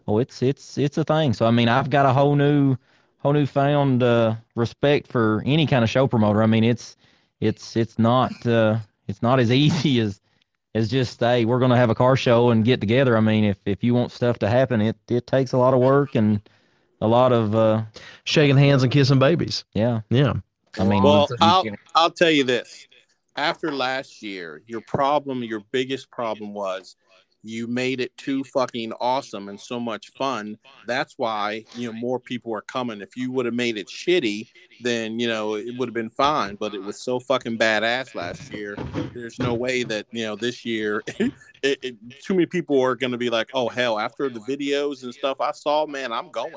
oh, 0.06 0.18
it's 0.18 0.42
it's 0.42 0.78
it's 0.78 0.98
a 0.98 1.04
thing. 1.04 1.32
So 1.32 1.46
I 1.46 1.50
mean, 1.50 1.68
I've 1.68 1.90
got 1.90 2.06
a 2.06 2.12
whole 2.12 2.34
new, 2.34 2.76
whole 3.18 3.32
new 3.32 3.46
found 3.46 4.02
uh, 4.02 4.36
respect 4.54 5.08
for 5.08 5.42
any 5.46 5.66
kind 5.66 5.84
of 5.84 5.90
show 5.90 6.06
promoter. 6.06 6.42
I 6.42 6.46
mean, 6.46 6.64
it's 6.64 6.96
it's 7.40 7.76
it's 7.76 7.98
not 7.98 8.46
uh, 8.46 8.78
it's 9.06 9.22
not 9.22 9.40
as 9.40 9.52
easy 9.52 10.00
as 10.00 10.20
as 10.74 10.90
just 10.90 11.20
hey, 11.20 11.44
we're 11.44 11.60
gonna 11.60 11.76
have 11.76 11.90
a 11.90 11.94
car 11.94 12.16
show 12.16 12.50
and 12.50 12.64
get 12.64 12.80
together. 12.80 13.16
I 13.16 13.20
mean, 13.20 13.44
if 13.44 13.58
if 13.66 13.84
you 13.84 13.94
want 13.94 14.12
stuff 14.12 14.38
to 14.40 14.48
happen, 14.48 14.80
it 14.80 14.96
it 15.08 15.26
takes 15.26 15.52
a 15.52 15.58
lot 15.58 15.74
of 15.74 15.80
work 15.80 16.14
and 16.14 16.40
a 17.00 17.06
lot 17.06 17.32
of 17.32 17.54
uh, 17.54 17.82
shaking 18.24 18.56
hands 18.56 18.82
and 18.82 18.90
kissing 18.90 19.18
babies. 19.18 19.64
yeah. 19.72 20.00
Yeah. 20.10 20.34
I 20.78 20.84
mean, 20.84 21.02
Well, 21.02 21.28
I'll 21.40 21.64
I'll 21.94 22.10
tell 22.10 22.30
you 22.30 22.44
this. 22.44 22.86
After 23.36 23.72
last 23.72 24.22
year, 24.22 24.62
your 24.66 24.80
problem, 24.80 25.42
your 25.44 25.62
biggest 25.70 26.10
problem 26.10 26.52
was 26.54 26.96
you 27.42 27.66
made 27.66 28.00
it 28.00 28.16
too 28.16 28.42
fucking 28.44 28.92
awesome 29.00 29.48
and 29.48 29.60
so 29.60 29.78
much 29.78 30.10
fun. 30.10 30.58
That's 30.86 31.14
why 31.16 31.64
you 31.74 31.90
know 31.90 31.98
more 31.98 32.18
people 32.18 32.54
are 32.54 32.62
coming. 32.62 33.00
If 33.00 33.16
you 33.16 33.30
would 33.32 33.46
have 33.46 33.54
made 33.54 33.78
it 33.78 33.86
shitty, 33.86 34.48
then 34.82 35.20
you 35.20 35.28
know 35.28 35.54
it 35.54 35.76
would 35.76 35.88
have 35.88 35.94
been 35.94 36.10
fine. 36.10 36.56
But 36.56 36.74
it 36.74 36.82
was 36.82 37.00
so 37.00 37.20
fucking 37.20 37.58
badass 37.58 38.14
last 38.14 38.52
year. 38.52 38.76
There's 39.14 39.38
no 39.38 39.54
way 39.54 39.82
that 39.84 40.06
you 40.10 40.24
know 40.24 40.36
this 40.36 40.64
year. 40.64 41.02
it, 41.18 41.32
it, 41.62 41.96
too 42.22 42.34
many 42.34 42.46
people 42.46 42.80
are 42.80 42.96
going 42.96 43.12
to 43.12 43.18
be 43.18 43.30
like, 43.30 43.50
oh 43.54 43.68
hell! 43.68 43.98
After 43.98 44.28
the 44.28 44.40
videos 44.40 45.04
and 45.04 45.14
stuff 45.14 45.40
I 45.40 45.52
saw, 45.52 45.86
man, 45.86 46.12
I'm 46.12 46.30
going. 46.30 46.54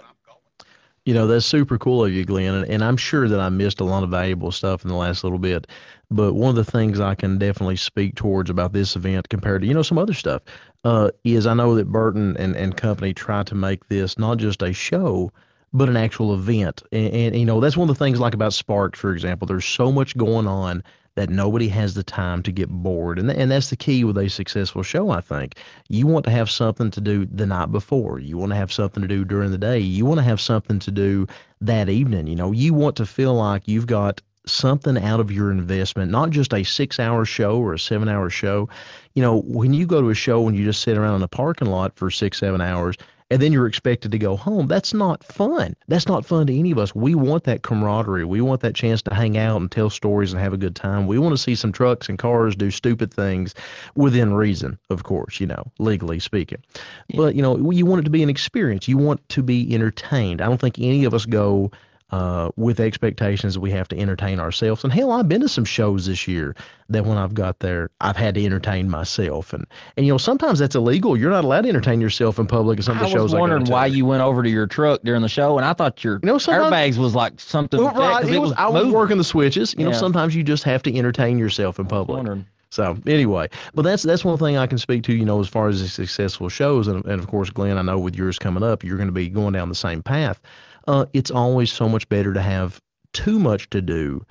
You 1.06 1.16
know, 1.16 1.26
that's 1.26 1.47
super 1.47 1.80
cool 1.80 2.06
of 2.06 2.14
you, 2.14 2.26
Glenn. 2.26 2.54
And, 2.54 2.70
and 2.70 2.84
I'm 2.84 2.97
sure 2.97 3.28
that 3.28 3.39
I 3.39 3.49
missed 3.49 3.80
a 3.80 3.84
lot 3.84 4.04
of 4.04 4.12
valuable 4.12 4.52
stuff 4.52 4.84
in 4.84 4.89
the 4.89 4.95
last 4.95 5.24
little 5.24 5.39
bit. 5.39 5.66
But 6.12 6.34
one 6.34 6.49
of 6.49 6.56
the 6.56 6.70
things 6.70 6.99
I 6.99 7.16
can 7.16 7.39
definitely 7.39 7.78
speak 7.78 8.16
towards 8.16 8.49
about 8.49 8.74
this 8.74 8.95
event 8.95 9.30
compared 9.30 9.62
to, 9.62 9.68
you 9.68 9.74
know, 9.74 9.82
some 9.82 9.97
other 9.97 10.14
stuff 10.14 10.43
uh, 10.84 11.10
is 11.24 11.47
I 11.47 11.56
know 11.56 11.74
that 11.76 11.91
Burton 11.91 12.38
and, 12.38 12.56
and 12.56 12.78
company 12.78 13.14
try 13.14 13.43
to 13.43 13.56
make 13.56 13.88
this 13.88 14.20
not 14.20 14.38
just 14.38 14.62
a 14.62 14.74
show, 14.74 15.32
but 15.74 15.89
an 15.89 15.97
actual 15.97 16.34
event. 16.34 16.84
And, 16.91 17.14
and, 17.14 17.36
you 17.36 17.45
know, 17.45 17.60
that's 17.60 17.78
one 17.78 17.89
of 17.89 17.97
the 17.97 18.04
things 18.04 18.20
like 18.20 18.34
about 18.34 18.54
Sparks, 18.54 18.99
for 18.99 19.12
example. 19.12 19.47
There's 19.47 19.66
so 19.66 19.91
much 19.91 20.16
going 20.18 20.47
on 20.47 20.84
that 21.16 21.30
nobody 21.30 21.68
has 21.68 21.93
the 21.93 22.03
time 22.03 22.41
to 22.43 22.51
get 22.51 22.70
bored. 22.70 23.20
And, 23.20 23.30
and 23.30 23.51
that's 23.51 23.70
the 23.70 23.76
key 23.76 24.03
with 24.03 24.18
a 24.18 24.30
successful 24.30 24.84
show, 24.84 25.09
I 25.09 25.22
think. 25.22 25.55
You 25.89 26.07
want 26.07 26.26
to 26.26 26.32
have 26.32 26.49
something 26.49 26.89
to 26.91 27.01
do 27.01 27.26
the 27.26 27.45
night 27.45 27.72
before. 27.72 28.20
You 28.20 28.38
want 28.38 28.51
to 28.51 28.55
have 28.55 28.72
something 28.72 29.01
to 29.01 29.07
do 29.07 29.26
during 29.26 29.51
the 29.51 29.57
day. 29.57 29.80
You 29.80 30.05
want 30.05 30.20
to 30.20 30.24
have 30.24 30.39
something 30.39 30.80
to 30.80 30.91
do 30.91 31.28
that 31.59 31.89
evening. 31.89 32.28
You 32.28 32.36
know, 32.36 32.51
you 32.51 32.74
want 32.74 32.95
to 32.97 33.05
feel 33.05 33.34
like 33.34 33.68
you've 33.68 33.88
got 33.88 34.22
something 34.45 34.97
out 34.97 35.20
of 35.20 35.32
your 35.32 35.51
investment, 35.51 36.12
not 36.12 36.30
just 36.32 36.53
a 36.53 36.64
six 36.64 36.99
hour 36.99 37.26
show 37.26 37.57
or 37.57 37.74
a 37.74 37.80
seven 37.80 38.09
hour 38.09 38.30
show. 38.30 38.70
You 39.14 39.22
know, 39.22 39.41
when 39.41 39.74
you 39.74 39.86
go 39.86 40.01
to 40.01 40.09
a 40.09 40.16
show 40.16 40.47
and 40.47 40.57
you 40.57 40.64
just 40.64 40.82
sit 40.82 40.97
around 40.97 41.18
in 41.18 41.24
a 41.24 41.28
parking 41.28 41.70
lot 41.70 41.95
for 41.95 42.09
six, 42.09 42.39
seven 42.39 42.62
hours, 42.62 42.95
and 43.32 43.42
then 43.42 43.54
you're 43.54 43.66
expected 43.66 44.12
to 44.12 44.20
go 44.20 44.36
home. 44.36 44.68
That's 44.68 44.94
not 44.94 45.24
fun. 45.24 45.76
That's 45.88 46.06
not 46.06 46.26
fun 46.26 46.48
to 46.48 46.60
any 46.60 46.72
of 46.72 46.78
us. 46.78 46.94
We 46.94 47.16
want 47.16 47.46
that 47.46 47.64
camaraderie. 47.64 48.26
We 48.26 48.42
want 48.42 48.60
that 48.62 48.76
chance 48.76 49.02
to 49.04 49.14
hang 49.14 49.38
out 49.38 49.62
and 49.62 49.72
tell 49.72 49.90
stories 49.90 50.34
and 50.34 50.42
have 50.42 50.52
a 50.52 50.58
good 50.58 50.76
time. 50.76 51.08
We 51.08 51.18
want 51.18 51.34
to 51.34 51.38
see 51.38 51.56
some 51.56 51.72
trucks 51.72 52.10
and 52.10 52.20
cars 52.20 52.58
do 52.58 52.70
stupid 52.70 53.14
things 53.14 53.56
within 53.96 54.34
reason, 54.34 54.78
of 54.90 55.04
course, 55.04 55.40
you 55.40 55.48
know, 55.48 55.64
legally 55.80 56.20
speaking. 56.20 56.62
Yeah. 57.08 57.18
But, 57.18 57.36
you 57.36 57.42
know, 57.42 57.72
you 57.72 57.86
want 57.86 58.02
it 58.02 58.04
to 58.04 58.12
be 58.12 58.22
an 58.22 58.30
experience. 58.30 58.90
You 58.90 58.98
want 58.98 59.28
to 59.30 59.42
be 59.42 59.74
entertained. 59.74 60.42
I 60.42 60.48
don't 60.48 60.60
think 60.60 60.78
any 60.78 61.06
of 61.06 61.14
us 61.14 61.26
go 61.26 61.72
uh, 62.12 62.51
with 62.57 62.80
expectations 62.80 63.53
that 63.53 63.62
we 63.62 63.72
have 63.72 63.88
to 63.88 63.97
entertain 63.97 64.39
ourselves. 64.39 64.84
And 64.84 64.91
hell, 64.91 65.12
I've 65.12 65.30
been 65.30 65.41
to 65.41 65.49
some 65.49 65.64
shows 65.64 66.07
this 66.07 66.28
year 66.28 66.55
that 66.89 67.05
when 67.05 67.18
I've 67.18 67.34
got 67.34 67.59
there, 67.59 67.89
I've 68.01 68.18
had 68.18 68.36
to 68.36 68.45
entertain 68.45 68.89
myself. 68.89 69.53
And 69.53 69.66
and 69.95 70.05
you 70.05 70.12
know 70.12 70.18
sometimes 70.18 70.59
that's 70.59 70.76
illegal. 70.76 71.16
You're 71.16 71.32
not 71.32 71.45
allowed 71.45 71.62
to 71.62 71.70
entertain 71.70 72.01
yourself 72.01 72.38
in 72.38 72.47
public 72.47 72.80
at 72.80 72.86
some 72.86 72.97
of 72.97 73.03
the 73.03 73.07
I 73.07 73.12
shows. 73.12 73.34
I 73.34 73.36
was 73.36 73.36
wondering 73.36 73.66
why 73.66 73.86
you 73.86 74.05
went 74.05 74.22
over 74.22 74.43
to 74.43 74.49
your 74.49 74.68
truck 74.68 75.01
during 75.03 75.22
the 75.22 75.30
show, 75.30 75.57
and 75.57 75.66
I 75.66 75.74
thought 75.74 76.03
your 76.03 76.20
you 76.22 76.28
know, 76.28 76.36
airbags 76.36 76.97
was 76.97 77.16
like 77.16 77.39
something. 77.39 77.82
Well, 77.82 77.93
right, 77.93 78.26
it, 78.26 78.34
it 78.34 78.39
was, 78.39 78.53
I 78.57 78.68
was 78.68 78.88
working 78.88 79.18
the 79.18 79.24
switches. 79.24 79.74
You 79.78 79.86
yeah. 79.86 79.91
know, 79.91 79.97
sometimes 79.97 80.36
you 80.36 80.43
just 80.43 80.64
have 80.64 80.84
to 80.84 80.95
entertain 80.95 81.38
yourself 81.38 81.80
in 81.80 81.86
public. 81.86 82.45
So 82.72 82.97
anyway, 83.05 83.49
but 83.74 83.82
that's 83.82 84.03
that's 84.03 84.24
one 84.24 84.38
thing 84.38 84.57
I 84.57 84.66
can 84.66 84.78
speak 84.78 85.03
to. 85.03 85.14
You 85.14 85.26
know, 85.26 85.39
as 85.41 85.47
far 85.47 85.68
as 85.68 85.82
the 85.82 85.89
successful 85.89 86.47
shows, 86.47 86.88
and, 86.88 87.03
and 87.05 87.20
of 87.20 87.28
course, 87.28 87.49
Glenn, 87.49 87.78
I 87.78 87.82
know 87.82 87.99
with 87.99 88.16
yours 88.16 88.39
coming 88.39 88.64
up, 88.64 88.84
you're 88.84 88.95
going 88.97 89.09
to 89.09 89.14
be 89.14 89.28
going 89.28 89.53
down 89.53 89.68
the 89.70 89.76
same 89.76 90.01
path 90.01 90.41
uh, 90.88 91.06
it's 91.14 91.32
always 91.32 91.72
so 91.72 91.88
much 91.88 92.08
better 92.10 92.34
to 92.34 92.42
have 92.42 92.82
too 93.14 93.40
much 93.40 93.70
to 93.72 93.82
do 93.82 94.26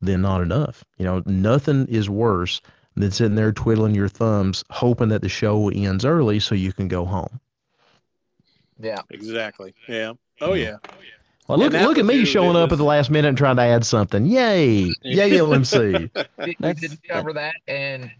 than 0.00 0.22
not 0.22 0.40
enough. 0.40 0.84
You 0.98 1.04
know, 1.04 1.22
nothing 1.26 1.86
is 1.86 2.10
worse 2.10 2.60
than 2.96 3.10
sitting 3.10 3.34
there 3.34 3.52
twiddling 3.52 3.94
your 3.94 4.08
thumbs, 4.08 4.64
hoping 4.70 5.08
that 5.08 5.22
the 5.22 5.28
show 5.28 5.68
ends 5.70 6.04
early 6.04 6.40
so 6.40 6.54
you 6.54 6.72
can 6.72 6.88
go 6.88 7.04
home. 7.04 7.40
Yeah, 8.78 9.02
exactly. 9.10 9.74
Yeah. 9.88 10.14
Oh 10.40 10.54
yeah. 10.54 10.76
Well, 11.46 11.58
look, 11.58 11.72
look 11.72 11.98
at 11.98 12.06
me 12.06 12.24
showing 12.24 12.56
up 12.56 12.72
at 12.72 12.78
the 12.78 12.84
last 12.84 13.10
minute 13.10 13.28
and 13.28 13.38
trying 13.38 13.56
to 13.56 13.62
add 13.62 13.84
something. 13.84 14.24
Yay! 14.24 14.94
Yay, 15.02 15.30
LMC. 15.30 16.10
we 16.38 16.72
did 16.74 16.98
cover 17.06 17.34
that, 17.34 17.54
and 17.68 18.10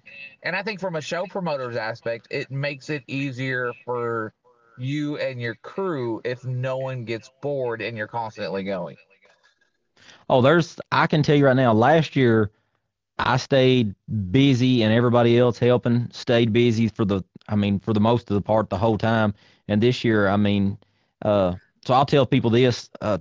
and 0.43 0.55
I 0.55 0.63
think 0.63 0.79
from 0.79 0.97
a 0.97 1.01
show 1.01 1.25
promoter's 1.27 1.77
aspect, 1.77 2.29
it 2.31 2.51
makes 2.51 2.91
it 2.91 3.03
easier 3.07 3.73
for 3.85 4.35
you 4.77 5.17
and 5.19 5.41
your 5.41 5.55
crew 5.57 6.21
if 6.25 6.45
no 6.45 6.79
one 6.79 7.05
gets 7.05 7.31
bored 7.43 7.81
and 7.83 7.97
you're 7.97 8.09
constantly 8.09 8.65
going? 8.65 8.97
Oh, 10.29 10.41
there's 10.43 10.79
I 10.93 11.07
can 11.07 11.23
tell 11.23 11.37
you 11.37 11.47
right 11.47 11.57
now, 11.57 11.73
last 11.73 12.17
year 12.17 12.51
I 13.19 13.37
stayed 13.37 13.95
busy 14.31 14.83
and 14.83 14.93
everybody 14.93 15.39
else 15.39 15.59
helping 15.59 16.11
stayed 16.13 16.53
busy 16.53 16.89
for 16.89 17.05
the 17.05 17.23
I 17.49 17.57
mean 17.57 17.79
for 17.81 17.93
the 17.93 18.01
most 18.01 18.31
of 18.31 18.35
the 18.35 18.43
part 18.43 18.71
the 18.71 18.79
whole 18.79 18.99
time. 18.99 19.35
And 19.69 19.83
this 19.83 20.05
year, 20.05 20.29
I 20.29 20.37
mean, 20.37 20.79
uh 21.23 21.57
so 21.85 21.95
I'll 21.95 22.07
tell 22.07 22.27
people 22.27 22.51
this, 22.51 22.91
uh 23.01 23.19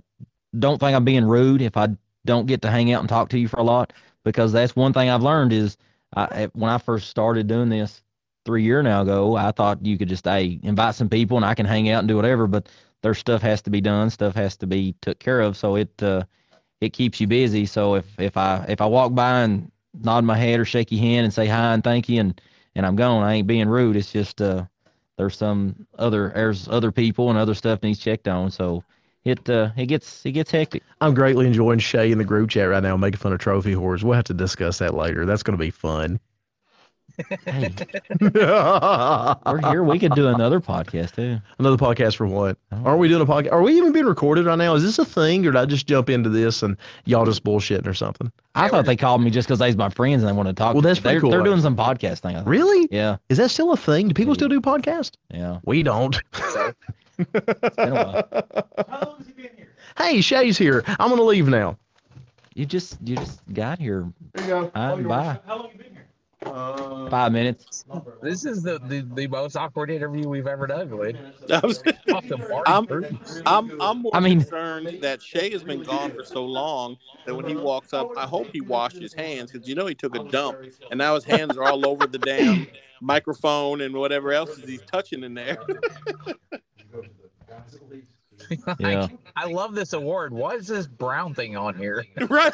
don't 0.57 0.79
think 0.79 0.95
I'm 0.95 1.05
being 1.05 1.25
rude 1.25 1.61
if 1.61 1.77
I 1.77 1.89
don't 2.25 2.47
get 2.47 2.61
to 2.63 2.71
hang 2.71 2.91
out 2.93 3.01
and 3.01 3.09
talk 3.09 3.29
to 3.29 3.39
you 3.39 3.47
for 3.47 3.59
a 3.59 3.63
lot 3.63 3.93
because 4.23 4.51
that's 4.53 4.75
one 4.75 4.93
thing 4.93 5.09
I've 5.09 5.23
learned 5.23 5.53
is 5.53 5.77
I, 6.15 6.49
when 6.53 6.69
I 6.69 6.77
first 6.77 7.09
started 7.09 7.47
doing 7.47 7.69
this, 7.69 8.02
three 8.45 8.63
year 8.63 8.83
now 8.83 9.01
ago, 9.01 9.35
I 9.35 9.51
thought 9.51 9.85
you 9.85 9.97
could 9.97 10.09
just 10.09 10.25
hey 10.25 10.59
invite 10.63 10.95
some 10.95 11.09
people 11.09 11.37
and 11.37 11.45
I 11.45 11.53
can 11.53 11.65
hang 11.65 11.89
out 11.89 11.99
and 11.99 12.07
do 12.07 12.15
whatever. 12.15 12.47
But 12.47 12.69
their 13.01 13.13
stuff 13.13 13.41
has 13.41 13.61
to 13.63 13.69
be 13.69 13.81
done, 13.81 14.09
stuff 14.09 14.35
has 14.35 14.55
to 14.57 14.67
be 14.67 14.95
took 15.01 15.19
care 15.19 15.41
of, 15.41 15.57
so 15.57 15.75
it 15.75 16.01
uh, 16.01 16.23
it 16.81 16.93
keeps 16.93 17.19
you 17.21 17.27
busy. 17.27 17.65
So 17.65 17.95
if 17.95 18.19
if 18.19 18.37
I 18.37 18.65
if 18.67 18.81
I 18.81 18.85
walk 18.85 19.13
by 19.13 19.41
and 19.41 19.71
nod 20.01 20.23
my 20.23 20.37
head 20.37 20.59
or 20.59 20.65
shake 20.65 20.91
your 20.91 21.01
hand 21.01 21.25
and 21.25 21.33
say 21.33 21.47
hi 21.47 21.73
and 21.73 21.83
thank 21.83 22.09
you 22.09 22.19
and 22.19 22.41
and 22.75 22.85
I'm 22.85 22.95
gone, 22.95 23.23
I 23.23 23.35
ain't 23.35 23.47
being 23.47 23.69
rude. 23.69 23.95
It's 23.95 24.11
just 24.11 24.41
uh 24.41 24.65
there's 25.17 25.37
some 25.37 25.87
other 25.97 26.31
there's 26.33 26.67
other 26.67 26.91
people 26.91 27.29
and 27.29 27.37
other 27.37 27.53
stuff 27.53 27.83
needs 27.83 27.99
checked 27.99 28.27
on. 28.27 28.51
So 28.51 28.83
it 29.23 29.49
uh 29.49 29.69
it 29.77 29.85
gets 29.87 30.25
it 30.25 30.31
gets 30.31 30.51
hectic. 30.51 30.83
I'm 31.01 31.13
greatly 31.13 31.45
enjoying 31.45 31.79
Shay 31.79 32.11
in 32.11 32.17
the 32.17 32.25
group 32.25 32.49
chat 32.49 32.69
right 32.69 32.83
now 32.83 32.97
making 32.97 33.19
fun 33.19 33.33
of 33.33 33.39
trophy 33.39 33.73
whores. 33.73 34.03
We'll 34.03 34.15
have 34.15 34.25
to 34.25 34.33
discuss 34.33 34.79
that 34.79 34.93
later. 34.93 35.25
That's 35.25 35.43
gonna 35.43 35.57
be 35.57 35.71
fun. 35.71 36.19
Hey. 37.45 37.71
We're 38.21 39.59
here. 39.69 39.83
We 39.83 39.99
could 39.99 40.15
do 40.15 40.27
another 40.29 40.59
podcast 40.59 41.15
too. 41.15 41.39
Another 41.59 41.77
podcast 41.77 42.15
for 42.15 42.25
what? 42.25 42.57
Oh. 42.71 42.83
Are 42.85 42.97
we 42.97 43.07
doing 43.07 43.21
a 43.21 43.25
podcast? 43.25 43.51
Are 43.51 43.61
we 43.61 43.77
even 43.77 43.91
being 43.91 44.05
recorded 44.05 44.45
right 44.45 44.57
now? 44.57 44.73
Is 44.73 44.83
this 44.83 44.97
a 44.97 45.05
thing, 45.05 45.45
or 45.45 45.51
did 45.51 45.59
I 45.59 45.65
just 45.65 45.85
jump 45.85 46.09
into 46.09 46.29
this 46.29 46.63
and 46.63 46.75
y'all 47.05 47.25
just 47.25 47.43
bullshitting 47.43 47.85
or 47.85 47.93
something? 47.93 48.31
I 48.55 48.67
thought 48.67 48.85
they 48.85 48.95
called 48.95 49.21
me 49.21 49.29
just 49.29 49.47
because 49.47 49.59
they's 49.59 49.77
my 49.77 49.89
friends 49.89 50.23
and 50.23 50.29
they 50.29 50.35
want 50.35 50.47
to 50.47 50.53
talk. 50.53 50.73
Well, 50.73 50.81
that's 50.81 50.99
pretty 50.99 51.15
they're, 51.15 51.21
cool. 51.21 51.31
They're 51.31 51.43
doing 51.43 51.61
some 51.61 51.77
podcast 51.77 52.19
thing. 52.19 52.43
Really? 52.45 52.87
Yeah. 52.91 53.17
Is 53.29 53.37
that 53.37 53.51
still 53.51 53.71
a 53.73 53.77
thing? 53.77 54.07
Do 54.07 54.13
people 54.13 54.33
still 54.33 54.49
do 54.49 54.59
podcasts? 54.59 55.13
Yeah. 55.29 55.59
We 55.65 55.83
don't. 55.83 56.19
it's 57.17 57.75
been 57.75 57.89
a 57.89 57.93
while. 57.93 58.27
How 58.89 59.05
long 59.05 59.17
has 59.17 59.27
he 59.27 59.33
been 59.33 59.51
here? 59.55 59.69
Hey, 59.97 60.21
Shay's 60.21 60.57
here. 60.57 60.83
I'm 60.87 61.09
gonna 61.09 61.21
leave 61.21 61.47
now. 61.47 61.77
You 62.55 62.65
just 62.65 62.97
you 63.03 63.15
just 63.15 63.41
got 63.53 63.77
here. 63.77 64.11
There 64.33 64.43
you 64.43 64.49
go. 64.49 64.71
Uh, 64.75 64.95
bye. 64.97 65.39
How 66.45 66.75
long 66.75 66.77
you 66.77 66.83
been 66.93 67.03
here? 67.03 67.05
Uh, 67.05 67.09
Five 67.09 67.31
minutes. 67.31 67.85
This 68.21 68.45
is 68.45 68.63
the, 68.63 68.79
the, 68.79 69.07
the 69.13 69.27
most 69.27 69.55
awkward 69.55 69.89
interview 69.89 70.27
we've 70.27 70.47
ever 70.47 70.67
done, 70.67 70.89
Glenn. 70.89 71.17
I'm, 72.65 73.19
I'm, 73.45 73.81
I'm 73.81 73.97
more 73.99 74.15
I 74.15 74.19
mean, 74.19 74.39
concerned 74.41 75.01
that 75.01 75.21
Shay 75.21 75.51
has 75.51 75.63
been 75.63 75.83
gone 75.83 76.11
for 76.11 76.23
so 76.23 76.43
long 76.43 76.97
that 77.25 77.35
when 77.35 77.45
he 77.45 77.55
walks 77.55 77.93
up, 77.93 78.09
I 78.17 78.25
hope 78.25 78.47
he 78.51 78.61
washed 78.61 78.97
his 78.97 79.13
hands 79.13 79.51
because 79.51 79.67
you 79.67 79.75
know 79.75 79.85
he 79.85 79.95
took 79.95 80.15
a 80.15 80.23
dump 80.23 80.57
and 80.91 80.97
now 80.97 81.15
his 81.15 81.25
hands 81.25 81.57
are 81.57 81.63
all 81.63 81.87
over 81.87 82.07
the 82.07 82.19
damn 82.19 82.67
microphone 83.01 83.81
and 83.81 83.93
whatever 83.95 84.31
else 84.31 84.57
he's 84.57 84.81
touching 84.81 85.23
in 85.23 85.33
there. 85.33 85.57
yeah. 88.79 89.07
I, 89.35 89.43
I 89.43 89.45
love 89.47 89.75
this 89.75 89.93
award. 89.93 90.33
Why 90.33 90.53
is 90.53 90.67
this 90.67 90.87
brown 90.87 91.33
thing 91.33 91.55
on 91.55 91.75
here? 91.75 92.05
right. 92.29 92.53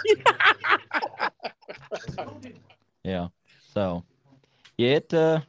yeah. 3.04 3.28
So, 3.80 4.04
yeah, 4.78 4.96
it, 4.96 5.14
uh, 5.14 5.40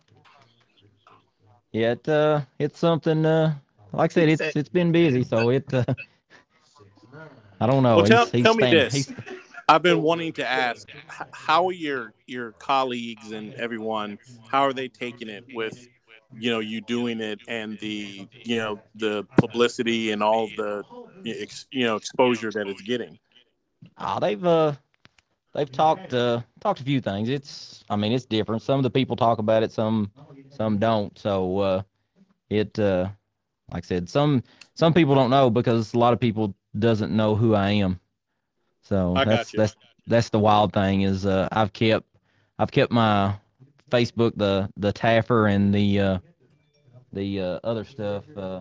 yeah, 1.72 1.90
it, 1.90 2.08
uh, 2.08 2.42
it's 2.60 2.78
something, 2.78 3.26
uh, 3.26 3.56
like 3.92 4.12
I 4.12 4.14
said, 4.14 4.28
it's, 4.28 4.42
it's 4.54 4.68
been 4.68 4.92
busy. 4.92 5.24
So 5.24 5.48
it, 5.50 5.74
uh, 5.74 5.84
I 7.60 7.66
don't 7.66 7.82
know. 7.82 7.96
Well, 7.96 8.06
tell, 8.06 8.26
he's, 8.26 8.30
he's 8.30 8.42
tell 8.44 8.54
me 8.54 8.70
this. 8.70 8.92
he's- 8.94 9.12
I've 9.68 9.82
been 9.82 10.00
wanting 10.02 10.32
to 10.34 10.46
ask, 10.48 10.86
how 11.32 11.66
are 11.66 11.72
your 11.72 12.12
your 12.28 12.52
colleagues 12.52 13.32
and 13.32 13.52
everyone? 13.54 14.18
How 14.48 14.62
are 14.62 14.72
they 14.72 14.86
taking 14.86 15.28
it 15.28 15.44
with, 15.52 15.88
you 16.38 16.50
know, 16.50 16.60
you 16.60 16.80
doing 16.80 17.20
it 17.20 17.40
and 17.48 17.78
the 17.80 18.28
you 18.44 18.58
know 18.58 18.80
the 18.94 19.24
publicity 19.38 20.12
and 20.12 20.22
all 20.22 20.48
the 20.56 20.84
ex- 21.26 21.66
you 21.72 21.82
know 21.84 21.96
exposure 21.96 22.52
that 22.52 22.68
it's 22.68 22.82
getting? 22.82 23.18
Oh, 23.98 24.18
they've 24.20 24.44
uh 24.44 24.74
they've 25.54 25.70
talked 25.70 26.14
uh 26.14 26.40
talked 26.60 26.80
a 26.80 26.84
few 26.84 27.00
things. 27.00 27.28
It's 27.28 27.84
I 27.90 27.96
mean 27.96 28.12
it's 28.12 28.26
different. 28.26 28.62
Some 28.62 28.78
of 28.78 28.82
the 28.82 28.90
people 28.90 29.16
talk 29.16 29.38
about 29.38 29.62
it, 29.62 29.72
some 29.72 30.10
some 30.48 30.78
don't. 30.78 31.16
So 31.18 31.58
uh 31.58 31.82
it 32.50 32.78
uh 32.78 33.08
like 33.72 33.84
I 33.84 33.86
said, 33.86 34.08
some 34.08 34.42
some 34.74 34.92
people 34.94 35.14
don't 35.14 35.30
know 35.30 35.50
because 35.50 35.94
a 35.94 35.98
lot 35.98 36.12
of 36.12 36.20
people 36.20 36.54
doesn't 36.78 37.14
know 37.14 37.34
who 37.36 37.54
I 37.54 37.70
am. 37.70 38.00
So 38.82 39.14
I 39.16 39.24
that's 39.24 39.52
that's 39.52 39.76
that's 40.06 40.30
the 40.30 40.38
wild 40.38 40.72
thing 40.72 41.02
is 41.02 41.26
uh 41.26 41.48
I've 41.52 41.72
kept 41.72 42.06
I've 42.58 42.70
kept 42.72 42.92
my 42.92 43.34
Facebook 43.90 44.32
the 44.36 44.70
the 44.76 44.92
Taffer 44.92 45.52
and 45.52 45.74
the 45.74 46.00
uh 46.00 46.18
the 47.12 47.40
uh, 47.40 47.60
other 47.64 47.84
stuff 47.84 48.24
uh, 48.36 48.60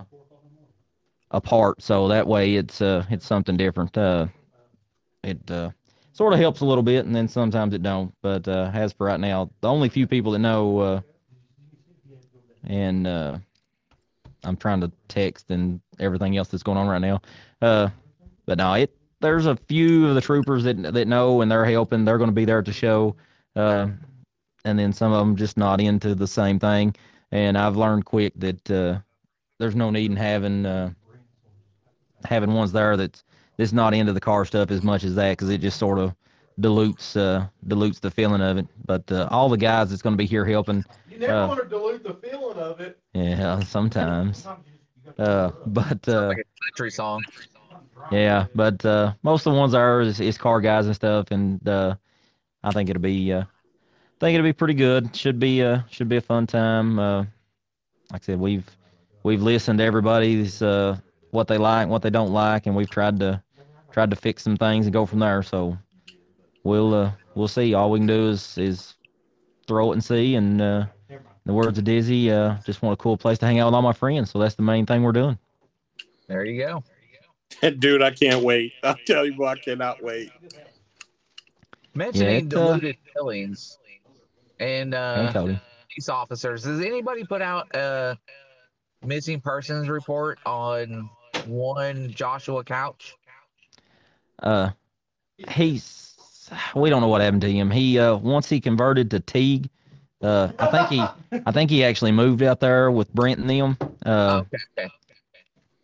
apart, 1.32 1.82
so 1.82 2.08
that 2.08 2.28
way 2.28 2.56
it's 2.56 2.82
uh, 2.82 3.06
it's 3.10 3.26
something 3.26 3.58
different. 3.58 3.98
Uh, 3.98 4.28
it 5.24 5.40
uh, 5.52 5.70
sort 6.14 6.34
of 6.34 6.40
helps 6.40 6.62
a 6.62 6.66
little 6.66 6.84
bit, 6.84 7.06
and 7.06 7.16
then 7.16 7.28
sometimes 7.28 7.74
it 7.74 7.84
don't. 7.84 8.14
But 8.22 8.48
uh, 8.48 8.72
as 8.74 8.94
for 8.94 9.08
right 9.08 9.20
now, 9.20 9.50
the 9.62 9.70
only 9.70 9.90
few 9.90 10.08
people 10.08 10.32
that 10.34 10.40
know, 10.40 10.80
uh, 10.80 11.02
and 12.66 13.08
uh, 13.08 13.38
I'm 14.44 14.58
trying 14.58 14.82
to 14.82 14.92
text 15.08 15.52
and 15.52 15.82
everything 16.00 16.38
else 16.38 16.50
that's 16.50 16.64
going 16.64 16.78
on 16.78 16.88
right 16.88 17.02
now. 17.02 17.22
Uh, 17.62 17.90
but 18.46 18.58
no, 18.58 18.74
it 18.74 18.96
there's 19.22 19.46
a 19.46 19.56
few 19.68 20.08
of 20.08 20.16
the 20.16 20.22
troopers 20.22 20.64
that 20.64 20.94
that 20.94 21.08
know 21.08 21.42
and 21.42 21.52
they're 21.52 21.66
helping. 21.66 22.06
They're 22.06 22.18
going 22.18 22.30
to 22.30 22.36
be 22.36 22.46
there 22.46 22.60
at 22.60 22.66
the 22.66 22.74
show, 22.74 23.16
uh, 23.56 23.88
and 24.66 24.80
then 24.80 24.94
some 24.94 25.12
of 25.12 25.20
them 25.20 25.36
just 25.36 25.58
not 25.58 25.82
into 25.82 26.16
the 26.16 26.28
same 26.28 26.60
thing. 26.60 26.96
And 27.32 27.58
I've 27.58 27.76
learned 27.76 28.06
quick 28.06 28.34
that 28.38 28.72
uh, 28.72 29.00
there's 29.60 29.76
no 29.76 29.92
need 29.92 30.10
in 30.10 30.18
having 30.18 30.96
having 32.26 32.54
ones 32.54 32.72
there 32.72 32.98
that's 32.98 33.24
that's 33.60 33.74
not 33.74 33.94
into 33.94 34.14
the 34.14 34.22
car 34.22 34.46
stuff 34.46 34.72
as 34.72 34.84
much 34.84 35.04
as 35.04 35.16
that 35.16 35.32
because 35.34 35.50
it 35.50 35.60
just 35.60 35.78
sort 35.78 36.00
of 36.00 36.16
dilutes 36.62 37.18
uh, 37.18 37.46
dilutes 37.68 38.00
the 38.00 38.10
feeling 38.10 38.42
of 38.42 38.58
it. 38.58 38.66
But 38.86 39.12
uh, 39.12 39.28
all 39.32 39.50
the 39.50 39.58
guys 39.58 39.90
that's 39.90 40.02
going 40.02 40.14
to 40.14 40.18
be 40.18 40.26
here 40.26 40.46
helping. 40.46 40.86
You 41.12 41.20
never 41.20 41.34
uh, 41.34 41.48
want 41.50 41.64
to 41.64 41.68
dilute 41.68 42.04
the 42.04 42.14
feeling 42.14 42.58
of 42.58 42.80
it. 42.80 42.98
Yeah, 43.14 43.60
sometimes. 43.60 44.48
Uh, 45.18 45.52
but 45.66 46.08
uh, 46.08 46.28
like 46.28 46.38
a 46.38 46.70
country 46.72 46.90
song. 46.90 47.22
yeah, 48.14 48.48
but 48.56 48.84
uh, 48.86 49.12
most 49.24 49.46
of 49.46 49.52
the 49.52 49.60
ones 49.60 49.74
are 49.74 50.00
is, 50.00 50.22
is 50.22 50.38
car 50.38 50.62
guys 50.62 50.86
and 50.86 50.96
stuff, 50.96 51.32
and 51.32 51.68
uh, 51.68 51.96
I 52.64 52.72
think 52.72 52.90
it'll 52.90 53.02
be 53.02 53.34
uh, 53.34 53.42
I 53.42 53.46
think 54.22 54.36
it'll 54.36 54.48
be 54.48 54.54
pretty 54.54 54.74
good. 54.74 55.14
Should 55.14 55.38
be 55.38 55.62
uh, 55.64 55.82
should 55.90 56.08
be 56.08 56.16
a 56.16 56.22
fun 56.22 56.48
time. 56.48 56.98
Uh, 56.98 57.26
like 58.10 58.22
I 58.22 58.26
said, 58.26 58.40
we've 58.40 58.70
we've 59.24 59.42
listened 59.42 59.80
to 59.80 59.84
everybody's 59.84 60.62
uh, 60.62 60.96
what 61.32 61.50
they 61.50 61.58
like, 61.58 61.90
what 61.90 62.04
they 62.04 62.10
don't 62.10 62.32
like, 62.32 62.66
and 62.66 62.76
we've 62.76 62.90
tried 62.90 63.20
to 63.20 63.44
tried 63.92 64.10
to 64.10 64.16
fix 64.16 64.44
some 64.44 64.58
things 64.58 64.86
and 64.86 64.94
go 64.94 65.06
from 65.06 65.20
there. 65.20 65.44
So 65.44 65.78
we'll 66.64 66.94
uh, 66.94 67.12
we'll 67.36 67.48
see. 67.48 67.74
All 67.74 67.92
we 67.92 68.00
can 68.00 68.08
do 68.08 68.30
is 68.30 68.58
is 68.58 68.96
throw 69.68 69.92
it 69.92 69.94
and 69.94 70.04
see. 70.04 70.36
And 70.36 70.62
uh, 70.62 70.86
the 71.46 71.54
words 71.54 71.78
of 71.78 71.84
Dizzy, 71.84 72.32
uh, 72.32 72.58
just 72.66 72.82
want 72.82 72.94
a 72.94 72.98
cool 72.98 73.18
place 73.18 73.38
to 73.40 73.46
hang 73.46 73.60
out 73.60 73.68
with 73.68 73.76
all 73.76 73.82
my 73.82 73.94
friends. 73.94 74.32
So 74.32 74.40
that's 74.40 74.56
the 74.56 74.62
main 74.62 74.86
thing 74.86 75.04
we're 75.04 75.12
doing. 75.12 75.38
There 76.28 76.46
you 76.46 76.62
go. 76.62 76.84
Dude, 77.80 78.02
I 78.02 78.12
can't 78.12 78.44
wait. 78.44 78.74
I'll 78.84 78.96
tell 79.06 79.26
you 79.26 79.34
what, 79.34 79.58
I 79.58 79.62
cannot 79.62 80.04
wait. 80.04 80.32
Mentioning 81.96 82.48
it, 82.48 82.54
uh, 82.54 82.68
diluted 82.68 82.98
feelings 83.14 83.78
and 84.60 84.94
uh, 84.94 85.32
Cody. 85.34 85.60
police 85.92 86.10
officers, 86.10 86.64
does 86.64 86.82
anybody 86.82 87.24
put 87.24 87.42
out 87.42 87.68
a 87.76 88.18
missing 89.04 89.42
persons 89.42 89.90
report 89.90 90.40
on 90.46 91.10
one 91.46 92.12
Joshua 92.12 92.64
Couch? 92.64 93.16
Uh, 94.42 94.72
he's 95.48 96.00
we 96.76 96.90
don't 96.90 97.02
know 97.02 97.08
what 97.08 97.22
happened 97.22 97.42
to 97.42 97.52
him. 97.52 97.72
He 97.72 98.00
uh 98.00 98.16
once 98.18 98.50
he 98.50 98.60
converted 98.60 99.12
to 99.12 99.20
Teague, 99.20 99.70
uh 100.22 100.50
I 100.60 100.68
think 100.68 100.90
he 100.90 101.42
I 101.46 101.52
think 101.52 101.70
he 101.70 101.84
actually 101.84 102.12
moved 102.12 102.42
out 102.42 102.60
there 102.60 102.92
with 102.92 103.14
Brent 103.14 103.40
and 103.40 103.50
them. 103.50 103.78
Uh 104.06 104.44
okay. 104.78 104.90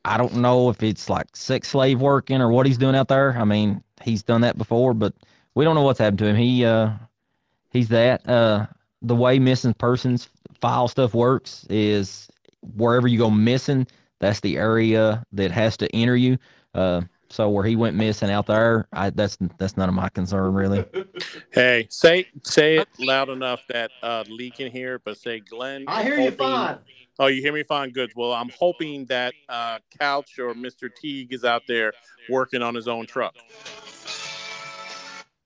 I 0.04 0.18
don't 0.18 0.36
know 0.36 0.70
if 0.70 0.84
it's 0.84 1.10
like 1.10 1.36
sex 1.36 1.70
slave 1.70 2.00
working 2.00 2.42
or 2.42 2.50
what 2.50 2.66
he's 2.66 2.78
doing 2.78 2.96
out 2.96 3.08
there. 3.08 3.36
I 3.38 3.44
mean, 3.44 3.84
he's 4.04 4.22
done 4.24 4.42
that 4.42 4.58
before, 4.58 4.94
but 4.94 5.14
we 5.56 5.66
don't 5.66 5.76
know 5.76 5.82
what's 5.82 6.00
happened 6.00 6.20
to 6.20 6.28
him. 6.28 6.36
He 6.36 6.66
uh 6.66 6.92
he's 7.72 7.90
that. 7.90 8.28
Uh 8.28 8.68
the 9.02 9.16
way 9.16 9.40
missing 9.40 9.74
persons 9.74 10.30
file 10.62 10.88
stuff 10.88 11.14
works 11.14 11.66
is 11.70 12.28
wherever 12.76 13.08
you 13.08 13.20
go 13.20 13.30
missing, 13.30 13.86
that's 14.20 14.40
the 14.40 14.58
area 14.58 15.24
that 15.34 15.52
has 15.52 15.78
to 15.78 15.96
enter 15.96 16.16
you. 16.16 16.38
Uh 16.74 17.02
so 17.30 17.50
where 17.50 17.64
he 17.64 17.76
went 17.76 17.96
missing 17.96 18.30
out 18.30 18.46
there, 18.46 18.88
I 18.94 19.10
that's 19.10 19.38
that's 19.58 19.78
none 19.78 19.90
of 19.90 19.96
my 19.96 20.10
concern 20.10 20.54
really. 20.54 20.86
Hey, 21.52 21.88
say 21.90 22.28
say 22.44 22.80
it 22.80 22.88
loud 23.00 23.30
enough 23.30 23.62
that 23.70 23.90
uh, 24.04 24.26
Lee 24.28 24.52
can 24.52 24.70
hear, 24.70 25.00
but 25.00 25.18
say 25.18 25.40
Glenn. 25.40 25.86
I 25.88 26.02
is 26.02 26.08
hear 26.08 26.20
you 26.20 26.32
fine. 26.32 26.80
Oh, 27.18 27.28
you 27.28 27.42
hear 27.42 27.54
me 27.54 27.64
fine? 27.64 27.92
Good. 27.92 28.12
Well, 28.14 28.34
I'm 28.34 28.50
hoping 28.60 29.06
that 29.06 29.34
uh, 29.48 29.80
Couch 29.98 30.38
or 30.38 30.54
Mr. 30.54 30.94
Teague 30.94 31.32
is 31.34 31.46
out 31.46 31.62
there 31.66 31.94
working 32.30 32.62
on 32.62 32.76
his 32.76 32.90
own 32.90 33.06
truck. 33.06 33.36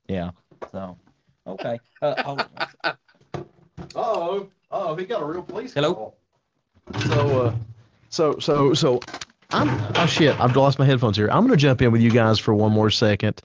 Yeah. 0.08 0.32
So 0.72 0.98
okay. 1.46 1.80
Uh, 2.02 2.38
oh, 2.84 2.94
Oh, 3.96 4.48
oh, 4.72 4.96
he 4.96 5.06
got 5.06 5.22
a 5.22 5.26
real 5.26 5.42
police 5.42 5.74
Hello? 5.74 5.94
call. 5.94 6.18
So, 7.08 7.46
uh, 7.46 7.56
so, 8.10 8.40
so, 8.40 8.74
so, 8.74 9.00
I'm 9.52 9.70
oh 9.96 10.06
shit! 10.06 10.40
I've 10.40 10.56
lost 10.56 10.78
my 10.78 10.86
headphones 10.86 11.18
here. 11.18 11.28
I'm 11.32 11.46
gonna 11.46 11.58
jump 11.58 11.82
in 11.82 11.92
with 11.92 12.02
you 12.02 12.12
guys 12.12 12.38
for 12.38 12.54
one 12.54 12.72
more 12.72 12.92
second. 12.92 13.42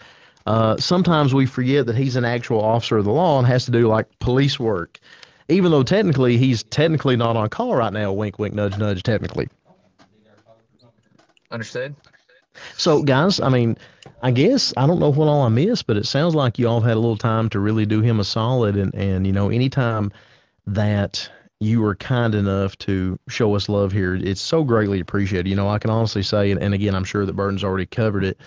Uh, 0.46 0.76
sometimes 0.76 1.32
we 1.32 1.46
forget 1.46 1.86
that 1.86 1.96
he's 1.96 2.16
an 2.16 2.24
actual 2.24 2.60
officer 2.60 2.98
of 2.98 3.06
the 3.06 3.12
law 3.12 3.38
and 3.38 3.46
has 3.46 3.64
to 3.64 3.70
do 3.70 3.88
like 3.88 4.06
police 4.18 4.60
work, 4.60 5.00
even 5.48 5.70
though 5.70 5.82
technically 5.82 6.36
he's 6.36 6.62
technically 6.64 7.16
not 7.16 7.36
on 7.36 7.48
call 7.48 7.74
right 7.74 7.92
now. 7.92 8.12
Wink, 8.12 8.38
wink, 8.38 8.54
nudge, 8.54 8.76
nudge. 8.76 9.02
Technically. 9.02 9.48
Understood? 11.50 11.94
So, 12.76 13.02
guys, 13.02 13.40
I 13.40 13.48
mean, 13.48 13.76
I 14.22 14.30
guess 14.30 14.74
I 14.76 14.86
don't 14.86 15.00
know 15.00 15.10
what 15.10 15.28
all 15.28 15.42
I 15.42 15.48
missed, 15.48 15.86
but 15.86 15.96
it 15.96 16.06
sounds 16.06 16.34
like 16.34 16.58
you 16.58 16.68
all 16.68 16.80
have 16.80 16.88
had 16.88 16.96
a 16.96 17.00
little 17.00 17.16
time 17.16 17.48
to 17.50 17.60
really 17.60 17.86
do 17.86 18.00
him 18.00 18.20
a 18.20 18.24
solid. 18.24 18.76
And, 18.76 18.94
and 18.94 19.26
you 19.26 19.32
know, 19.32 19.48
anytime 19.48 20.12
that 20.66 21.30
you 21.64 21.80
were 21.80 21.94
kind 21.94 22.34
enough 22.34 22.76
to 22.78 23.18
show 23.28 23.54
us 23.54 23.68
love 23.68 23.92
here, 23.92 24.14
it's 24.14 24.40
so 24.40 24.62
greatly 24.62 25.00
appreciated. 25.00 25.48
You 25.48 25.56
know, 25.56 25.68
I 25.68 25.78
can 25.78 25.90
honestly 25.90 26.22
say, 26.22 26.50
and, 26.50 26.74
again, 26.74 26.94
I'm 26.94 27.04
sure 27.04 27.26
that 27.26 27.34
Burton's 27.34 27.64
already 27.64 27.86
covered 27.86 28.24
it, 28.24 28.38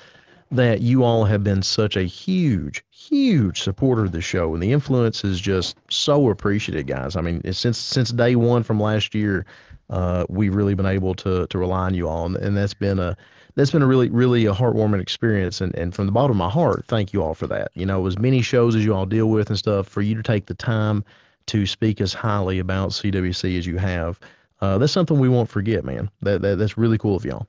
that 0.51 0.81
you 0.81 1.03
all 1.03 1.25
have 1.25 1.43
been 1.43 1.61
such 1.61 1.97
a 1.97 2.03
huge, 2.03 2.83
huge 2.89 3.61
supporter 3.61 4.05
of 4.05 4.13
the 4.13 4.21
show, 4.21 4.53
and 4.53 4.63
the 4.63 4.71
influence 4.71 5.23
is 5.23 5.41
just 5.41 5.75
so 5.89 6.29
appreciated, 6.29 6.87
guys. 6.87 7.15
I 7.15 7.21
mean, 7.21 7.41
since 7.51 7.77
since 7.77 8.11
day 8.11 8.35
one 8.35 8.63
from 8.63 8.79
last 8.79 9.13
year, 9.13 9.45
uh, 9.89 10.25
we've 10.29 10.55
really 10.55 10.73
been 10.73 10.85
able 10.85 11.15
to 11.15 11.47
to 11.47 11.57
rely 11.57 11.87
on 11.87 11.93
you 11.95 12.07
all, 12.07 12.25
and, 12.25 12.37
and 12.37 12.55
that's 12.55 12.73
been 12.73 12.97
a 12.97 13.17
that's 13.55 13.71
been 13.71 13.81
a 13.81 13.87
really, 13.87 14.09
really 14.09 14.45
a 14.45 14.53
heartwarming 14.53 15.01
experience. 15.01 15.59
And, 15.61 15.75
and 15.75 15.93
from 15.93 16.05
the 16.05 16.11
bottom 16.11 16.31
of 16.31 16.37
my 16.37 16.49
heart, 16.49 16.85
thank 16.87 17.11
you 17.11 17.23
all 17.23 17.33
for 17.33 17.47
that. 17.47 17.71
You 17.73 17.85
know, 17.85 18.05
as 18.05 18.17
many 18.19 18.41
shows 18.41 18.75
as 18.75 18.85
you 18.85 18.93
all 18.93 19.05
deal 19.05 19.27
with 19.27 19.49
and 19.49 19.57
stuff, 19.57 19.87
for 19.87 20.01
you 20.01 20.15
to 20.15 20.23
take 20.23 20.45
the 20.45 20.53
time 20.53 21.03
to 21.47 21.65
speak 21.65 22.01
as 22.01 22.13
highly 22.13 22.59
about 22.59 22.89
CWC 22.89 23.57
as 23.57 23.65
you 23.65 23.77
have, 23.77 24.19
uh, 24.61 24.77
that's 24.77 24.93
something 24.93 25.19
we 25.19 25.29
won't 25.29 25.49
forget, 25.49 25.83
man. 25.83 26.09
That, 26.21 26.41
that 26.41 26.57
That's 26.57 26.77
really 26.77 26.97
cool 26.97 27.15
of 27.15 27.25
y'all. 27.25 27.47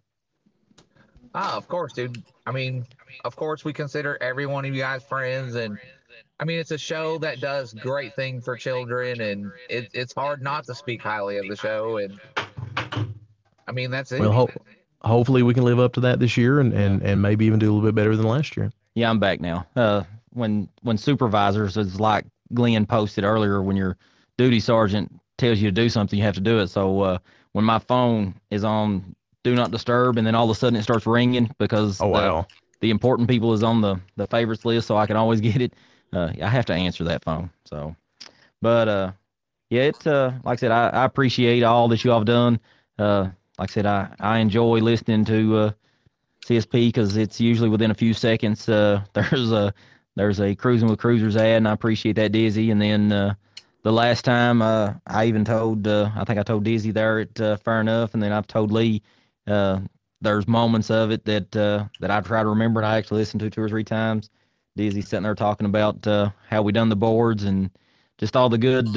Ah, 1.34 1.56
of 1.56 1.68
course, 1.68 1.92
dude. 1.92 2.22
I 2.46 2.52
mean, 2.52 2.86
of 3.24 3.36
course, 3.36 3.64
we 3.64 3.72
consider 3.72 4.18
every 4.20 4.46
one 4.46 4.64
of 4.64 4.74
you 4.74 4.80
guys 4.80 5.04
friends, 5.04 5.54
and 5.54 5.78
I 6.40 6.44
mean, 6.44 6.58
it's 6.58 6.70
a 6.70 6.78
show 6.78 7.18
that 7.18 7.40
does 7.40 7.74
great 7.74 8.14
thing 8.16 8.40
for 8.40 8.56
children, 8.56 9.20
and 9.20 9.52
it, 9.68 9.90
it's 9.92 10.14
hard 10.14 10.42
not 10.42 10.64
to 10.64 10.74
speak 10.74 11.02
highly 11.02 11.38
of 11.38 11.46
the 11.48 11.56
show. 11.56 11.98
And 11.98 12.18
I 13.66 13.72
mean, 13.72 13.90
that's 13.90 14.12
it. 14.12 14.20
Well, 14.20 14.32
ho- 14.32 14.50
hopefully 15.02 15.42
we 15.42 15.54
can 15.54 15.64
live 15.64 15.78
up 15.78 15.92
to 15.94 16.00
that 16.00 16.20
this 16.20 16.36
year 16.36 16.60
and, 16.60 16.72
and, 16.72 17.02
and 17.02 17.20
maybe 17.20 17.44
even 17.44 17.58
do 17.58 17.70
a 17.70 17.72
little 17.72 17.86
bit 17.86 17.94
better 17.94 18.16
than 18.16 18.26
last 18.26 18.56
year. 18.56 18.72
Yeah, 18.94 19.10
I'm 19.10 19.18
back 19.18 19.40
now. 19.40 19.66
Uh, 19.76 20.04
when 20.30 20.68
when 20.82 20.96
supervisors 20.96 21.76
is 21.76 22.00
like 22.00 22.24
Glenn 22.54 22.86
posted 22.86 23.24
earlier, 23.24 23.62
when 23.62 23.76
your 23.76 23.96
duty 24.36 24.60
sergeant 24.60 25.12
tells 25.38 25.58
you 25.58 25.68
to 25.68 25.72
do 25.72 25.88
something, 25.88 26.18
you 26.18 26.24
have 26.24 26.34
to 26.34 26.40
do 26.40 26.58
it. 26.58 26.68
So 26.68 27.00
uh, 27.00 27.18
when 27.52 27.64
my 27.64 27.78
phone 27.78 28.34
is 28.50 28.64
on 28.64 29.14
do 29.44 29.54
not 29.54 29.70
disturb, 29.70 30.18
and 30.18 30.26
then 30.26 30.34
all 30.34 30.44
of 30.50 30.50
a 30.50 30.58
sudden 30.58 30.76
it 30.78 30.82
starts 30.82 31.06
ringing 31.06 31.50
because 31.58 32.00
Oh, 32.00 32.08
the, 32.08 32.08
wow. 32.08 32.46
the 32.80 32.90
important 32.90 33.28
people 33.28 33.52
is 33.52 33.62
on 33.62 33.80
the 33.80 34.00
the 34.16 34.26
favorites 34.26 34.64
list, 34.64 34.86
so 34.88 34.96
I 34.96 35.06
can 35.06 35.16
always 35.16 35.40
get 35.48 35.60
it. 35.60 35.74
Uh, 36.12 36.32
I 36.42 36.48
have 36.48 36.66
to 36.66 36.74
answer 36.74 37.04
that 37.04 37.24
phone. 37.24 37.50
So, 37.64 37.94
but 38.60 38.88
uh, 38.88 39.12
yeah, 39.70 39.82
it 39.82 40.06
uh, 40.06 40.32
like 40.44 40.58
I 40.58 40.60
said, 40.60 40.70
I, 40.72 40.88
I 40.88 41.04
appreciate 41.04 41.62
all 41.62 41.88
that 41.88 42.04
you 42.04 42.12
all 42.12 42.18
have 42.20 42.26
done. 42.26 42.60
Uh, 42.98 43.28
like 43.58 43.70
I 43.70 43.72
said, 43.72 43.86
I 43.86 44.14
I 44.20 44.38
enjoy 44.38 44.80
listening 44.80 45.24
to 45.26 45.56
uh, 45.56 45.70
CSP 46.44 46.88
because 46.88 47.16
it's 47.16 47.40
usually 47.40 47.68
within 47.68 47.90
a 47.90 47.94
few 47.94 48.14
seconds. 48.14 48.68
Uh, 48.68 49.02
there's 49.12 49.52
a 49.52 49.72
there's 50.18 50.40
a 50.40 50.52
cruising 50.56 50.88
with 50.88 50.98
cruisers 50.98 51.36
ad, 51.36 51.58
and 51.58 51.68
I 51.68 51.72
appreciate 51.72 52.16
that 52.16 52.32
Dizzy. 52.32 52.72
And 52.72 52.82
then 52.82 53.12
uh, 53.12 53.34
the 53.84 53.92
last 53.92 54.24
time 54.24 54.60
uh, 54.60 54.94
I 55.06 55.26
even 55.26 55.44
told, 55.44 55.86
uh, 55.86 56.10
I 56.16 56.24
think 56.24 56.40
I 56.40 56.42
told 56.42 56.64
Dizzy 56.64 56.90
there 56.90 57.20
at 57.20 57.40
uh, 57.40 57.56
Fair 57.58 57.80
Enough, 57.80 58.14
and 58.14 58.22
then 58.22 58.32
I've 58.32 58.48
told 58.48 58.72
Lee. 58.72 59.00
Uh, 59.46 59.80
there's 60.20 60.48
moments 60.48 60.90
of 60.90 61.12
it 61.12 61.24
that 61.24 61.54
uh, 61.54 61.84
that 62.00 62.10
I 62.10 62.20
try 62.20 62.42
to 62.42 62.48
remember, 62.48 62.80
and 62.80 62.86
I 62.88 62.96
actually 62.96 63.18
listened 63.18 63.38
to 63.40 63.50
two 63.50 63.62
or 63.62 63.68
three 63.68 63.84
times. 63.84 64.28
Dizzy 64.74 65.02
sitting 65.02 65.22
there 65.22 65.36
talking 65.36 65.66
about 65.66 66.04
uh, 66.04 66.30
how 66.50 66.62
we 66.62 66.72
done 66.72 66.88
the 66.88 66.96
boards 66.96 67.44
and 67.44 67.70
just 68.18 68.36
all 68.36 68.48
the 68.48 68.58
good 68.58 68.88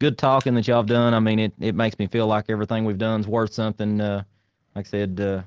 good 0.00 0.16
talking 0.16 0.54
that 0.54 0.66
y'all 0.66 0.78
have 0.78 0.86
done. 0.86 1.12
I 1.12 1.20
mean, 1.20 1.38
it, 1.38 1.52
it 1.60 1.74
makes 1.74 1.98
me 1.98 2.06
feel 2.06 2.26
like 2.26 2.46
everything 2.48 2.86
we've 2.86 2.96
done 2.98 3.20
is 3.20 3.28
worth 3.28 3.52
something. 3.52 3.98
Like 3.98 4.24
I 4.76 4.82
said, 4.82 5.44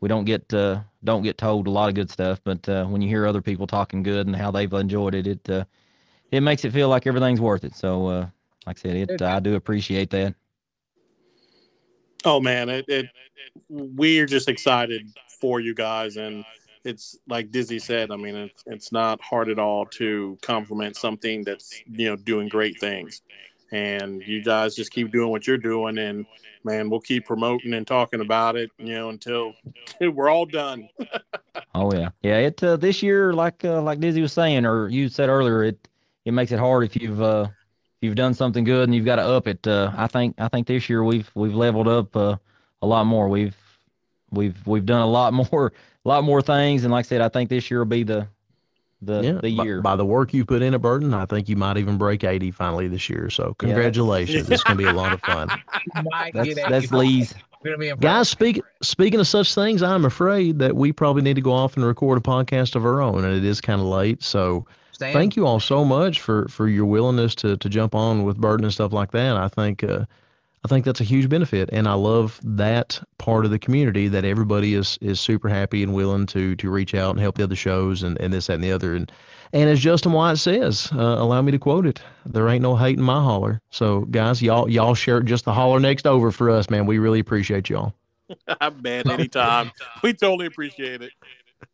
we 0.00 0.08
don't 0.08 0.24
get 0.24 0.52
uh, 0.52 0.80
don't 1.04 1.22
get 1.22 1.38
told 1.38 1.66
a 1.66 1.70
lot 1.70 1.88
of 1.88 1.94
good 1.94 2.10
stuff, 2.10 2.40
but 2.44 2.66
uh, 2.68 2.86
when 2.86 3.02
you 3.02 3.08
hear 3.08 3.26
other 3.26 3.42
people 3.42 3.66
talking 3.66 4.02
good 4.02 4.26
and 4.26 4.34
how 4.34 4.50
they've 4.50 4.72
enjoyed 4.72 5.14
it, 5.14 5.26
it 5.26 5.50
uh, 5.50 5.64
it 6.30 6.40
makes 6.40 6.64
it 6.64 6.72
feel 6.72 6.88
like 6.88 7.06
everything's 7.06 7.40
worth 7.40 7.64
it. 7.64 7.74
So, 7.74 8.06
uh, 8.06 8.26
like 8.66 8.78
I 8.78 8.80
said, 8.80 8.96
it 8.96 9.22
I 9.22 9.40
do 9.40 9.54
appreciate 9.54 10.10
that. 10.10 10.34
Oh 12.24 12.40
man, 12.40 12.68
it, 12.68 12.84
it 12.88 13.06
we're 13.68 14.26
just 14.26 14.48
excited 14.48 15.06
for 15.40 15.60
you 15.60 15.74
guys, 15.74 16.16
and 16.16 16.44
it's 16.84 17.18
like 17.28 17.50
Dizzy 17.50 17.78
said. 17.78 18.10
I 18.10 18.16
mean, 18.16 18.36
it's 18.36 18.62
it's 18.66 18.92
not 18.92 19.20
hard 19.20 19.48
at 19.48 19.58
all 19.58 19.86
to 19.86 20.38
compliment 20.42 20.96
something 20.96 21.44
that's 21.44 21.82
you 21.90 22.08
know 22.08 22.16
doing 22.16 22.48
great 22.48 22.78
things, 22.80 23.22
and 23.70 24.22
you 24.22 24.42
guys 24.42 24.74
just 24.74 24.92
keep 24.92 25.10
doing 25.12 25.30
what 25.30 25.46
you're 25.46 25.58
doing, 25.58 25.98
and 25.98 26.26
man, 26.64 26.90
we'll 26.90 27.00
keep 27.00 27.26
promoting 27.26 27.74
and 27.74 27.86
talking 27.86 28.20
about 28.20 28.56
it, 28.56 28.70
you 28.78 28.94
know, 28.94 29.08
until 29.08 29.54
we're 30.00 30.30
all 30.30 30.46
done. 30.46 30.88
Oh 31.74 31.92
yeah, 31.92 32.10
yeah. 32.22 32.38
It 32.38 32.62
uh, 32.62 32.76
this 32.76 33.02
year, 33.02 33.32
like 33.32 33.64
uh, 33.64 33.80
like 33.80 34.00
Dizzy 34.00 34.22
was 34.22 34.32
saying, 34.32 34.66
or 34.66 34.88
you 34.88 35.08
said 35.08 35.28
earlier, 35.28 35.62
it 35.64 35.88
it 36.24 36.32
makes 36.32 36.52
it 36.52 36.58
hard 36.58 36.84
if 36.84 37.00
you've 37.00 37.22
uh, 37.22 37.46
if 37.48 38.06
you've 38.06 38.16
done 38.16 38.34
something 38.34 38.64
good 38.64 38.84
and 38.84 38.94
you've 38.94 39.04
got 39.04 39.16
to 39.16 39.22
up 39.22 39.46
it. 39.46 39.66
Uh, 39.66 39.92
I 39.96 40.06
think 40.06 40.34
I 40.38 40.48
think 40.48 40.66
this 40.66 40.88
year 40.88 41.04
we've 41.04 41.30
we've 41.34 41.54
leveled 41.54 41.88
up 41.88 42.14
uh, 42.16 42.36
a 42.82 42.86
lot 42.86 43.04
more. 43.04 43.28
We've 43.28 43.56
we've 44.30 44.56
we've 44.66 44.86
done 44.86 45.02
a 45.02 45.06
lot 45.06 45.32
more 45.52 45.72
a 46.04 46.08
lot 46.08 46.24
more 46.24 46.42
things, 46.42 46.84
and 46.84 46.92
like 46.92 47.06
I 47.06 47.08
said, 47.08 47.20
I 47.20 47.28
think 47.28 47.50
this 47.50 47.70
year 47.70 47.80
will 47.80 47.86
be 47.86 48.02
the 48.02 48.28
the 49.02 49.22
Yeah, 49.22 49.32
the 49.42 49.56
by- 49.56 49.64
year. 49.64 49.80
By, 49.80 49.96
the 49.96 50.04
work 50.04 50.32
you 50.34 50.44
put 50.44 50.62
in 50.62 50.74
at 50.74 50.82
Burton, 50.82 51.14
I 51.14 51.26
think 51.26 51.48
you 51.48 51.56
might 51.56 51.76
even 51.76 51.96
break 51.98 52.24
80 52.24 52.50
finally 52.50 52.88
this 52.88 53.08
year. 53.08 53.30
So 53.30 53.54
congratulations. 53.58 54.50
it's 54.50 54.62
going 54.62 54.76
to 54.76 54.82
be 54.82 54.88
a 54.88 54.92
lot 54.92 55.12
of 55.12 55.20
fun. 55.22 55.48
That's 56.32 56.54
that's 56.54 56.84
85. 56.86 56.92
Lee's. 56.92 57.34
Gonna 57.62 57.76
be 57.76 57.88
impressed. 57.88 58.00
Guys, 58.00 58.28
speak, 58.30 58.62
speaking 58.80 59.20
of 59.20 59.26
such 59.28 59.54
things, 59.54 59.82
I'm 59.82 60.06
afraid 60.06 60.58
that 60.60 60.76
we 60.76 60.92
probably 60.92 61.20
need 61.20 61.34
to 61.34 61.42
go 61.42 61.52
off 61.52 61.76
and 61.76 61.84
record 61.84 62.16
a 62.16 62.20
podcast 62.22 62.74
of 62.74 62.86
our 62.86 63.02
own, 63.02 63.22
and 63.22 63.34
it 63.36 63.44
is 63.44 63.60
kind 63.60 63.82
of 63.82 63.86
late. 63.86 64.22
So 64.22 64.64
Stan, 64.92 65.12
thank 65.12 65.36
you 65.36 65.46
all 65.46 65.60
so 65.60 65.84
much 65.84 66.20
for, 66.22 66.48
for 66.48 66.68
your 66.68 66.86
willingness 66.86 67.34
to, 67.36 67.58
to 67.58 67.68
jump 67.68 67.94
on 67.94 68.22
with 68.24 68.38
Burton 68.38 68.64
and 68.64 68.72
stuff 68.72 68.94
like 68.94 69.10
that. 69.10 69.36
I 69.36 69.48
think 69.48 69.84
uh, 69.84 70.06
I 70.62 70.68
think 70.68 70.84
that's 70.84 71.00
a 71.00 71.04
huge 71.04 71.28
benefit, 71.30 71.70
and 71.72 71.88
I 71.88 71.94
love 71.94 72.38
that 72.44 73.00
part 73.16 73.46
of 73.46 73.50
the 73.50 73.58
community 73.58 74.08
that 74.08 74.26
everybody 74.26 74.74
is 74.74 74.98
is 75.00 75.18
super 75.18 75.48
happy 75.48 75.82
and 75.82 75.94
willing 75.94 76.26
to 76.26 76.54
to 76.56 76.70
reach 76.70 76.94
out 76.94 77.10
and 77.10 77.20
help 77.20 77.36
the 77.36 77.44
other 77.44 77.56
shows 77.56 78.02
and, 78.02 78.20
and 78.20 78.32
this 78.32 78.48
that, 78.48 78.54
and 78.54 78.64
the 78.64 78.72
other. 78.72 78.94
And 78.94 79.10
and 79.54 79.70
as 79.70 79.80
Justin 79.80 80.12
White 80.12 80.36
says, 80.36 80.90
uh, 80.92 81.16
allow 81.18 81.40
me 81.40 81.50
to 81.52 81.58
quote 81.58 81.86
it: 81.86 82.02
"There 82.26 82.46
ain't 82.48 82.62
no 82.62 82.76
hate 82.76 82.98
in 82.98 83.02
my 83.02 83.22
holler." 83.22 83.62
So 83.70 84.02
guys, 84.02 84.42
y'all 84.42 84.68
y'all 84.68 84.94
share 84.94 85.22
just 85.22 85.46
the 85.46 85.52
holler 85.52 85.80
next 85.80 86.06
over 86.06 86.30
for 86.30 86.50
us, 86.50 86.68
man. 86.68 86.84
We 86.84 86.98
really 86.98 87.20
appreciate 87.20 87.70
y'all, 87.70 87.94
man, 88.82 89.10
anytime. 89.10 89.72
we 90.02 90.12
totally 90.12 90.46
appreciate 90.46 91.00
it. 91.00 91.12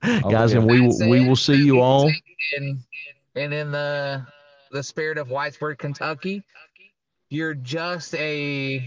Oh, 0.04 0.30
guys, 0.30 0.52
yeah. 0.52 0.60
and 0.60 0.70
we 0.70 0.80
will 0.80 1.10
we 1.10 1.26
will 1.26 1.36
see 1.36 1.56
you 1.56 1.80
all. 1.80 2.08
And, 2.56 2.78
and 3.34 3.52
in 3.52 3.72
the 3.72 4.24
the 4.70 4.82
spirit 4.82 5.18
of 5.18 5.26
Whitesburg, 5.28 5.78
Kentucky, 5.78 6.44
you're 7.36 7.54
just 7.54 8.14
a 8.14 8.82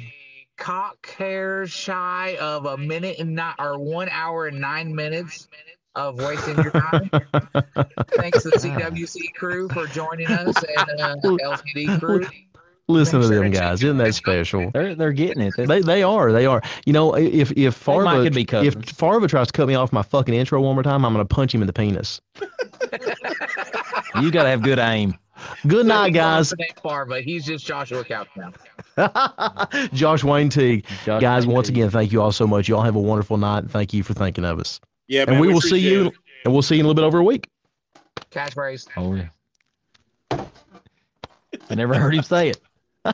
cock 0.58 1.08
hair 1.12 1.68
shy 1.68 2.36
of 2.42 2.66
a 2.66 2.78
minute 2.78 3.20
and 3.20 3.36
not 3.36 3.56
or 3.60 3.78
one 3.78 4.10
hour 4.10 4.48
and 4.48 4.60
nine 4.60 4.94
minutes 4.94 5.48
of 5.94 6.20
wasting 6.20 6.56
your 6.56 6.72
time. 6.72 7.10
Thanks 8.18 8.42
to 8.44 8.50
the 8.50 8.58
CWC 8.60 9.34
crew 9.36 9.70
for 9.70 9.86
joining 9.86 10.28
us 10.28 10.56
and 10.78 11.00
uh, 11.00 11.16
LTD 11.18 12.00
crew. 12.00 12.26
Listen 12.88 13.22
to 13.22 13.28
them 13.28 13.52
guys, 13.52 13.84
isn't 13.84 14.00
that 14.00 14.16
special? 14.16 14.72
They're 14.72 14.96
they're 14.96 15.14
getting 15.14 15.44
it. 15.44 15.54
They 15.56 15.82
they 15.82 16.02
are 16.02 16.32
they 16.32 16.48
are. 16.48 16.64
You 16.88 16.94
know, 16.94 17.16
if 17.16 17.52
if 17.52 17.76
Farva 17.76 18.26
if. 18.26 18.90
Farva 18.90 19.28
tries 19.28 19.46
to 19.48 19.54
cut 19.54 19.68
me 19.68 19.76
off 19.76 19.94
my 19.94 20.02
fucking 20.02 20.34
intro 20.34 20.60
one 20.60 20.74
more 20.74 20.82
time, 20.82 21.06
I'm 21.06 21.14
gonna 21.14 21.24
punch 21.24 21.54
him 21.54 21.62
in 21.62 21.68
the 21.68 21.74
penis. 21.74 22.20
you 24.20 24.32
got 24.32 24.44
to 24.44 24.50
have 24.50 24.64
good 24.64 24.80
aim. 24.80 25.14
Good 25.68 25.86
night, 25.86 26.14
guys. 26.14 26.54
Far, 26.82 27.06
but 27.06 27.24
he's 27.24 27.46
just 27.46 27.66
Joshua 27.66 28.04
Couch 28.04 28.28
now. 28.38 28.54
Josh 29.94 30.24
Wayne 30.24 30.50
Teague. 30.50 30.86
Josh 31.06 31.22
Guys, 31.22 31.46
Wayne 31.46 31.56
once 31.56 31.68
Teague. 31.68 31.78
again, 31.78 31.90
thank 31.90 32.12
you 32.12 32.22
all 32.22 32.32
so 32.32 32.46
much. 32.48 32.68
Y'all 32.68 32.82
have 32.82 32.96
a 32.96 33.00
wonderful 33.00 33.38
night. 33.38 33.70
Thank 33.70 33.94
you 33.94 34.04
for 34.04 34.14
thinking 34.14 34.46
of 34.46 34.60
us. 34.60 34.80
Yeah, 35.08 35.22
and 35.22 35.32
man, 35.32 35.40
we, 35.42 35.48
we 35.48 35.54
will 35.54 35.62
see 35.62 35.80
you 35.80 36.08
it. 36.08 36.14
and 36.46 36.54
we'll 36.54 36.62
see 36.62 36.76
you 36.76 36.80
in 36.82 36.86
a 36.86 36.88
little 36.90 37.02
bit 37.02 37.06
over 37.08 37.20
a 37.20 37.24
week. 37.24 37.50
Catchphrase. 38.32 38.88
Oh 38.98 39.16
yeah. 39.16 39.30
I 41.70 41.76
never 41.76 41.96
heard 41.96 42.14
him 42.16 42.24
say 42.24 42.50
it. 42.50 42.62
Oh, 43.06 43.14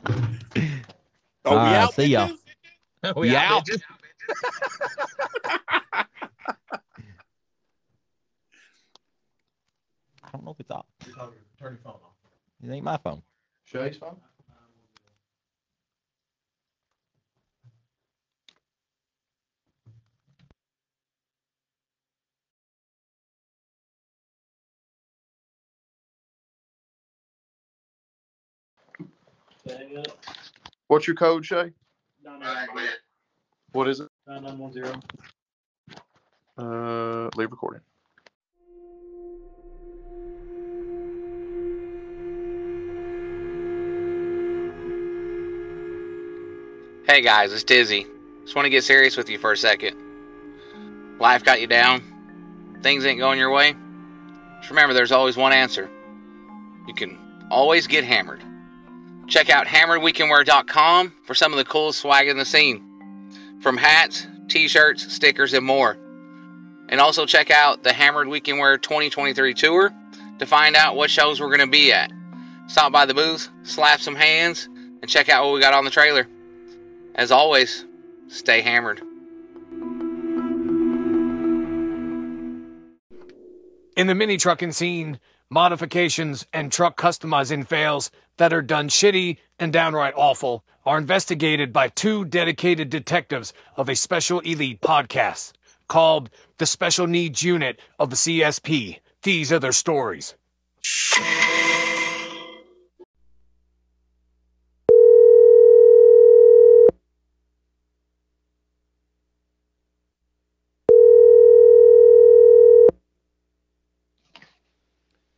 we 1.62 1.76
Ah, 1.76 1.82
out, 1.84 1.94
see 1.94 2.04
y'all. 2.06 2.28
bitches? 2.28 2.36
We 3.16 3.30
Yeah. 3.30 3.54
out, 3.54 3.64
bitches. 3.66 3.82
I 10.24 10.28
don't 10.32 10.44
know 10.44 10.50
if 10.50 10.60
it's 10.60 10.70
off. 10.70 10.86
Turn 11.58 11.72
your 11.72 11.78
phone 11.82 11.94
off. 11.94 12.15
It 12.62 12.70
ain't 12.70 12.84
my 12.84 12.98
phone. 12.98 13.22
Shay's 13.66 13.96
phone. 13.98 14.16
What's 30.88 31.06
your 31.06 31.16
code, 31.16 31.44
Shay? 31.44 31.72
What 33.72 33.88
is 33.88 34.00
it? 34.00 34.08
9910. 34.26 35.02
Uh, 36.58 37.30
leave 37.36 37.50
recording. 37.50 37.82
Hey 47.06 47.20
guys, 47.20 47.52
it's 47.52 47.62
Dizzy. 47.62 48.04
Just 48.42 48.56
want 48.56 48.66
to 48.66 48.70
get 48.70 48.82
serious 48.82 49.16
with 49.16 49.30
you 49.30 49.38
for 49.38 49.52
a 49.52 49.56
second. 49.56 49.96
Life 51.20 51.44
got 51.44 51.60
you 51.60 51.68
down? 51.68 52.02
Things 52.82 53.06
ain't 53.06 53.20
going 53.20 53.38
your 53.38 53.52
way? 53.52 53.76
Just 54.58 54.70
remember 54.70 54.92
there's 54.92 55.12
always 55.12 55.36
one 55.36 55.52
answer. 55.52 55.88
You 56.88 56.94
can 56.94 57.16
always 57.48 57.86
get 57.86 58.02
hammered. 58.02 58.42
Check 59.28 59.50
out 59.50 59.68
hammeredweekendwear.com 59.68 61.14
for 61.22 61.34
some 61.34 61.52
of 61.52 61.58
the 61.58 61.64
coolest 61.64 62.00
swag 62.00 62.26
in 62.26 62.38
the 62.38 62.44
scene. 62.44 62.82
From 63.60 63.76
hats, 63.76 64.26
t-shirts, 64.48 65.14
stickers, 65.14 65.54
and 65.54 65.64
more. 65.64 65.96
And 66.88 67.00
also 67.00 67.24
check 67.24 67.52
out 67.52 67.84
the 67.84 67.92
Hammered 67.92 68.26
Weekend 68.26 68.58
Wear 68.58 68.78
2023 68.78 69.54
tour 69.54 69.94
to 70.40 70.44
find 70.44 70.74
out 70.74 70.96
what 70.96 71.10
shows 71.10 71.40
we're 71.40 71.56
going 71.56 71.60
to 71.60 71.68
be 71.68 71.92
at. 71.92 72.10
Stop 72.66 72.90
by 72.90 73.06
the 73.06 73.14
booth, 73.14 73.48
slap 73.62 74.00
some 74.00 74.16
hands, 74.16 74.68
and 75.00 75.08
check 75.08 75.28
out 75.28 75.44
what 75.44 75.54
we 75.54 75.60
got 75.60 75.72
on 75.72 75.84
the 75.84 75.90
trailer. 75.92 76.26
As 77.16 77.32
always, 77.32 77.86
stay 78.28 78.60
hammered. 78.60 79.00
In 83.96 84.06
the 84.06 84.14
mini 84.14 84.36
trucking 84.36 84.72
scene, 84.72 85.18
modifications 85.48 86.46
and 86.52 86.70
truck 86.70 87.00
customizing 87.00 87.66
fails 87.66 88.10
that 88.36 88.52
are 88.52 88.60
done 88.60 88.90
shitty 88.90 89.38
and 89.58 89.72
downright 89.72 90.12
awful 90.14 90.62
are 90.84 90.98
investigated 90.98 91.72
by 91.72 91.88
two 91.88 92.26
dedicated 92.26 92.90
detectives 92.90 93.54
of 93.76 93.88
a 93.88 93.96
special 93.96 94.40
elite 94.40 94.82
podcast 94.82 95.52
called 95.88 96.28
the 96.58 96.66
Special 96.66 97.06
Needs 97.06 97.42
Unit 97.42 97.80
of 97.98 98.10
the 98.10 98.16
CSP. 98.16 98.98
These 99.22 99.50
are 99.52 99.58
their 99.58 99.72
stories. 99.72 100.34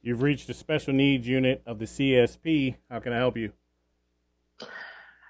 You've 0.02 0.22
reached 0.22 0.46
the 0.46 0.54
special 0.54 0.92
needs 0.94 1.26
unit 1.26 1.62
of 1.66 1.78
the 1.78 1.84
CSP. 1.84 2.76
How 2.90 3.00
can 3.00 3.12
I 3.12 3.16
help 3.16 3.36
you? 3.36 3.52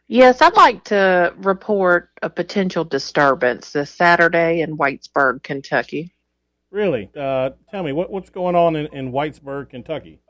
Yes, 0.07 0.41
I'd 0.41 0.57
like 0.57 0.85
to 0.85 1.35
report 1.37 2.11
a 2.23 2.31
potential 2.31 2.85
disturbance 2.85 3.73
this 3.73 3.91
Saturday 3.91 4.63
in 4.63 4.79
Whitesburg, 4.79 5.43
Kentucky. 5.43 6.13
Really? 6.71 7.11
Uh, 7.17 7.51
tell 7.71 7.83
me 7.83 7.93
what 7.93 8.11
what's 8.11 8.31
going 8.31 8.55
on 8.55 8.77
in, 8.77 8.87
in 8.89 9.13
Whitesburg, 9.13 9.71
Kentucky? 9.71 10.21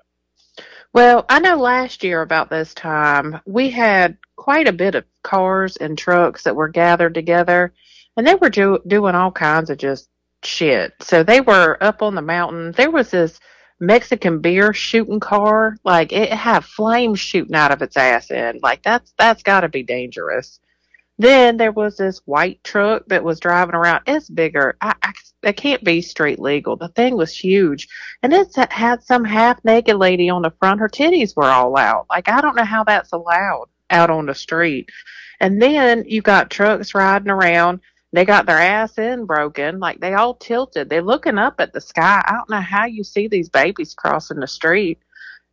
Well, 0.92 1.24
I 1.28 1.40
know 1.40 1.56
last 1.56 2.02
year 2.02 2.22
about 2.22 2.50
this 2.50 2.74
time 2.74 3.40
we 3.46 3.70
had 3.70 4.16
quite 4.36 4.66
a 4.66 4.72
bit 4.72 4.94
of 4.94 5.04
cars 5.22 5.76
and 5.76 5.98
trucks 5.98 6.44
that 6.44 6.56
were 6.56 6.68
gathered 6.68 7.14
together, 7.14 7.72
and 8.16 8.26
they 8.26 8.34
were 8.36 8.50
do- 8.50 8.82
doing 8.86 9.14
all 9.14 9.30
kinds 9.30 9.70
of 9.70 9.78
just 9.78 10.08
shit. 10.42 10.94
So 11.00 11.22
they 11.22 11.40
were 11.40 11.76
up 11.80 12.02
on 12.02 12.14
the 12.14 12.22
mountain. 12.22 12.72
There 12.72 12.90
was 12.90 13.10
this 13.10 13.38
Mexican 13.80 14.40
beer 14.40 14.72
shooting 14.72 15.20
car, 15.20 15.76
like 15.84 16.12
it 16.12 16.32
had 16.32 16.64
flames 16.64 17.20
shooting 17.20 17.54
out 17.54 17.70
of 17.70 17.82
its 17.82 17.96
ass 17.96 18.30
end. 18.30 18.60
Like 18.62 18.82
that's 18.82 19.12
that's 19.18 19.42
got 19.42 19.60
to 19.60 19.68
be 19.68 19.82
dangerous. 19.82 20.60
Then 21.18 21.56
there 21.56 21.72
was 21.72 21.96
this 21.96 22.20
white 22.26 22.62
truck 22.62 23.04
that 23.08 23.24
was 23.24 23.40
driving 23.40 23.74
around. 23.74 24.02
It's 24.06 24.30
bigger. 24.30 24.76
I, 24.80 24.94
I, 25.02 25.12
it 25.42 25.56
can't 25.56 25.82
be 25.82 26.00
street 26.00 26.38
legal. 26.38 26.76
The 26.76 26.88
thing 26.88 27.16
was 27.16 27.36
huge. 27.36 27.88
And 28.22 28.32
it 28.32 28.54
had 28.70 29.02
some 29.02 29.24
half 29.24 29.64
naked 29.64 29.96
lady 29.96 30.30
on 30.30 30.42
the 30.42 30.52
front. 30.60 30.78
Her 30.78 30.88
titties 30.88 31.36
were 31.36 31.44
all 31.44 31.76
out. 31.76 32.06
Like, 32.08 32.28
I 32.28 32.40
don't 32.40 32.54
know 32.54 32.64
how 32.64 32.84
that's 32.84 33.12
allowed 33.12 33.66
out 33.90 34.10
on 34.10 34.26
the 34.26 34.34
street. 34.34 34.90
And 35.40 35.60
then 35.60 36.04
you 36.06 36.22
got 36.22 36.50
trucks 36.50 36.94
riding 36.94 37.30
around. 37.30 37.80
They 38.12 38.24
got 38.24 38.46
their 38.46 38.58
ass 38.58 38.96
in 38.98 39.26
broken. 39.26 39.78
Like 39.78 40.00
they 40.00 40.14
all 40.14 40.34
tilted. 40.34 40.88
They're 40.88 41.02
looking 41.02 41.38
up 41.38 41.56
at 41.60 41.72
the 41.72 41.80
sky. 41.80 42.22
I 42.26 42.32
don't 42.32 42.50
know 42.50 42.60
how 42.60 42.86
you 42.86 43.04
see 43.04 43.28
these 43.28 43.48
babies 43.48 43.94
crossing 43.94 44.40
the 44.40 44.46
street. 44.46 44.98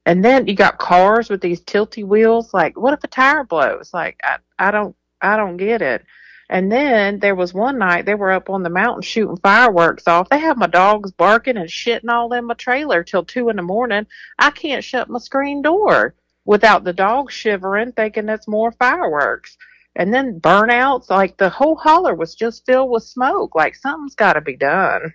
And 0.06 0.24
then 0.24 0.48
you 0.48 0.56
got 0.56 0.78
cars 0.78 1.30
with 1.30 1.42
these 1.42 1.62
tilty 1.62 2.06
wheels. 2.06 2.54
Like, 2.54 2.78
what 2.78 2.94
if 2.94 3.04
a 3.04 3.08
tire 3.08 3.44
blows? 3.44 3.92
Like, 3.94 4.20
I, 4.24 4.38
I 4.60 4.72
don't, 4.72 4.96
I 5.22 5.36
don't 5.36 5.58
get 5.58 5.82
it. 5.82 6.06
And 6.48 6.72
then 6.72 7.20
there 7.20 7.34
was 7.34 7.56
one 7.56 7.80
night 7.80 8.06
they 8.06 8.14
were 8.14 8.32
up 8.32 8.52
on 8.52 8.62
the 8.62 8.70
mountain 8.70 9.02
shooting 9.02 9.38
fireworks 9.38 10.08
off. 10.08 10.30
They 10.30 10.38
have 10.40 10.58
my 10.58 10.68
dogs 10.68 11.12
barking 11.12 11.58
and 11.58 11.68
shitting 11.68 12.10
all 12.10 12.32
in 12.34 12.46
my 12.46 12.54
trailer 12.54 13.04
till 13.04 13.26
two 13.26 13.50
in 13.50 13.56
the 13.56 13.64
morning. 13.64 14.06
I 14.38 14.52
can't 14.52 14.84
shut 14.84 15.10
my 15.10 15.18
screen 15.18 15.64
door 15.64 16.14
without 16.46 16.84
the 16.84 16.94
dogs 16.94 17.34
shivering, 17.34 17.94
thinking 17.94 18.30
it's 18.30 18.48
more 18.48 18.72
fireworks. 18.72 19.58
And 19.96 20.14
then 20.14 20.40
burnouts, 20.40 21.10
like 21.10 21.38
the 21.38 21.50
whole 21.50 21.76
holler 21.76 22.14
was 22.14 22.36
just 22.36 22.66
filled 22.66 22.90
with 22.90 23.04
smoke. 23.04 23.56
Like 23.56 23.76
something's 23.76 24.16
got 24.16 24.34
to 24.34 24.42
be 24.42 24.58
done. 24.58 25.14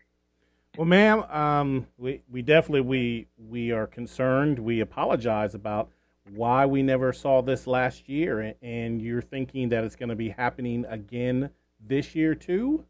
Well, 0.76 0.86
ma'am, 0.86 1.24
um, 1.24 1.86
we 1.98 2.22
we 2.30 2.42
definitely 2.42 2.80
we 2.82 3.26
we 3.36 3.72
are 3.72 3.86
concerned. 3.86 4.58
We 4.58 4.80
apologize 4.80 5.54
about 5.54 5.90
why 6.32 6.64
we 6.66 6.82
never 6.82 7.12
saw 7.12 7.42
this 7.42 7.66
last 7.66 8.08
year, 8.08 8.54
and 8.62 9.02
you're 9.02 9.20
thinking 9.20 9.68
that 9.70 9.84
it's 9.84 9.96
going 9.96 10.08
to 10.10 10.16
be 10.16 10.30
happening 10.30 10.86
again 10.88 11.50
this 11.84 12.14
year 12.14 12.34
too. 12.34 12.84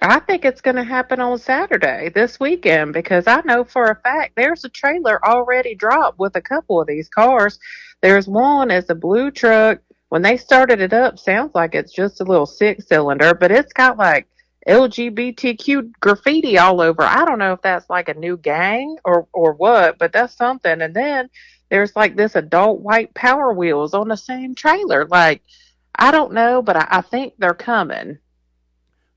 I 0.00 0.20
think 0.20 0.44
it's 0.44 0.60
going 0.60 0.76
to 0.76 0.84
happen 0.84 1.20
on 1.20 1.38
Saturday 1.38 2.10
this 2.14 2.38
weekend 2.38 2.92
because 2.92 3.26
I 3.26 3.42
know 3.44 3.64
for 3.64 3.90
a 3.90 3.96
fact 3.96 4.34
there's 4.36 4.64
a 4.64 4.68
trailer 4.68 5.22
already 5.24 5.74
dropped 5.74 6.18
with 6.18 6.36
a 6.36 6.40
couple 6.40 6.80
of 6.80 6.86
these 6.86 7.08
cars. 7.08 7.58
There's 8.00 8.28
one 8.28 8.70
as 8.70 8.88
a 8.88 8.94
blue 8.94 9.30
truck. 9.30 9.80
When 10.10 10.22
they 10.22 10.36
started 10.36 10.80
it 10.80 10.92
up, 10.92 11.20
sounds 11.20 11.54
like 11.54 11.76
it's 11.76 11.92
just 11.92 12.20
a 12.20 12.24
little 12.24 12.44
six 12.44 12.88
cylinder, 12.88 13.32
but 13.32 13.52
it's 13.52 13.72
got 13.72 13.96
like 13.96 14.26
LGBTQ 14.66 15.92
graffiti 16.00 16.58
all 16.58 16.80
over. 16.80 17.02
I 17.02 17.24
don't 17.24 17.38
know 17.38 17.52
if 17.52 17.62
that's 17.62 17.88
like 17.88 18.08
a 18.08 18.14
new 18.14 18.36
gang 18.36 18.96
or 19.04 19.28
or 19.32 19.54
what, 19.54 19.98
but 19.98 20.12
that's 20.12 20.36
something. 20.36 20.82
And 20.82 20.94
then 20.94 21.30
there's 21.70 21.94
like 21.94 22.16
this 22.16 22.34
adult 22.34 22.80
white 22.80 23.14
Power 23.14 23.52
Wheels 23.52 23.94
on 23.94 24.08
the 24.08 24.16
same 24.16 24.56
trailer. 24.56 25.06
Like 25.06 25.42
I 25.94 26.10
don't 26.10 26.32
know, 26.32 26.60
but 26.60 26.76
I, 26.76 26.88
I 26.90 27.00
think 27.02 27.34
they're 27.38 27.54
coming. 27.54 28.18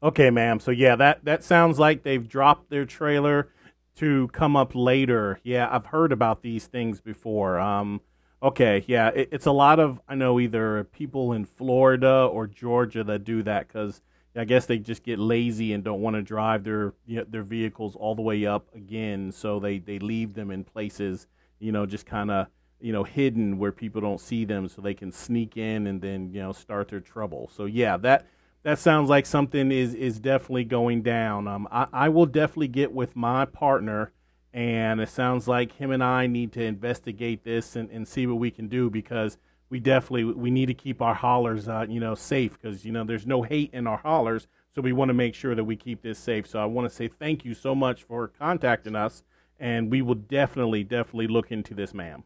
Okay, 0.03 0.29
ma'am. 0.29 0.59
So 0.59 0.69
yeah, 0.69 0.95
that 0.97 1.25
that 1.25 1.43
sounds 1.43 1.79
like 1.79 2.03
they've 2.03 2.29
dropped 2.29 2.69
their 2.69 2.85
trailer 2.85 3.49
to 3.95 4.27
come 4.27 4.55
up 4.55 4.73
later. 4.75 5.39
Yeah, 5.43 5.67
I've 5.71 5.87
heard 5.87 6.11
about 6.11 6.43
these 6.43 6.67
things 6.67 7.01
before. 7.01 7.59
Um, 7.59 8.01
okay, 8.43 8.83
yeah, 8.87 9.09
it, 9.09 9.29
it's 9.31 9.45
a 9.45 9.51
lot 9.51 9.79
of 9.79 9.99
I 10.07 10.15
know 10.15 10.39
either 10.39 10.83
people 10.83 11.33
in 11.33 11.45
Florida 11.45 12.29
or 12.31 12.45
Georgia 12.45 13.03
that 13.05 13.23
do 13.23 13.41
that 13.43 13.67
because 13.67 14.01
I 14.35 14.45
guess 14.45 14.65
they 14.65 14.79
just 14.79 15.03
get 15.03 15.19
lazy 15.19 15.73
and 15.73 15.83
don't 15.83 16.01
want 16.01 16.15
to 16.15 16.21
drive 16.21 16.63
their 16.63 16.93
you 17.05 17.17
know, 17.17 17.25
their 17.27 17.43
vehicles 17.43 17.95
all 17.95 18.15
the 18.15 18.21
way 18.21 18.45
up 18.45 18.67
again, 18.75 19.31
so 19.31 19.59
they 19.59 19.79
they 19.79 19.99
leave 19.99 20.33
them 20.33 20.51
in 20.51 20.63
places 20.63 21.27
you 21.59 21.71
know 21.71 21.85
just 21.85 22.05
kind 22.05 22.29
of 22.29 22.47
you 22.81 22.91
know 22.91 23.03
hidden 23.03 23.57
where 23.57 23.71
people 23.71 24.01
don't 24.01 24.19
see 24.19 24.45
them, 24.45 24.67
so 24.67 24.81
they 24.81 24.93
can 24.93 25.11
sneak 25.11 25.55
in 25.57 25.87
and 25.87 26.01
then 26.01 26.31
you 26.33 26.41
know 26.41 26.51
start 26.51 26.89
their 26.89 26.99
trouble. 26.99 27.49
So 27.55 27.65
yeah, 27.65 27.97
that 27.97 28.27
that 28.63 28.79
sounds 28.79 29.09
like 29.09 29.25
something 29.25 29.71
is 29.71 29.93
is 29.93 30.19
definitely 30.19 30.65
going 30.65 31.01
down. 31.01 31.47
Um, 31.47 31.67
I, 31.71 31.87
I 31.93 32.09
will 32.09 32.25
definitely 32.25 32.69
get 32.69 32.91
with 32.91 33.15
my 33.15 33.45
partner, 33.45 34.11
and 34.53 35.01
it 35.01 35.09
sounds 35.09 35.47
like 35.47 35.73
him 35.73 35.91
and 35.91 36.03
I 36.03 36.27
need 36.27 36.51
to 36.53 36.63
investigate 36.63 37.43
this 37.43 37.75
and, 37.75 37.89
and 37.89 38.07
see 38.07 38.27
what 38.27 38.37
we 38.37 38.51
can 38.51 38.67
do 38.67 38.89
because 38.89 39.37
we 39.69 39.79
definitely 39.79 40.25
we 40.25 40.51
need 40.51 40.67
to 40.67 40.75
keep 40.75 41.01
our 41.01 41.15
hollers 41.15 41.67
uh, 41.67 41.87
you 41.89 41.99
know 41.99 42.13
safe 42.13 42.59
because 42.61 42.85
you 42.85 42.91
know 42.91 43.03
there's 43.03 43.25
no 43.25 43.41
hate 43.41 43.71
in 43.73 43.87
our 43.87 43.97
hollers, 43.97 44.47
so 44.69 44.81
we 44.81 44.93
want 44.93 45.09
to 45.09 45.13
make 45.13 45.33
sure 45.33 45.55
that 45.55 45.63
we 45.63 45.75
keep 45.75 46.03
this 46.03 46.19
safe. 46.19 46.45
So 46.47 46.59
I 46.59 46.65
want 46.65 46.87
to 46.87 46.95
say 46.95 47.07
thank 47.07 47.43
you 47.43 47.55
so 47.55 47.73
much 47.73 48.03
for 48.03 48.27
contacting 48.27 48.95
us, 48.95 49.23
and 49.59 49.89
we 49.89 50.03
will 50.03 50.15
definitely 50.15 50.83
definitely 50.83 51.27
look 51.27 51.51
into 51.51 51.73
this, 51.73 51.93
ma'am. 51.93 52.23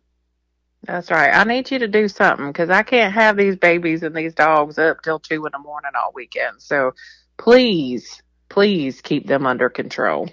That's 0.83 1.09
right. 1.09 1.33
I 1.33 1.43
need 1.45 1.71
you 1.71 1.79
to 1.79 1.87
do 1.87 2.07
something 2.07 2.47
because 2.47 2.69
I 2.69 2.83
can't 2.83 3.13
have 3.13 3.35
these 3.37 3.55
babies 3.55 4.03
and 4.03 4.15
these 4.15 4.33
dogs 4.33 4.77
up 4.77 5.01
till 5.01 5.19
two 5.19 5.45
in 5.45 5.51
the 5.51 5.59
morning 5.59 5.91
all 5.95 6.11
weekend. 6.13 6.61
So 6.61 6.93
please, 7.37 8.21
please 8.49 9.01
keep 9.01 9.25
them 9.27 9.47
under 9.47 9.69
control. 9.69 10.29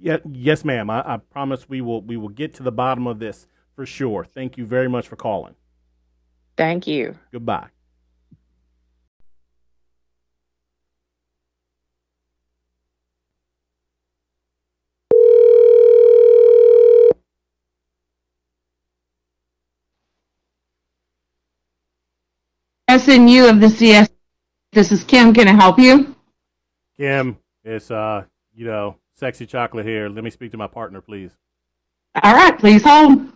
Yeah, 0.00 0.18
yes, 0.30 0.64
ma'am. 0.64 0.90
I, 0.90 1.14
I 1.14 1.16
promise 1.16 1.68
we 1.68 1.80
will 1.80 2.02
we 2.02 2.16
will 2.16 2.28
get 2.28 2.54
to 2.54 2.62
the 2.62 2.72
bottom 2.72 3.06
of 3.06 3.18
this 3.18 3.46
for 3.74 3.86
sure. 3.86 4.24
Thank 4.24 4.56
you 4.56 4.66
very 4.66 4.88
much 4.88 5.08
for 5.08 5.16
calling. 5.16 5.54
Thank 6.56 6.86
you. 6.86 7.18
Goodbye. 7.32 7.68
SNU 22.88 23.50
of 23.50 23.60
the 23.60 23.68
CS. 23.68 24.08
This 24.72 24.92
is 24.92 25.04
Kim. 25.04 25.34
Can 25.34 25.48
I 25.48 25.52
help 25.52 25.78
you? 25.78 26.14
Kim, 26.96 27.36
it's 27.64 27.90
uh, 27.90 28.24
you 28.54 28.64
know, 28.64 28.96
sexy 29.16 29.46
chocolate 29.46 29.86
here. 29.86 30.08
Let 30.08 30.22
me 30.22 30.30
speak 30.30 30.52
to 30.52 30.58
my 30.58 30.66
partner, 30.66 31.00
please. 31.00 31.32
All 32.22 32.34
right, 32.34 32.56
please 32.58 32.82
hold. 32.84 33.32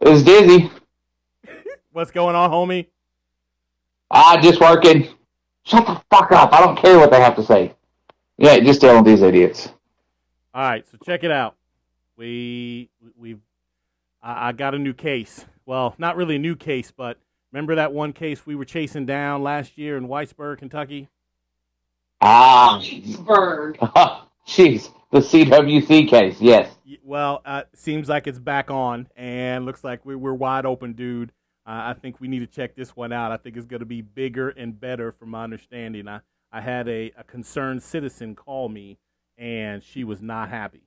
It's 0.00 0.22
Dizzy. 0.22 0.70
What's 1.92 2.10
going 2.10 2.34
on, 2.34 2.50
homie? 2.50 2.86
Ah, 4.10 4.38
just 4.42 4.60
working. 4.60 5.08
Shut 5.64 5.86
the 5.86 6.00
fuck 6.10 6.32
up. 6.32 6.52
I 6.52 6.60
don't 6.60 6.76
care 6.76 6.98
what 6.98 7.10
they 7.10 7.20
have 7.20 7.36
to 7.36 7.44
say. 7.44 7.74
Yeah, 8.36 8.58
just 8.60 8.80
tell 8.80 8.94
them 8.94 9.04
these 9.04 9.22
idiots. 9.22 9.68
All 10.52 10.62
right, 10.62 10.86
so 10.88 10.98
check 11.04 11.24
it 11.24 11.30
out. 11.30 11.56
We 12.16 12.90
we've 13.16 13.40
I, 14.22 14.48
I 14.48 14.52
got 14.52 14.74
a 14.74 14.78
new 14.78 14.92
case. 14.92 15.44
Well, 15.66 15.94
not 15.98 16.16
really 16.16 16.36
a 16.36 16.40
new 16.40 16.56
case, 16.56 16.90
but 16.90 17.18
remember 17.54 17.76
that 17.76 17.92
one 17.92 18.12
case 18.12 18.44
we 18.44 18.56
were 18.56 18.64
chasing 18.64 19.06
down 19.06 19.40
last 19.44 19.78
year 19.78 19.96
in 19.96 20.08
Whitesburg, 20.08 20.58
Kentucky? 20.58 21.08
Ah, 22.20 22.82
Bird. 23.20 23.78
jeez. 24.48 24.90
The 25.12 25.20
CWC 25.20 26.08
case, 26.08 26.40
yes. 26.40 26.74
Well, 27.04 27.42
uh, 27.44 27.62
seems 27.72 28.08
like 28.08 28.26
it's 28.26 28.40
back 28.40 28.72
on, 28.72 29.06
and 29.16 29.64
looks 29.64 29.84
like 29.84 30.04
we, 30.04 30.16
we're 30.16 30.34
wide 30.34 30.66
open, 30.66 30.94
dude. 30.94 31.30
Uh, 31.64 31.94
I 31.94 31.94
think 31.94 32.20
we 32.20 32.26
need 32.26 32.40
to 32.40 32.48
check 32.48 32.74
this 32.74 32.96
one 32.96 33.12
out. 33.12 33.30
I 33.30 33.36
think 33.36 33.56
it's 33.56 33.66
going 33.66 33.78
to 33.80 33.86
be 33.86 34.02
bigger 34.02 34.48
and 34.48 34.78
better, 34.78 35.12
from 35.12 35.30
my 35.30 35.44
understanding. 35.44 36.08
I, 36.08 36.22
I 36.50 36.60
had 36.60 36.88
a, 36.88 37.12
a 37.16 37.22
concerned 37.22 37.84
citizen 37.84 38.34
call 38.34 38.68
me, 38.68 38.98
and 39.38 39.80
she 39.80 40.02
was 40.02 40.20
not 40.20 40.48
happy. 40.48 40.82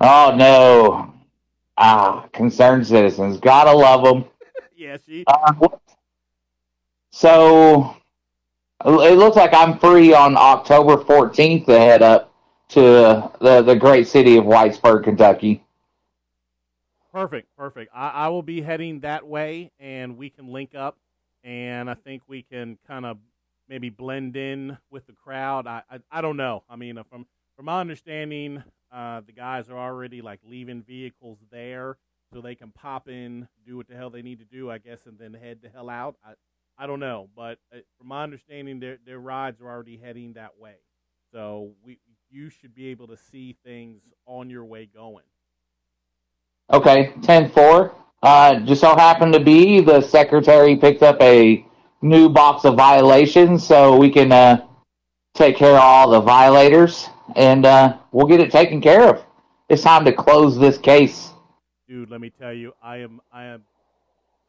Oh, 0.00 0.34
no. 0.34 1.12
Ah, 1.76 2.26
concerned 2.32 2.86
citizens. 2.86 3.36
Gotta 3.38 3.72
love 3.72 4.04
them. 4.04 4.24
Yeah, 4.84 4.96
she. 5.04 5.24
Uh, 5.26 5.68
so, 7.10 7.96
it 8.84 9.16
looks 9.16 9.36
like 9.36 9.54
I'm 9.54 9.78
free 9.78 10.12
on 10.12 10.36
October 10.36 10.96
14th 10.96 11.66
to 11.66 11.78
head 11.78 12.02
up 12.02 12.34
to 12.70 13.30
the, 13.40 13.62
the 13.62 13.76
great 13.76 14.08
city 14.08 14.36
of 14.36 14.44
Whitesburg, 14.44 15.04
Kentucky. 15.04 15.62
Perfect, 17.12 17.48
perfect. 17.56 17.92
I, 17.94 18.08
I 18.08 18.28
will 18.28 18.42
be 18.42 18.60
heading 18.60 19.00
that 19.00 19.26
way, 19.26 19.70
and 19.78 20.18
we 20.18 20.28
can 20.28 20.52
link 20.52 20.74
up, 20.74 20.98
and 21.44 21.88
I 21.88 21.94
think 21.94 22.22
we 22.26 22.42
can 22.42 22.76
kind 22.86 23.06
of 23.06 23.18
maybe 23.68 23.88
blend 23.88 24.36
in 24.36 24.76
with 24.90 25.06
the 25.06 25.12
crowd. 25.12 25.66
I, 25.66 25.82
I, 25.90 25.98
I 26.10 26.20
don't 26.20 26.36
know. 26.36 26.64
I 26.68 26.76
mean, 26.76 26.98
from 27.08 27.26
from 27.56 27.66
my 27.66 27.80
understanding, 27.80 28.64
uh, 28.92 29.20
the 29.24 29.32
guys 29.32 29.70
are 29.70 29.78
already 29.78 30.22
like 30.22 30.40
leaving 30.44 30.82
vehicles 30.82 31.38
there, 31.52 31.96
so 32.34 32.40
they 32.40 32.56
can 32.56 32.70
pop 32.72 33.08
in, 33.08 33.46
do 33.64 33.76
what 33.76 33.86
the 33.86 33.94
hell 33.94 34.10
they 34.10 34.20
need 34.20 34.40
to 34.40 34.44
do, 34.44 34.70
I 34.70 34.78
guess, 34.78 35.06
and 35.06 35.16
then 35.18 35.32
head 35.32 35.60
the 35.62 35.68
hell 35.68 35.88
out. 35.88 36.16
I 36.24 36.32
I 36.76 36.88
don't 36.88 36.98
know, 36.98 37.28
but 37.36 37.58
uh, 37.72 37.78
from 37.96 38.08
my 38.08 38.24
understanding, 38.24 38.80
their 38.80 38.98
their 39.06 39.20
rides 39.20 39.60
are 39.60 39.68
already 39.68 39.96
heading 39.96 40.32
that 40.32 40.58
way, 40.58 40.74
so 41.32 41.70
we 41.84 41.98
you 42.30 42.50
should 42.50 42.74
be 42.74 42.88
able 42.88 43.06
to 43.06 43.16
see 43.16 43.56
things 43.64 44.02
on 44.26 44.50
your 44.50 44.64
way 44.64 44.86
going. 44.92 45.24
Okay, 46.72 47.12
ten 47.22 47.48
four. 47.50 47.94
Uh, 48.22 48.56
just 48.60 48.80
so 48.80 48.96
happened 48.96 49.32
to 49.34 49.40
be 49.40 49.80
the 49.80 50.00
secretary 50.00 50.76
picked 50.76 51.02
up 51.02 51.20
a 51.20 51.64
new 52.02 52.28
box 52.28 52.64
of 52.64 52.74
violations, 52.74 53.64
so 53.64 53.96
we 53.96 54.10
can 54.10 54.32
uh, 54.32 54.66
take 55.34 55.56
care 55.56 55.74
of 55.74 55.80
all 55.80 56.10
the 56.10 56.20
violators 56.20 57.08
and 57.36 57.66
uh, 57.66 57.96
we'll 58.12 58.26
get 58.26 58.40
it 58.40 58.50
taken 58.50 58.80
care 58.80 59.08
of. 59.08 59.24
It's 59.68 59.82
time 59.82 60.04
to 60.04 60.12
close 60.12 60.58
this 60.58 60.78
case. 60.78 61.33
Dude 61.88 62.10
let 62.10 62.20
me 62.20 62.30
tell 62.30 62.52
you 62.52 62.72
i 62.82 62.98
am 62.98 63.20
i 63.32 63.44
am 63.44 63.62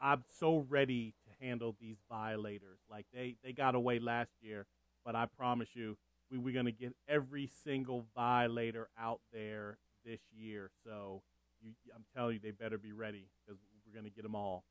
i'm 0.02 0.24
so 0.40 0.66
ready 0.70 1.14
to 1.26 1.46
handle 1.46 1.76
these 1.80 1.98
violators 2.10 2.80
like 2.90 3.06
they 3.14 3.36
they 3.44 3.52
got 3.52 3.76
away 3.76 4.00
last 4.00 4.32
year 4.42 4.66
but 5.04 5.16
i 5.16 5.26
promise 5.38 5.70
you 5.74 5.98
we, 6.32 6.38
we're 6.38 6.54
going 6.54 6.66
to 6.66 6.72
get 6.72 6.96
every 7.08 7.50
single 7.64 8.06
violator 8.16 8.90
out 9.00 9.20
there 9.32 9.78
this 10.06 10.20
year. 10.36 10.70
So 10.84 11.22
you, 11.62 11.72
I'm 11.96 12.06
telling 12.16 12.36
you, 12.36 12.40
they 12.40 12.52
better 12.52 12.78
be 12.78 12.92
ready 12.92 13.28
because 13.46 13.60
we're 13.86 14.00
gonna 14.00 14.10
get 14.10 14.24
them 14.24 14.36
all. 14.36 14.64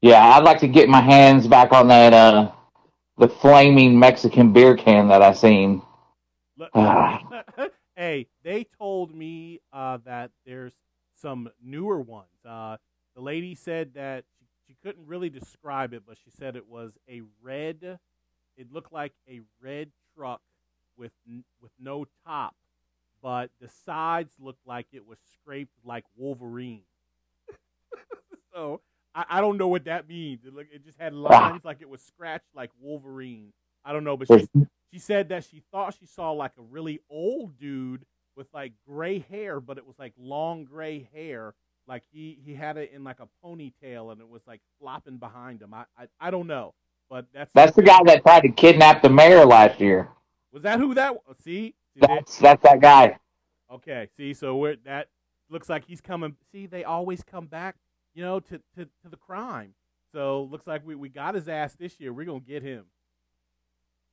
Yeah, 0.00 0.22
I'd 0.22 0.44
like 0.44 0.60
to 0.60 0.68
get 0.68 0.88
my 0.88 1.00
hands 1.00 1.46
back 1.46 1.72
on 1.72 1.88
that 1.88 2.12
uh 2.12 2.52
the 3.16 3.28
flaming 3.28 3.98
Mexican 3.98 4.52
beer 4.52 4.76
can 4.76 5.08
that 5.08 5.22
I 5.22 5.32
seen. 5.32 5.82
Ah. 6.74 7.20
hey, 7.96 8.26
they 8.42 8.66
told 8.76 9.14
me 9.14 9.60
uh, 9.72 9.98
that 10.04 10.32
there's 10.44 10.74
some 11.24 11.48
newer 11.64 12.02
ones. 12.02 12.44
Uh, 12.46 12.76
the 13.16 13.22
lady 13.22 13.54
said 13.54 13.94
that 13.94 14.24
she, 14.38 14.44
she 14.66 14.76
couldn't 14.82 15.06
really 15.06 15.30
describe 15.30 15.94
it, 15.94 16.02
but 16.06 16.18
she 16.22 16.30
said 16.30 16.54
it 16.54 16.68
was 16.68 16.98
a 17.08 17.22
red. 17.42 17.98
It 18.58 18.70
looked 18.70 18.92
like 18.92 19.12
a 19.26 19.40
red 19.58 19.90
truck 20.14 20.42
with 20.98 21.12
n- 21.26 21.44
with 21.62 21.72
no 21.80 22.04
top, 22.26 22.54
but 23.22 23.50
the 23.58 23.68
sides 23.86 24.34
looked 24.38 24.66
like 24.66 24.86
it 24.92 25.06
was 25.06 25.18
scraped 25.32 25.72
like 25.82 26.04
Wolverine. 26.14 26.82
so 28.54 28.82
I, 29.14 29.24
I 29.30 29.40
don't 29.40 29.56
know 29.56 29.68
what 29.68 29.86
that 29.86 30.06
means. 30.06 30.44
It 30.44 30.54
look, 30.54 30.66
it 30.70 30.84
just 30.84 30.98
had 31.00 31.14
lines 31.14 31.64
like 31.64 31.78
it 31.80 31.88
was 31.88 32.02
scratched 32.02 32.54
like 32.54 32.70
Wolverine. 32.78 33.54
I 33.82 33.94
don't 33.94 34.04
know, 34.04 34.18
but 34.18 34.28
she 34.28 34.46
she 34.92 34.98
said 34.98 35.30
that 35.30 35.44
she 35.44 35.62
thought 35.72 35.96
she 35.98 36.06
saw 36.06 36.32
like 36.32 36.52
a 36.58 36.62
really 36.62 37.00
old 37.08 37.58
dude 37.58 38.04
with 38.36 38.46
like 38.52 38.72
gray 38.86 39.18
hair, 39.30 39.60
but 39.60 39.78
it 39.78 39.86
was 39.86 39.98
like 39.98 40.12
long 40.18 40.64
gray 40.64 41.08
hair. 41.14 41.54
Like 41.86 42.02
he 42.12 42.38
he 42.44 42.54
had 42.54 42.76
it 42.76 42.92
in 42.94 43.04
like 43.04 43.18
a 43.20 43.28
ponytail 43.44 44.12
and 44.12 44.20
it 44.20 44.28
was 44.28 44.42
like 44.46 44.60
flopping 44.80 45.18
behind 45.18 45.60
him. 45.62 45.74
I 45.74 45.84
I, 45.98 46.06
I 46.20 46.30
don't 46.30 46.46
know, 46.46 46.74
but 47.10 47.26
that's 47.32 47.52
That's 47.52 47.76
the 47.76 47.82
guy 47.82 48.00
that 48.06 48.22
tried 48.22 48.40
to 48.40 48.48
kidnap 48.50 49.02
the 49.02 49.10
mayor 49.10 49.44
last 49.44 49.80
year. 49.80 50.08
was 50.52 50.62
that 50.62 50.78
who 50.78 50.94
that 50.94 51.14
was? 51.14 51.36
See, 51.42 51.74
See, 51.94 52.00
That's 52.00 52.38
that's 52.38 52.62
that 52.62 52.80
guy. 52.80 53.18
Okay, 53.70 54.08
see, 54.16 54.34
so 54.34 54.56
we're, 54.56 54.76
that 54.84 55.08
looks 55.48 55.68
like 55.68 55.84
he's 55.86 56.00
coming. 56.00 56.36
See, 56.52 56.66
they 56.66 56.84
always 56.84 57.22
come 57.22 57.46
back, 57.46 57.76
you 58.14 58.22
know, 58.22 58.38
to, 58.40 58.58
to, 58.76 58.84
to 58.84 59.08
the 59.10 59.16
crime. 59.16 59.74
So 60.12 60.44
looks 60.44 60.66
like 60.66 60.86
we, 60.86 60.94
we 60.94 61.08
got 61.08 61.34
his 61.34 61.48
ass 61.48 61.74
this 61.74 61.98
year. 62.00 62.12
We're 62.12 62.24
gonna 62.26 62.40
get 62.40 62.62
him. 62.62 62.84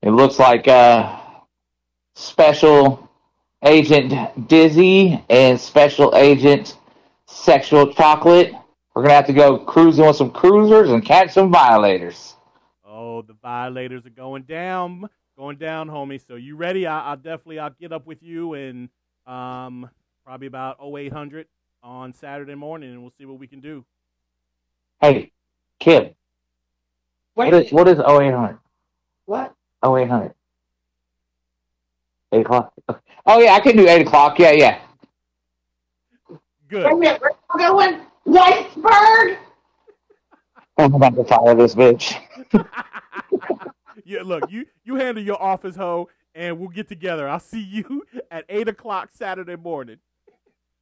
It 0.01 0.11
looks 0.11 0.39
like 0.39 0.67
uh 0.67 1.19
special 2.15 3.09
agent 3.63 4.47
Dizzy 4.47 5.23
and 5.29 5.59
special 5.59 6.15
agent 6.15 6.77
Sexual 7.25 7.93
Chocolate. 7.93 8.53
We're 8.93 9.03
gonna 9.03 9.13
have 9.13 9.27
to 9.27 9.33
go 9.33 9.57
cruising 9.57 10.05
with 10.05 10.15
some 10.15 10.31
cruisers 10.31 10.89
and 10.89 11.03
catch 11.03 11.31
some 11.31 11.51
violators. 11.51 12.35
Oh, 12.85 13.21
the 13.21 13.33
violators 13.41 14.05
are 14.05 14.09
going 14.09 14.43
down, 14.43 15.09
going 15.37 15.57
down, 15.57 15.89
homie. 15.89 16.25
So 16.25 16.35
you 16.35 16.55
ready? 16.55 16.85
I, 16.85 17.11
I'll 17.11 17.17
definitely 17.17 17.59
I'll 17.59 17.69
get 17.79 17.93
up 17.93 18.05
with 18.05 18.21
you 18.21 18.53
and 18.53 18.89
um 19.25 19.89
probably 20.25 20.47
about 20.47 20.77
0800 20.81 21.47
on 21.83 22.13
Saturday 22.13 22.55
morning, 22.55 22.91
and 22.91 23.01
we'll 23.01 23.13
see 23.17 23.25
what 23.25 23.39
we 23.39 23.47
can 23.47 23.61
do. 23.61 23.85
Hey, 24.99 25.31
Kim. 25.79 26.13
What 27.33 27.53
is 27.53 27.71
what 27.71 27.87
is 27.87 27.97
0800? 27.99 28.59
What? 29.25 29.53
0800. 29.83 30.33
8 32.33 32.41
o'clock. 32.41 32.73
Oh, 33.25 33.39
yeah, 33.39 33.53
I 33.53 33.59
can 33.59 33.75
do 33.77 33.87
8 33.87 34.07
o'clock. 34.07 34.39
Yeah, 34.39 34.51
yeah. 34.51 34.81
Good. 36.67 36.85
Wait 36.85 36.93
a 36.93 36.95
minute, 36.97 37.21
where 37.21 37.33
we 37.55 37.63
going? 37.63 38.01
Whitesburg? 38.25 39.37
Oh, 40.77 40.83
I'm 40.85 40.93
about 40.95 41.15
to 41.15 41.23
fire 41.25 41.55
this 41.55 41.75
bitch. 41.75 42.15
Yeah, 44.03 44.21
look, 44.23 44.49
you 44.51 44.65
you 44.83 44.95
handle 44.95 45.23
your 45.23 45.41
office 45.41 45.75
hoe, 45.75 46.09
and 46.33 46.59
we'll 46.59 46.69
get 46.69 46.87
together. 46.89 47.29
I'll 47.29 47.39
see 47.39 47.61
you 47.61 48.03
at 48.31 48.45
eight 48.49 48.67
o'clock 48.67 49.09
Saturday 49.13 49.55
morning 49.55 49.97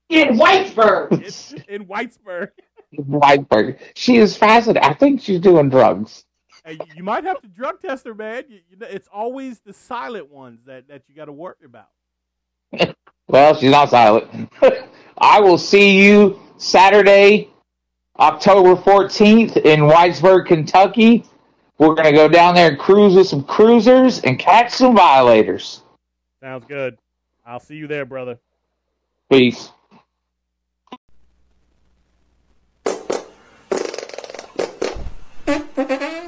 In 0.07 0.37
Whitesburg. 0.37 1.11
in, 1.67 1.81
in 1.81 1.87
Whitesburg. 1.87 2.49
Whiteberg. 2.97 3.77
She 3.95 4.15
is 4.17 4.37
fascinated. 4.37 4.83
I 4.89 4.93
think 4.93 5.21
she's 5.21 5.39
doing 5.39 5.69
drugs. 5.69 6.23
Hey, 6.63 6.73
you- 6.73 6.93
you 6.97 7.03
might 7.03 7.23
have 7.25 7.41
to 7.41 7.47
drug 7.47 7.81
test 7.81 8.05
her, 8.07 8.15
man. 8.15 8.45
You, 8.47 8.59
you 8.71 8.77
know, 8.77 8.87
it's 8.89 9.09
always 9.11 9.59
the 9.59 9.73
silent 9.73 10.31
ones 10.31 10.63
that, 10.65 10.87
that 10.87 11.03
you 11.07 11.13
got 11.15 11.25
to 11.25 11.33
worry 11.33 11.55
about. 11.65 11.89
Well, 13.29 13.55
she's 13.55 13.69
not 13.69 13.91
silent. 13.91 14.51
I 15.19 15.39
will 15.39 15.59
see 15.59 16.03
you 16.03 16.39
Saturday, 16.57 17.51
October 18.17 18.75
14th 18.75 19.57
in 19.57 19.81
Whitesburg, 19.81 20.47
Kentucky. 20.47 21.25
We're 21.77 21.93
going 21.93 22.05
to 22.05 22.11
go 22.11 22.27
down 22.27 22.55
there 22.55 22.69
and 22.69 22.79
cruise 22.79 23.13
with 23.13 23.27
some 23.27 23.43
cruisers 23.43 24.19
and 24.21 24.39
catch 24.39 24.71
some 24.71 24.95
violators. 24.95 25.83
Sounds 26.41 26.65
good. 26.65 26.97
I'll 27.45 27.59
see 27.59 27.75
you 27.75 27.85
there, 27.85 28.03
brother. 28.03 28.39
Peace. 29.31 29.69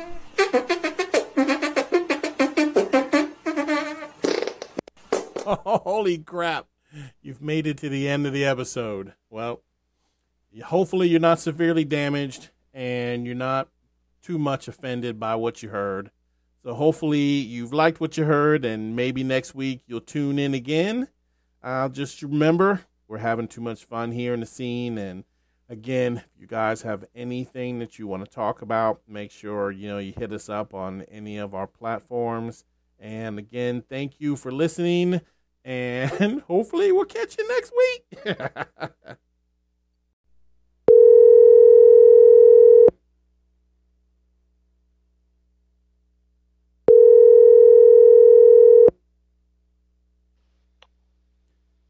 Holy 5.65 6.18
crap. 6.18 6.68
You've 7.22 7.41
made 7.41 7.68
it 7.68 7.78
to 7.80 7.90
the 7.90 8.07
end 8.07 8.26
of 8.26 8.32
the 8.32 8.45
episode. 8.45 9.14
Well, 9.30 9.61
hopefully 10.64 11.10
you're 11.10 11.19
not 11.19 11.40
severely 11.40 11.84
damaged 11.84 12.49
and 12.73 13.26
you're 13.26 13.36
not 13.36 13.68
too 14.22 14.38
much 14.38 14.68
offended 14.68 15.19
by 15.19 15.36
what 15.36 15.61
you 15.61 15.69
heard. 15.69 16.11
So 16.64 16.73
hopefully 16.73 17.19
you've 17.19 17.73
liked 17.73 17.99
what 17.99 18.18
you 18.18 18.26
heard 18.26 18.64
and 18.64 18.95
maybe 18.95 19.23
next 19.23 19.53
week 19.53 19.82
you'll 19.88 19.99
tune 19.99 20.40
in 20.40 20.53
again. 20.53 21.10
Uh, 21.61 21.90
just 21.90 22.22
remember, 22.22 22.82
we're 23.07 23.18
having 23.18 23.48
too 23.48 23.61
much 23.61 23.84
fun 23.84 24.11
here 24.11 24.34
in 24.34 24.40
the 24.40 24.45
scene 24.45 24.98
and 24.98 25.26
again, 25.68 26.18
if 26.18 26.40
you 26.40 26.48
guys 26.48 26.84
have 26.84 27.03
anything 27.14 27.80
that 27.80 27.99
you 27.99 28.07
want 28.07 28.23
to 28.23 28.32
talk 28.32 28.61
about, 28.61 29.02
make 29.07 29.32
sure 29.32 29.72
you 29.72 29.90
know 29.90 29.98
you 29.98 30.14
hit 30.15 30.32
us 30.32 30.49
up 30.49 30.73
on 30.73 31.02
any 31.03 31.38
of 31.38 31.53
our 31.53 31.68
platforms. 31.68 32.64
And 32.99 33.40
again, 33.40 33.82
thank 33.82 34.19
you 34.19 34.36
for 34.36 34.52
listening 34.52 35.22
and 35.63 36.41
hopefully 36.47 36.91
we'll 36.91 37.05
catch 37.05 37.38
you 37.38 37.47
next 37.47 37.71
week. 37.77 38.38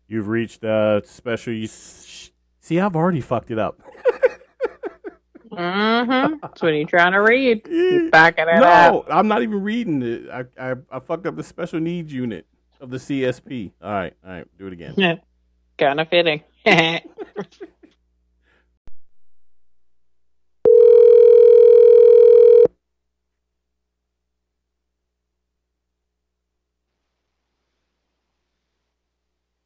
You've 0.07 0.27
reached 0.27 0.63
a 0.65 1.01
special. 1.05 1.53
You 1.53 1.69
see, 1.69 2.79
I've 2.79 2.97
already 2.97 3.21
fucked 3.21 3.51
it 3.51 3.59
up. 3.59 3.81
Mm-hmm. 5.51 6.35
That's 6.41 6.61
what 6.61 6.69
you're 6.69 6.87
trying 6.87 7.11
to 7.11 7.17
read. 7.17 7.67
You're 7.69 8.09
backing 8.09 8.45
it 8.47 8.63
up. 8.63 8.93
No, 8.93 9.13
I'm 9.13 9.27
not 9.27 9.43
even 9.43 9.61
reading 9.61 10.01
it. 10.01 10.29
I, 10.29 10.45
I 10.57 10.75
I 10.89 10.99
fucked 11.01 11.27
up 11.27 11.35
the 11.35 11.43
special 11.43 11.81
needs 11.81 12.13
unit 12.13 12.47
of 12.81 12.89
the 12.89 12.97
CSP. 12.97 13.71
All 13.81 13.91
right, 13.91 14.13
all 14.25 14.31
right, 14.31 14.47
do 14.57 14.67
it 14.67 14.73
again. 14.73 14.95
Yeah. 14.97 15.15
Kind 15.77 16.01
of 16.01 16.09
fitting. 16.09 16.41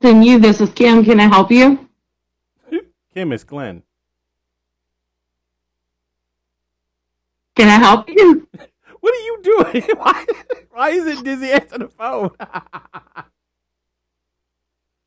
Then 0.01 0.21
you, 0.21 0.37
this 0.37 0.61
is 0.61 0.69
Kim. 0.69 1.03
Can 1.03 1.19
I 1.19 1.23
help 1.23 1.49
you? 1.49 1.89
Kim, 3.15 3.31
it's 3.31 3.43
Glenn. 3.43 3.81
Can 7.55 7.69
I 7.69 7.83
help 7.83 8.07
you? 8.09 8.47
What 9.05 9.13
are 9.13 9.23
you 9.23 9.37
doing? 9.43 9.83
Why, 9.99 10.25
why 10.71 10.89
is 10.89 11.05
it 11.05 11.23
Dizzy 11.23 11.51
answering 11.51 11.81
the 11.81 11.89
phone? 11.89 12.31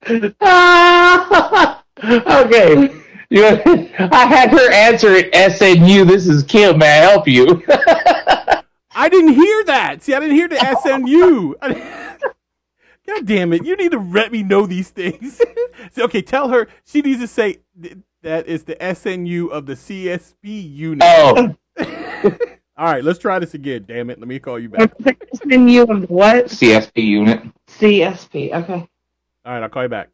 okay. 2.30 2.94
You, 3.28 3.44
I 3.44 4.24
had 4.24 4.50
her 4.50 4.72
answer 4.72 5.14
it 5.14 5.32
SNU. 5.32 6.06
This 6.06 6.28
is 6.28 6.44
Kim. 6.44 6.78
May 6.78 6.86
I 6.86 7.10
help 7.10 7.26
you? 7.26 7.60
I 8.94 9.08
didn't 9.08 9.32
hear 9.32 9.64
that. 9.64 10.04
See, 10.04 10.14
I 10.14 10.20
didn't 10.20 10.36
hear 10.36 10.46
the 10.46 10.54
SNU. 10.54 11.54
God 13.04 13.26
damn 13.26 13.52
it! 13.52 13.64
You 13.64 13.74
need 13.74 13.90
to 13.90 13.98
let 13.98 14.30
me 14.30 14.44
know 14.44 14.64
these 14.64 14.90
things. 14.90 15.40
So, 15.90 16.04
okay, 16.04 16.22
tell 16.22 16.50
her 16.50 16.68
she 16.84 17.00
needs 17.00 17.20
to 17.20 17.26
say 17.26 17.62
th- 17.82 17.96
that 18.22 18.46
is 18.46 18.62
the 18.62 18.76
SNU 18.76 19.50
of 19.50 19.66
the 19.66 19.74
CSP 19.74 20.44
unit. 20.44 21.02
Oh. 21.04 21.56
All 22.78 22.86
right, 22.86 23.02
let's 23.02 23.18
try 23.18 23.40
this 23.40 23.54
again. 23.54 23.84
Damn 23.88 24.08
it! 24.08 24.20
Let 24.20 24.28
me 24.28 24.38
call 24.38 24.58
you 24.58 24.68
back. 24.68 24.92
Then 25.44 25.68
you 25.68 25.82
of 25.82 26.08
what? 26.08 26.46
CSP 26.46 27.02
unit. 27.02 27.42
CSP. 27.66 28.54
Okay. 28.54 28.88
All 29.44 29.52
right, 29.52 29.62
I'll 29.62 29.68
call 29.68 29.82
you 29.82 29.88
back. 29.88 30.10